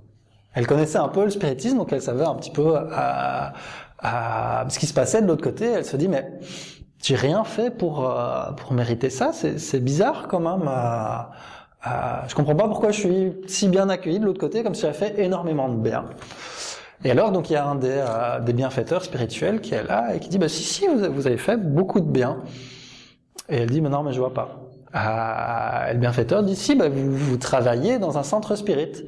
Elle 0.55 0.67
connaissait 0.67 0.99
un 0.99 1.09
peu 1.09 1.23
le 1.23 1.31
spiritisme, 1.31 1.79
donc 1.79 1.93
elle 1.93 2.03
savait 2.03 2.25
un 2.25 2.35
petit 2.35 2.51
peu 2.51 2.75
à, 2.77 3.53
à, 4.01 4.67
ce 4.69 4.81
qui 4.81 4.87
se 4.87 4.95
passait 4.95 5.23
de 5.23 5.29
l'autre 5.29 5.45
côté. 5.45 5.67
Elle 5.67 5.85
se 5.85 5.97
dit 5.97 6.09
mais 6.09 6.33
j'ai 7.01 7.15
rien 7.15 7.45
fait 7.45 7.71
pour 7.71 8.11
euh, 8.11 8.51
pour 8.57 8.73
mériter 8.73 9.09
ça. 9.09 9.31
C'est 9.33 9.85
bizarre 9.85 10.27
quand 10.27 10.41
même. 10.41 10.67
Euh, 10.67 11.23
euh, 11.87 11.91
je 12.29 12.35
comprends 12.35 12.57
pas 12.57 12.67
pourquoi 12.67 12.91
je 12.91 13.01
suis 13.01 13.33
si 13.47 13.69
bien 13.69 13.89
accueilli 13.89 14.19
de 14.19 14.25
l'autre 14.25 14.41
côté, 14.41 14.63
comme 14.63 14.75
si 14.75 14.83
j'avais 14.83 14.95
fait 14.95 15.19
énormément 15.21 15.69
de 15.69 15.77
bien. 15.77 16.07
Et 17.05 17.11
alors, 17.11 17.31
donc, 17.31 17.51
il 17.51 17.53
y 17.53 17.57
a 17.57 17.65
un 17.65 17.77
des, 17.77 17.89
euh, 17.91 18.41
des 18.41 18.53
bienfaiteurs 18.53 19.05
spirituels 19.05 19.61
qui 19.61 19.75
est 19.75 19.85
là 19.85 20.15
et 20.15 20.19
qui 20.19 20.29
dit, 20.29 20.39
bah, 20.39 20.49
si, 20.49 20.65
si, 20.65 20.87
vous, 20.89 21.27
avez 21.27 21.37
fait 21.37 21.57
beaucoup 21.57 22.01
de 22.01 22.11
bien. 22.11 22.39
Et 23.49 23.59
elle 23.59 23.71
dit, 23.71 23.81
mais 23.81 23.89
non, 23.89 24.03
mais 24.03 24.13
je 24.13 24.19
vois 24.19 24.35
pas. 24.35 24.61
Euh, 24.97 25.91
et 25.91 25.95
le 25.95 26.01
bienfaiteur 26.01 26.43
dit, 26.43 26.57
si, 26.57 26.75
bah, 26.75 26.89
vous, 26.89 27.17
vous 27.17 27.37
travaillez 27.37 27.99
dans 27.99 28.19
un 28.19 28.25
centre 28.25 28.57
spirit. 28.57 29.07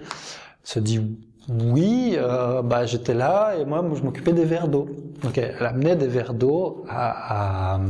Se 0.62 0.78
dit, 0.78 1.00
oui, 1.48 2.14
euh, 2.16 2.62
bah, 2.62 2.86
j'étais 2.86 3.14
là 3.14 3.54
et 3.58 3.64
moi, 3.64 3.84
je 3.94 4.02
m'occupais 4.02 4.32
des 4.32 4.44
verres 4.44 4.68
d'eau. 4.68 4.88
Donc, 5.22 5.36
elle 5.36 5.66
amenait 5.66 5.96
des 5.96 6.06
verres 6.06 6.34
d'eau 6.34 6.84
à, 6.88 7.74
à, 7.74 7.80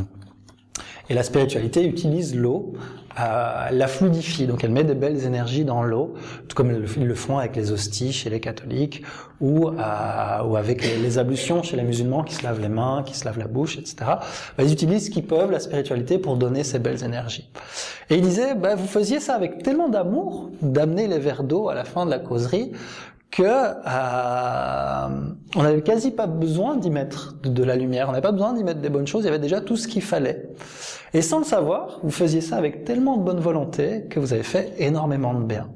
et 1.10 1.14
la 1.14 1.24
spiritualité 1.24 1.84
utilise 1.84 2.34
l'eau 2.36 2.72
euh, 3.18 3.70
la 3.70 3.88
fluidifie, 3.88 4.46
donc 4.46 4.62
elle 4.62 4.70
met 4.70 4.84
des 4.84 4.94
belles 4.94 5.24
énergies 5.24 5.64
dans 5.64 5.82
l'eau, 5.82 6.14
tout 6.46 6.54
comme 6.54 6.70
ils 6.70 7.06
le 7.06 7.14
font 7.14 7.38
avec 7.38 7.56
les 7.56 7.72
hosties 7.72 8.12
chez 8.12 8.30
les 8.30 8.38
catholiques, 8.38 9.02
ou, 9.40 9.68
euh, 9.68 10.42
ou 10.44 10.56
avec 10.56 10.82
les, 10.84 11.18
ablutions 11.18 11.62
chez 11.62 11.76
les 11.76 11.82
musulmans 11.82 12.22
qui 12.22 12.34
se 12.34 12.44
lavent 12.44 12.60
les 12.60 12.68
mains, 12.68 13.02
qui 13.04 13.16
se 13.16 13.24
lavent 13.24 13.38
la 13.38 13.48
bouche, 13.48 13.78
etc. 13.78 13.96
Bah, 14.56 14.62
ils 14.62 14.72
utilisent 14.72 15.06
ce 15.06 15.10
qu'ils 15.10 15.26
peuvent, 15.26 15.50
la 15.50 15.60
spiritualité, 15.60 16.18
pour 16.18 16.36
donner 16.36 16.62
ces 16.62 16.78
belles 16.78 17.02
énergies. 17.02 17.50
Et 18.10 18.16
il 18.16 18.22
disait, 18.22 18.54
bah, 18.54 18.74
vous 18.74 18.86
faisiez 18.86 19.18
ça 19.18 19.34
avec 19.34 19.62
tellement 19.62 19.88
d'amour, 19.88 20.50
d'amener 20.62 21.08
les 21.08 21.18
verres 21.18 21.42
d'eau 21.42 21.68
à 21.68 21.74
la 21.74 21.84
fin 21.84 22.04
de 22.04 22.10
la 22.10 22.18
causerie, 22.18 22.72
que 23.30 23.42
euh, 23.42 25.08
on 25.54 25.62
n'avait 25.62 25.82
quasi 25.82 26.10
pas 26.10 26.26
besoin 26.26 26.76
d'y 26.76 26.90
mettre 26.90 27.36
de, 27.42 27.62
la 27.62 27.76
lumière, 27.76 28.08
on 28.08 28.12
n'avait 28.12 28.22
pas 28.22 28.32
besoin 28.32 28.52
d'y 28.52 28.64
mettre 28.64 28.80
des 28.80 28.88
bonnes 28.88 29.06
choses, 29.06 29.22
il 29.22 29.26
y 29.26 29.28
avait 29.28 29.38
déjà 29.38 29.60
tout 29.60 29.76
ce 29.76 29.86
qu'il 29.86 30.02
fallait. 30.02 30.50
Et 31.14 31.22
sans 31.22 31.38
le 31.38 31.44
savoir, 31.44 32.00
vous 32.02 32.10
faisiez 32.10 32.40
ça 32.40 32.56
avec 32.56 32.84
tellement 32.84 33.16
de 33.16 33.22
bonne 33.22 33.40
volonté 33.40 34.06
que 34.10 34.18
vous 34.18 34.32
avez 34.32 34.42
fait 34.42 34.74
énormément 34.78 35.34
de 35.34 35.44
bien. 35.44 35.68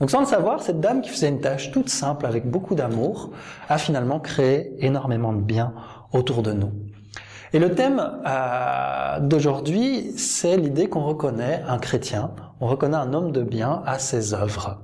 Donc 0.00 0.10
sans 0.10 0.20
le 0.20 0.26
savoir, 0.26 0.62
cette 0.62 0.80
dame 0.80 1.02
qui 1.02 1.10
faisait 1.10 1.28
une 1.28 1.40
tâche 1.40 1.70
toute 1.70 1.88
simple 1.88 2.26
avec 2.26 2.50
beaucoup 2.50 2.74
d'amour 2.74 3.30
a 3.68 3.78
finalement 3.78 4.18
créé 4.18 4.74
énormément 4.84 5.32
de 5.32 5.40
bien 5.40 5.74
autour 6.12 6.42
de 6.42 6.52
nous. 6.52 6.72
Et 7.52 7.58
le 7.58 7.74
thème 7.74 8.02
euh, 8.26 9.20
d'aujourd'hui, 9.20 10.12
c'est 10.16 10.56
l'idée 10.56 10.88
qu'on 10.88 11.04
reconnaît 11.04 11.62
un 11.68 11.78
chrétien, 11.78 12.30
on 12.60 12.66
reconnaît 12.66 12.96
un 12.96 13.12
homme 13.12 13.30
de 13.30 13.42
bien 13.42 13.82
à 13.84 13.98
ses 13.98 14.32
œuvres. 14.32 14.78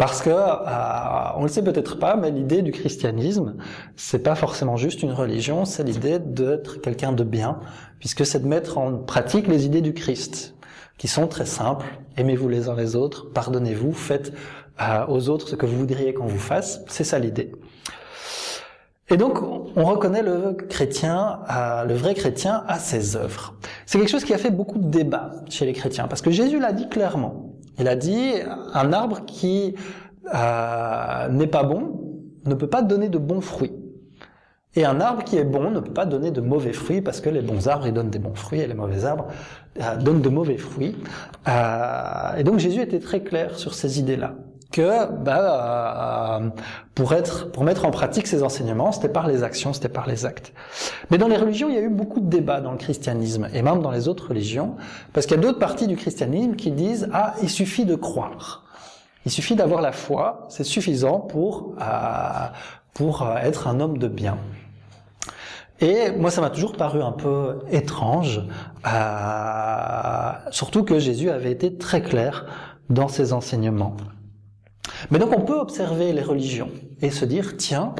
Parce 0.00 0.22
que, 0.22 0.30
euh, 0.30 1.36
on 1.36 1.42
le 1.42 1.48
sait 1.48 1.62
peut-être 1.62 1.98
pas, 1.98 2.16
mais 2.16 2.30
l'idée 2.30 2.62
du 2.62 2.72
christianisme, 2.72 3.56
c'est 3.96 4.20
pas 4.20 4.34
forcément 4.34 4.78
juste 4.78 5.02
une 5.02 5.12
religion, 5.12 5.66
c'est 5.66 5.82
l'idée 5.82 6.18
d'être 6.18 6.80
quelqu'un 6.80 7.12
de 7.12 7.22
bien, 7.22 7.60
puisque 7.98 8.24
c'est 8.24 8.38
de 8.38 8.48
mettre 8.48 8.78
en 8.78 8.96
pratique 8.96 9.46
les 9.46 9.66
idées 9.66 9.82
du 9.82 9.92
Christ, 9.92 10.54
qui 10.96 11.06
sont 11.06 11.26
très 11.26 11.44
simples. 11.44 11.84
Aimez-vous 12.16 12.48
les 12.48 12.70
uns 12.70 12.76
les 12.76 12.96
autres, 12.96 13.30
pardonnez-vous, 13.34 13.92
faites 13.92 14.32
euh, 14.80 15.04
aux 15.06 15.28
autres 15.28 15.50
ce 15.50 15.54
que 15.54 15.66
vous 15.66 15.76
voudriez 15.76 16.14
qu'on 16.14 16.24
vous 16.24 16.38
fasse. 16.38 16.80
C'est 16.88 17.04
ça 17.04 17.18
l'idée. 17.18 17.52
Et 19.10 19.18
donc, 19.18 19.42
on 19.42 19.84
reconnaît 19.84 20.22
le 20.22 20.54
chrétien, 20.54 21.40
euh, 21.50 21.84
le 21.84 21.92
vrai 21.92 22.14
chrétien 22.14 22.64
à 22.68 22.78
ses 22.78 23.16
œuvres. 23.16 23.52
C'est 23.84 23.98
quelque 23.98 24.08
chose 24.08 24.24
qui 24.24 24.32
a 24.32 24.38
fait 24.38 24.50
beaucoup 24.50 24.78
de 24.78 24.88
débats 24.88 25.32
chez 25.50 25.66
les 25.66 25.74
chrétiens, 25.74 26.08
parce 26.08 26.22
que 26.22 26.30
Jésus 26.30 26.58
l'a 26.58 26.72
dit 26.72 26.88
clairement. 26.88 27.49
Il 27.80 27.88
a 27.88 27.96
dit, 27.96 28.34
un 28.74 28.92
arbre 28.92 29.24
qui 29.24 29.74
euh, 30.34 31.28
n'est 31.28 31.46
pas 31.46 31.62
bon 31.62 32.00
ne 32.46 32.54
peut 32.54 32.66
pas 32.66 32.82
donner 32.82 33.08
de 33.08 33.18
bons 33.18 33.40
fruits. 33.40 33.72
Et 34.76 34.84
un 34.84 35.00
arbre 35.00 35.24
qui 35.24 35.36
est 35.36 35.44
bon 35.44 35.70
ne 35.70 35.80
peut 35.80 35.92
pas 35.92 36.06
donner 36.06 36.30
de 36.30 36.40
mauvais 36.40 36.72
fruits 36.72 37.00
parce 37.00 37.20
que 37.20 37.28
les 37.28 37.42
bons 37.42 37.68
arbres, 37.68 37.90
donnent 37.90 38.10
des 38.10 38.18
bons 38.18 38.34
fruits 38.34 38.60
et 38.60 38.66
les 38.66 38.74
mauvais 38.74 39.04
arbres 39.04 39.26
euh, 39.80 39.96
donnent 39.96 40.20
de 40.20 40.28
mauvais 40.28 40.58
fruits. 40.58 40.96
Euh, 41.48 42.36
et 42.36 42.44
donc 42.44 42.58
Jésus 42.58 42.80
était 42.80 43.00
très 43.00 43.22
clair 43.22 43.58
sur 43.58 43.74
ces 43.74 43.98
idées-là 43.98 44.34
que 44.70 45.10
bah, 45.12 46.40
pour 46.94 47.12
être 47.12 47.50
pour 47.50 47.64
mettre 47.64 47.84
en 47.84 47.90
pratique 47.90 48.26
ces 48.26 48.42
enseignements, 48.42 48.92
c'était 48.92 49.08
par 49.08 49.26
les 49.26 49.42
actions, 49.42 49.72
c'était 49.72 49.88
par 49.88 50.06
les 50.06 50.26
actes. 50.26 50.52
Mais 51.10 51.18
dans 51.18 51.28
les 51.28 51.36
religions, 51.36 51.68
il 51.68 51.74
y 51.74 51.78
a 51.78 51.82
eu 51.82 51.88
beaucoup 51.88 52.20
de 52.20 52.28
débats 52.28 52.60
dans 52.60 52.72
le 52.72 52.78
christianisme 52.78 53.48
et 53.52 53.62
même 53.62 53.82
dans 53.82 53.90
les 53.90 54.08
autres 54.08 54.28
religions, 54.28 54.76
parce 55.12 55.26
qu'il 55.26 55.36
y 55.36 55.40
a 55.40 55.42
d'autres 55.42 55.58
parties 55.58 55.86
du 55.86 55.96
christianisme 55.96 56.54
qui 56.54 56.70
disent 56.70 57.08
ah 57.12 57.34
il 57.42 57.50
suffit 57.50 57.84
de 57.84 57.94
croire, 57.96 58.64
il 59.24 59.30
suffit 59.30 59.56
d'avoir 59.56 59.80
la 59.80 59.92
foi, 59.92 60.46
c'est 60.48 60.64
suffisant 60.64 61.18
pour 61.20 61.74
pour 62.94 63.26
être 63.42 63.66
un 63.68 63.80
homme 63.80 63.98
de 63.98 64.08
bien. 64.08 64.38
Et 65.80 66.10
moi, 66.12 66.30
ça 66.30 66.42
m'a 66.42 66.50
toujours 66.50 66.76
paru 66.76 67.00
un 67.02 67.12
peu 67.12 67.60
étrange, 67.70 68.42
surtout 70.50 70.84
que 70.84 70.98
Jésus 70.98 71.30
avait 71.30 71.50
été 71.50 71.76
très 71.76 72.02
clair 72.02 72.44
dans 72.90 73.08
ses 73.08 73.32
enseignements. 73.32 73.96
Mais 75.10 75.18
donc 75.18 75.36
on 75.36 75.42
peut 75.42 75.58
observer 75.58 76.12
les 76.12 76.22
religions 76.22 76.70
et 77.00 77.10
se 77.10 77.24
dire, 77.24 77.56
tiens, 77.56 77.94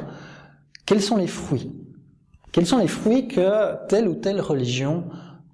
quels 0.85 1.01
sont 1.01 1.17
les 1.17 1.27
fruits? 1.27 1.71
Quels 2.51 2.65
sont 2.65 2.77
les 2.77 2.87
fruits 2.87 3.27
que 3.27 3.75
telle 3.87 4.07
ou 4.07 4.15
telle 4.15 4.41
religion 4.41 5.05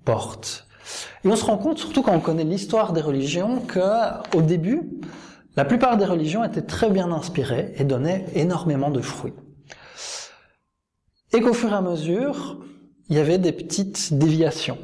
porte? 0.04 0.68
Et 1.24 1.28
on 1.28 1.36
se 1.36 1.46
rend 1.46 1.58
compte, 1.58 1.78
surtout 1.78 2.02
quand 2.02 2.16
on 2.16 2.20
connaît 2.20 2.44
l'histoire 2.44 2.94
des 2.94 3.02
religions, 3.02 3.60
que 3.60 3.80
au 4.36 4.42
début, 4.42 5.00
la 5.56 5.66
plupart 5.66 5.98
des 5.98 6.06
religions 6.06 6.44
étaient 6.44 6.62
très 6.62 6.90
bien 6.90 7.12
inspirées 7.12 7.74
et 7.78 7.84
donnaient 7.84 8.26
énormément 8.36 8.90
de 8.90 9.02
fruits. 9.02 9.34
Et 11.34 11.42
qu'au 11.42 11.54
fur 11.54 11.72
et 11.72 11.76
à 11.76 11.82
mesure, 11.82 12.60
il 13.10 13.16
y 13.16 13.20
avait 13.20 13.38
des 13.38 13.52
petites 13.52 14.14
déviations. 14.14 14.78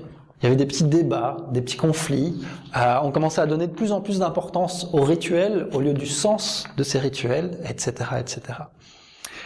Il 0.44 0.48
y 0.48 0.50
avait 0.50 0.58
des 0.58 0.66
petits 0.66 0.84
débats, 0.84 1.38
des 1.54 1.62
petits 1.62 1.78
conflits. 1.78 2.44
Euh, 2.76 2.98
on 3.02 3.12
commençait 3.12 3.40
à 3.40 3.46
donner 3.46 3.66
de 3.68 3.72
plus 3.72 3.94
en 3.94 4.02
plus 4.02 4.20
d'importance 4.20 4.90
aux 4.92 5.02
rituels 5.02 5.70
au 5.72 5.80
lieu 5.80 5.94
du 5.94 6.06
sens 6.06 6.66
de 6.76 6.84
ces 6.84 7.00
rituels, 7.00 7.58
etc., 7.64 7.94
etc. 8.20 8.42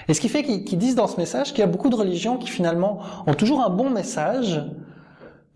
Et 0.07 0.15
ce 0.15 0.21
qui 0.21 0.27
fait 0.27 0.41
qu'ils 0.41 0.79
disent 0.79 0.95
dans 0.95 1.05
ce 1.05 1.17
message 1.17 1.51
qu'il 1.51 1.59
y 1.59 1.63
a 1.63 1.67
beaucoup 1.67 1.89
de 1.89 1.95
religions 1.95 2.37
qui 2.37 2.47
finalement 2.49 2.99
ont 3.27 3.35
toujours 3.35 3.61
un 3.61 3.69
bon 3.69 3.91
message, 3.91 4.63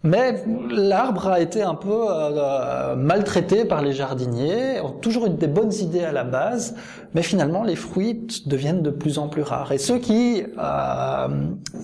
mais 0.03 0.44
l'arbre 0.69 1.28
a 1.28 1.40
été 1.40 1.61
un 1.61 1.76
peu 1.76 2.06
euh, 2.10 2.95
maltraité 2.95 3.65
par 3.65 3.84
les 3.84 3.94
jardiniers, 3.94 4.82
ont 4.82 4.90
toujours 4.90 5.28
eu 5.28 5.30
des 5.30 5.48
bonnes 5.48 5.73
idées 5.73 6.03
à 6.03 6.11
la 6.11 6.23
base, 6.23 6.76
mais 7.14 7.22
finalement 7.22 7.64
les 7.64 7.76
fruits 7.76 8.26
deviennent 8.48 8.82
de 8.82 8.90
plus 8.90 9.19
en 9.19 9.28
plus 9.28 9.44
rares. 9.44 9.72
Et 9.72 9.78
ceux 9.78 9.99
qui 9.99 10.44
euh, 10.57 11.28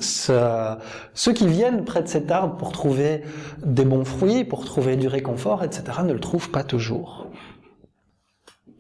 ceux 0.02 1.34
qui 1.34 1.48
viennent 1.48 1.86
près 1.86 2.02
de 2.02 2.08
cet 2.08 2.32
arbre 2.32 2.56
pour 2.58 2.72
trouver 2.72 3.22
des 3.64 3.86
bons 3.86 4.06
fruits, 4.06 4.44
pour 4.44 4.66
trouver 4.66 4.96
du 4.96 5.08
réconfort, 5.08 5.64
etc., 5.64 5.84
ne 6.04 6.14
le 6.14 6.20
trouvent 6.20 6.50
pas 6.50 6.64
toujours. 6.64 7.28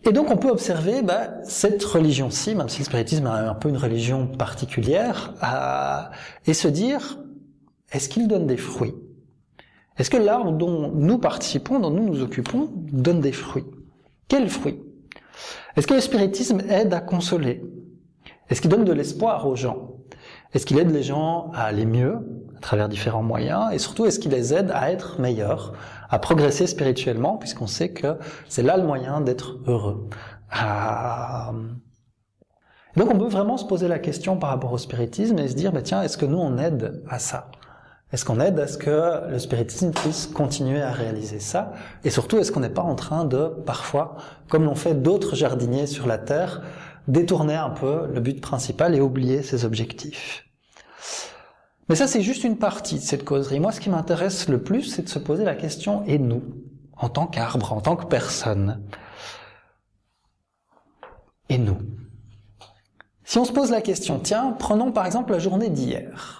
Et 0.03 0.13
donc 0.13 0.31
on 0.31 0.37
peut 0.37 0.49
observer 0.49 1.03
bah, 1.03 1.43
cette 1.43 1.83
religion-ci, 1.83 2.55
même 2.55 2.69
si 2.69 2.79
le 2.79 2.85
spiritisme 2.85 3.27
est 3.27 3.29
un 3.29 3.53
peu 3.53 3.69
une 3.69 3.77
religion 3.77 4.25
particulière, 4.25 5.33
euh, 5.43 6.01
et 6.49 6.53
se 6.55 6.67
dire 6.67 7.19
est-ce 7.91 8.09
qu'il 8.09 8.27
donne 8.27 8.47
des 8.47 8.57
fruits? 8.57 8.95
Est-ce 9.97 10.09
que 10.09 10.17
l'arbre 10.17 10.51
dont 10.51 10.91
nous 10.93 11.17
participons, 11.17 11.79
dont 11.79 11.89
nous 11.89 12.03
nous 12.03 12.21
occupons, 12.21 12.69
donne 12.73 13.21
des 13.21 13.31
fruits? 13.31 13.65
Quels 14.27 14.49
fruits? 14.49 14.79
Est-ce 15.75 15.87
que 15.87 15.93
le 15.93 16.01
spiritisme 16.01 16.61
aide 16.69 16.93
à 16.93 17.01
consoler? 17.01 17.63
Est-ce 18.49 18.61
qu'il 18.61 18.69
donne 18.69 18.85
de 18.85 18.93
l'espoir 18.93 19.47
aux 19.47 19.55
gens? 19.55 19.91
Est-ce 20.53 20.65
qu'il 20.65 20.79
aide 20.79 20.91
les 20.91 21.03
gens 21.03 21.51
à 21.53 21.63
aller 21.63 21.85
mieux 21.85 22.19
à 22.55 22.59
travers 22.59 22.89
différents 22.89 23.23
moyens? 23.23 23.73
Et 23.73 23.79
surtout, 23.79 24.05
est-ce 24.05 24.19
qu'il 24.19 24.31
les 24.31 24.53
aide 24.53 24.71
à 24.73 24.91
être 24.91 25.19
meilleurs, 25.19 25.73
à 26.09 26.19
progresser 26.19 26.67
spirituellement, 26.67 27.37
puisqu'on 27.37 27.67
sait 27.67 27.91
que 27.91 28.17
c'est 28.47 28.63
là 28.63 28.77
le 28.77 28.83
moyen 28.83 29.21
d'être 29.21 29.57
heureux? 29.67 30.07
Donc 32.95 33.13
on 33.13 33.17
peut 33.17 33.27
vraiment 33.27 33.57
se 33.57 33.65
poser 33.65 33.87
la 33.87 33.99
question 33.99 34.37
par 34.37 34.49
rapport 34.49 34.73
au 34.73 34.77
spiritisme 34.77 35.37
et 35.39 35.47
se 35.47 35.53
dire, 35.53 35.71
bah, 35.71 35.81
tiens, 35.81 36.01
est-ce 36.01 36.17
que 36.17 36.25
nous 36.25 36.39
on 36.39 36.57
aide 36.57 37.03
à 37.07 37.19
ça? 37.19 37.51
Est-ce 38.13 38.23
qu'on 38.23 38.39
aide 38.39 38.57
à 38.59 38.67
ce 38.67 38.77
que 38.77 39.29
le 39.29 39.37
spiritisme 39.37 39.91
puisse 39.91 40.27
continuer 40.27 40.81
à 40.81 40.91
réaliser 40.91 41.39
ça? 41.39 41.73
Et 42.05 42.09
surtout, 42.09 42.37
est-ce 42.37 42.53
qu'on 42.53 42.61
n'est 42.61 42.69
pas 42.69 42.81
en 42.81 42.95
train 42.95 43.25
de, 43.25 43.47
parfois, 43.65 44.15
comme 44.47 44.63
l'ont 44.63 44.75
fait 44.75 44.95
d'autres 44.95 45.35
jardiniers 45.35 45.87
sur 45.87 46.07
la 46.07 46.17
Terre, 46.17 46.61
détourner 47.09 47.55
un 47.55 47.69
peu 47.69 48.07
le 48.13 48.21
but 48.21 48.39
principal 48.39 48.95
et 48.95 49.01
oublier 49.01 49.43
ses 49.43 49.65
objectifs? 49.65 50.45
Mais 51.89 51.95
ça, 51.95 52.07
c'est 52.07 52.21
juste 52.21 52.45
une 52.45 52.57
partie 52.57 52.95
de 52.95 53.01
cette 53.01 53.25
causerie. 53.25 53.59
Moi, 53.59 53.71
ce 53.71 53.81
qui 53.81 53.89
m'intéresse 53.89 54.47
le 54.47 54.61
plus, 54.61 54.83
c'est 54.83 55.03
de 55.03 55.09
se 55.09 55.19
poser 55.19 55.43
la 55.43 55.55
question, 55.55 56.03
et 56.05 56.17
nous, 56.17 56.43
en 56.97 57.09
tant 57.09 57.27
qu'arbre, 57.27 57.73
en 57.73 57.81
tant 57.81 57.95
que 57.95 58.05
personne? 58.05 58.83
Et 61.49 61.57
nous? 61.57 61.77
Si 63.23 63.37
on 63.37 63.45
se 63.45 63.51
pose 63.51 63.71
la 63.71 63.81
question, 63.81 64.19
tiens, 64.19 64.55
prenons 64.57 64.91
par 64.93 65.05
exemple 65.05 65.31
la 65.31 65.39
journée 65.39 65.69
d'hier. 65.69 66.36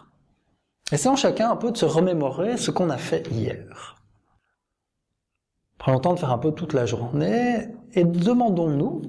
Essayons 0.92 1.18
chacun 1.18 1.52
un 1.52 1.58
peu 1.58 1.72
de 1.72 1.78
se 1.78 1.86
remémorer 1.86 2.56
ce 2.56 2.72
qu'on 2.72 2.90
a 2.90 2.98
fait 2.98 3.28
hier. 3.30 3.98
Prenons 5.78 5.98
le 5.98 6.02
temps 6.02 6.14
de 6.14 6.20
faire 6.20 6.32
un 6.32 6.38
peu 6.38 6.52
toute 6.54 6.74
la 6.74 6.86
journée 6.86 7.68
et 7.94 8.06
demandons-nous, 8.06 9.02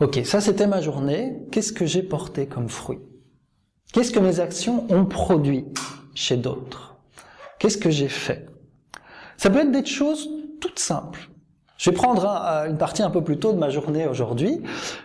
ok, 0.00 0.20
ça 0.24 0.40
c'était 0.40 0.66
ma 0.66 0.80
journée, 0.80 1.46
qu'est-ce 1.52 1.72
que 1.72 1.84
j'ai 1.84 2.02
porté 2.02 2.46
comme 2.46 2.68
fruit? 2.68 3.00
Qu'est-ce 3.92 4.10
que 4.10 4.18
mes 4.18 4.40
actions 4.40 4.86
ont 4.90 5.04
produit 5.04 5.66
chez 6.14 6.36
d'autres? 6.36 6.96
Qu'est-ce 7.58 7.78
que 7.78 7.90
j'ai 7.90 8.08
fait? 8.08 8.46
Ça 9.36 9.50
peut 9.50 9.60
être 9.60 9.72
des 9.72 9.84
choses 9.84 10.30
toutes 10.60 10.78
simples. 10.78 11.28
Je 11.76 11.90
vais 11.90 11.96
prendre 11.96 12.26
une 12.66 12.78
partie 12.78 13.02
un 13.02 13.10
peu 13.10 13.22
plus 13.22 13.38
tôt 13.38 13.52
de 13.52 13.58
ma 13.58 13.68
journée 13.68 14.06
aujourd'hui. 14.06 14.62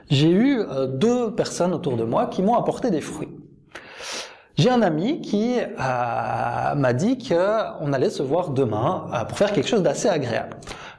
J'ai 0.09 0.29
eu 0.29 0.59
euh, 0.59 0.87
deux 0.87 1.35
personnes 1.35 1.73
autour 1.73 1.97
de 1.97 2.05
moi 2.05 2.27
qui 2.27 2.41
m'ont 2.41 2.55
apporté 2.55 2.91
des 2.91 3.01
fruits. 3.01 3.40
J'ai 4.61 4.69
un 4.69 4.83
ami 4.83 5.21
qui 5.21 5.57
euh, 5.57 6.75
m'a 6.75 6.93
dit 6.93 7.17
qu'on 7.17 7.93
allait 7.93 8.11
se 8.11 8.21
voir 8.21 8.51
demain 8.51 9.07
euh, 9.11 9.25
pour 9.25 9.35
faire 9.35 9.53
quelque 9.53 9.67
chose 9.67 9.81
d'assez 9.81 10.07
agréable. 10.07 10.55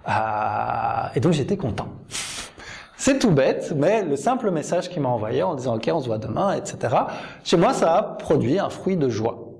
Euh, 0.09 0.13
et 1.15 1.21
donc 1.21 1.33
j'étais 1.33 1.57
content. 1.57 1.87
C'est 2.97 3.21
tout 3.21 3.31
bête, 3.31 3.73
mais 3.77 4.03
le 4.03 4.17
simple 4.17 4.51
message 4.51 4.89
qu'il 4.89 5.01
m'a 5.01 5.11
envoyé 5.11 5.45
en 5.45 5.55
disant 5.55 5.77
OK, 5.77 5.89
on 5.95 6.01
se 6.01 6.09
voit 6.09 6.19
demain, 6.19 6.55
etc. 6.55 6.93
Chez 7.45 7.57
moi, 7.57 7.73
ça 7.73 7.95
a 7.95 8.03
produit 8.03 8.59
un 8.59 8.69
fruit 8.69 8.97
de 8.97 9.09
joie. 9.09 9.53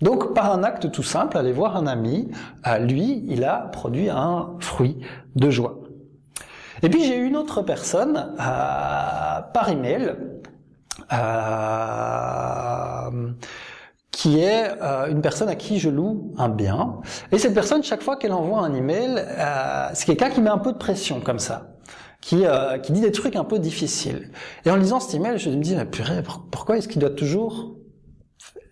Donc, 0.00 0.32
par 0.32 0.50
un 0.50 0.62
acte 0.62 0.90
tout 0.90 1.02
simple, 1.02 1.36
aller 1.36 1.52
voir 1.52 1.76
un 1.76 1.86
ami, 1.86 2.30
lui, 2.80 3.26
il 3.28 3.44
a 3.44 3.58
produit 3.72 4.08
un 4.08 4.54
fruit 4.60 5.00
de 5.36 5.50
joie. 5.50 5.80
Et 6.82 6.88
puis 6.88 7.04
j'ai 7.04 7.18
eu 7.18 7.26
une 7.26 7.36
autre 7.36 7.60
personne 7.60 8.34
par 8.38 9.68
email 9.68 10.16
qui 14.14 14.38
est 14.40 14.70
euh, 14.80 15.08
une 15.08 15.20
personne 15.20 15.48
à 15.48 15.56
qui 15.56 15.78
je 15.78 15.90
loue 15.90 16.32
un 16.38 16.48
bien. 16.48 17.00
Et 17.32 17.38
cette 17.38 17.52
personne, 17.52 17.82
chaque 17.82 18.02
fois 18.02 18.16
qu'elle 18.16 18.32
envoie 18.32 18.60
un 18.60 18.72
email, 18.72 19.16
euh, 19.18 19.88
c'est 19.92 20.06
quelqu'un 20.06 20.30
qui 20.30 20.40
met 20.40 20.50
un 20.50 20.58
peu 20.58 20.72
de 20.72 20.78
pression 20.78 21.20
comme 21.20 21.38
ça. 21.38 21.70
Qui, 22.20 22.46
euh, 22.46 22.78
qui 22.78 22.92
dit 22.92 23.02
des 23.02 23.12
trucs 23.12 23.36
un 23.36 23.44
peu 23.44 23.58
difficiles. 23.58 24.30
Et 24.64 24.70
en 24.70 24.76
lisant 24.76 24.98
cet 24.98 25.14
email, 25.14 25.38
je 25.38 25.50
me 25.50 25.56
dis, 25.56 25.76
mais 25.76 25.84
purée, 25.84 26.22
pourquoi 26.50 26.78
est-ce 26.78 26.88
qu'il 26.88 27.00
doit 27.00 27.10
toujours 27.10 27.74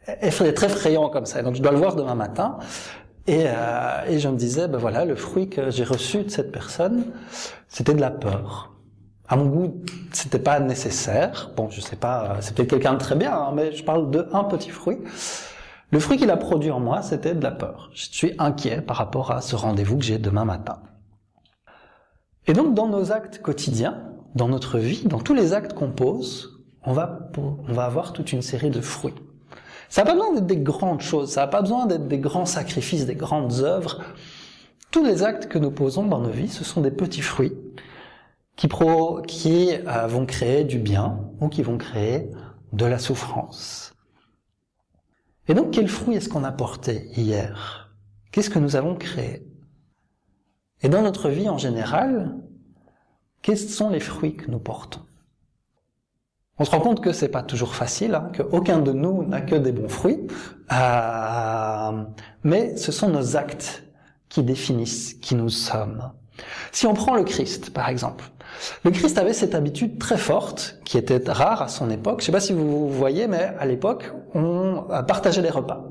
être 0.07 0.51
très 0.53 0.69
effrayant 0.69 1.11
comme 1.11 1.27
ça? 1.27 1.43
Donc 1.43 1.57
je 1.57 1.61
dois 1.61 1.73
le 1.73 1.77
voir 1.77 1.95
demain 1.95 2.15
matin. 2.15 2.57
Et, 3.27 3.45
euh, 3.47 4.07
et 4.09 4.19
je 4.19 4.29
me 4.29 4.37
disais, 4.37 4.69
ben 4.69 4.79
voilà, 4.79 5.05
le 5.05 5.17
fruit 5.17 5.51
que 5.51 5.71
j'ai 5.71 5.85
reçu 5.85 6.25
de 6.25 6.31
cette 6.31 6.51
personne, 6.51 7.05
c'était 7.69 7.95
de 7.95 8.01
la 8.01 8.11
peur 8.11 8.72
à 9.33 9.37
mon 9.37 9.47
goût, 9.47 9.83
c'était 10.13 10.39
pas 10.39 10.61
nécessaire. 10.61 11.53
Bon, 11.57 11.71
je 11.71 11.81
sais 11.81 11.97
pas, 11.97 12.37
c'est 12.43 12.55
peut-être 12.55 12.69
quelqu'un 12.69 12.93
de 12.93 12.99
très 12.99 13.15
bien, 13.15 13.33
hein, 13.33 13.53
mais 13.55 13.73
je 13.73 13.83
parle 13.83 14.11
de 14.11 14.29
un 14.31 14.45
petit 14.45 14.69
fruit. 14.69 14.99
Le 15.91 15.99
fruit 16.01 16.19
qu'il 16.19 16.31
a 16.31 16.37
produit 16.37 16.71
en 16.71 16.81
moi, 16.81 17.01
c'était 17.01 17.35
de 17.35 17.43
la 17.43 17.51
peur. 17.51 17.89
Je 17.95 18.09
suis 18.11 18.35
inquiet 18.39 18.83
par 18.83 18.99
rapport 18.99 19.31
à 19.31 19.41
ce 19.41 19.57
rendez-vous 19.57 19.97
que 19.97 20.05
j'ai 20.05 20.19
demain 20.19 20.45
matin. 20.45 20.81
Et 22.47 22.53
donc, 22.53 22.75
dans 22.75 22.89
nos 22.89 23.11
actes 23.11 23.41
quotidiens, 23.41 24.03
dans 24.35 24.49
notre 24.49 24.79
vie, 24.79 25.05
dans 25.07 25.21
tous 25.21 25.33
les 25.33 25.55
actes 25.55 25.73
qu'on 25.73 25.93
pose, 25.93 26.63
on 26.85 26.93
va, 26.93 27.31
on 27.39 27.73
va 27.73 27.85
avoir 27.85 28.13
toute 28.13 28.33
une 28.33 28.43
série 28.43 28.69
de 28.69 28.83
fruits. 28.83 29.15
Ça 29.89 30.03
n'a 30.03 30.11
pas 30.11 30.15
besoin 30.15 30.35
d'être 30.35 30.47
des 30.47 30.59
grandes 30.59 31.01
choses, 31.01 31.31
ça 31.31 31.41
n'a 31.41 31.47
pas 31.47 31.63
besoin 31.63 31.87
d'être 31.87 32.07
des 32.07 32.19
grands 32.19 32.45
sacrifices, 32.45 33.07
des 33.07 33.15
grandes 33.15 33.61
œuvres. 33.61 34.03
Tous 34.91 35.03
les 35.03 35.23
actes 35.23 35.49
que 35.49 35.57
nous 35.57 35.71
posons 35.71 36.05
dans 36.05 36.21
nos 36.21 36.29
vies, 36.29 36.51
ce 36.51 36.65
sont 36.65 36.83
des 36.83 36.91
petits 36.91 37.23
fruits 37.23 37.55
qui, 38.57 38.69
pro, 38.69 39.23
qui 39.23 39.71
euh, 39.73 40.07
vont 40.07 40.27
créer 40.27 40.65
du 40.65 40.79
bien 40.79 41.21
ou 41.41 41.49
qui 41.49 41.63
vont 41.63 41.79
créer 41.79 42.31
de 42.73 42.87
la 42.87 42.99
souffrance. 42.99 43.95
Et 45.49 45.55
donc, 45.55 45.73
quel 45.73 45.89
fruit 45.89 46.17
est-ce 46.17 46.29
qu'on 46.29 46.45
a 46.45 46.53
porté 46.53 47.11
hier? 47.17 47.95
Qu'est-ce 48.31 48.51
que 48.51 48.59
nous 48.59 48.77
avons 48.77 48.95
créé? 48.95 49.47
Et 50.83 50.89
dans 50.89 51.03
notre 51.03 51.29
vie 51.29 51.49
en 51.49 51.59
général, 51.59 52.37
quels 53.43 53.59
sont 53.59 53.91
les 53.91 54.01
fruits 54.01 54.37
que 54.37 54.51
nous 54.51 54.59
portons? 54.59 55.03
On 56.59 56.65
se 56.65 56.71
rend 56.71 56.81
compte 56.81 57.03
que 57.03 57.13
c'est 57.13 57.29
pas 57.29 57.43
toujours 57.43 57.75
facile, 57.75 58.15
hein, 58.15 58.31
qu'aucun 58.37 58.79
de 58.79 58.93
nous 58.93 59.25
n'a 59.25 59.41
que 59.41 59.55
des 59.55 59.73
bons 59.73 59.89
fruits, 59.89 60.27
euh, 60.73 62.05
mais 62.45 62.77
ce 62.77 62.93
sont 62.93 63.09
nos 63.09 63.37
actes 63.37 63.85
qui 64.29 64.43
définissent 64.43 65.15
qui 65.15 65.35
nous 65.35 65.49
sommes. 65.49 66.13
Si 66.71 66.87
on 66.87 66.95
prend 66.95 67.17
le 67.17 67.25
Christ, 67.25 67.73
par 67.73 67.89
exemple, 67.89 68.25
le 68.85 68.91
Christ 68.91 69.19
avait 69.19 69.33
cette 69.33 69.55
habitude 69.55 69.99
très 69.99 70.17
forte, 70.17 70.79
qui 70.85 70.99
était 70.99 71.23
rare 71.31 71.63
à 71.63 71.69
son 71.69 71.91
époque. 71.91 72.21
Je 72.21 72.25
ne 72.25 72.27
sais 72.27 72.33
pas 72.33 72.41
si 72.41 72.53
vous 72.53 72.89
voyez, 72.89 73.27
mais 73.27 73.53
à 73.59 73.67
l'époque, 73.67 74.13
on 74.35 74.85
partageait 75.07 75.43
les 75.43 75.51
repas. 75.51 75.85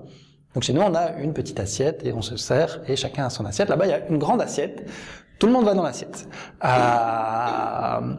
Donc 0.54 0.64
chez 0.64 0.74
nous, 0.74 0.82
on 0.82 0.94
a 0.94 1.14
une 1.18 1.34
petite 1.34 1.60
assiette 1.60 2.06
et 2.06 2.14
on 2.14 2.22
se 2.22 2.36
sert 2.36 2.82
et 2.88 2.96
chacun 2.96 3.26
a 3.26 3.30
son 3.30 3.46
assiette. 3.46 3.70
Là-bas, 3.70 3.86
il 3.86 3.90
y 3.90 3.94
a 3.94 4.08
une 4.08 4.18
grande 4.18 4.42
assiette. 4.42 4.90
Tout 5.40 5.48
le 5.48 5.54
monde 5.54 5.66
va 5.66 5.74
dans 5.74 5.84
l'assiette. 5.84 6.28
Euh... 6.64 8.16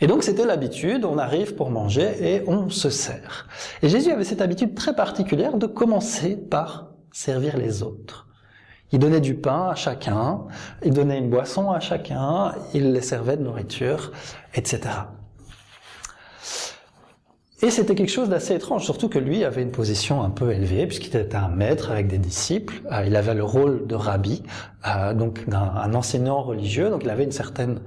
Et 0.00 0.06
donc 0.06 0.24
c'était 0.24 0.44
l'habitude, 0.44 1.04
on 1.04 1.18
arrive 1.18 1.54
pour 1.54 1.70
manger 1.70 2.16
et 2.20 2.42
on 2.48 2.68
se 2.68 2.90
sert. 2.90 3.46
Et 3.80 3.88
Jésus 3.88 4.10
avait 4.10 4.24
cette 4.24 4.42
habitude 4.42 4.74
très 4.74 4.94
particulière 4.94 5.56
de 5.56 5.66
commencer 5.66 6.36
par 6.36 6.90
servir 7.12 7.56
les 7.56 7.82
autres. 7.82 8.26
Il 8.94 9.00
donnait 9.00 9.20
du 9.20 9.34
pain 9.34 9.70
à 9.70 9.74
chacun, 9.74 10.42
il 10.84 10.92
donnait 10.92 11.18
une 11.18 11.28
boisson 11.28 11.72
à 11.72 11.80
chacun, 11.80 12.52
il 12.74 12.92
les 12.92 13.00
servait 13.00 13.36
de 13.36 13.42
nourriture, 13.42 14.12
etc. 14.54 14.82
Et 17.60 17.70
c'était 17.70 17.96
quelque 17.96 18.12
chose 18.12 18.28
d'assez 18.28 18.54
étrange, 18.54 18.84
surtout 18.84 19.08
que 19.08 19.18
lui 19.18 19.44
avait 19.44 19.62
une 19.62 19.72
position 19.72 20.22
un 20.22 20.30
peu 20.30 20.52
élevée, 20.52 20.86
puisqu'il 20.86 21.16
était 21.16 21.34
un 21.34 21.48
maître 21.48 21.90
avec 21.90 22.06
des 22.06 22.18
disciples. 22.18 22.82
Euh, 22.92 23.02
il 23.04 23.16
avait 23.16 23.34
le 23.34 23.42
rôle 23.42 23.88
de 23.88 23.96
rabbi, 23.96 24.44
euh, 24.86 25.12
donc 25.12 25.48
d'un 25.48 25.92
enseignant 25.92 26.42
religieux, 26.42 26.88
donc 26.88 27.02
il 27.02 27.10
avait 27.10 27.24
une 27.24 27.32
certaine 27.32 27.80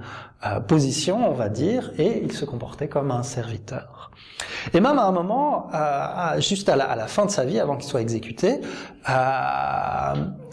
euh, 0.44 0.60
position, 0.60 1.26
on 1.26 1.32
va 1.32 1.48
dire, 1.48 1.90
et 1.96 2.22
il 2.22 2.32
se 2.32 2.44
comportait 2.44 2.88
comme 2.88 3.10
un 3.10 3.22
serviteur. 3.22 4.10
Et 4.74 4.80
même 4.80 4.98
à 4.98 5.04
un 5.04 5.12
moment, 5.12 5.70
juste 6.38 6.68
à 6.68 6.76
la, 6.76 6.84
à 6.84 6.96
la, 6.96 7.06
fin 7.06 7.24
de 7.24 7.30
sa 7.30 7.46
vie, 7.46 7.58
avant 7.58 7.76
qu'il 7.76 7.88
soit 7.88 8.02
exécuté, 8.02 8.60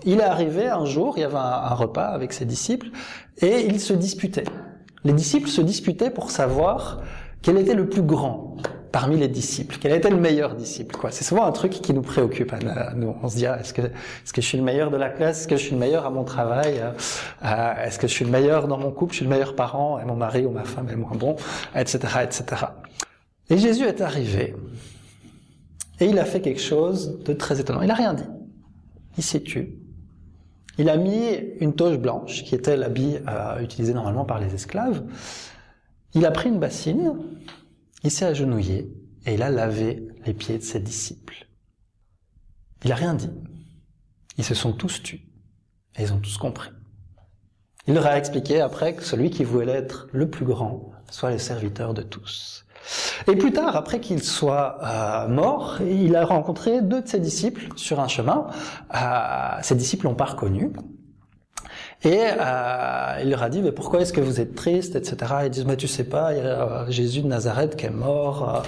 il 0.05 0.19
est 0.19 0.23
arrivé 0.23 0.67
un 0.67 0.85
jour, 0.85 1.17
il 1.17 1.21
y 1.21 1.23
avait 1.23 1.35
un, 1.35 1.73
repas 1.73 2.05
avec 2.05 2.33
ses 2.33 2.45
disciples, 2.45 2.87
et 3.41 3.65
ils 3.65 3.79
se 3.79 3.93
disputaient. 3.93 4.45
Les 5.03 5.13
disciples 5.13 5.49
se 5.49 5.61
disputaient 5.61 6.09
pour 6.09 6.31
savoir 6.31 7.01
quel 7.41 7.57
était 7.57 7.75
le 7.75 7.87
plus 7.89 8.01
grand 8.01 8.57
parmi 8.91 9.17
les 9.17 9.27
disciples 9.27 9.77
Quel 9.79 9.91
était 9.91 10.09
le 10.09 10.15
meilleur 10.15 10.55
disciple 10.55 10.95
quoi 10.95 11.11
C'est 11.11 11.25
souvent 11.25 11.43
un 11.43 11.51
truc 11.51 11.73
qui 11.73 11.93
nous 11.93 12.01
préoccupe. 12.01 12.53
Nous, 12.95 13.13
on 13.21 13.27
se 13.27 13.35
dit 13.35 13.45
ah, 13.45 13.59
est-ce 13.59 13.73
que 13.73 13.81
je 14.41 14.47
suis 14.47 14.57
le 14.57 14.63
meilleur 14.63 14.89
de 14.89 14.95
la 14.95 15.09
classe? 15.09 15.41
Est-ce 15.41 15.47
que 15.49 15.57
je 15.57 15.61
suis 15.61 15.73
le 15.73 15.79
meilleur 15.79 16.05
à 16.05 16.09
mon 16.09 16.23
travail? 16.23 16.79
Euh, 16.79 16.91
euh, 17.43 17.85
Est-ce 17.85 17.99
que 17.99 18.07
je 18.07 18.13
suis 18.13 18.23
le 18.23 18.31
meilleur 18.31 18.69
dans 18.69 18.77
mon 18.77 18.91
couple? 18.91 19.11
Je 19.11 19.17
suis 19.17 19.25
le 19.25 19.31
meilleur 19.31 19.53
parent? 19.53 19.99
Et 19.99 20.05
mon 20.05 20.15
mari 20.15 20.45
ou 20.45 20.51
ma 20.51 20.63
femme 20.63 20.87
est 20.89 20.95
moins 20.95 21.15
bon, 21.15 21.35
etc., 21.75 21.99
etc. 22.23 22.45
Et 23.49 23.57
Jésus 23.57 23.83
est 23.83 23.99
arrivé 23.99 24.55
et 25.99 26.05
il 26.05 26.19
a 26.19 26.25
fait 26.25 26.41
quelque 26.41 26.61
chose 26.61 27.19
de 27.23 27.33
très 27.33 27.59
étonnant. 27.59 27.81
Il 27.81 27.91
a 27.91 27.95
rien 27.95 28.13
dit. 28.13 28.23
Il 29.17 29.23
s'est 29.23 29.41
tué. 29.41 29.77
Il 30.77 30.89
a 30.89 30.97
mis 30.97 31.35
une 31.59 31.73
toge 31.73 31.97
blanche, 31.97 32.43
qui 32.43 32.55
était 32.55 32.75
l'habit 32.75 33.17
euh, 33.27 33.59
utilisé 33.61 33.93
normalement 33.93 34.25
par 34.25 34.39
les 34.39 34.53
esclaves. 34.53 35.03
Il 36.13 36.25
a 36.25 36.31
pris 36.31 36.49
une 36.49 36.59
bassine, 36.59 37.13
il 38.03 38.11
s'est 38.11 38.25
agenouillé 38.25 38.91
et 39.25 39.33
il 39.33 39.41
a 39.41 39.49
lavé 39.49 40.07
les 40.25 40.33
pieds 40.33 40.57
de 40.57 40.63
ses 40.63 40.79
disciples. 40.79 41.47
Il 42.83 42.89
n'a 42.89 42.95
rien 42.95 43.13
dit. 43.13 43.31
Ils 44.37 44.43
se 44.43 44.53
sont 44.53 44.73
tous 44.73 45.01
tus 45.01 45.21
et 45.97 46.03
ils 46.03 46.13
ont 46.13 46.19
tous 46.19 46.37
compris. 46.37 46.69
Il 47.87 47.93
leur 47.93 48.05
a 48.07 48.17
expliqué 48.17 48.61
après 48.61 48.95
que 48.95 49.03
celui 49.03 49.29
qui 49.29 49.43
voulait 49.43 49.71
être 49.71 50.07
le 50.11 50.29
plus 50.29 50.45
grand 50.45 50.91
soit 51.09 51.31
le 51.31 51.37
serviteur 51.37 51.93
de 51.93 52.01
tous. 52.01 52.64
Et 53.27 53.35
plus 53.35 53.51
tard, 53.51 53.75
après 53.75 53.99
qu'il 53.99 54.21
soit 54.21 54.77
euh, 54.83 55.27
mort, 55.27 55.79
il 55.81 56.15
a 56.15 56.25
rencontré 56.25 56.81
deux 56.81 57.01
de 57.01 57.07
ses 57.07 57.19
disciples 57.19 57.69
sur 57.75 57.99
un 57.99 58.07
chemin. 58.07 58.47
Euh, 58.93 58.97
ses 59.61 59.75
disciples 59.75 60.05
l'ont 60.05 60.15
pas 60.15 60.25
reconnu. 60.25 60.71
Et 62.03 62.19
euh, 62.19 63.19
il 63.23 63.31
leur 63.31 63.41
a 63.41 63.49
dit, 63.49 63.61
mais 63.61 63.71
pourquoi 63.71 64.01
est-ce 64.01 64.13
que 64.13 64.21
vous 64.21 64.39
êtes 64.39 64.53
triste, 64.53 64.95
etc. 64.95 65.17
Ils 65.45 65.49
disent, 65.49 65.65
mais 65.65 65.75
tu 65.77 65.87
sais 65.87 66.03
pas, 66.03 66.33
il 66.33 66.37
y 66.37 66.41
a 66.41 66.43
euh, 66.43 66.85
Jésus 66.89 67.21
de 67.21 67.27
Nazareth 67.27 67.75
qui 67.75 67.87
est 67.87 67.89
mort, 67.89 68.63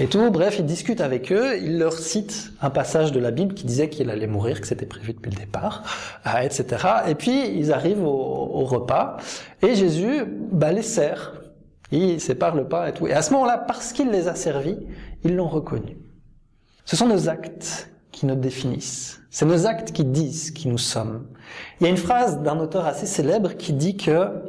euh, 0.00 0.02
et 0.02 0.08
tout. 0.08 0.30
Bref, 0.32 0.56
ils 0.58 0.66
discutent 0.66 1.00
avec 1.00 1.30
eux, 1.30 1.58
il 1.62 1.78
leur 1.78 1.92
cite 1.92 2.50
un 2.60 2.70
passage 2.70 3.12
de 3.12 3.20
la 3.20 3.30
Bible 3.30 3.54
qui 3.54 3.66
disait 3.66 3.88
qu'il 3.88 4.10
allait 4.10 4.26
mourir, 4.26 4.60
que 4.60 4.66
c'était 4.66 4.86
prévu 4.86 5.12
depuis 5.12 5.30
le 5.30 5.36
départ, 5.36 5.84
euh, 6.26 6.40
etc. 6.40 6.84
Et 7.06 7.14
puis, 7.14 7.56
ils 7.56 7.72
arrivent 7.72 8.04
au, 8.04 8.08
au 8.08 8.64
repas, 8.64 9.16
et 9.62 9.76
Jésus 9.76 10.24
bah, 10.50 10.72
les 10.72 10.82
sert. 10.82 11.34
Il 11.92 12.20
sépare 12.20 12.56
le 12.56 12.66
pain 12.66 12.86
et 12.86 12.94
tout. 12.94 13.06
Et 13.06 13.12
à 13.12 13.22
ce 13.22 13.32
moment-là, 13.34 13.58
parce 13.58 13.92
qu'il 13.92 14.10
les 14.10 14.26
a 14.26 14.34
servis, 14.34 14.78
ils 15.24 15.36
l'ont 15.36 15.48
reconnu. 15.48 15.98
Ce 16.86 16.96
sont 16.96 17.06
nos 17.06 17.28
actes 17.28 17.90
qui 18.10 18.26
nous 18.26 18.34
définissent. 18.34 19.20
C'est 19.30 19.44
nos 19.44 19.66
actes 19.66 19.92
qui 19.92 20.04
disent 20.04 20.50
qui 20.50 20.68
nous 20.68 20.78
sommes. 20.78 21.28
Il 21.78 21.84
y 21.84 21.86
a 21.86 21.90
une 21.90 21.96
phrase 21.96 22.42
d'un 22.42 22.58
auteur 22.58 22.86
assez 22.86 23.06
célèbre 23.06 23.56
qui 23.56 23.74
dit 23.74 23.96
que 23.96 24.42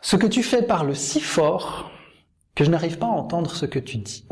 ce 0.00 0.16
que 0.16 0.26
tu 0.26 0.42
fais 0.42 0.62
parle 0.62 0.96
si 0.96 1.20
fort 1.20 1.90
que 2.54 2.64
je 2.64 2.70
n'arrive 2.70 2.98
pas 2.98 3.06
à 3.06 3.10
entendre 3.10 3.54
ce 3.54 3.66
que 3.66 3.78
tu 3.78 3.98
dis. 3.98 4.26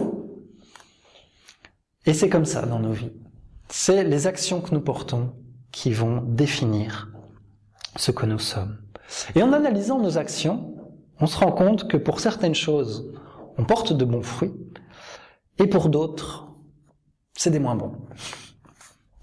Et 2.06 2.14
c'est 2.14 2.28
comme 2.28 2.44
ça 2.44 2.66
dans 2.66 2.80
nos 2.80 2.92
vies. 2.92 3.12
C'est 3.68 4.02
les 4.04 4.26
actions 4.26 4.60
que 4.60 4.74
nous 4.74 4.80
portons 4.80 5.32
qui 5.70 5.92
vont 5.92 6.22
définir 6.22 7.10
ce 7.96 8.10
que 8.10 8.26
nous 8.26 8.38
sommes. 8.38 8.78
Et 9.34 9.42
en 9.42 9.52
analysant 9.52 9.98
nos 9.98 10.18
actions, 10.18 10.74
on 11.20 11.26
se 11.26 11.38
rend 11.38 11.52
compte 11.52 11.88
que 11.88 11.96
pour 11.96 12.20
certaines 12.20 12.54
choses, 12.54 13.12
on 13.58 13.64
porte 13.64 13.92
de 13.92 14.04
bons 14.04 14.22
fruits, 14.22 14.54
et 15.58 15.66
pour 15.66 15.88
d'autres, 15.88 16.48
c'est 17.34 17.50
des 17.50 17.58
moins 17.58 17.76
bons. 17.76 17.92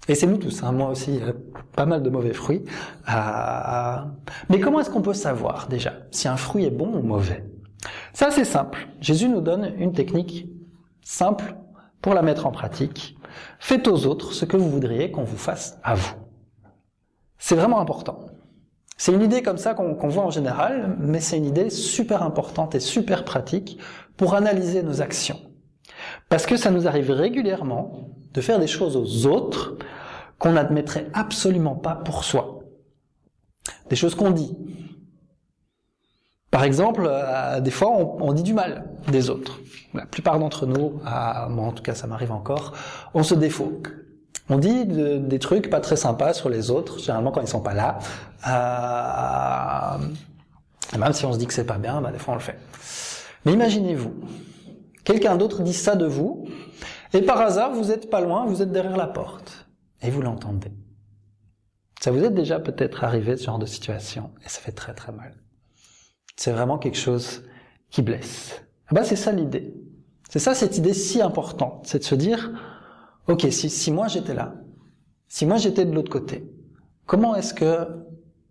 Et 0.08 0.14
c'est 0.14 0.26
nous 0.26 0.38
tous, 0.38 0.62
hein, 0.62 0.72
moi 0.72 0.88
aussi, 0.88 1.20
pas 1.76 1.84
mal 1.84 2.02
de 2.02 2.08
mauvais 2.08 2.32
fruits. 2.32 2.64
Mais 4.48 4.60
comment 4.60 4.80
est-ce 4.80 4.90
qu'on 4.90 5.02
peut 5.02 5.12
savoir 5.12 5.68
déjà 5.68 5.94
si 6.10 6.28
un 6.28 6.36
fruit 6.36 6.64
est 6.64 6.70
bon 6.70 6.94
ou 6.94 7.02
mauvais? 7.02 7.44
Ça 8.12 8.30
c'est 8.30 8.44
simple. 8.44 8.88
Jésus 9.00 9.28
nous 9.28 9.40
donne 9.40 9.74
une 9.78 9.92
technique 9.92 10.48
simple 11.02 11.56
pour 12.00 12.14
la 12.14 12.22
mettre 12.22 12.46
en 12.46 12.52
pratique. 12.52 13.18
Faites 13.58 13.86
aux 13.86 14.06
autres 14.06 14.32
ce 14.32 14.44
que 14.44 14.56
vous 14.56 14.70
voudriez 14.70 15.10
qu'on 15.10 15.24
vous 15.24 15.36
fasse 15.36 15.78
à 15.82 15.94
vous. 15.94 16.14
C'est 17.36 17.54
vraiment 17.54 17.80
important. 17.80 18.20
C'est 18.98 19.12
une 19.12 19.22
idée 19.22 19.42
comme 19.42 19.58
ça 19.58 19.74
qu'on 19.74 20.08
voit 20.08 20.24
en 20.24 20.30
général, 20.30 20.96
mais 20.98 21.20
c'est 21.20 21.38
une 21.38 21.46
idée 21.46 21.70
super 21.70 22.24
importante 22.24 22.74
et 22.74 22.80
super 22.80 23.24
pratique 23.24 23.78
pour 24.16 24.34
analyser 24.34 24.82
nos 24.82 25.00
actions. 25.00 25.40
Parce 26.28 26.46
que 26.46 26.56
ça 26.56 26.72
nous 26.72 26.88
arrive 26.88 27.12
régulièrement 27.12 28.10
de 28.34 28.40
faire 28.40 28.58
des 28.58 28.66
choses 28.66 28.96
aux 28.96 29.26
autres 29.26 29.76
qu'on 30.38 30.52
n'admettrait 30.52 31.08
absolument 31.14 31.76
pas 31.76 31.94
pour 31.94 32.24
soi. 32.24 32.64
Des 33.88 33.96
choses 33.96 34.16
qu'on 34.16 34.32
dit. 34.32 34.56
Par 36.50 36.64
exemple, 36.64 37.06
euh, 37.08 37.60
des 37.60 37.70
fois, 37.70 37.90
on, 37.90 38.32
dit 38.32 38.42
du 38.42 38.54
mal 38.54 38.84
des 39.08 39.30
autres. 39.30 39.60
La 39.94 40.06
plupart 40.06 40.40
d'entre 40.40 40.66
nous, 40.66 41.00
moi 41.50 41.66
en 41.66 41.72
tout 41.72 41.82
cas 41.82 41.94
ça 41.94 42.06
m'arrive 42.06 42.32
encore, 42.32 42.74
on 43.14 43.22
se 43.22 43.34
défaut. 43.34 43.80
On 44.50 44.58
dit 44.58 44.86
des 44.86 45.38
trucs 45.38 45.68
pas 45.68 45.80
très 45.80 45.96
sympas 45.96 46.32
sur 46.32 46.48
les 46.48 46.70
autres, 46.70 46.98
généralement 46.98 47.30
quand 47.30 47.42
ils 47.42 47.48
sont 47.48 47.60
pas 47.60 47.74
là. 47.74 47.98
Euh, 48.46 49.98
même 50.98 51.12
si 51.12 51.26
on 51.26 51.32
se 51.32 51.38
dit 51.38 51.46
que 51.46 51.52
c'est 51.52 51.66
pas 51.66 51.78
bien, 51.78 52.00
bah, 52.00 52.10
des 52.12 52.18
fois 52.18 52.32
on 52.32 52.36
le 52.36 52.42
fait. 52.42 52.58
Mais 53.44 53.52
imaginez-vous, 53.52 54.14
quelqu'un 55.04 55.36
d'autre 55.36 55.62
dit 55.62 55.74
ça 55.74 55.96
de 55.96 56.06
vous, 56.06 56.46
et 57.12 57.22
par 57.22 57.40
hasard 57.40 57.72
vous 57.72 57.90
êtes 57.90 58.08
pas 58.10 58.20
loin, 58.20 58.46
vous 58.46 58.62
êtes 58.62 58.72
derrière 58.72 58.96
la 58.96 59.06
porte 59.06 59.68
et 60.00 60.10
vous 60.10 60.22
l'entendez. 60.22 60.72
Ça 62.00 62.10
vous 62.10 62.24
est 62.24 62.30
déjà 62.30 62.58
peut-être 62.60 63.04
arrivé 63.04 63.36
ce 63.36 63.44
genre 63.44 63.58
de 63.58 63.66
situation 63.66 64.30
et 64.44 64.48
ça 64.48 64.60
fait 64.60 64.72
très 64.72 64.94
très 64.94 65.12
mal. 65.12 65.34
C'est 66.36 66.52
vraiment 66.52 66.78
quelque 66.78 66.98
chose 66.98 67.42
qui 67.90 68.02
blesse. 68.02 68.62
Ah 68.86 68.94
ben 68.94 69.04
c'est 69.04 69.16
ça 69.16 69.32
l'idée. 69.32 69.74
C'est 70.30 70.38
ça 70.38 70.54
cette 70.54 70.78
idée 70.78 70.94
si 70.94 71.20
importante, 71.20 71.84
c'est 71.84 71.98
de 71.98 72.04
se 72.04 72.14
dire, 72.14 72.52
ok, 73.28 73.46
si, 73.50 73.70
si 73.70 73.90
moi 73.90 74.08
j'étais 74.08 74.34
là, 74.34 74.54
si 75.28 75.46
moi 75.46 75.56
j'étais 75.56 75.84
de 75.84 75.94
l'autre 75.94 76.10
côté, 76.10 76.50
comment 77.06 77.34
est-ce 77.36 77.54
que 77.54 77.86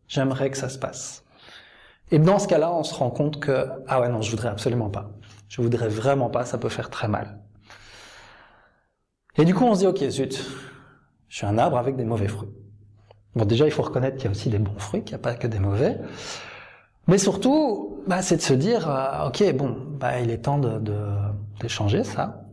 j'aimerais 0.08 0.50
que 0.50 0.58
ça 0.58 0.70
se 0.70 0.78
passe? 0.78 1.26
Et 2.12 2.20
dans 2.20 2.40
ce 2.40 2.48
cas-là, 2.48 2.72
on 2.74 2.84
se 2.84 2.94
rend 2.94 3.10
compte 3.10 3.40
que, 3.40 3.68
ah 3.88 4.00
ouais 4.00 4.10
non, 4.10 4.22
je 4.22 4.32
voudrais 4.32 4.50
absolument 4.50 4.90
pas. 4.90 5.12
Je 5.50 5.62
voudrais 5.62 5.90
vraiment 5.90 6.30
pas, 6.30 6.46
ça 6.46 6.58
peut 6.58 6.70
faire 6.70 6.90
très 6.90 7.08
mal. 7.08 7.40
Et 9.38 9.46
du 9.46 9.54
coup, 9.54 9.66
on 9.66 9.76
se 9.76 9.80
dit, 9.80 9.88
ok, 9.88 10.10
zut, 10.10 10.42
je 11.28 11.36
suis 11.36 11.46
un 11.46 11.58
arbre 11.58 11.78
avec 11.78 11.96
des 11.96 12.06
mauvais 12.06 12.28
fruits. 12.28 12.50
Bon, 13.36 13.46
déjà, 13.46 13.66
il 13.66 13.72
faut 13.72 13.84
reconnaître 13.84 14.18
qu'il 14.18 14.26
y 14.26 14.28
a 14.30 14.32
aussi 14.32 14.50
des 14.50 14.58
bons 14.58 14.80
fruits, 14.80 15.04
qu'il 15.04 15.12
n'y 15.16 15.22
a 15.22 15.24
pas 15.24 15.36
que 15.36 15.48
des 15.48 15.60
mauvais. 15.60 16.00
Mais 17.08 17.18
surtout, 17.18 18.02
bah, 18.08 18.22
c'est 18.22 18.38
de 18.38 18.42
se 18.42 18.54
dire, 18.54 18.90
euh, 18.90 19.28
ok, 19.28 19.56
bon, 19.56 19.78
bah, 20.00 20.20
il 20.20 20.32
est 20.32 20.40
temps 20.40 20.58
de, 20.58 20.80
de, 20.80 21.68
changer 21.68 22.04
ça. 22.04 22.47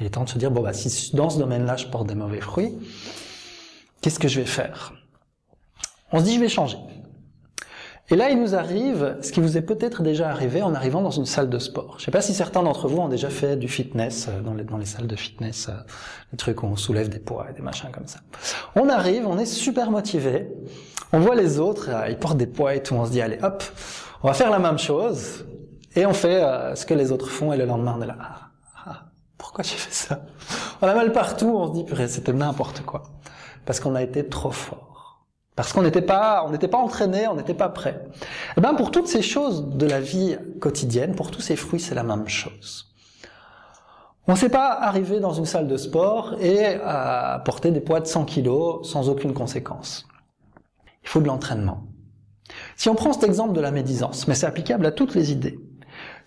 Il 0.00 0.06
est 0.06 0.10
temps 0.10 0.24
de 0.24 0.28
se 0.28 0.38
dire, 0.38 0.50
bon, 0.50 0.62
bah, 0.62 0.72
si 0.72 1.14
dans 1.14 1.30
ce 1.30 1.38
domaine-là, 1.38 1.76
je 1.76 1.86
porte 1.86 2.06
des 2.06 2.14
mauvais 2.14 2.40
fruits, 2.40 2.78
qu'est-ce 4.00 4.18
que 4.18 4.28
je 4.28 4.40
vais 4.40 4.46
faire? 4.46 4.94
On 6.12 6.20
se 6.20 6.24
dit, 6.24 6.34
je 6.36 6.40
vais 6.40 6.48
changer. 6.48 6.78
Et 8.12 8.16
là, 8.16 8.28
il 8.28 8.40
nous 8.40 8.56
arrive 8.56 9.18
ce 9.22 9.30
qui 9.30 9.38
vous 9.38 9.56
est 9.56 9.62
peut-être 9.62 10.02
déjà 10.02 10.30
arrivé 10.30 10.62
en 10.62 10.74
arrivant 10.74 11.00
dans 11.00 11.12
une 11.12 11.26
salle 11.26 11.48
de 11.48 11.60
sport. 11.60 11.94
Je 11.98 12.02
ne 12.02 12.04
sais 12.06 12.10
pas 12.10 12.22
si 12.22 12.34
certains 12.34 12.64
d'entre 12.64 12.88
vous 12.88 12.98
ont 12.98 13.08
déjà 13.08 13.30
fait 13.30 13.56
du 13.56 13.68
fitness 13.68 14.26
euh, 14.28 14.40
dans 14.40 14.52
les, 14.52 14.64
dans 14.64 14.78
les 14.78 14.84
salles 14.84 15.06
de 15.06 15.14
fitness, 15.14 15.68
euh, 15.68 15.74
des 16.32 16.36
trucs 16.36 16.64
où 16.64 16.66
on 16.66 16.74
soulève 16.74 17.08
des 17.08 17.20
poids 17.20 17.46
et 17.48 17.52
des 17.52 17.62
machins 17.62 17.90
comme 17.92 18.08
ça. 18.08 18.18
On 18.74 18.88
arrive, 18.88 19.28
on 19.28 19.38
est 19.38 19.46
super 19.46 19.92
motivé, 19.92 20.48
on 21.12 21.20
voit 21.20 21.36
les 21.36 21.60
autres, 21.60 21.88
euh, 21.88 22.08
ils 22.08 22.18
portent 22.18 22.38
des 22.38 22.48
poids 22.48 22.74
et 22.74 22.82
tout, 22.82 22.94
on 22.94 23.06
se 23.06 23.12
dit 23.12 23.20
allez 23.20 23.38
hop, 23.44 23.62
on 24.24 24.26
va 24.26 24.34
faire 24.34 24.50
la 24.50 24.58
même 24.58 24.78
chose 24.78 25.44
et 25.94 26.04
on 26.04 26.12
fait 26.12 26.42
ce 26.74 26.84
que 26.86 26.94
les 26.94 27.12
autres 27.12 27.28
font 27.28 27.52
et 27.52 27.56
le 27.56 27.64
lendemain 27.64 27.94
on 27.96 28.02
est 28.02 28.06
là. 28.06 28.49
Pourquoi 29.50 29.64
j'ai 29.64 29.74
fait 29.74 29.92
ça? 29.92 30.20
On 30.80 30.86
a 30.86 30.94
mal 30.94 31.10
partout, 31.10 31.48
on 31.48 31.74
se 31.74 31.82
dit 31.82 32.08
c'était 32.08 32.32
n'importe 32.32 32.82
quoi 32.82 33.02
parce 33.66 33.80
qu'on 33.80 33.96
a 33.96 34.02
été 34.02 34.28
trop 34.28 34.52
fort 34.52 35.26
parce 35.56 35.72
qu'on 35.72 35.82
n'était 35.82 36.02
pas, 36.02 36.46
on 36.46 36.56
pas 36.56 36.78
entraîné, 36.78 37.26
on 37.26 37.34
n'était 37.34 37.54
pas 37.54 37.68
prêt. 37.68 38.00
Eh 38.56 38.60
ben, 38.60 38.74
pour 38.74 38.92
toutes 38.92 39.08
ces 39.08 39.22
choses 39.22 39.66
de 39.70 39.86
la 39.86 40.00
vie 40.00 40.38
quotidienne, 40.60 41.16
pour 41.16 41.32
tous 41.32 41.40
ces 41.40 41.56
fruits, 41.56 41.80
c'est 41.80 41.96
la 41.96 42.04
même 42.04 42.28
chose. 42.28 42.94
On 44.28 44.32
ne 44.32 44.36
sait 44.36 44.50
pas 44.50 44.72
arriver 44.72 45.18
dans 45.18 45.32
une 45.32 45.46
salle 45.46 45.66
de 45.66 45.76
sport 45.76 46.36
et 46.40 46.78
euh, 46.80 47.38
porter 47.40 47.72
des 47.72 47.80
poids 47.80 47.98
de 47.98 48.06
100 48.06 48.26
kilos 48.26 48.88
sans 48.88 49.08
aucune 49.08 49.34
conséquence. 49.34 50.06
Il 51.02 51.08
faut 51.08 51.20
de 51.20 51.26
l'entraînement. 51.26 51.82
Si 52.76 52.88
on 52.88 52.94
prend 52.94 53.12
cet 53.12 53.24
exemple 53.24 53.52
de 53.52 53.60
la 53.60 53.72
médisance, 53.72 54.28
mais 54.28 54.36
c'est 54.36 54.46
applicable 54.46 54.86
à 54.86 54.92
toutes 54.92 55.16
les 55.16 55.32
idées. 55.32 55.58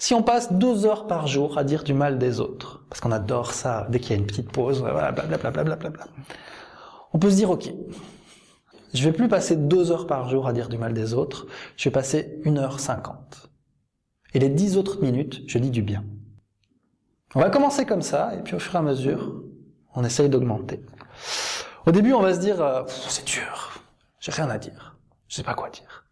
Si 0.04 0.14
on 0.14 0.22
passe 0.22 0.52
deux 0.52 0.86
heures 0.86 1.08
par 1.08 1.28
jour 1.28 1.58
à 1.58 1.64
dire 1.64 1.86
du 1.86 1.94
mal 1.94 2.20
des 2.20 2.42
autres, 2.42 2.84
parce 2.90 3.00
qu'on 3.00 3.14
adore 3.14 3.54
ça, 3.54 3.88
dès 3.90 4.02
qu'il 4.02 4.12
y 4.12 4.14
a 4.16 4.18
une 4.18 4.26
petite 4.26 4.52
pause, 4.52 4.82
blablabla, 4.82 5.64
bla, 5.64 5.78
on 7.14 7.20
peut 7.20 7.30
se 7.30 7.38
dire, 7.38 7.50
ok, 7.50 7.72
je 8.94 9.04
vais 9.06 9.14
plus 9.14 9.30
passer 9.30 9.56
deux 9.56 9.94
heures 9.94 10.06
par 10.06 10.28
jour 10.28 10.46
à 10.46 10.52
dire 10.52 10.68
du 10.68 10.78
mal 10.78 10.94
des 10.94 11.14
autres, 11.14 11.48
je 11.78 11.86
vais 11.86 11.94
passer 11.94 12.38
une 12.44 12.58
heure 12.58 12.82
cinquante. 12.82 13.50
Et 14.34 14.40
les 14.40 14.50
dix 14.50 14.76
autres 14.76 15.02
minutes, 15.02 15.42
je 15.48 15.58
dis 15.58 15.72
du 15.72 15.82
bien. 15.82 16.04
On 17.34 17.40
va 17.40 17.50
commencer 17.50 17.86
comme 17.86 18.02
ça, 18.02 18.36
et 18.36 18.42
puis 18.42 18.56
au 18.56 18.60
fur 18.60 18.76
et 18.76 18.80
à 18.80 18.82
mesure, 18.82 19.42
on 19.96 20.04
essaye 20.04 20.28
d'augmenter. 20.28 20.84
Au 21.86 21.92
début, 21.94 22.12
on 22.12 22.22
va 22.22 22.34
se 22.34 22.42
dire, 22.42 22.62
euh, 22.62 22.84
c'est 22.88 23.26
dur, 23.26 23.80
j'ai 24.20 24.34
rien 24.34 24.50
à 24.50 24.58
dire, 24.58 24.98
je 25.30 25.38
sais 25.38 25.44
pas 25.44 25.54
quoi 25.54 25.70
dire. 25.70 26.03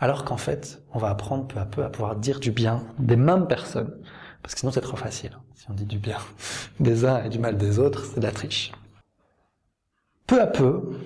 Alors 0.00 0.24
qu'en 0.24 0.38
fait, 0.38 0.82
on 0.94 0.98
va 0.98 1.10
apprendre 1.10 1.46
peu 1.46 1.60
à 1.60 1.66
peu 1.66 1.84
à 1.84 1.90
pouvoir 1.90 2.16
dire 2.16 2.40
du 2.40 2.50
bien 2.50 2.82
des 2.98 3.16
mêmes 3.16 3.46
personnes. 3.46 3.94
Parce 4.42 4.54
que 4.54 4.60
sinon, 4.60 4.72
c'est 4.72 4.80
trop 4.80 4.96
facile. 4.96 5.36
Si 5.54 5.66
on 5.70 5.74
dit 5.74 5.84
du 5.84 5.98
bien 5.98 6.16
des 6.80 7.04
uns 7.04 7.22
et 7.22 7.28
du 7.28 7.38
mal 7.38 7.58
des 7.58 7.78
autres, 7.78 8.06
c'est 8.06 8.20
de 8.20 8.24
la 8.24 8.32
triche. 8.32 8.72
Peu 10.26 10.40
à 10.40 10.46
peu, 10.46 10.98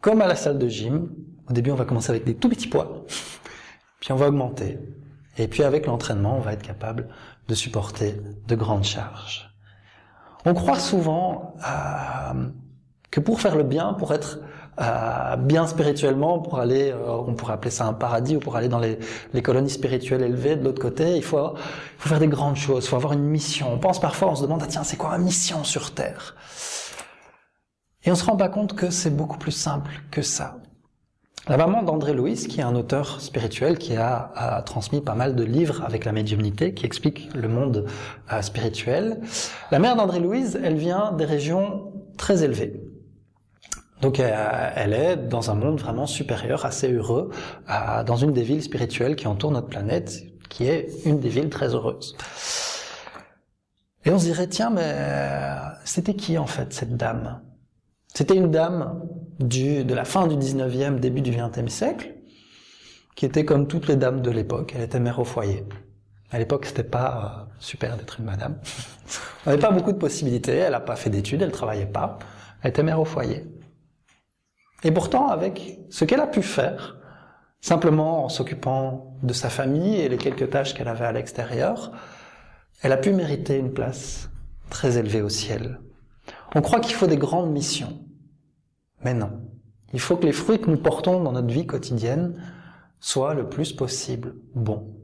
comme 0.00 0.22
à 0.22 0.26
la 0.26 0.36
salle 0.36 0.58
de 0.58 0.68
gym, 0.68 1.10
au 1.48 1.52
début, 1.52 1.70
on 1.70 1.74
va 1.74 1.84
commencer 1.84 2.10
avec 2.10 2.24
des 2.24 2.34
tout 2.34 2.48
petits 2.48 2.68
poids. 2.68 3.04
Puis 4.00 4.12
on 4.12 4.16
va 4.16 4.28
augmenter. 4.28 4.78
Et 5.36 5.46
puis 5.48 5.62
avec 5.62 5.86
l'entraînement, 5.86 6.36
on 6.36 6.40
va 6.40 6.52
être 6.52 6.62
capable 6.62 7.08
de 7.46 7.54
supporter 7.54 8.20
de 8.46 8.54
grandes 8.56 8.84
charges. 8.84 9.54
On 10.44 10.54
croit 10.54 10.78
souvent 10.78 11.54
euh, 11.66 12.48
que 13.10 13.20
pour 13.20 13.40
faire 13.40 13.56
le 13.56 13.62
bien, 13.62 13.94
pour 13.94 14.12
être 14.12 14.40
euh, 14.80 15.36
bien 15.36 15.66
spirituellement, 15.66 16.38
pour 16.38 16.58
aller, 16.58 16.90
euh, 16.90 17.22
on 17.26 17.34
pourrait 17.34 17.54
appeler 17.54 17.70
ça 17.70 17.86
un 17.86 17.92
paradis, 17.92 18.36
ou 18.36 18.40
pour 18.40 18.56
aller 18.56 18.68
dans 18.68 18.78
les, 18.78 18.98
les 19.34 19.42
colonies 19.42 19.70
spirituelles 19.70 20.22
élevées 20.22 20.56
de 20.56 20.64
l'autre 20.64 20.80
côté, 20.80 21.16
il 21.16 21.24
faut, 21.24 21.54
il 21.54 22.02
faut 22.02 22.08
faire 22.08 22.20
des 22.20 22.28
grandes 22.28 22.56
choses, 22.56 22.84
il 22.84 22.88
faut 22.88 22.96
avoir 22.96 23.12
une 23.12 23.24
mission. 23.24 23.72
On 23.72 23.78
pense 23.78 24.00
parfois, 24.00 24.28
on 24.28 24.34
se 24.34 24.42
demande, 24.42 24.62
ah, 24.62 24.68
tiens, 24.68 24.84
c'est 24.84 24.96
quoi 24.96 25.10
ma 25.10 25.18
mission 25.18 25.64
sur 25.64 25.94
Terre? 25.94 26.36
Et 28.04 28.12
on 28.12 28.14
se 28.14 28.24
rend 28.24 28.36
pas 28.36 28.48
compte 28.48 28.74
que 28.74 28.90
c'est 28.90 29.14
beaucoup 29.14 29.38
plus 29.38 29.52
simple 29.52 29.90
que 30.10 30.22
ça. 30.22 30.58
La 31.48 31.56
maman 31.56 31.82
d'André 31.82 32.12
Louis, 32.12 32.34
qui 32.34 32.60
est 32.60 32.62
un 32.62 32.74
auteur 32.76 33.20
spirituel 33.20 33.78
qui 33.78 33.96
a, 33.96 34.30
a, 34.34 34.62
transmis 34.62 35.00
pas 35.00 35.14
mal 35.14 35.34
de 35.34 35.44
livres 35.44 35.82
avec 35.84 36.04
la 36.04 36.12
médiumnité, 36.12 36.74
qui 36.74 36.84
explique 36.84 37.30
le 37.34 37.48
monde 37.48 37.86
euh, 38.32 38.42
spirituel, 38.42 39.20
la 39.70 39.78
mère 39.78 39.96
d'André 39.96 40.20
Louise, 40.20 40.60
elle 40.62 40.76
vient 40.76 41.12
des 41.12 41.24
régions 41.24 41.92
très 42.18 42.44
élevées. 42.44 42.82
Donc 44.00 44.20
euh, 44.20 44.70
elle 44.76 44.92
est 44.92 45.16
dans 45.16 45.50
un 45.50 45.54
monde 45.54 45.80
vraiment 45.80 46.06
supérieur, 46.06 46.64
assez 46.64 46.92
heureux, 46.92 47.30
euh, 47.68 48.04
dans 48.04 48.16
une 48.16 48.32
des 48.32 48.42
villes 48.42 48.62
spirituelles 48.62 49.16
qui 49.16 49.26
entourent 49.26 49.50
notre 49.50 49.66
planète, 49.66 50.22
qui 50.48 50.66
est 50.68 50.88
une 51.04 51.18
des 51.18 51.28
villes 51.28 51.50
très 51.50 51.74
heureuses. 51.74 52.16
Et 54.04 54.10
on 54.10 54.18
se 54.18 54.24
dirait, 54.24 54.46
tiens, 54.46 54.70
mais 54.70 54.82
euh, 54.84 55.56
c'était 55.84 56.14
qui 56.14 56.38
en 56.38 56.46
fait 56.46 56.72
cette 56.72 56.96
dame? 56.96 57.42
C'était 58.14 58.36
une 58.36 58.50
dame 58.50 59.02
du, 59.40 59.84
de 59.84 59.94
la 59.94 60.04
fin 60.04 60.26
du 60.26 60.36
19e, 60.36 60.98
début 60.98 61.20
du 61.20 61.32
20e 61.32 61.68
siècle, 61.68 62.14
qui 63.16 63.26
était 63.26 63.44
comme 63.44 63.66
toutes 63.66 63.88
les 63.88 63.96
dames 63.96 64.22
de 64.22 64.30
l'époque, 64.30 64.72
elle 64.76 64.82
était 64.82 65.00
mère 65.00 65.18
au 65.18 65.24
foyer. 65.24 65.64
À 66.30 66.38
l'époque, 66.38 66.66
c'était 66.66 66.84
pas 66.84 67.48
super 67.58 67.96
d'être 67.96 68.20
une 68.20 68.26
madame. 68.26 68.58
On 69.46 69.50
n'avait 69.50 69.60
pas 69.60 69.72
beaucoup 69.72 69.92
de 69.92 69.98
possibilités, 69.98 70.56
elle 70.56 70.72
n'a 70.72 70.80
pas 70.80 70.96
fait 70.96 71.10
d'études, 71.10 71.42
elle 71.42 71.52
travaillait 71.52 71.86
pas, 71.86 72.18
elle 72.62 72.70
était 72.70 72.82
mère 72.82 73.00
au 73.00 73.04
foyer. 73.04 73.44
Et 74.84 74.92
pourtant, 74.92 75.28
avec 75.28 75.80
ce 75.90 76.04
qu'elle 76.04 76.20
a 76.20 76.26
pu 76.26 76.42
faire, 76.42 76.98
simplement 77.60 78.24
en 78.24 78.28
s'occupant 78.28 79.16
de 79.22 79.32
sa 79.32 79.50
famille 79.50 79.96
et 79.96 80.08
les 80.08 80.16
quelques 80.16 80.50
tâches 80.50 80.74
qu'elle 80.74 80.88
avait 80.88 81.04
à 81.04 81.12
l'extérieur, 81.12 81.92
elle 82.82 82.92
a 82.92 82.96
pu 82.96 83.12
mériter 83.12 83.56
une 83.56 83.72
place 83.72 84.30
très 84.70 84.98
élevée 84.98 85.22
au 85.22 85.28
ciel. 85.28 85.80
On 86.54 86.62
croit 86.62 86.80
qu'il 86.80 86.94
faut 86.94 87.06
des 87.06 87.16
grandes 87.16 87.50
missions. 87.50 87.98
Mais 89.04 89.14
non. 89.14 89.40
Il 89.92 90.00
faut 90.00 90.16
que 90.16 90.26
les 90.26 90.32
fruits 90.32 90.60
que 90.60 90.70
nous 90.70 90.78
portons 90.78 91.22
dans 91.22 91.32
notre 91.32 91.52
vie 91.52 91.66
quotidienne 91.66 92.40
soient 93.00 93.34
le 93.34 93.48
plus 93.48 93.72
possible 93.72 94.34
bons. 94.54 94.97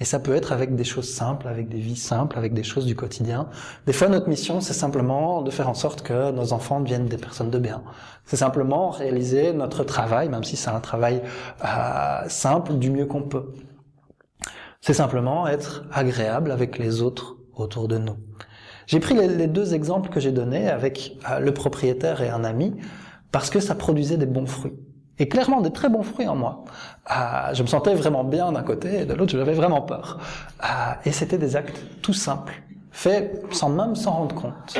Et 0.00 0.04
ça 0.04 0.18
peut 0.18 0.34
être 0.34 0.52
avec 0.52 0.74
des 0.74 0.82
choses 0.82 1.08
simples, 1.08 1.46
avec 1.46 1.68
des 1.68 1.78
vies 1.78 1.96
simples, 1.96 2.36
avec 2.36 2.52
des 2.52 2.64
choses 2.64 2.84
du 2.84 2.96
quotidien. 2.96 3.48
Des 3.86 3.92
fois, 3.92 4.08
notre 4.08 4.28
mission, 4.28 4.60
c'est 4.60 4.72
simplement 4.72 5.40
de 5.42 5.50
faire 5.52 5.68
en 5.68 5.74
sorte 5.74 6.02
que 6.02 6.32
nos 6.32 6.52
enfants 6.52 6.80
deviennent 6.80 7.06
des 7.06 7.16
personnes 7.16 7.50
de 7.50 7.58
bien. 7.58 7.82
C'est 8.24 8.36
simplement 8.36 8.90
réaliser 8.90 9.52
notre 9.52 9.84
travail, 9.84 10.28
même 10.28 10.42
si 10.42 10.56
c'est 10.56 10.70
un 10.70 10.80
travail 10.80 11.22
euh, 11.64 12.28
simple, 12.28 12.74
du 12.74 12.90
mieux 12.90 13.06
qu'on 13.06 13.22
peut. 13.22 13.52
C'est 14.80 14.94
simplement 14.94 15.46
être 15.46 15.84
agréable 15.92 16.50
avec 16.50 16.78
les 16.78 17.00
autres 17.00 17.36
autour 17.54 17.86
de 17.86 17.98
nous. 17.98 18.16
J'ai 18.86 19.00
pris 19.00 19.14
les, 19.14 19.46
deux 19.46 19.74
exemples 19.74 20.10
que 20.10 20.18
j'ai 20.18 20.32
donnés 20.32 20.68
avec 20.68 21.16
euh, 21.30 21.38
le 21.38 21.54
propriétaire 21.54 22.20
et 22.20 22.28
un 22.28 22.42
ami 22.42 22.74
parce 23.30 23.48
que 23.48 23.60
ça 23.60 23.74
produisait 23.76 24.16
des 24.16 24.26
bons 24.26 24.46
fruits 24.46 24.74
et 25.18 25.28
clairement 25.28 25.60
des 25.60 25.72
très 25.72 25.88
bons 25.88 26.02
fruits 26.02 26.28
en 26.28 26.36
moi. 26.36 26.64
Euh, 27.10 27.54
je 27.54 27.62
me 27.62 27.68
sentais 27.68 27.94
vraiment 27.94 28.24
bien 28.24 28.52
d'un 28.52 28.62
côté 28.62 29.00
et 29.00 29.04
de 29.04 29.14
l'autre 29.14 29.32
j'avais 29.36 29.54
vraiment 29.54 29.82
peur. 29.82 30.18
Euh, 30.62 30.66
et 31.04 31.12
c'était 31.12 31.38
des 31.38 31.56
actes 31.56 31.80
tout 32.02 32.12
simples, 32.12 32.62
faits 32.90 33.44
sans 33.50 33.68
même 33.68 33.94
s'en 33.94 34.12
rendre 34.12 34.34
compte. 34.34 34.78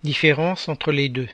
Différence 0.05 0.69
entre 0.69 0.93
les 0.93 1.09
deux. 1.09 1.29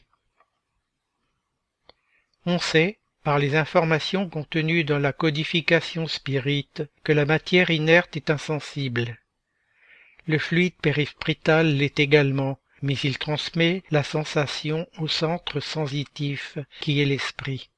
On 2.46 2.59
sait, 2.59 2.98
par 3.22 3.38
les 3.38 3.56
informations 3.56 4.28
contenues 4.28 4.84
dans 4.84 4.98
la 4.98 5.12
codification 5.12 6.06
spirite, 6.06 6.82
que 7.05 7.12
la 7.12 7.26
matière 7.26 7.70
inerte 7.70 8.16
est 8.16 8.30
insensible. 8.30 9.18
Le 10.26 10.38
fluide 10.38 10.76
périspritale 10.80 11.76
l'est 11.76 12.00
également, 12.00 12.59
mais 12.82 12.94
il 12.94 13.18
transmet 13.18 13.82
la 13.90 14.02
sensation 14.02 14.86
au 14.98 15.09
centre 15.09 15.60
sensitif 15.60 16.59
qui 16.80 17.00
est 17.00 17.05
l'esprit. 17.05 17.70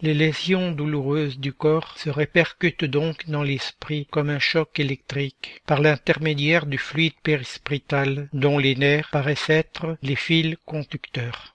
Les 0.00 0.14
lésions 0.14 0.72
douloureuses 0.72 1.38
du 1.38 1.52
corps 1.52 1.96
se 1.96 2.10
répercutent 2.10 2.84
donc 2.84 3.28
dans 3.28 3.44
l'esprit 3.44 4.06
comme 4.06 4.30
un 4.30 4.40
choc 4.40 4.80
électrique 4.80 5.62
par 5.64 5.80
l'intermédiaire 5.80 6.66
du 6.66 6.76
fluide 6.76 7.14
périspриtal 7.22 8.28
dont 8.32 8.58
les 8.58 8.74
nerfs 8.74 9.10
paraissent 9.12 9.48
être 9.48 9.96
les 10.02 10.16
fils 10.16 10.56
conducteurs. 10.66 11.51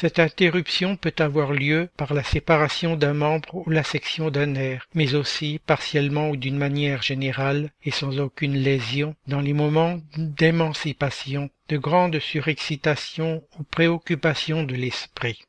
Cette 0.00 0.20
interruption 0.20 0.94
peut 0.94 1.14
avoir 1.18 1.50
lieu 1.50 1.88
par 1.96 2.14
la 2.14 2.22
séparation 2.22 2.94
d'un 2.94 3.14
membre 3.14 3.66
ou 3.66 3.68
la 3.68 3.82
section 3.82 4.30
d'un 4.30 4.46
nerf, 4.46 4.86
mais 4.94 5.16
aussi 5.16 5.58
partiellement 5.66 6.30
ou 6.30 6.36
d'une 6.36 6.56
manière 6.56 7.02
générale 7.02 7.72
et 7.82 7.90
sans 7.90 8.20
aucune 8.20 8.54
lésion 8.54 9.16
dans 9.26 9.40
les 9.40 9.54
moments 9.54 9.98
d'émancipation, 10.16 11.50
de 11.68 11.78
grande 11.78 12.20
surexcitation 12.20 13.42
ou 13.58 13.64
préoccupation 13.64 14.62
de 14.62 14.76
l'esprit. 14.76 15.42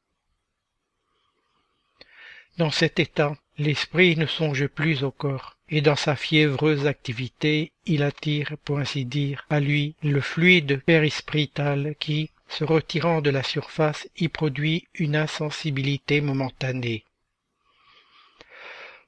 Dans 2.57 2.71
cet 2.71 2.99
état, 2.99 3.37
l'esprit 3.59 4.15
ne 4.15 4.25
songe 4.25 4.65
plus 4.65 5.03
au 5.03 5.11
corps, 5.11 5.57
et 5.69 5.81
dans 5.81 5.95
sa 5.95 6.15
fiévreuse 6.15 6.87
activité, 6.87 7.71
il 7.85 8.01
attire, 8.01 8.55
pour 8.65 8.79
ainsi 8.79 9.05
dire, 9.05 9.45
à 9.51 9.59
lui 9.59 9.95
le 10.01 10.21
fluide 10.21 10.81
périspриtal 10.83 11.93
qui, 11.99 12.31
se 12.49 12.63
retirant 12.63 13.21
de 13.21 13.29
la 13.29 13.43
surface, 13.43 14.09
y 14.17 14.27
produit 14.27 14.87
une 14.95 15.15
insensibilité 15.15 16.19
momentanée. 16.19 17.05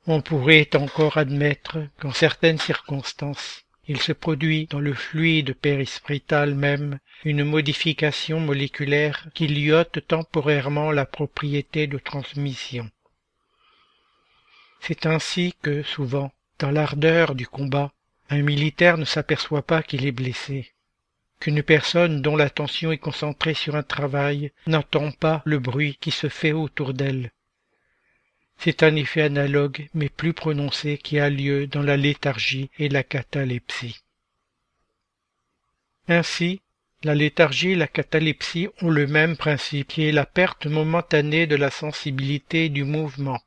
On 0.08 0.22
pourrait 0.22 0.70
encore 0.76 1.18
admettre 1.18 1.78
qu'en 2.00 2.12
certaines 2.12 2.58
circonstances, 2.60 3.66
il 3.88 4.00
se 4.00 4.14
produit 4.14 4.68
dans 4.68 4.80
le 4.80 4.94
fluide 4.94 5.54
périspриtal 5.56 6.56
même 6.56 7.00
une 7.26 7.44
modification 7.44 8.40
moléculaire 8.40 9.28
qui 9.34 9.48
lui 9.48 9.72
ôte 9.72 10.08
temporairement 10.08 10.92
la 10.92 11.06
propriété 11.06 11.88
de 11.88 11.98
transmission. 11.98 12.90
C'est 14.80 15.06
ainsi 15.06 15.54
que, 15.62 15.84
souvent, 15.84 16.32
dans 16.58 16.72
l'ardeur 16.72 17.36
du 17.36 17.48
combat, 17.48 17.92
un 18.30 18.42
militaire 18.42 18.98
ne 18.98 19.06
s'aperçoit 19.06 19.62
pas 19.62 19.84
qu'il 19.84 20.06
est 20.06 20.12
blessé, 20.12 20.72
qu'une 21.42 21.64
personne 21.64 22.22
dont 22.22 22.38
l'attention 22.38 22.92
est 22.92 23.00
concentrée 23.00 23.56
sur 23.56 23.76
un 23.76 23.84
travail 23.84 24.54
n'entend 24.68 25.12
pas 25.12 25.42
le 25.44 25.60
bruit 25.60 25.98
qui 26.00 26.12
se 26.12 26.30
fait 26.30 26.54
autour 26.54 26.94
d'elle. 26.94 27.32
C'est 28.58 28.84
un 28.84 28.96
effet 28.96 29.24
analogue 29.24 29.90
mais 29.96 30.08
plus 30.08 30.34
prononcé 30.34 31.00
qui 31.00 31.20
a 31.20 31.32
lieu 31.32 31.66
dans 31.66 31.82
la 31.82 31.98
léthargie 31.98 32.70
et 32.78 32.90
la 32.90 33.04
catalepsie. 33.04 34.00
Ainsi, 36.08 36.62
la 37.04 37.16
léthargie 37.16 37.72
et 37.72 37.76
la 37.76 37.88
catalepsie 37.88 38.70
ont 38.82 38.92
le 38.92 39.08
même 39.08 39.36
principe 39.36 39.88
qui 39.88 40.04
est 40.04 40.12
la 40.12 40.28
perte 40.28 40.68
momentanée 40.68 41.48
de 41.48 41.56
la 41.56 41.72
sensibilité 41.72 42.70
du 42.70 42.84
mouvement. 42.84 43.42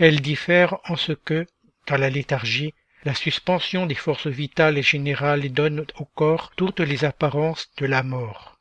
Elle 0.00 0.20
diffère 0.20 0.78
en 0.84 0.96
ce 0.96 1.12
que, 1.12 1.46
dans 1.86 1.96
la 1.96 2.10
léthargie, 2.10 2.74
la 3.04 3.14
suspension 3.14 3.86
des 3.86 3.94
forces 3.94 4.26
vitales 4.26 4.78
et 4.78 5.48
donne 5.48 5.86
au 5.98 6.04
corps 6.04 6.52
toutes 6.56 6.80
les 6.80 7.04
apparences 7.04 7.70
de 7.76 7.86
la 7.86 8.02
mort. 8.02 8.58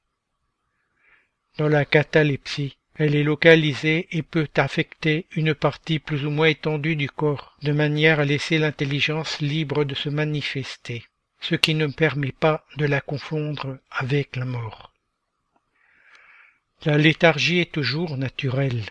Dans 1.58 1.68
la 1.68 1.86
catalepsie, 1.86 2.78
elle 2.96 3.16
est 3.16 3.24
localisée 3.24 4.08
et 4.12 4.22
peut 4.22 4.50
affecter 4.56 5.28
une 5.32 5.54
partie 5.54 6.00
plus 6.00 6.26
ou 6.26 6.30
moins 6.30 6.48
étendue 6.48 6.96
du 6.96 7.10
corps, 7.10 7.58
de 7.62 7.72
manière 7.72 8.20
à 8.20 8.26
laisser 8.26 8.58
l'intelligence 8.58 9.40
libre 9.42 9.84
de 9.84 9.96
se 9.96 10.10
manifester, 10.10 11.04
ce 11.40 11.56
qui 11.56 11.74
ne 11.74 11.88
permet 11.88 12.32
pas 12.32 12.66
de 12.78 12.86
la 12.86 13.02
confondre 13.02 13.78
avec 13.92 14.36
la 14.36 14.46
mort. 14.46 14.94
La 16.86 16.98
léthargie 16.98 17.60
est 17.60 17.72
toujours 17.72 18.18
naturelle, 18.18 18.84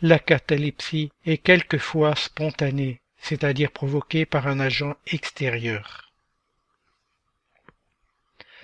la 0.00 0.18
catalepsie 0.18 1.12
est 1.26 1.38
quelquefois 1.38 2.16
spontanée, 2.16 3.01
c'est-à-dire 3.22 3.70
provoquée 3.70 4.26
par 4.26 4.48
un 4.48 4.60
agent 4.60 4.94
extérieur. 5.06 6.12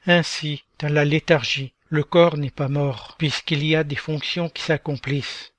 Ainsi, 0.06 0.64
dans 0.78 0.93
la 0.93 1.05
léthargie, 1.05 1.72
le 1.89 2.02
corps 2.02 2.36
n'est 2.36 2.51
pas 2.51 2.68
mort, 2.68 3.14
puisqu'il 3.18 3.64
y 3.64 3.76
a 3.76 3.85
des 3.85 3.97
fonctions 3.97 4.48
qui 4.48 4.62
s'accomplissent. 4.62 5.52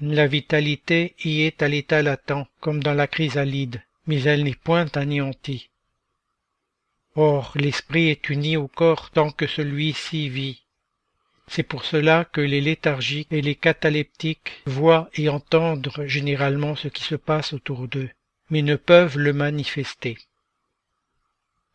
La 0.00 0.26
vitalité 0.26 1.14
y 1.24 1.42
est 1.42 1.62
à 1.62 1.68
l'état 1.68 2.02
latent, 2.02 2.46
comme 2.60 2.82
dans 2.82 2.94
la 2.94 3.06
chrysalide, 3.06 3.82
mais 4.06 4.22
elle 4.22 4.44
n'est 4.44 4.54
point 4.54 4.88
anéantie. 4.94 5.70
Or, 7.14 7.52
l'esprit 7.54 8.08
est 8.08 8.28
uni 8.28 8.56
au 8.56 8.66
corps 8.66 9.10
tant 9.10 9.30
que 9.30 9.46
celui-ci 9.46 10.28
vit. 10.28 10.64
C'est 11.52 11.64
pour 11.64 11.84
cela 11.84 12.24
que 12.24 12.40
les 12.40 12.60
léthargiques 12.60 13.32
et 13.32 13.42
les 13.42 13.56
cataleptiques 13.56 14.62
voient 14.66 15.10
et 15.14 15.28
entendent 15.28 15.90
généralement 16.06 16.76
ce 16.76 16.86
qui 16.86 17.02
se 17.02 17.16
passe 17.16 17.52
autour 17.52 17.88
d'eux, 17.88 18.08
mais 18.50 18.62
ne 18.62 18.76
peuvent 18.76 19.18
le 19.18 19.32
manifester. 19.32 20.16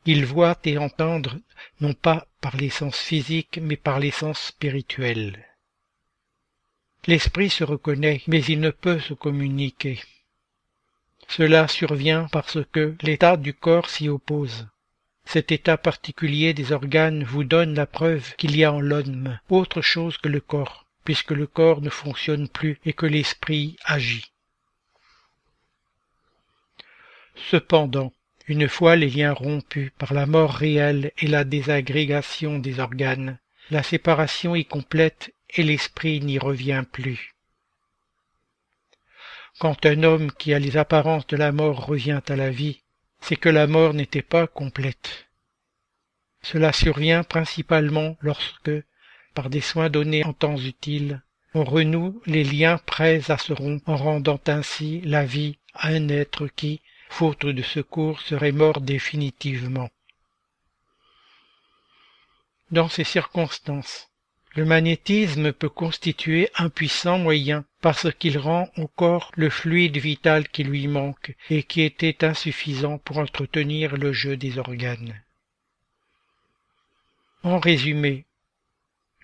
Ils 0.06 0.26
voient 0.26 0.58
et 0.64 0.78
entendent 0.78 1.42
non 1.82 1.94
pas 1.94 2.26
par 2.40 2.56
les 2.56 2.70
sens 2.70 2.98
physiques, 2.98 3.60
mais 3.62 3.76
par 3.76 4.00
les 4.00 4.12
sens 4.12 4.40
spirituels. 4.40 5.46
L'esprit 7.06 7.50
se 7.50 7.66
reconnaît, 7.66 8.22
mais 8.28 8.46
il 8.46 8.62
ne 8.62 8.70
peut 8.70 9.02
se 9.02 9.14
communiquer. 9.14 10.00
Cela 11.28 11.68
survient 11.68 12.30
parce 12.32 12.60
que 12.72 12.96
l'état 13.02 13.36
du 13.36 13.54
corps 13.54 13.90
s'y 13.90 14.08
oppose. 14.08 14.70
Cet 15.26 15.52
état 15.52 15.78
particulier 15.78 16.54
des 16.54 16.72
organes 16.72 17.24
vous 17.24 17.44
donne 17.44 17.76
la 17.76 17.86
preuve 17.86 18.36
qu'il 18.36 18.56
y 18.56 18.64
a 18.64 18.72
en 18.72 18.80
l'homme 18.80 19.40
autre 19.50 19.82
chose 19.82 20.18
que 20.18 20.30
le 20.30 20.40
corps, 20.40 20.86
puisque 21.04 21.32
le 21.32 21.48
corps 21.48 21.82
ne 21.82 21.90
fonctionne 21.90 22.48
plus 22.48 22.80
et 22.86 22.94
que 22.94 23.06
l'esprit 23.06 23.76
agit. 23.84 24.32
Cependant, 27.36 28.14
une 28.48 28.70
fois 28.70 28.96
les 28.96 29.10
liens 29.10 29.34
rompus 29.34 29.92
par 29.98 30.14
la 30.14 30.26
mort 30.26 30.54
réelle 30.54 31.12
et 31.18 31.28
la 31.28 31.44
désagrégation 31.44 32.60
des 32.60 32.80
organes, 32.80 33.40
la 33.72 33.84
séparation 33.84 34.56
est 34.56 34.64
complète 34.64 35.34
et 35.50 35.64
l'esprit 35.64 36.22
n'y 36.22 36.38
revient 36.38 36.84
plus. 36.92 37.34
Quand 39.60 39.86
un 39.86 40.04
homme 40.04 40.32
qui 40.32 40.54
a 40.54 40.60
les 40.60 40.78
apparences 40.78 41.28
de 41.28 41.38
la 41.38 41.52
mort 41.52 41.86
revient 41.86 42.22
à 42.28 42.36
la 42.36 42.50
vie, 42.50 42.82
c'est 43.28 43.38
que 43.38 43.50
la 43.50 43.66
mort 43.66 43.96
n'était 43.96 44.22
pas 44.22 44.46
complète. 44.46 45.28
Cela 46.44 46.72
survient 46.72 47.24
principalement 47.24 48.18
lorsque, 48.22 48.72
par 49.34 49.50
des 49.50 49.62
soins 49.62 49.90
donnés 49.90 50.24
en 50.24 50.34
temps 50.34 50.58
utiles, 50.58 51.24
on 51.56 51.64
renoue 51.64 52.22
les 52.28 52.44
liens 52.44 52.78
prêts 52.78 53.32
à 53.32 53.40
se 53.40 53.52
rompre 53.52 53.90
en 53.90 53.98
rendant 53.98 54.40
ainsi 54.46 55.02
la 55.02 55.26
vie 55.26 55.58
à 55.74 55.88
un 55.88 56.08
être 56.10 56.46
qui, 56.46 56.82
faute 57.10 57.48
de 57.48 57.64
secours, 57.64 58.22
serait 58.22 58.52
mort 58.52 58.80
définitivement. 58.80 59.90
Dans 62.70 62.90
ces 62.90 63.04
circonstances, 63.04 64.12
le 64.56 64.64
magnétisme 64.64 65.52
peut 65.52 65.69
constituer 65.69 66.49
un 66.56 66.69
puissant 66.69 67.19
moyen 67.19 67.65
parce 67.82 68.07
qu'il 68.14 68.38
rend 68.38 68.69
au 68.77 68.88
corps 68.88 69.32
le 69.36 69.49
fluide 69.49 69.98
vital 69.98 70.48
qui 70.48 70.64
lui 70.64 70.88
manque 70.88 71.36
et 71.49 71.64
qui 71.64 71.82
était 71.82 72.23
insuffisant 72.23 72.98
pour 72.98 73.18
entretenir 73.18 73.98
le 73.98 74.14
jeu 74.14 74.38
des 74.38 74.57
organes. 74.57 75.22
En 77.44 77.60
résumé, 77.60 78.26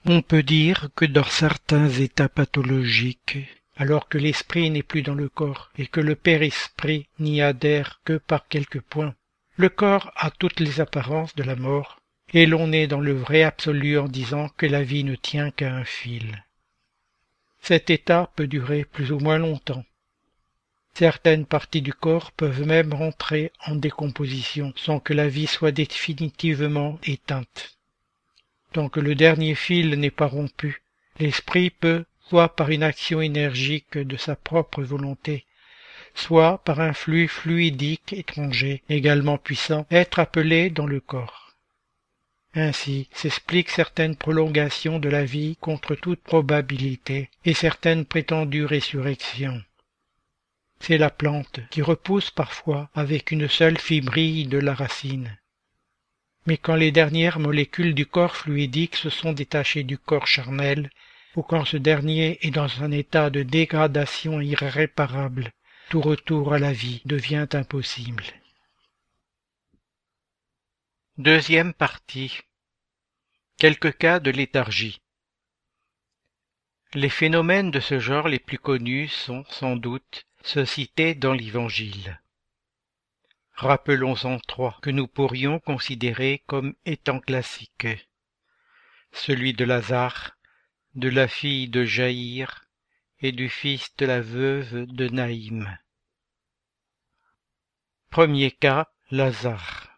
on 0.05 0.21
peut 0.21 0.43
dire 0.43 0.89
que 0.95 1.05
dans 1.05 1.23
certains 1.23 1.89
états 1.89 2.29
pathologiques, 2.29 3.37
alors 3.77 4.09
que 4.09 4.17
l'esprit 4.17 4.69
n'est 4.69 4.83
plus 4.83 5.01
dans 5.01 5.15
le 5.15 5.29
corps 5.29 5.71
et 5.77 5.87
que 5.87 6.01
le 6.01 6.15
père-esprit 6.15 7.07
n'y 7.19 7.41
adhère 7.41 8.01
que 8.03 8.17
par 8.17 8.47
quelques 8.47 8.81
points, 8.81 9.15
le 9.55 9.69
corps 9.69 10.11
a 10.15 10.29
toutes 10.29 10.59
les 10.59 10.81
apparences 10.81 11.35
de 11.35 11.43
la 11.43 11.55
mort, 11.55 12.00
et 12.33 12.45
l'on 12.45 12.71
est 12.71 12.87
dans 12.87 12.99
le 12.99 13.13
vrai 13.13 13.43
absolu 13.43 13.99
en 13.99 14.07
disant 14.07 14.49
que 14.57 14.65
la 14.65 14.83
vie 14.83 15.03
ne 15.03 15.15
tient 15.15 15.51
qu'à 15.51 15.73
un 15.73 15.83
fil. 15.83 16.43
Cet 17.61 17.89
état 17.89 18.31
peut 18.35 18.47
durer 18.47 18.85
plus 18.85 19.11
ou 19.11 19.19
moins 19.19 19.37
longtemps. 19.37 19.83
Certaines 20.93 21.45
parties 21.45 21.81
du 21.81 21.93
corps 21.93 22.31
peuvent 22.31 22.65
même 22.65 22.93
rentrer 22.93 23.51
en 23.65 23.75
décomposition 23.75 24.73
sans 24.75 24.99
que 24.99 25.13
la 25.13 25.27
vie 25.27 25.47
soit 25.47 25.71
définitivement 25.71 26.99
éteinte. 27.03 27.77
Tant 28.73 28.89
que 28.89 28.99
le 28.99 29.15
dernier 29.15 29.55
fil 29.55 29.95
n'est 29.95 30.11
pas 30.11 30.27
rompu, 30.27 30.81
l'esprit 31.19 31.69
peut, 31.69 32.05
soit 32.27 32.55
par 32.55 32.69
une 32.69 32.83
action 32.83 33.21
énergique 33.21 33.97
de 33.97 34.15
sa 34.17 34.35
propre 34.35 34.81
volonté, 34.83 35.45
soit 36.15 36.63
par 36.63 36.79
un 36.79 36.93
flux 36.93 37.27
fluidique 37.27 38.13
étranger 38.13 38.83
également 38.89 39.37
puissant, 39.37 39.85
être 39.91 40.19
appelé 40.19 40.69
dans 40.69 40.87
le 40.87 40.99
corps. 40.99 41.40
Ainsi 42.53 43.07
s'expliquent 43.13 43.69
certaines 43.69 44.17
prolongations 44.17 44.99
de 44.99 45.07
la 45.07 45.23
vie 45.23 45.55
contre 45.61 45.95
toute 45.95 46.21
probabilité 46.21 47.29
et 47.45 47.53
certaines 47.53 48.03
prétendues 48.03 48.65
résurrections. 48.65 49.61
C'est 50.81 50.97
la 50.97 51.09
plante 51.09 51.61
qui 51.69 51.81
repousse 51.81 52.29
parfois 52.31 52.89
avec 52.93 53.31
une 53.31 53.47
seule 53.47 53.77
fibrille 53.77 54.47
de 54.47 54.57
la 54.57 54.73
racine. 54.73 55.37
Mais 56.47 56.57
quand 56.57 56.75
les 56.75 56.91
dernières 56.91 57.39
molécules 57.39 57.93
du 57.93 58.05
corps 58.05 58.35
fluidique 58.35 58.95
se 58.95 59.09
sont 59.09 59.31
détachées 59.31 59.83
du 59.83 59.97
corps 59.97 60.27
charnel, 60.27 60.89
ou 61.35 61.43
quand 61.43 61.63
ce 61.63 61.77
dernier 61.77 62.39
est 62.41 62.51
dans 62.51 62.83
un 62.83 62.91
état 62.91 63.29
de 63.29 63.43
dégradation 63.43 64.41
irréparable, 64.41 65.51
tout 65.89 66.01
retour 66.01 66.53
à 66.53 66.59
la 66.59 66.73
vie 66.73 67.01
devient 67.05 67.47
impossible. 67.53 68.23
Deuxième 71.17 71.73
partie. 71.73 72.39
Quelques 73.57 73.97
cas 73.97 74.21
de 74.21 74.31
léthargie. 74.31 75.01
Les 76.93 77.09
phénomènes 77.09 77.69
de 77.69 77.81
ce 77.81 77.99
genre 77.99 78.29
les 78.29 78.39
plus 78.39 78.57
connus 78.57 79.09
sont, 79.09 79.43
sans 79.49 79.75
doute, 79.75 80.25
ceux 80.41 80.63
cités 80.65 81.13
dans 81.13 81.33
l'Évangile. 81.33 82.21
Rappelons-en 83.55 84.39
trois 84.39 84.79
que 84.81 84.89
nous 84.89 85.05
pourrions 85.05 85.59
considérer 85.59 86.43
comme 86.47 86.75
étant 86.85 87.19
classiques. 87.19 88.07
Celui 89.11 89.53
de 89.53 89.65
Lazare, 89.65 90.37
de 90.95 91.09
la 91.09 91.27
fille 91.27 91.67
de 91.67 91.83
Jaïr 91.83 92.63
et 93.19 93.33
du 93.33 93.49
fils 93.49 93.93
de 93.97 94.05
la 94.05 94.21
veuve 94.21 94.85
de 94.85 95.09
Naïm. 95.09 95.77
Premier 98.09 98.51
cas, 98.51 98.89
Lazare. 99.11 99.90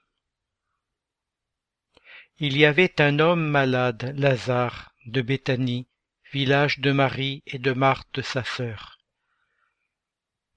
Il 2.40 2.58
y 2.58 2.66
avait 2.66 3.00
un 3.00 3.20
homme 3.20 3.48
malade, 3.48 4.16
Lazare, 4.18 4.92
de 5.06 5.22
Béthanie, 5.22 5.88
village 6.32 6.80
de 6.80 6.92
Marie 6.92 7.44
et 7.46 7.60
de 7.60 7.74
Marthe 7.74 8.22
sa 8.22 8.44
sœur. 8.44 8.98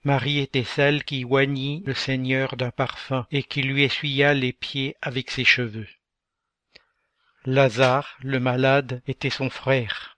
Marie 0.02 0.38
était 0.38 0.64
celle 0.64 1.04
qui 1.04 1.24
oignit 1.24 1.82
le 1.84 1.92
Seigneur 1.92 2.56
d'un 2.56 2.70
parfum 2.70 3.26
et 3.30 3.42
qui 3.42 3.62
lui 3.62 3.82
essuya 3.82 4.32
les 4.32 4.54
pieds 4.54 4.96
avec 5.02 5.30
ses 5.30 5.44
cheveux. 5.44 5.88
Lazare, 7.44 8.16
le 8.20 8.40
malade, 8.40 9.02
était 9.06 9.30
son 9.30 9.50
frère. 9.50 10.16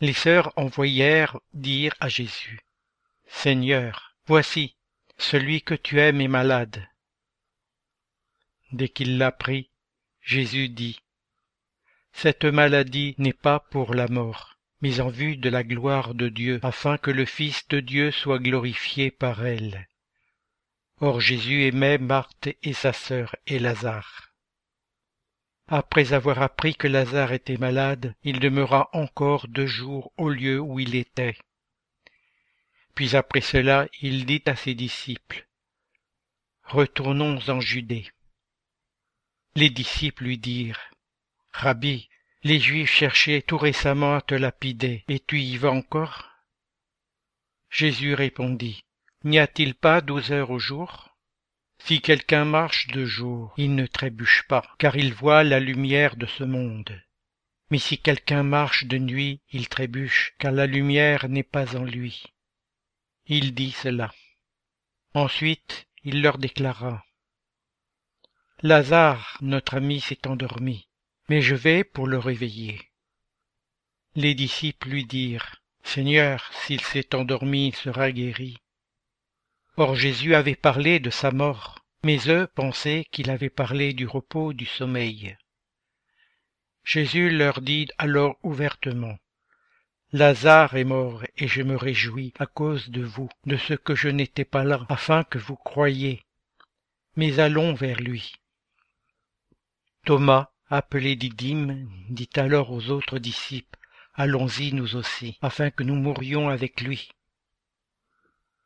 Les 0.00 0.12
sœurs 0.12 0.52
envoyèrent 0.56 1.40
dire 1.54 1.94
à 1.98 2.08
Jésus, 2.08 2.60
Seigneur, 3.26 4.16
voici, 4.26 4.76
celui 5.16 5.62
que 5.62 5.74
tu 5.74 5.98
aimes 5.98 6.20
est 6.20 6.28
malade. 6.28 6.86
Dès 8.72 8.88
qu'il 8.90 9.16
l'apprit, 9.16 9.70
Jésus 10.22 10.68
dit, 10.68 11.00
Cette 12.12 12.44
maladie 12.44 13.14
n'est 13.18 13.32
pas 13.32 13.58
pour 13.58 13.94
la 13.94 14.06
mort, 14.08 14.56
mais 14.80 15.00
en 15.00 15.08
vue 15.08 15.36
de 15.36 15.48
la 15.48 15.64
gloire 15.64 16.14
de 16.14 16.28
Dieu, 16.28 16.60
afin 16.62 16.96
que 16.96 17.10
le 17.10 17.24
Fils 17.24 17.66
de 17.68 17.80
Dieu 17.80 18.10
soit 18.12 18.38
glorifié 18.38 19.10
par 19.10 19.44
elle. 19.44 19.88
Or 21.00 21.20
Jésus 21.20 21.64
aimait 21.64 21.98
Marthe 21.98 22.50
et 22.62 22.72
sa 22.72 22.92
sœur 22.92 23.34
et 23.48 23.58
Lazare. 23.58 24.32
Après 25.66 26.12
avoir 26.12 26.40
appris 26.40 26.74
que 26.74 26.86
Lazare 26.86 27.32
était 27.32 27.56
malade, 27.56 28.14
il 28.22 28.38
demeura 28.38 28.90
encore 28.92 29.48
deux 29.48 29.66
jours 29.66 30.12
au 30.16 30.28
lieu 30.28 30.60
où 30.60 30.78
il 30.78 30.94
était. 30.94 31.36
Puis 32.94 33.16
après 33.16 33.40
cela, 33.40 33.88
il 34.00 34.26
dit 34.26 34.42
à 34.46 34.54
ses 34.54 34.74
disciples, 34.74 35.48
Retournons 36.64 37.38
en 37.48 37.60
Judée. 37.60 38.06
Les 39.54 39.68
disciples 39.68 40.24
lui 40.24 40.38
dirent, 40.38 40.80
Rabbi, 41.52 42.08
les 42.42 42.58
Juifs 42.58 42.90
cherchaient 42.90 43.42
tout 43.42 43.58
récemment 43.58 44.14
à 44.16 44.22
te 44.22 44.34
lapider, 44.34 45.04
et 45.08 45.20
tu 45.20 45.40
y 45.40 45.58
vas 45.58 45.70
encore? 45.70 46.30
Jésus 47.68 48.14
répondit, 48.14 48.84
N'y 49.24 49.38
a-t-il 49.38 49.74
pas 49.74 50.00
douze 50.00 50.32
heures 50.32 50.50
au 50.50 50.58
jour? 50.58 51.16
Si 51.78 52.00
quelqu'un 52.00 52.44
marche 52.44 52.86
de 52.88 53.04
jour, 53.04 53.52
il 53.56 53.74
ne 53.74 53.86
trébuche 53.86 54.44
pas, 54.48 54.64
car 54.78 54.96
il 54.96 55.12
voit 55.12 55.44
la 55.44 55.60
lumière 55.60 56.16
de 56.16 56.26
ce 56.26 56.44
monde. 56.44 57.02
Mais 57.70 57.78
si 57.78 57.98
quelqu'un 57.98 58.42
marche 58.42 58.84
de 58.84 58.98
nuit, 58.98 59.40
il 59.50 59.68
trébuche, 59.68 60.34
car 60.38 60.52
la 60.52 60.66
lumière 60.66 61.28
n'est 61.28 61.42
pas 61.42 61.76
en 61.76 61.84
lui. 61.84 62.24
Il 63.26 63.54
dit 63.54 63.72
cela. 63.72 64.12
Ensuite, 65.14 65.86
il 66.04 66.22
leur 66.22 66.38
déclara, 66.38 67.04
Lazare, 68.62 69.38
notre 69.40 69.74
ami, 69.74 70.00
s'est 70.00 70.26
endormi 70.26 70.88
mais 71.28 71.40
je 71.40 71.54
vais 71.54 71.84
pour 71.84 72.06
le 72.06 72.18
réveiller. 72.18 72.80
Les 74.14 74.34
disciples 74.34 74.90
lui 74.90 75.04
dirent, 75.04 75.56
Seigneur, 75.82 76.50
s'il 76.52 76.82
s'est 76.82 77.14
endormi, 77.14 77.68
il 77.68 77.74
sera 77.74 78.12
guéri. 78.12 78.58
Or 79.76 79.94
Jésus 79.94 80.34
avait 80.34 80.56
parlé 80.56 81.00
de 81.00 81.10
sa 81.10 81.30
mort, 81.30 81.86
mais 82.04 82.18
eux 82.28 82.46
pensaient 82.54 83.06
qu'il 83.10 83.30
avait 83.30 83.50
parlé 83.50 83.94
du 83.94 84.06
repos 84.06 84.52
du 84.52 84.66
sommeil. 84.66 85.36
Jésus 86.84 87.30
leur 87.30 87.62
dit 87.62 87.88
alors 87.96 88.36
ouvertement, 88.42 89.16
Lazare 90.12 90.76
est 90.76 90.84
mort, 90.84 91.24
et 91.38 91.48
je 91.48 91.62
me 91.62 91.76
réjouis 91.76 92.34
à 92.38 92.44
cause 92.44 92.90
de 92.90 93.02
vous, 93.02 93.30
de 93.46 93.56
ce 93.56 93.72
que 93.72 93.94
je 93.94 94.08
n'étais 94.08 94.44
pas 94.44 94.64
là, 94.64 94.84
afin 94.90 95.24
que 95.24 95.38
vous 95.38 95.56
croyiez. 95.56 96.22
Mais 97.16 97.38
allons 97.38 97.72
vers 97.72 98.00
lui. 98.00 98.34
Thomas, 100.04 100.50
appelé 100.68 101.14
Didyme, 101.14 101.88
dit 102.08 102.28
alors 102.34 102.72
aux 102.72 102.90
autres 102.90 103.20
disciples, 103.20 103.78
Allons-y 104.14 104.72
nous 104.72 104.96
aussi, 104.96 105.38
afin 105.42 105.70
que 105.70 105.84
nous 105.84 105.94
mourions 105.94 106.48
avec 106.48 106.80
lui. 106.80 107.08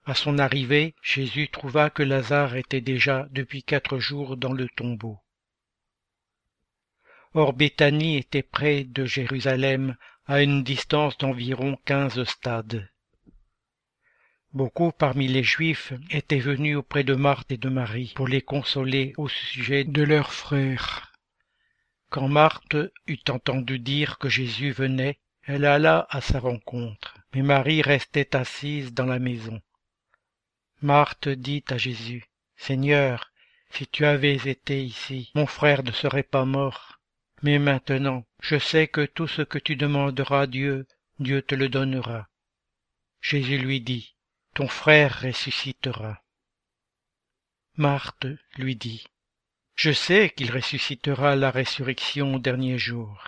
À 0.06 0.14
son 0.14 0.38
arrivée, 0.38 0.94
Jésus 1.02 1.48
trouva 1.48 1.90
que 1.90 2.02
Lazare 2.02 2.56
était 2.56 2.80
déjà 2.80 3.28
depuis 3.32 3.62
quatre 3.62 3.98
jours 3.98 4.38
dans 4.38 4.54
le 4.54 4.66
tombeau. 4.76 5.18
Or 7.34 7.52
Béthanie 7.52 8.16
était 8.16 8.42
près 8.42 8.84
de 8.84 9.04
Jérusalem, 9.04 9.96
à 10.24 10.42
une 10.42 10.64
distance 10.64 11.18
d'environ 11.18 11.76
quinze 11.84 12.24
stades. 12.24 12.88
Beaucoup 14.54 14.90
parmi 14.90 15.28
les 15.28 15.42
Juifs 15.44 15.92
étaient 16.10 16.38
venus 16.38 16.78
auprès 16.78 17.04
de 17.04 17.14
Marthe 17.14 17.52
et 17.52 17.58
de 17.58 17.68
Marie 17.68 18.14
pour 18.16 18.26
les 18.26 18.40
consoler 18.40 19.12
au 19.18 19.28
sujet 19.28 19.84
de 19.84 20.02
leur 20.02 20.32
frère. 20.32 21.12
Quand 22.08 22.28
Marthe 22.28 22.76
eut 23.06 23.24
entendu 23.28 23.78
dire 23.78 24.18
que 24.18 24.28
Jésus 24.28 24.70
venait, 24.70 25.18
elle 25.42 25.64
alla 25.64 26.06
à 26.10 26.20
sa 26.20 26.40
rencontre, 26.40 27.18
mais 27.34 27.42
Marie 27.42 27.82
restait 27.82 28.34
assise 28.34 28.92
dans 28.92 29.06
la 29.06 29.18
maison. 29.18 29.60
Marthe 30.82 31.28
dit 31.28 31.64
à 31.68 31.78
Jésus, 31.78 32.24
Seigneur, 32.56 33.32
si 33.70 33.86
tu 33.86 34.04
avais 34.04 34.36
été 34.36 34.84
ici, 34.84 35.30
mon 35.34 35.46
frère 35.46 35.82
ne 35.82 35.92
serait 35.92 36.22
pas 36.22 36.44
mort. 36.44 37.00
Mais 37.42 37.58
maintenant, 37.58 38.24
je 38.40 38.58
sais 38.58 38.88
que 38.88 39.04
tout 39.04 39.28
ce 39.28 39.42
que 39.42 39.58
tu 39.58 39.76
demanderas 39.76 40.42
à 40.42 40.46
Dieu, 40.46 40.86
Dieu 41.18 41.42
te 41.42 41.54
le 41.54 41.68
donnera. 41.68 42.28
Jésus 43.20 43.58
lui 43.58 43.80
dit, 43.80 44.14
Ton 44.54 44.68
frère 44.68 45.20
ressuscitera. 45.20 46.22
Marthe 47.76 48.26
lui 48.56 48.76
dit, 48.76 49.06
je 49.76 49.92
sais 49.92 50.30
qu'il 50.30 50.50
ressuscitera 50.50 51.36
la 51.36 51.50
résurrection 51.50 52.36
au 52.36 52.38
dernier 52.38 52.78
jour. 52.78 53.22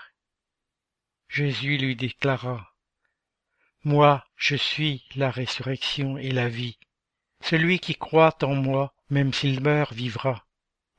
Jésus 1.29 1.77
lui 1.77 1.95
déclara, 1.95 2.75
Moi, 3.85 4.25
je 4.35 4.57
suis 4.57 5.05
la 5.15 5.31
résurrection 5.31 6.17
et 6.17 6.31
la 6.31 6.49
vie. 6.49 6.79
Celui 7.43 7.81
qui 7.81 7.95
croit 7.95 8.43
en 8.43 8.55
moi, 8.55 8.95
même 9.11 9.35
s'il 9.35 9.61
meurt, 9.61 9.93
vivra. 9.93 10.47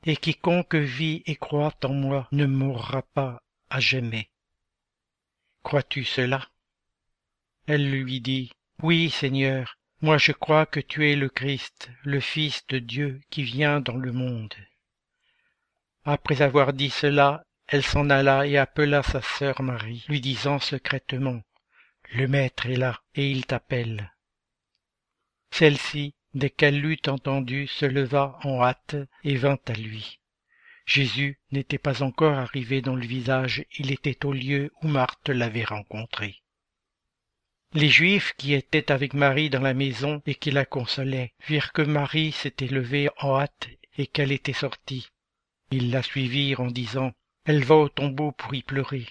Et 0.06 0.16
quiconque 0.16 0.76
vit 0.76 1.24
et 1.26 1.34
croit 1.34 1.76
en 1.82 1.92
moi 1.92 2.28
ne 2.30 2.46
mourra 2.46 3.02
pas 3.02 3.42
à 3.70 3.80
jamais. 3.80 4.30
Crois-tu 5.64 6.04
cela? 6.04 6.48
Elle 7.66 7.90
lui 7.90 8.20
dit, 8.20 8.52
Oui, 8.84 9.10
Seigneur, 9.10 9.76
moi 10.00 10.16
je 10.16 10.30
crois 10.30 10.64
que 10.64 10.80
tu 10.80 11.10
es 11.10 11.16
le 11.16 11.28
Christ, 11.28 11.90
le 12.04 12.20
Fils 12.20 12.64
de 12.68 12.78
Dieu 12.78 13.20
qui 13.30 13.42
vient 13.42 13.80
dans 13.80 13.96
le 13.96 14.12
monde. 14.12 14.54
Après 16.12 16.42
avoir 16.42 16.72
dit 16.72 16.90
cela, 16.90 17.44
elle 17.68 17.84
s'en 17.84 18.10
alla 18.10 18.44
et 18.44 18.56
appela 18.56 19.00
sa 19.04 19.22
sœur 19.22 19.62
Marie, 19.62 20.04
lui 20.08 20.20
disant 20.20 20.58
secrètement, 20.58 21.40
Le 22.12 22.26
Maître 22.26 22.66
est 22.66 22.74
là, 22.74 23.00
et 23.14 23.30
il 23.30 23.46
t'appelle. 23.46 24.12
Celle-ci, 25.52 26.16
dès 26.34 26.50
qu'elle 26.50 26.80
l'eut 26.80 26.98
entendu, 27.06 27.68
se 27.68 27.86
leva 27.86 28.40
en 28.42 28.60
hâte 28.60 28.96
et 29.22 29.36
vint 29.36 29.60
à 29.68 29.72
lui. 29.74 30.18
Jésus 30.84 31.38
n'était 31.52 31.78
pas 31.78 32.02
encore 32.02 32.36
arrivé 32.36 32.82
dans 32.82 32.96
le 32.96 33.06
visage, 33.06 33.64
il 33.78 33.92
était 33.92 34.26
au 34.26 34.32
lieu 34.32 34.72
où 34.82 34.88
Marthe 34.88 35.28
l'avait 35.28 35.62
rencontré. 35.62 36.42
Les 37.72 37.88
Juifs 37.88 38.34
qui 38.36 38.54
étaient 38.54 38.90
avec 38.90 39.14
Marie 39.14 39.48
dans 39.48 39.62
la 39.62 39.74
maison 39.74 40.22
et 40.26 40.34
qui 40.34 40.50
la 40.50 40.64
consolaient 40.64 41.34
virent 41.46 41.72
que 41.72 41.82
Marie 41.82 42.32
s'était 42.32 42.66
levée 42.66 43.10
en 43.18 43.38
hâte 43.38 43.68
et 43.96 44.08
qu'elle 44.08 44.32
était 44.32 44.52
sortie. 44.52 45.08
Ils 45.70 45.90
la 45.90 46.02
suivirent 46.02 46.60
en 46.60 46.70
disant 46.70 47.12
Elle 47.44 47.64
va 47.64 47.76
au 47.76 47.88
tombeau 47.88 48.32
pour 48.32 48.54
y 48.54 48.62
pleurer. 48.62 49.06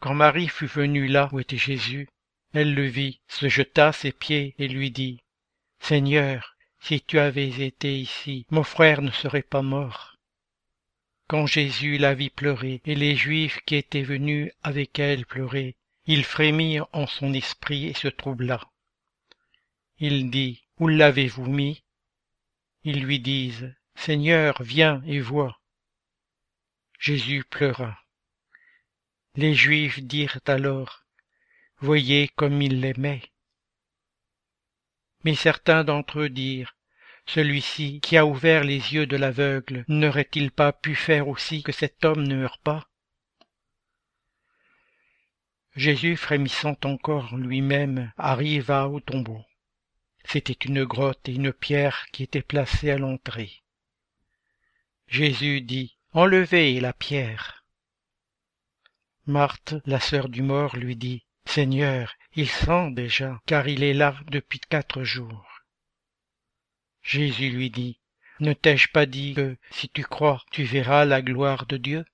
Quand 0.00 0.14
Marie 0.14 0.48
fut 0.48 0.66
venue 0.66 1.06
là 1.06 1.28
où 1.32 1.40
était 1.40 1.56
Jésus, 1.56 2.08
elle 2.52 2.74
le 2.74 2.86
vit, 2.86 3.20
se 3.26 3.48
jeta 3.48 3.88
à 3.88 3.92
ses 3.92 4.12
pieds 4.12 4.54
et 4.58 4.68
lui 4.68 4.90
dit 4.90 5.20
Seigneur, 5.80 6.56
si 6.80 7.00
tu 7.00 7.18
avais 7.18 7.64
été 7.64 7.98
ici, 7.98 8.46
mon 8.50 8.62
frère 8.62 9.02
ne 9.02 9.10
serait 9.10 9.42
pas 9.42 9.62
mort. 9.62 10.16
quand 11.28 11.46
Jésus 11.46 11.96
la 11.96 12.14
vit 12.14 12.30
pleurer, 12.30 12.82
et 12.84 12.94
les 12.94 13.16
Juifs 13.16 13.60
qui 13.64 13.76
étaient 13.76 14.02
venus 14.02 14.52
avec 14.62 14.98
elle 14.98 15.24
pleurer, 15.24 15.76
il 16.06 16.24
frémit 16.24 16.80
en 16.92 17.06
son 17.06 17.32
esprit 17.32 17.86
et 17.86 17.94
se 17.94 18.08
troubla. 18.08 18.60
Il 19.98 20.30
dit, 20.30 20.64
Où 20.78 20.88
l'avez-vous 20.88 21.46
mis? 21.46 21.83
Ils 22.84 23.02
lui 23.02 23.18
disent, 23.18 23.74
Seigneur, 23.94 24.62
viens 24.62 25.02
et 25.06 25.18
vois. 25.18 25.58
Jésus 26.98 27.42
pleura. 27.44 27.98
Les 29.36 29.54
Juifs 29.54 30.00
dirent 30.00 30.38
alors, 30.46 31.04
Voyez 31.78 32.28
comme 32.28 32.60
il 32.60 32.80
l'aimait. 32.80 33.22
Mais 35.24 35.34
certains 35.34 35.82
d'entre 35.82 36.20
eux 36.20 36.28
dirent, 36.28 36.76
Celui-ci 37.26 38.00
qui 38.00 38.18
a 38.18 38.26
ouvert 38.26 38.64
les 38.64 38.94
yeux 38.94 39.06
de 39.06 39.16
l'aveugle 39.16 39.86
n'aurait-il 39.88 40.50
pas 40.50 40.72
pu 40.72 40.94
faire 40.94 41.28
aussi 41.28 41.62
que 41.62 41.72
cet 41.72 42.04
homme 42.04 42.22
ne 42.22 42.36
meure 42.36 42.58
pas 42.58 42.86
Jésus, 45.74 46.16
frémissant 46.16 46.76
encore 46.84 47.34
lui-même, 47.34 48.12
arriva 48.16 48.88
au 48.88 49.00
tombeau. 49.00 49.42
C'était 50.24 50.52
une 50.52 50.84
grotte 50.84 51.28
et 51.28 51.34
une 51.34 51.52
pierre 51.52 52.06
qui 52.12 52.22
étaient 52.22 52.42
placées 52.42 52.90
à 52.90 52.98
l'entrée. 52.98 53.62
Jésus 55.06 55.60
dit, 55.60 55.96
Enlevez 56.12 56.80
la 56.80 56.92
pierre. 56.92 57.64
Marthe, 59.26 59.74
la 59.86 60.00
sœur 60.00 60.28
du 60.28 60.42
mort, 60.42 60.76
lui 60.76 60.96
dit, 60.96 61.24
Seigneur, 61.46 62.14
il 62.34 62.48
sent 62.48 62.90
déjà, 62.92 63.40
car 63.46 63.68
il 63.68 63.82
est 63.82 63.94
là 63.94 64.16
depuis 64.28 64.60
quatre 64.60 65.04
jours. 65.04 65.46
Jésus 67.02 67.50
lui 67.50 67.70
dit, 67.70 68.00
Ne 68.40 68.54
t'ai-je 68.54 68.88
pas 68.88 69.06
dit 69.06 69.34
que, 69.34 69.56
si 69.70 69.88
tu 69.88 70.04
crois, 70.04 70.42
tu 70.50 70.64
verras 70.64 71.04
la 71.04 71.22
gloire 71.22 71.66
de 71.66 71.76
Dieu? 71.76 72.04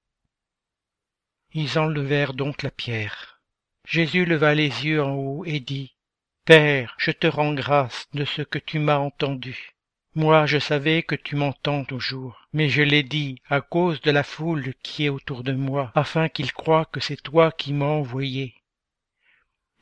Ils 1.52 1.78
enlevèrent 1.78 2.34
donc 2.34 2.62
la 2.62 2.70
pierre. 2.70 3.40
Jésus 3.86 4.24
leva 4.24 4.54
les 4.54 4.86
yeux 4.86 5.02
en 5.02 5.14
haut 5.14 5.44
et 5.44 5.60
dit, 5.60 5.94
Père, 6.44 6.96
je 6.98 7.10
te 7.10 7.26
rends 7.26 7.54
grâce 7.54 8.08
de 8.14 8.24
ce 8.24 8.42
que 8.42 8.58
tu 8.58 8.78
m'as 8.78 8.98
entendu. 8.98 9.74
Moi 10.14 10.46
je 10.46 10.58
savais 10.58 11.02
que 11.02 11.14
tu 11.14 11.36
m'entends 11.36 11.84
toujours, 11.84 12.48
mais 12.52 12.68
je 12.68 12.82
l'ai 12.82 13.02
dit 13.02 13.40
à 13.48 13.60
cause 13.60 14.00
de 14.00 14.10
la 14.10 14.24
foule 14.24 14.74
qui 14.82 15.04
est 15.04 15.08
autour 15.10 15.44
de 15.44 15.52
moi, 15.52 15.92
afin 15.94 16.28
qu'ils 16.28 16.52
croient 16.52 16.86
que 16.86 16.98
c'est 16.98 17.22
toi 17.22 17.52
qui 17.52 17.72
m'as 17.72 17.86
envoyé. 17.86 18.54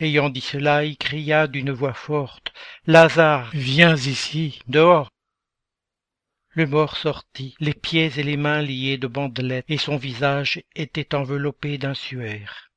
Ayant 0.00 0.28
dit 0.28 0.42
cela, 0.42 0.84
il 0.84 0.96
cria 0.96 1.46
d'une 1.46 1.72
voix 1.72 1.94
forte, 1.94 2.52
Lazare, 2.86 3.50
viens 3.54 3.96
ici, 3.96 4.60
dehors. 4.68 5.10
Le 6.50 6.66
mort 6.66 6.96
sortit, 6.96 7.54
les 7.60 7.74
pieds 7.74 8.12
et 8.18 8.22
les 8.22 8.36
mains 8.36 8.62
liés 8.62 8.98
de 8.98 9.06
bandelettes, 9.06 9.64
et 9.68 9.78
son 9.78 9.96
visage 9.96 10.62
était 10.74 11.14
enveloppé 11.14 11.78
d'un 11.78 11.94
suaire. 11.94 12.70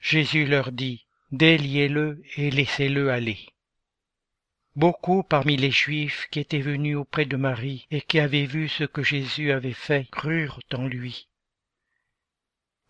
Jésus 0.00 0.46
leur 0.46 0.72
dit, 0.72 1.06
Déliez-le 1.34 2.22
et 2.36 2.52
laissez-le 2.52 3.10
aller. 3.10 3.40
Beaucoup 4.76 5.24
parmi 5.24 5.56
les 5.56 5.72
Juifs 5.72 6.28
qui 6.30 6.38
étaient 6.38 6.60
venus 6.60 6.96
auprès 6.96 7.24
de 7.24 7.36
Marie 7.36 7.88
et 7.90 8.02
qui 8.02 8.20
avaient 8.20 8.46
vu 8.46 8.68
ce 8.68 8.84
que 8.84 9.02
Jésus 9.02 9.50
avait 9.50 9.72
fait 9.72 10.08
crurent 10.12 10.60
en 10.72 10.86
lui. 10.86 11.26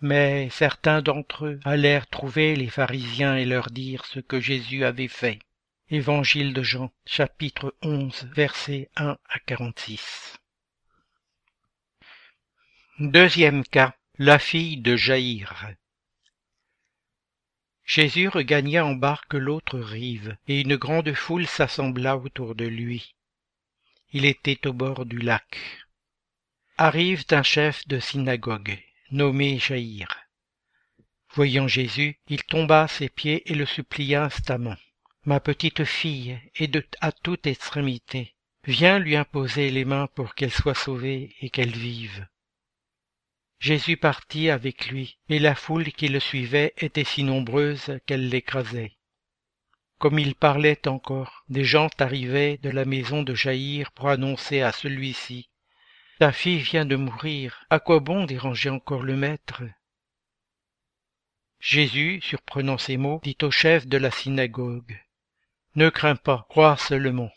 Mais 0.03 0.51
certains 0.51 1.01
d'entre 1.01 1.47
eux 1.47 1.61
allèrent 1.65 2.07
trouver 2.07 2.55
les 2.55 2.69
pharisiens 2.69 3.35
et 3.35 3.47
leur 3.47 3.71
dire 3.71 4.05
ce 4.05 4.21
que 4.21 4.41
Jésus 4.41 4.85
avait 4.85 5.09
fait. 5.09 5.39
Évangile 5.89 6.53
de 6.53 6.63
Jean, 6.63 6.93
chapitre 7.07 7.75
11, 7.81 8.29
versets 8.35 8.91
1 8.97 9.17
à 9.27 9.39
46. 9.47 10.37
Deuxième 12.99 13.65
cas, 13.65 13.95
la 14.19 14.39
fille 14.39 14.77
de 14.77 14.97
Jaïr. 14.97 15.75
Jésus 17.85 18.29
regagna 18.29 18.85
en 18.87 18.95
barque 18.95 19.35
l'autre 19.35 19.79
rive, 19.79 20.37
et 20.49 20.63
une 20.63 20.77
grande 20.77 21.13
foule 21.13 21.47
s'assembla 21.47 22.17
autour 22.17 22.55
de 22.55 22.65
lui. 22.65 23.15
Il 24.13 24.25
était 24.25 24.67
au 24.67 24.73
bord 24.73 25.05
du 25.05 25.19
lac. 25.19 25.59
Arrive 26.79 27.25
un 27.31 27.43
chef 27.43 27.87
de 27.87 28.01
synagogue, 28.01 28.79
nommé 29.11 29.59
Jaïr. 29.59 30.09
Voyant 31.35 31.69
Jésus, 31.69 32.19
il 32.29 32.43
tomba 32.45 32.83
à 32.83 32.89
ses 32.89 33.09
pieds 33.09 33.51
et 33.51 33.55
le 33.55 33.67
supplia 33.67 34.25
instamment. 34.25 34.77
Ma 35.25 35.41
petite 35.41 35.85
fille 35.85 36.39
est 36.55 36.97
à 37.01 37.13
toute 37.13 37.47
extrémité. 37.47 38.35
Viens 38.65 38.99
lui 38.99 39.17
imposer 39.17 39.71
les 39.71 39.85
mains 39.85 40.07
pour 40.15 40.35
qu'elle 40.35 40.53
soit 40.53 40.75
sauvée 40.75 41.35
et 41.41 41.51
qu'elle 41.51 41.77
vive. 41.77 42.27
Jésus 43.65 43.97
partit 43.97 44.51
avec 44.51 44.89
lui, 44.89 45.17
et 45.31 45.39
la 45.39 45.55
foule 45.55 45.91
qui 45.91 46.09
le 46.09 46.21
suivait 46.21 46.75
était 46.77 47.03
si 47.03 47.23
nombreuse 47.23 47.99
qu'elle 48.05 48.29
l'écrasait. 48.29 48.93
Comme 49.97 50.19
il 50.19 50.35
parlait 50.35 50.87
encore, 50.87 51.47
des 51.49 51.65
gens 51.65 51.89
arrivaient 51.99 52.59
de 52.59 52.69
la 52.69 52.85
maison 52.85 53.23
de 53.23 53.35
Jaïr 53.35 53.91
pour 53.93 54.11
annoncer 54.11 54.61
à 54.61 54.71
celui-ci 54.71 55.49
Ta 56.19 56.31
fille 56.31 56.59
vient 56.59 56.85
de 56.85 56.95
mourir, 56.95 57.65
à 57.71 57.81
quoi 57.81 58.01
bon 58.01 58.27
déranger 58.27 58.69
encore 58.69 59.03
le 59.03 59.17
maître? 59.17 59.63
Jésus, 61.59 62.21
surprenant 62.21 62.77
ces 62.77 62.99
mots, 62.99 63.23
dit 63.25 63.39
au 63.41 63.51
chef 63.51 63.87
de 63.87 63.97
la 63.97 64.11
synagogue 64.11 64.95
Ne 65.75 65.89
crains 65.89 66.17
pas, 66.17 66.45
crois 66.51 66.77
seulement. 66.77 67.31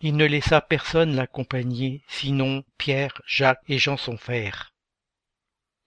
Il 0.00 0.14
ne 0.18 0.26
laissa 0.26 0.60
personne 0.60 1.16
l'accompagner, 1.16 2.04
sinon 2.06 2.64
Pierre, 2.76 3.22
Jacques 3.26 3.64
et 3.66 3.78
Jean 3.78 3.96
son 3.96 4.18
frère. 4.18 4.73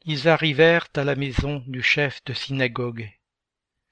Ils 0.09 0.29
arrivèrent 0.29 0.87
à 0.95 1.03
la 1.03 1.15
maison 1.15 1.61
du 1.67 1.83
chef 1.83 2.23
de 2.23 2.33
synagogue. 2.33 3.11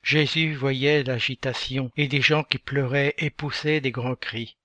Jésus 0.01 0.55
voyait 0.55 1.03
l'agitation 1.03 1.91
et 1.97 2.07
des 2.07 2.21
gens 2.21 2.45
qui 2.45 2.57
pleuraient 2.57 3.15
et 3.17 3.29
poussaient 3.29 3.81
des 3.81 3.91
grands 3.91 4.15
cris. 4.15 4.55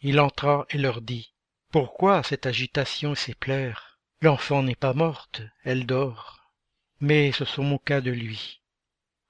Il 0.00 0.18
entra 0.18 0.64
et 0.70 0.78
leur 0.78 1.02
dit, 1.02 1.34
Pourquoi 1.70 2.22
cette 2.22 2.46
agitation 2.46 3.12
et 3.12 3.16
ces 3.16 3.34
pleurs? 3.34 3.98
L'enfant 4.22 4.62
n'est 4.62 4.74
pas 4.74 4.94
morte, 4.94 5.42
elle 5.62 5.84
dort. 5.84 6.40
Mais 7.00 7.30
se 7.32 7.44
sont 7.44 7.62
moqua 7.62 8.00
de 8.00 8.10
lui. 8.10 8.62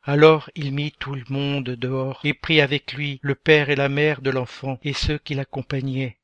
Alors 0.05 0.49
il 0.55 0.73
mit 0.73 0.93
tout 0.93 1.17
le 1.17 1.25
monde 1.29 1.71
dehors 1.71 2.21
et 2.23 2.35
prit 2.35 2.61
avec 2.61 2.93
lui 2.93 3.19
le 3.21 3.35
père 3.35 3.69
et 3.69 3.75
la 3.75 3.89
mère 3.89 4.23
de 4.23 4.31
l'enfant 4.31 4.79
et 4.85 4.93
ceux 4.93 5.19
qui 5.19 5.35
l'accompagnaient. 5.35 6.21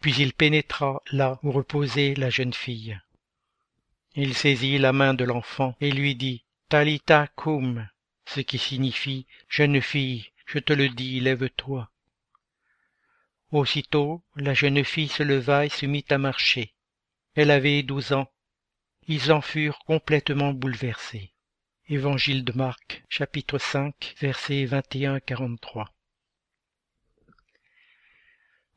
Puis 0.00 0.16
il 0.18 0.32
pénétra 0.32 1.04
là 1.12 1.38
où 1.44 1.52
reposait 1.52 2.14
la 2.16 2.30
jeune 2.30 2.52
fille. 2.52 2.98
Il 4.18 4.34
saisit 4.34 4.78
la 4.78 4.94
main 4.94 5.12
de 5.12 5.24
l'enfant 5.24 5.76
et 5.82 5.92
lui 5.92 6.14
dit 6.14 6.42
Talita 6.70 7.28
cum, 7.36 7.86
ce 8.24 8.40
qui 8.40 8.56
signifie 8.56 9.26
Jeune 9.46 9.82
fille, 9.82 10.32
je 10.46 10.58
te 10.58 10.72
le 10.72 10.88
dis, 10.88 11.20
lève-toi. 11.20 11.90
Aussitôt, 13.50 14.22
la 14.34 14.54
jeune 14.54 14.82
fille 14.84 15.08
se 15.08 15.22
leva 15.22 15.66
et 15.66 15.68
se 15.68 15.84
mit 15.84 16.06
à 16.08 16.16
marcher. 16.16 16.72
Elle 17.34 17.50
avait 17.50 17.82
douze 17.82 18.14
ans. 18.14 18.32
Ils 19.06 19.32
en 19.32 19.42
furent 19.42 19.80
complètement 19.80 20.54
bouleversés. 20.54 21.34
Évangile 21.88 22.42
de 22.42 22.52
Marc, 22.52 23.04
chapitre 23.10 23.58
5, 23.58 24.14
versets 24.18 24.64
21 24.64 25.16
à 25.16 25.20
43. 25.20 25.92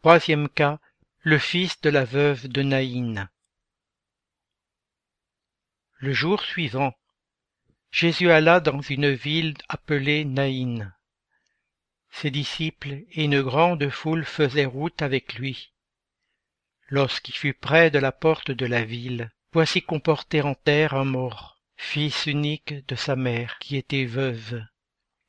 Troisième 0.02 0.49
cas, 0.49 0.80
le 1.22 1.38
fils 1.38 1.80
de 1.80 1.90
la 1.90 2.03
veuve 2.03 2.49
de 2.49 2.61
Naïn. 2.61 3.30
Le 6.01 6.13
jour 6.13 6.41
suivant, 6.41 6.93
Jésus 7.91 8.31
alla 8.31 8.61
dans 8.61 8.80
une 8.80 9.11
ville 9.11 9.55
appelée 9.67 10.23
Naïn. 10.23 10.93
Ses 12.09 12.31
disciples 12.31 13.03
et 13.11 13.26
une 13.26 13.41
grande 13.41 13.89
foule 13.89 14.23
faisaient 14.23 14.63
route 14.63 15.01
avec 15.01 15.34
lui. 15.34 15.73
Lorsqu'il 16.88 17.35
fut 17.35 17.53
près 17.53 17.91
de 17.91 17.99
la 17.99 18.13
porte 18.13 18.49
de 18.49 18.65
la 18.65 18.85
ville, 18.85 19.30
voici 19.51 19.81
qu'on 19.81 19.99
portait 19.99 20.39
en 20.39 20.55
terre 20.55 20.93
un 20.93 21.03
mort, 21.03 21.57
fils 21.76 22.27
unique 22.27 22.88
de 22.88 22.95
sa 22.95 23.17
mère, 23.17 23.59
qui 23.59 23.76
était 23.76 24.05
veuve, 24.05 24.63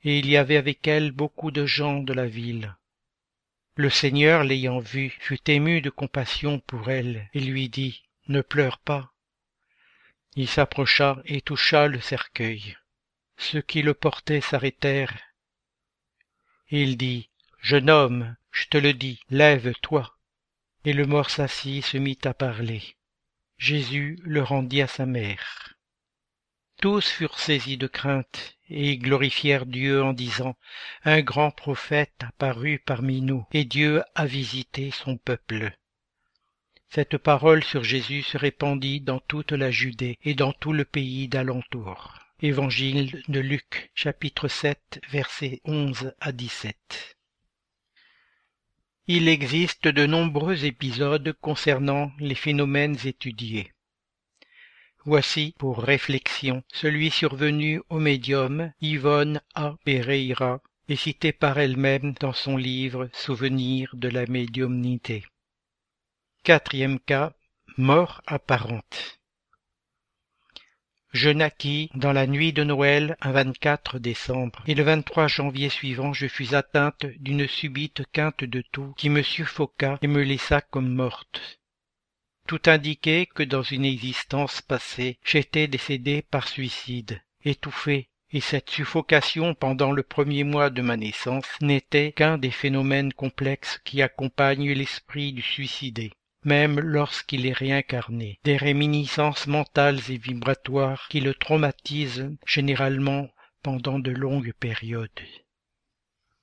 et 0.04 0.20
il 0.20 0.28
y 0.28 0.36
avait 0.36 0.56
avec 0.56 0.86
elle 0.86 1.10
beaucoup 1.10 1.50
de 1.50 1.66
gens 1.66 1.98
de 1.98 2.12
la 2.12 2.26
ville. 2.26 2.76
Le 3.74 3.90
Seigneur, 3.90 4.44
l'ayant 4.44 4.78
vue, 4.78 5.16
fut 5.18 5.50
ému 5.50 5.80
de 5.80 5.90
compassion 5.90 6.60
pour 6.60 6.90
elle, 6.90 7.28
et 7.34 7.40
lui 7.40 7.68
dit, 7.68 8.04
Ne 8.28 8.40
pleure 8.40 8.78
pas. 8.78 9.12
Il 10.40 10.48
s'approcha 10.48 11.20
et 11.26 11.42
toucha 11.42 11.86
le 11.86 12.00
cercueil. 12.00 12.78
Ceux 13.36 13.60
qui 13.60 13.82
le 13.82 13.92
portaient 13.92 14.40
s'arrêtèrent. 14.40 15.18
Il 16.70 16.96
dit, 16.96 17.28
Jeune 17.60 17.90
homme, 17.90 18.36
je 18.50 18.66
te 18.68 18.78
le 18.78 18.94
dis, 18.94 19.20
lève-toi. 19.28 20.16
Et 20.86 20.94
le 20.94 21.04
mort 21.04 21.28
s'assit 21.28 21.84
et 21.84 21.86
se 21.86 21.98
mit 21.98 22.16
à 22.24 22.32
parler. 22.32 22.96
Jésus 23.58 24.18
le 24.22 24.42
rendit 24.42 24.80
à 24.80 24.86
sa 24.86 25.04
mère. 25.04 25.74
Tous 26.80 27.06
furent 27.06 27.38
saisis 27.38 27.76
de 27.76 27.86
crainte 27.86 28.56
et 28.70 28.96
glorifièrent 28.96 29.66
Dieu 29.66 30.02
en 30.02 30.14
disant, 30.14 30.56
Un 31.04 31.20
grand 31.20 31.50
prophète 31.50 32.16
apparut 32.20 32.78
parmi 32.78 33.20
nous, 33.20 33.46
et 33.52 33.66
Dieu 33.66 34.02
a 34.14 34.24
visité 34.24 34.90
son 34.90 35.18
peuple. 35.18 35.76
Cette 36.92 37.18
parole 37.18 37.62
sur 37.62 37.84
Jésus 37.84 38.22
se 38.22 38.36
répandit 38.36 39.00
dans 39.00 39.20
toute 39.20 39.52
la 39.52 39.70
Judée 39.70 40.18
et 40.24 40.34
dans 40.34 40.52
tout 40.52 40.72
le 40.72 40.84
pays 40.84 41.28
d'alentour. 41.28 42.18
Évangile 42.42 43.22
de 43.28 43.38
Luc, 43.38 43.92
chapitre 43.94 44.48
7, 44.48 45.00
versets 45.08 45.60
11 45.64 46.12
à 46.18 46.32
17. 46.32 47.16
Il 49.06 49.28
existe 49.28 49.86
de 49.86 50.04
nombreux 50.04 50.64
épisodes 50.64 51.32
concernant 51.40 52.10
les 52.18 52.34
phénomènes 52.34 52.96
étudiés. 53.04 53.72
Voici, 55.04 55.54
pour 55.58 55.78
réflexion, 55.78 56.64
celui 56.72 57.12
survenu 57.12 57.82
au 57.88 58.00
médium 58.00 58.72
Yvonne 58.80 59.40
A. 59.54 59.76
Pereira 59.84 60.60
et 60.88 60.96
cité 60.96 61.32
par 61.32 61.60
elle-même 61.60 62.14
dans 62.18 62.32
son 62.32 62.56
livre 62.56 63.08
Souvenirs 63.12 63.94
de 63.94 64.08
la 64.08 64.26
médiumnité. 64.26 65.22
Quatrième 66.42 66.98
cas, 66.98 67.34
mort 67.76 68.22
apparente. 68.26 69.20
Je 71.12 71.28
naquis 71.28 71.90
dans 71.94 72.14
la 72.14 72.26
nuit 72.26 72.54
de 72.54 72.64
Noël 72.64 73.18
un 73.20 73.32
24 73.32 73.98
décembre, 73.98 74.62
et 74.66 74.74
le 74.74 74.82
23 74.82 75.28
janvier 75.28 75.68
suivant 75.68 76.14
je 76.14 76.26
fus 76.28 76.54
atteinte 76.54 77.04
d'une 77.18 77.46
subite 77.46 78.04
quinte 78.10 78.42
de 78.42 78.62
toux 78.62 78.94
qui 78.96 79.10
me 79.10 79.20
suffoqua 79.20 79.98
et 80.00 80.06
me 80.06 80.22
laissa 80.22 80.62
comme 80.62 80.88
morte. 80.88 81.60
Tout 82.48 82.62
indiquait 82.64 83.26
que 83.26 83.42
dans 83.42 83.62
une 83.62 83.84
existence 83.84 84.62
passée 84.62 85.18
j'étais 85.22 85.68
décédé 85.68 86.22
par 86.22 86.48
suicide, 86.48 87.20
étouffé, 87.44 88.08
et 88.30 88.40
cette 88.40 88.70
suffocation 88.70 89.54
pendant 89.54 89.92
le 89.92 90.02
premier 90.02 90.44
mois 90.44 90.70
de 90.70 90.80
ma 90.80 90.96
naissance 90.96 91.46
n'était 91.60 92.12
qu'un 92.12 92.38
des 92.38 92.50
phénomènes 92.50 93.12
complexes 93.12 93.78
qui 93.84 94.00
accompagnent 94.00 94.72
l'esprit 94.72 95.34
du 95.34 95.42
suicidé 95.42 96.14
même 96.44 96.80
lorsqu'il 96.80 97.46
est 97.46 97.52
réincarné, 97.52 98.38
des 98.44 98.56
réminiscences 98.56 99.46
mentales 99.46 100.00
et 100.08 100.16
vibratoires 100.16 101.06
qui 101.08 101.20
le 101.20 101.34
traumatisent 101.34 102.30
généralement 102.46 103.28
pendant 103.62 103.98
de 103.98 104.10
longues 104.10 104.52
périodes. 104.58 105.10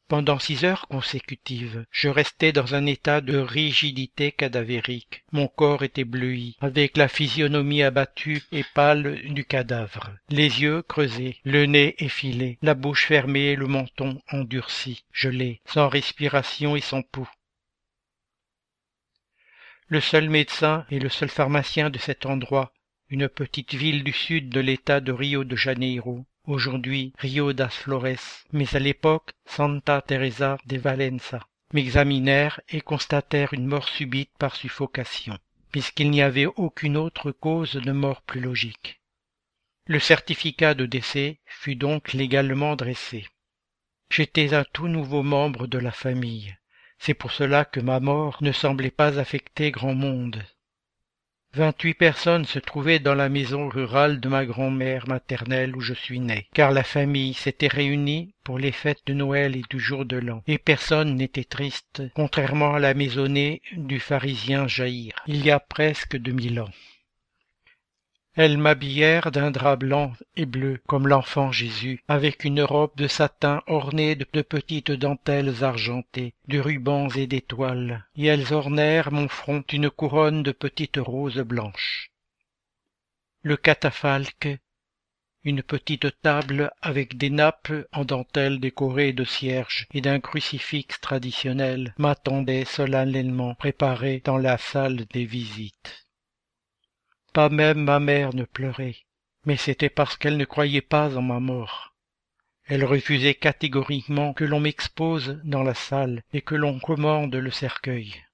Pendant 0.08 0.40
six 0.40 0.64
heures 0.64 0.88
consécutives, 0.88 1.86
je 1.92 2.08
restais 2.08 2.54
dans 2.54 2.76
un 2.76 2.86
état 2.86 3.20
de 3.20 3.38
rigidité 3.38 4.32
cadavérique. 4.32 5.26
Mon 5.34 5.50
corps 5.50 5.84
était 5.84 6.06
bleui, 6.06 6.56
avec 6.62 6.96
la 6.96 7.10
physionomie 7.10 7.84
abattue 7.84 8.42
et 8.54 8.64
pâle 8.74 9.22
du 9.34 9.44
cadavre, 9.44 10.12
les 10.30 10.62
yeux 10.62 10.82
creusés, 10.82 11.42
le 11.44 11.66
nez 11.66 11.96
effilé, 12.02 12.58
la 12.62 12.74
bouche 12.74 13.06
fermée 13.06 13.58
le 13.58 13.68
menton 13.68 14.22
endurci, 14.32 15.04
gelé, 15.12 15.60
sans 15.66 15.90
respiration 15.90 16.78
et 16.78 16.82
sans 16.82 17.02
pouls. 17.02 17.30
Le 19.90 20.02
seul 20.02 20.30
médecin 20.30 20.86
et 20.92 21.00
le 21.00 21.08
seul 21.08 21.30
pharmacien 21.30 21.90
de 21.90 21.98
cet 21.98 22.26
endroit, 22.26 22.74
une 23.08 23.30
petite 23.30 23.74
ville 23.74 24.04
du 24.04 24.12
sud 24.12 24.50
de 24.50 24.60
l'état 24.60 25.00
de 25.00 25.14
Rio 25.14 25.46
de 25.46 25.56
Janeiro, 25.56 26.26
aujourd'hui 26.44 27.14
Rio 27.20 27.54
das 27.54 27.70
Flores, 27.70 28.44
mais 28.52 28.76
à 28.76 28.80
l'époque 28.80 29.32
Santa 29.46 30.02
Teresa 30.02 30.58
de 30.66 30.78
Valença, 30.78 31.40
m'examinèrent 31.74 32.60
et 32.68 32.82
constatèrent 32.82 33.54
une 33.54 33.66
mort 33.66 33.88
subite 33.88 34.32
par 34.38 34.58
suffocation, 34.58 35.38
puisqu'il 35.72 36.12
n'y 36.12 36.22
avait 36.22 36.48
aucune 36.48 36.98
autre 36.98 37.32
cause 37.32 37.76
de 37.76 37.92
mort 37.94 38.24
plus 38.24 38.42
logique. 38.42 39.00
Le 39.86 40.00
certificat 40.00 40.74
de 40.74 40.86
décès 40.86 41.40
fut 41.46 41.76
donc 41.76 42.12
légalement 42.12 42.76
dressé. 42.76 43.26
J'étais 44.12 44.54
un 44.54 44.66
tout 44.66 44.90
nouveau 44.90 45.24
membre 45.24 45.66
de 45.66 45.78
la 45.78 45.94
famille, 45.94 46.58
c'est 47.00 47.14
pour 47.14 47.32
cela 47.32 47.66
que 47.66 47.80
ma 47.80 48.00
mort 48.00 48.38
ne 48.42 48.52
semblait 48.52 48.92
pas 48.92 49.20
affecter 49.20 49.72
grand 49.72 49.94
monde. 49.94 50.44
Vingt-huit 51.54 51.94
personnes 51.94 52.46
se 52.46 52.60
trouvaient 52.60 53.00
dans 53.00 53.16
la 53.16 53.30
maison 53.30 53.70
rurale 53.70 54.20
de 54.20 54.28
ma 54.28 54.46
grand-mère 54.46 55.08
maternelle 55.08 55.76
où 55.76 55.80
je 55.80 55.94
suis 55.94 56.20
né, 56.20 56.48
car 56.54 56.72
la 56.72 56.84
famille 56.84 57.34
s'était 57.34 57.68
réunie 57.68 58.36
pour 58.44 58.60
les 58.60 58.72
fêtes 58.72 59.02
de 59.08 59.14
Noël 59.14 59.56
et 59.56 59.64
du 59.70 59.80
jour 59.80 60.06
de 60.06 60.18
l'an, 60.18 60.44
et 60.46 60.58
personne 60.58 61.16
n'était 61.16 61.46
triste, 61.46 62.04
contrairement 62.16 62.76
à 62.76 62.80
la 62.80 62.94
maisonnée 62.94 63.62
du 63.72 64.00
pharisien 64.00 64.68
Jaïr, 64.68 65.14
il 65.26 65.44
y 65.44 65.50
a 65.50 65.60
presque 65.60 66.18
deux 66.18 66.34
mille 66.34 66.60
ans. 66.60 66.70
Elles 68.40 68.60
m'habillèrent 68.60 69.32
d'un 69.32 69.50
drap 69.50 69.78
blanc 69.78 70.14
et 70.36 70.46
bleu, 70.46 70.80
comme 70.86 71.08
l'enfant 71.08 71.52
Jésus, 71.52 72.04
avec 72.08 72.44
une 72.44 72.62
robe 72.62 72.96
de 72.96 73.08
satin 73.08 73.64
ornée 73.66 74.14
de 74.14 74.26
petites 74.44 74.92
dentelles 74.92 75.64
argentées, 75.64 76.36
de 76.48 76.60
rubans 76.60 77.10
et 77.16 77.26
d'étoiles, 77.26 78.06
et 78.16 78.28
elles 78.28 78.54
ornèrent 78.54 79.12
mon 79.12 79.28
front 79.28 79.64
d'une 79.68 79.90
couronne 79.90 80.44
de 80.44 80.52
petites 80.52 81.00
roses 81.00 81.40
blanches. 81.40 82.12
Le 83.42 83.58
catafalque, 83.58 84.60
une 85.44 85.64
petite 85.64 86.22
table 86.22 86.72
avec 86.84 87.18
des 87.18 87.32
nappes 87.32 87.74
en 87.92 88.06
dentelle 88.06 88.60
décorées 88.60 89.14
de 89.14 89.24
cierges 89.24 89.88
et 89.96 90.02
d'un 90.02 90.20
crucifix 90.20 90.86
traditionnel 91.02 91.96
m'attendait 91.98 92.66
solennellement 92.66 93.56
préparé 93.56 94.22
dans 94.24 94.38
la 94.38 94.60
salle 94.60 95.06
des 95.12 95.26
visites. 95.26 96.07
Pas 97.38 97.50
même 97.50 97.84
ma 97.84 98.00
mère 98.00 98.34
ne 98.34 98.46
pleurait, 98.46 98.96
mais 99.46 99.58
c'était 99.58 99.92
parce 99.92 100.18
qu'elle 100.18 100.38
ne 100.38 100.46
croyait 100.46 100.82
pas 100.82 101.16
en 101.16 101.22
ma 101.22 101.40
mort. 101.40 101.94
Elle 102.66 102.84
refusait 102.84 103.36
catégoriquement 103.36 104.34
que 104.34 104.44
l'on 104.44 104.60
m'expose 104.60 105.40
dans 105.44 105.62
la 105.62 105.76
salle 105.76 106.24
et 106.34 106.42
que 106.42 106.56
l'on 106.56 106.80
commande 106.80 107.36
le 107.36 107.52
cercueil. 107.52 108.26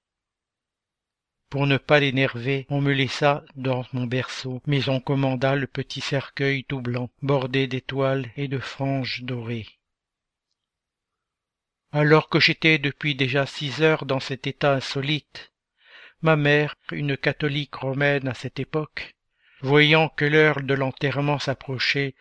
Pour 1.50 1.66
ne 1.66 1.76
pas 1.76 2.00
l'énerver, 2.00 2.64
on 2.70 2.80
me 2.80 2.94
laissa 2.94 3.44
dans 3.56 3.84
mon 3.92 4.06
berceau, 4.06 4.62
mais 4.66 4.88
on 4.88 5.00
commanda 5.00 5.54
le 5.54 5.66
petit 5.66 6.00
cercueil 6.00 6.64
tout 6.64 6.80
blanc, 6.80 7.10
bordé 7.20 7.66
d'étoiles 7.66 8.30
et 8.38 8.48
de 8.48 8.58
franges 8.58 9.20
dorées. 9.22 9.68
Alors 11.92 12.30
que 12.30 12.40
j'étais 12.40 12.78
depuis 12.78 13.14
déjà 13.14 13.44
six 13.44 13.82
heures 13.82 14.06
dans 14.06 14.20
cet 14.20 14.46
état 14.46 14.72
insolite, 14.72 15.52
Ma 16.24 16.36
mère, 16.36 16.74
une 16.90 17.18
catholique 17.18 17.74
romaine 17.74 18.28
à 18.28 18.32
cette 18.32 18.58
époque, 18.58 19.14
voyant 19.60 20.08
que 20.08 20.24
l'heure 20.24 20.62
de 20.62 20.72
l'enterrement 20.72 21.38
s'approchait, 21.38 22.14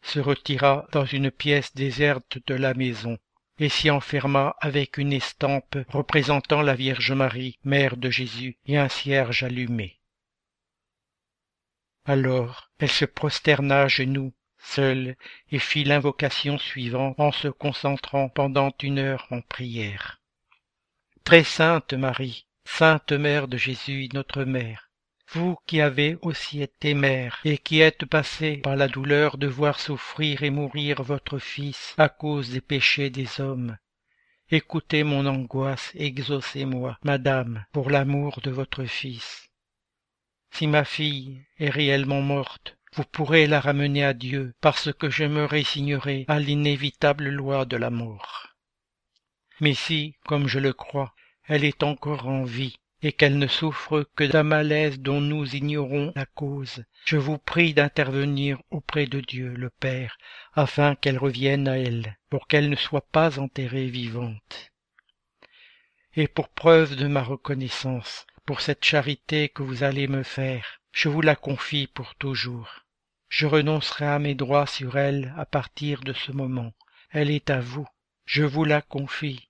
se 0.00 0.20
retira 0.20 0.86
dans 0.92 1.04
une 1.04 1.32
pièce 1.32 1.74
déserte 1.74 2.38
de 2.46 2.54
la 2.54 2.72
maison 2.74 3.18
et 3.58 3.68
s'y 3.68 3.90
enferma 3.90 4.54
avec 4.60 4.96
une 4.96 5.12
estampe 5.12 5.76
représentant 5.88 6.62
la 6.62 6.76
Vierge 6.76 7.10
Marie, 7.10 7.58
mère 7.64 7.96
de 7.96 8.10
Jésus, 8.10 8.58
et 8.66 8.78
un 8.78 8.88
cierge 8.88 9.42
allumé. 9.42 9.98
Alors 12.04 12.70
elle 12.78 12.92
se 12.92 13.06
prosterna 13.06 13.82
à 13.82 13.88
genoux, 13.88 14.32
seule, 14.58 15.16
et 15.50 15.58
fit 15.58 15.82
l'invocation 15.82 16.58
suivante 16.58 17.18
en 17.18 17.32
se 17.32 17.48
concentrant 17.48 18.28
pendant 18.28 18.70
une 18.84 19.00
heure 19.00 19.26
en 19.32 19.40
prière. 19.40 20.22
Très 21.24 21.42
sainte 21.42 21.92
Marie, 21.92 22.47
Sainte 22.70 23.10
Mère 23.10 23.48
de 23.48 23.56
Jésus, 23.56 24.08
notre 24.12 24.44
Mère, 24.44 24.88
vous 25.32 25.56
qui 25.66 25.80
avez 25.80 26.16
aussi 26.22 26.62
été 26.62 26.94
mère, 26.94 27.40
et 27.44 27.58
qui 27.58 27.80
êtes 27.80 28.04
passée 28.04 28.58
par 28.58 28.76
la 28.76 28.86
douleur 28.86 29.36
de 29.36 29.48
voir 29.48 29.80
souffrir 29.80 30.44
et 30.44 30.50
mourir 30.50 31.02
votre 31.02 31.38
Fils 31.38 31.94
à 31.98 32.08
cause 32.08 32.50
des 32.50 32.60
péchés 32.60 33.10
des 33.10 33.40
hommes, 33.40 33.76
écoutez 34.50 35.02
mon 35.02 35.26
angoisse, 35.26 35.90
exaucez-moi, 35.96 36.98
Madame, 37.02 37.64
pour 37.72 37.90
l'amour 37.90 38.40
de 38.44 38.52
votre 38.52 38.84
Fils. 38.84 39.50
Si 40.52 40.68
ma 40.68 40.84
fille 40.84 41.44
est 41.58 41.70
réellement 41.70 42.22
morte, 42.22 42.76
vous 42.92 43.04
pourrez 43.04 43.48
la 43.48 43.58
ramener 43.58 44.04
à 44.04 44.14
Dieu, 44.14 44.54
parce 44.60 44.92
que 44.92 45.10
je 45.10 45.24
me 45.24 45.46
résignerai 45.46 46.26
à 46.28 46.38
l'inévitable 46.38 47.28
loi 47.28 47.64
de 47.64 47.76
la 47.76 47.90
mort. 47.90 48.54
Mais 49.58 49.74
si, 49.74 50.14
comme 50.26 50.46
je 50.46 50.60
le 50.60 50.72
crois, 50.72 51.12
elle 51.48 51.64
est 51.64 51.82
encore 51.82 52.28
en 52.28 52.44
vie, 52.44 52.78
et 53.00 53.12
qu'elle 53.12 53.38
ne 53.38 53.46
souffre 53.46 54.06
que 54.16 54.24
d'un 54.24 54.42
malaise 54.42 55.00
dont 55.00 55.20
nous 55.20 55.56
ignorons 55.56 56.12
la 56.14 56.26
cause. 56.26 56.84
Je 57.06 57.16
vous 57.16 57.38
prie 57.38 57.72
d'intervenir 57.72 58.60
auprès 58.70 59.06
de 59.06 59.20
Dieu 59.20 59.54
le 59.54 59.70
Père, 59.70 60.18
afin 60.52 60.94
qu'elle 60.94 61.16
revienne 61.16 61.66
à 61.66 61.78
elle, 61.78 62.18
pour 62.28 62.48
qu'elle 62.48 62.68
ne 62.68 62.76
soit 62.76 63.08
pas 63.10 63.38
enterrée 63.38 63.86
vivante. 63.86 64.72
Et 66.14 66.28
pour 66.28 66.50
preuve 66.50 66.96
de 66.96 67.06
ma 67.06 67.22
reconnaissance, 67.22 68.26
pour 68.44 68.60
cette 68.60 68.84
charité 68.84 69.48
que 69.48 69.62
vous 69.62 69.84
allez 69.84 70.06
me 70.06 70.22
faire, 70.22 70.80
je 70.92 71.08
vous 71.08 71.22
la 71.22 71.36
confie 71.36 71.86
pour 71.86 72.14
toujours. 72.16 72.84
Je 73.28 73.46
renoncerai 73.46 74.06
à 74.06 74.18
mes 74.18 74.34
droits 74.34 74.66
sur 74.66 74.98
elle 74.98 75.32
à 75.38 75.46
partir 75.46 76.00
de 76.00 76.12
ce 76.12 76.32
moment. 76.32 76.72
Elle 77.10 77.30
est 77.30 77.50
à 77.50 77.60
vous. 77.60 77.86
Je 78.24 78.42
vous 78.42 78.64
la 78.64 78.82
confie 78.82 79.47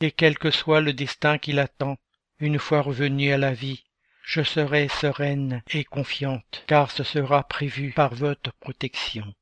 et 0.00 0.10
quel 0.10 0.38
que 0.38 0.50
soit 0.50 0.80
le 0.80 0.92
destin 0.92 1.38
qui 1.38 1.52
l'attend, 1.52 1.96
une 2.38 2.58
fois 2.58 2.82
revenu 2.82 3.32
à 3.32 3.38
la 3.38 3.52
vie, 3.52 3.84
je 4.22 4.42
serai 4.42 4.88
sereine 4.88 5.62
et 5.70 5.84
confiante, 5.84 6.64
car 6.66 6.90
ce 6.90 7.04
sera 7.04 7.44
prévu 7.44 7.92
par 7.92 8.14
votre 8.14 8.52
protection. 8.54 9.32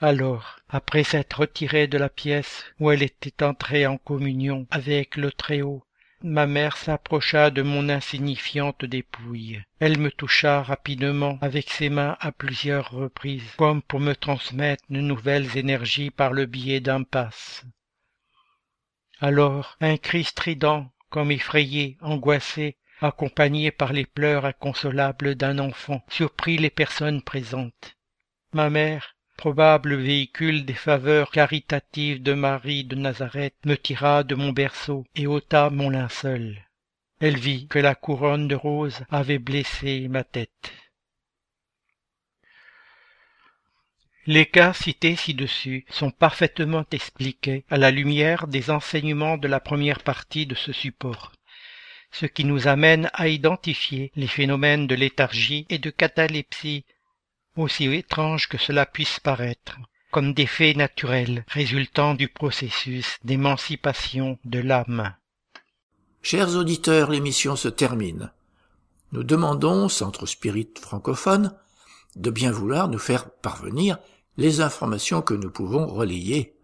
Alors, 0.00 0.58
après 0.68 1.04
s'être 1.04 1.40
retirée 1.40 1.86
de 1.86 1.98
la 1.98 2.08
pièce 2.08 2.64
où 2.80 2.90
elle 2.90 3.02
était 3.02 3.44
entrée 3.44 3.86
en 3.86 3.96
communion 3.96 4.66
avec 4.70 5.16
le 5.16 5.30
Très-Haut, 5.30 5.84
ma 6.22 6.46
mère 6.46 6.76
s'approcha 6.76 7.50
de 7.50 7.62
mon 7.62 7.88
insignifiante 7.88 8.84
dépouille. 8.84 9.62
Elle 9.80 9.98
me 9.98 10.10
toucha 10.10 10.62
rapidement 10.62 11.38
avec 11.40 11.70
ses 11.70 11.88
mains 11.88 12.16
à 12.20 12.32
plusieurs 12.32 12.90
reprises, 12.90 13.54
comme 13.56 13.82
pour 13.82 14.00
me 14.00 14.14
transmettre 14.14 14.84
de 14.90 15.00
nouvelles 15.00 15.56
énergies 15.56 16.10
par 16.10 16.32
le 16.32 16.46
biais 16.46 16.80
d'un 16.80 17.02
passe. 17.02 17.64
Alors, 19.20 19.76
un 19.80 19.96
cri 19.96 20.24
strident, 20.24 20.90
comme 21.08 21.30
effrayé, 21.30 21.96
angoissé, 22.00 22.76
accompagné 23.00 23.70
par 23.70 23.92
les 23.92 24.04
pleurs 24.04 24.44
inconsolables 24.44 25.34
d'un 25.34 25.58
enfant, 25.58 26.04
surprit 26.08 26.58
les 26.58 26.70
personnes 26.70 27.22
présentes. 27.22 27.96
Ma 28.52 28.70
mère, 28.70 29.16
probable 29.36 29.94
véhicule 29.94 30.64
des 30.64 30.74
faveurs 30.74 31.30
caritatives 31.30 32.22
de 32.22 32.32
Marie 32.32 32.84
de 32.84 32.96
Nazareth, 32.96 33.54
me 33.64 33.76
tira 33.76 34.22
de 34.22 34.34
mon 34.34 34.52
berceau 34.52 35.04
et 35.14 35.26
ôta 35.26 35.70
mon 35.70 35.90
linceul. 35.90 36.62
Elle 37.20 37.38
vit 37.38 37.66
que 37.68 37.78
la 37.78 37.94
couronne 37.94 38.48
de 38.48 38.54
roses 38.54 39.04
avait 39.10 39.38
blessé 39.38 40.08
ma 40.08 40.24
tête. 40.24 40.72
Les 44.28 44.44
cas 44.44 44.72
cités 44.72 45.14
ci-dessus 45.14 45.84
sont 45.88 46.10
parfaitement 46.10 46.84
expliqués 46.90 47.64
à 47.70 47.76
la 47.76 47.92
lumière 47.92 48.48
des 48.48 48.70
enseignements 48.70 49.36
de 49.36 49.46
la 49.46 49.60
première 49.60 50.02
partie 50.02 50.46
de 50.46 50.56
ce 50.56 50.72
support, 50.72 51.30
ce 52.10 52.26
qui 52.26 52.44
nous 52.44 52.66
amène 52.66 53.08
à 53.12 53.28
identifier 53.28 54.10
les 54.16 54.26
phénomènes 54.26 54.88
de 54.88 54.96
léthargie 54.96 55.64
et 55.70 55.78
de 55.78 55.90
catalepsie 55.90 56.84
aussi 57.56 57.84
étrange 57.84 58.48
que 58.48 58.58
cela 58.58 58.84
puisse 58.84 59.20
paraître, 59.20 59.76
comme 60.10 60.34
des 60.34 60.46
faits 60.46 60.76
naturels 60.76 61.44
résultant 61.46 62.14
du 62.14 62.26
processus 62.26 63.18
d'émancipation 63.22 64.40
de 64.44 64.58
l'âme. 64.58 65.14
Chers 66.22 66.56
auditeurs, 66.56 67.12
l'émission 67.12 67.54
se 67.54 67.68
termine. 67.68 68.32
Nous 69.12 69.22
demandons, 69.22 69.88
Centre 69.88 70.26
Spirit 70.26 70.70
francophone, 70.80 71.56
de 72.16 72.30
bien 72.30 72.50
vouloir 72.50 72.88
nous 72.88 72.98
faire 72.98 73.30
parvenir 73.30 73.98
les 74.36 74.60
informations 74.60 75.22
que 75.22 75.34
nous 75.34 75.50
pouvons 75.50 75.86
relayer, 75.86 76.56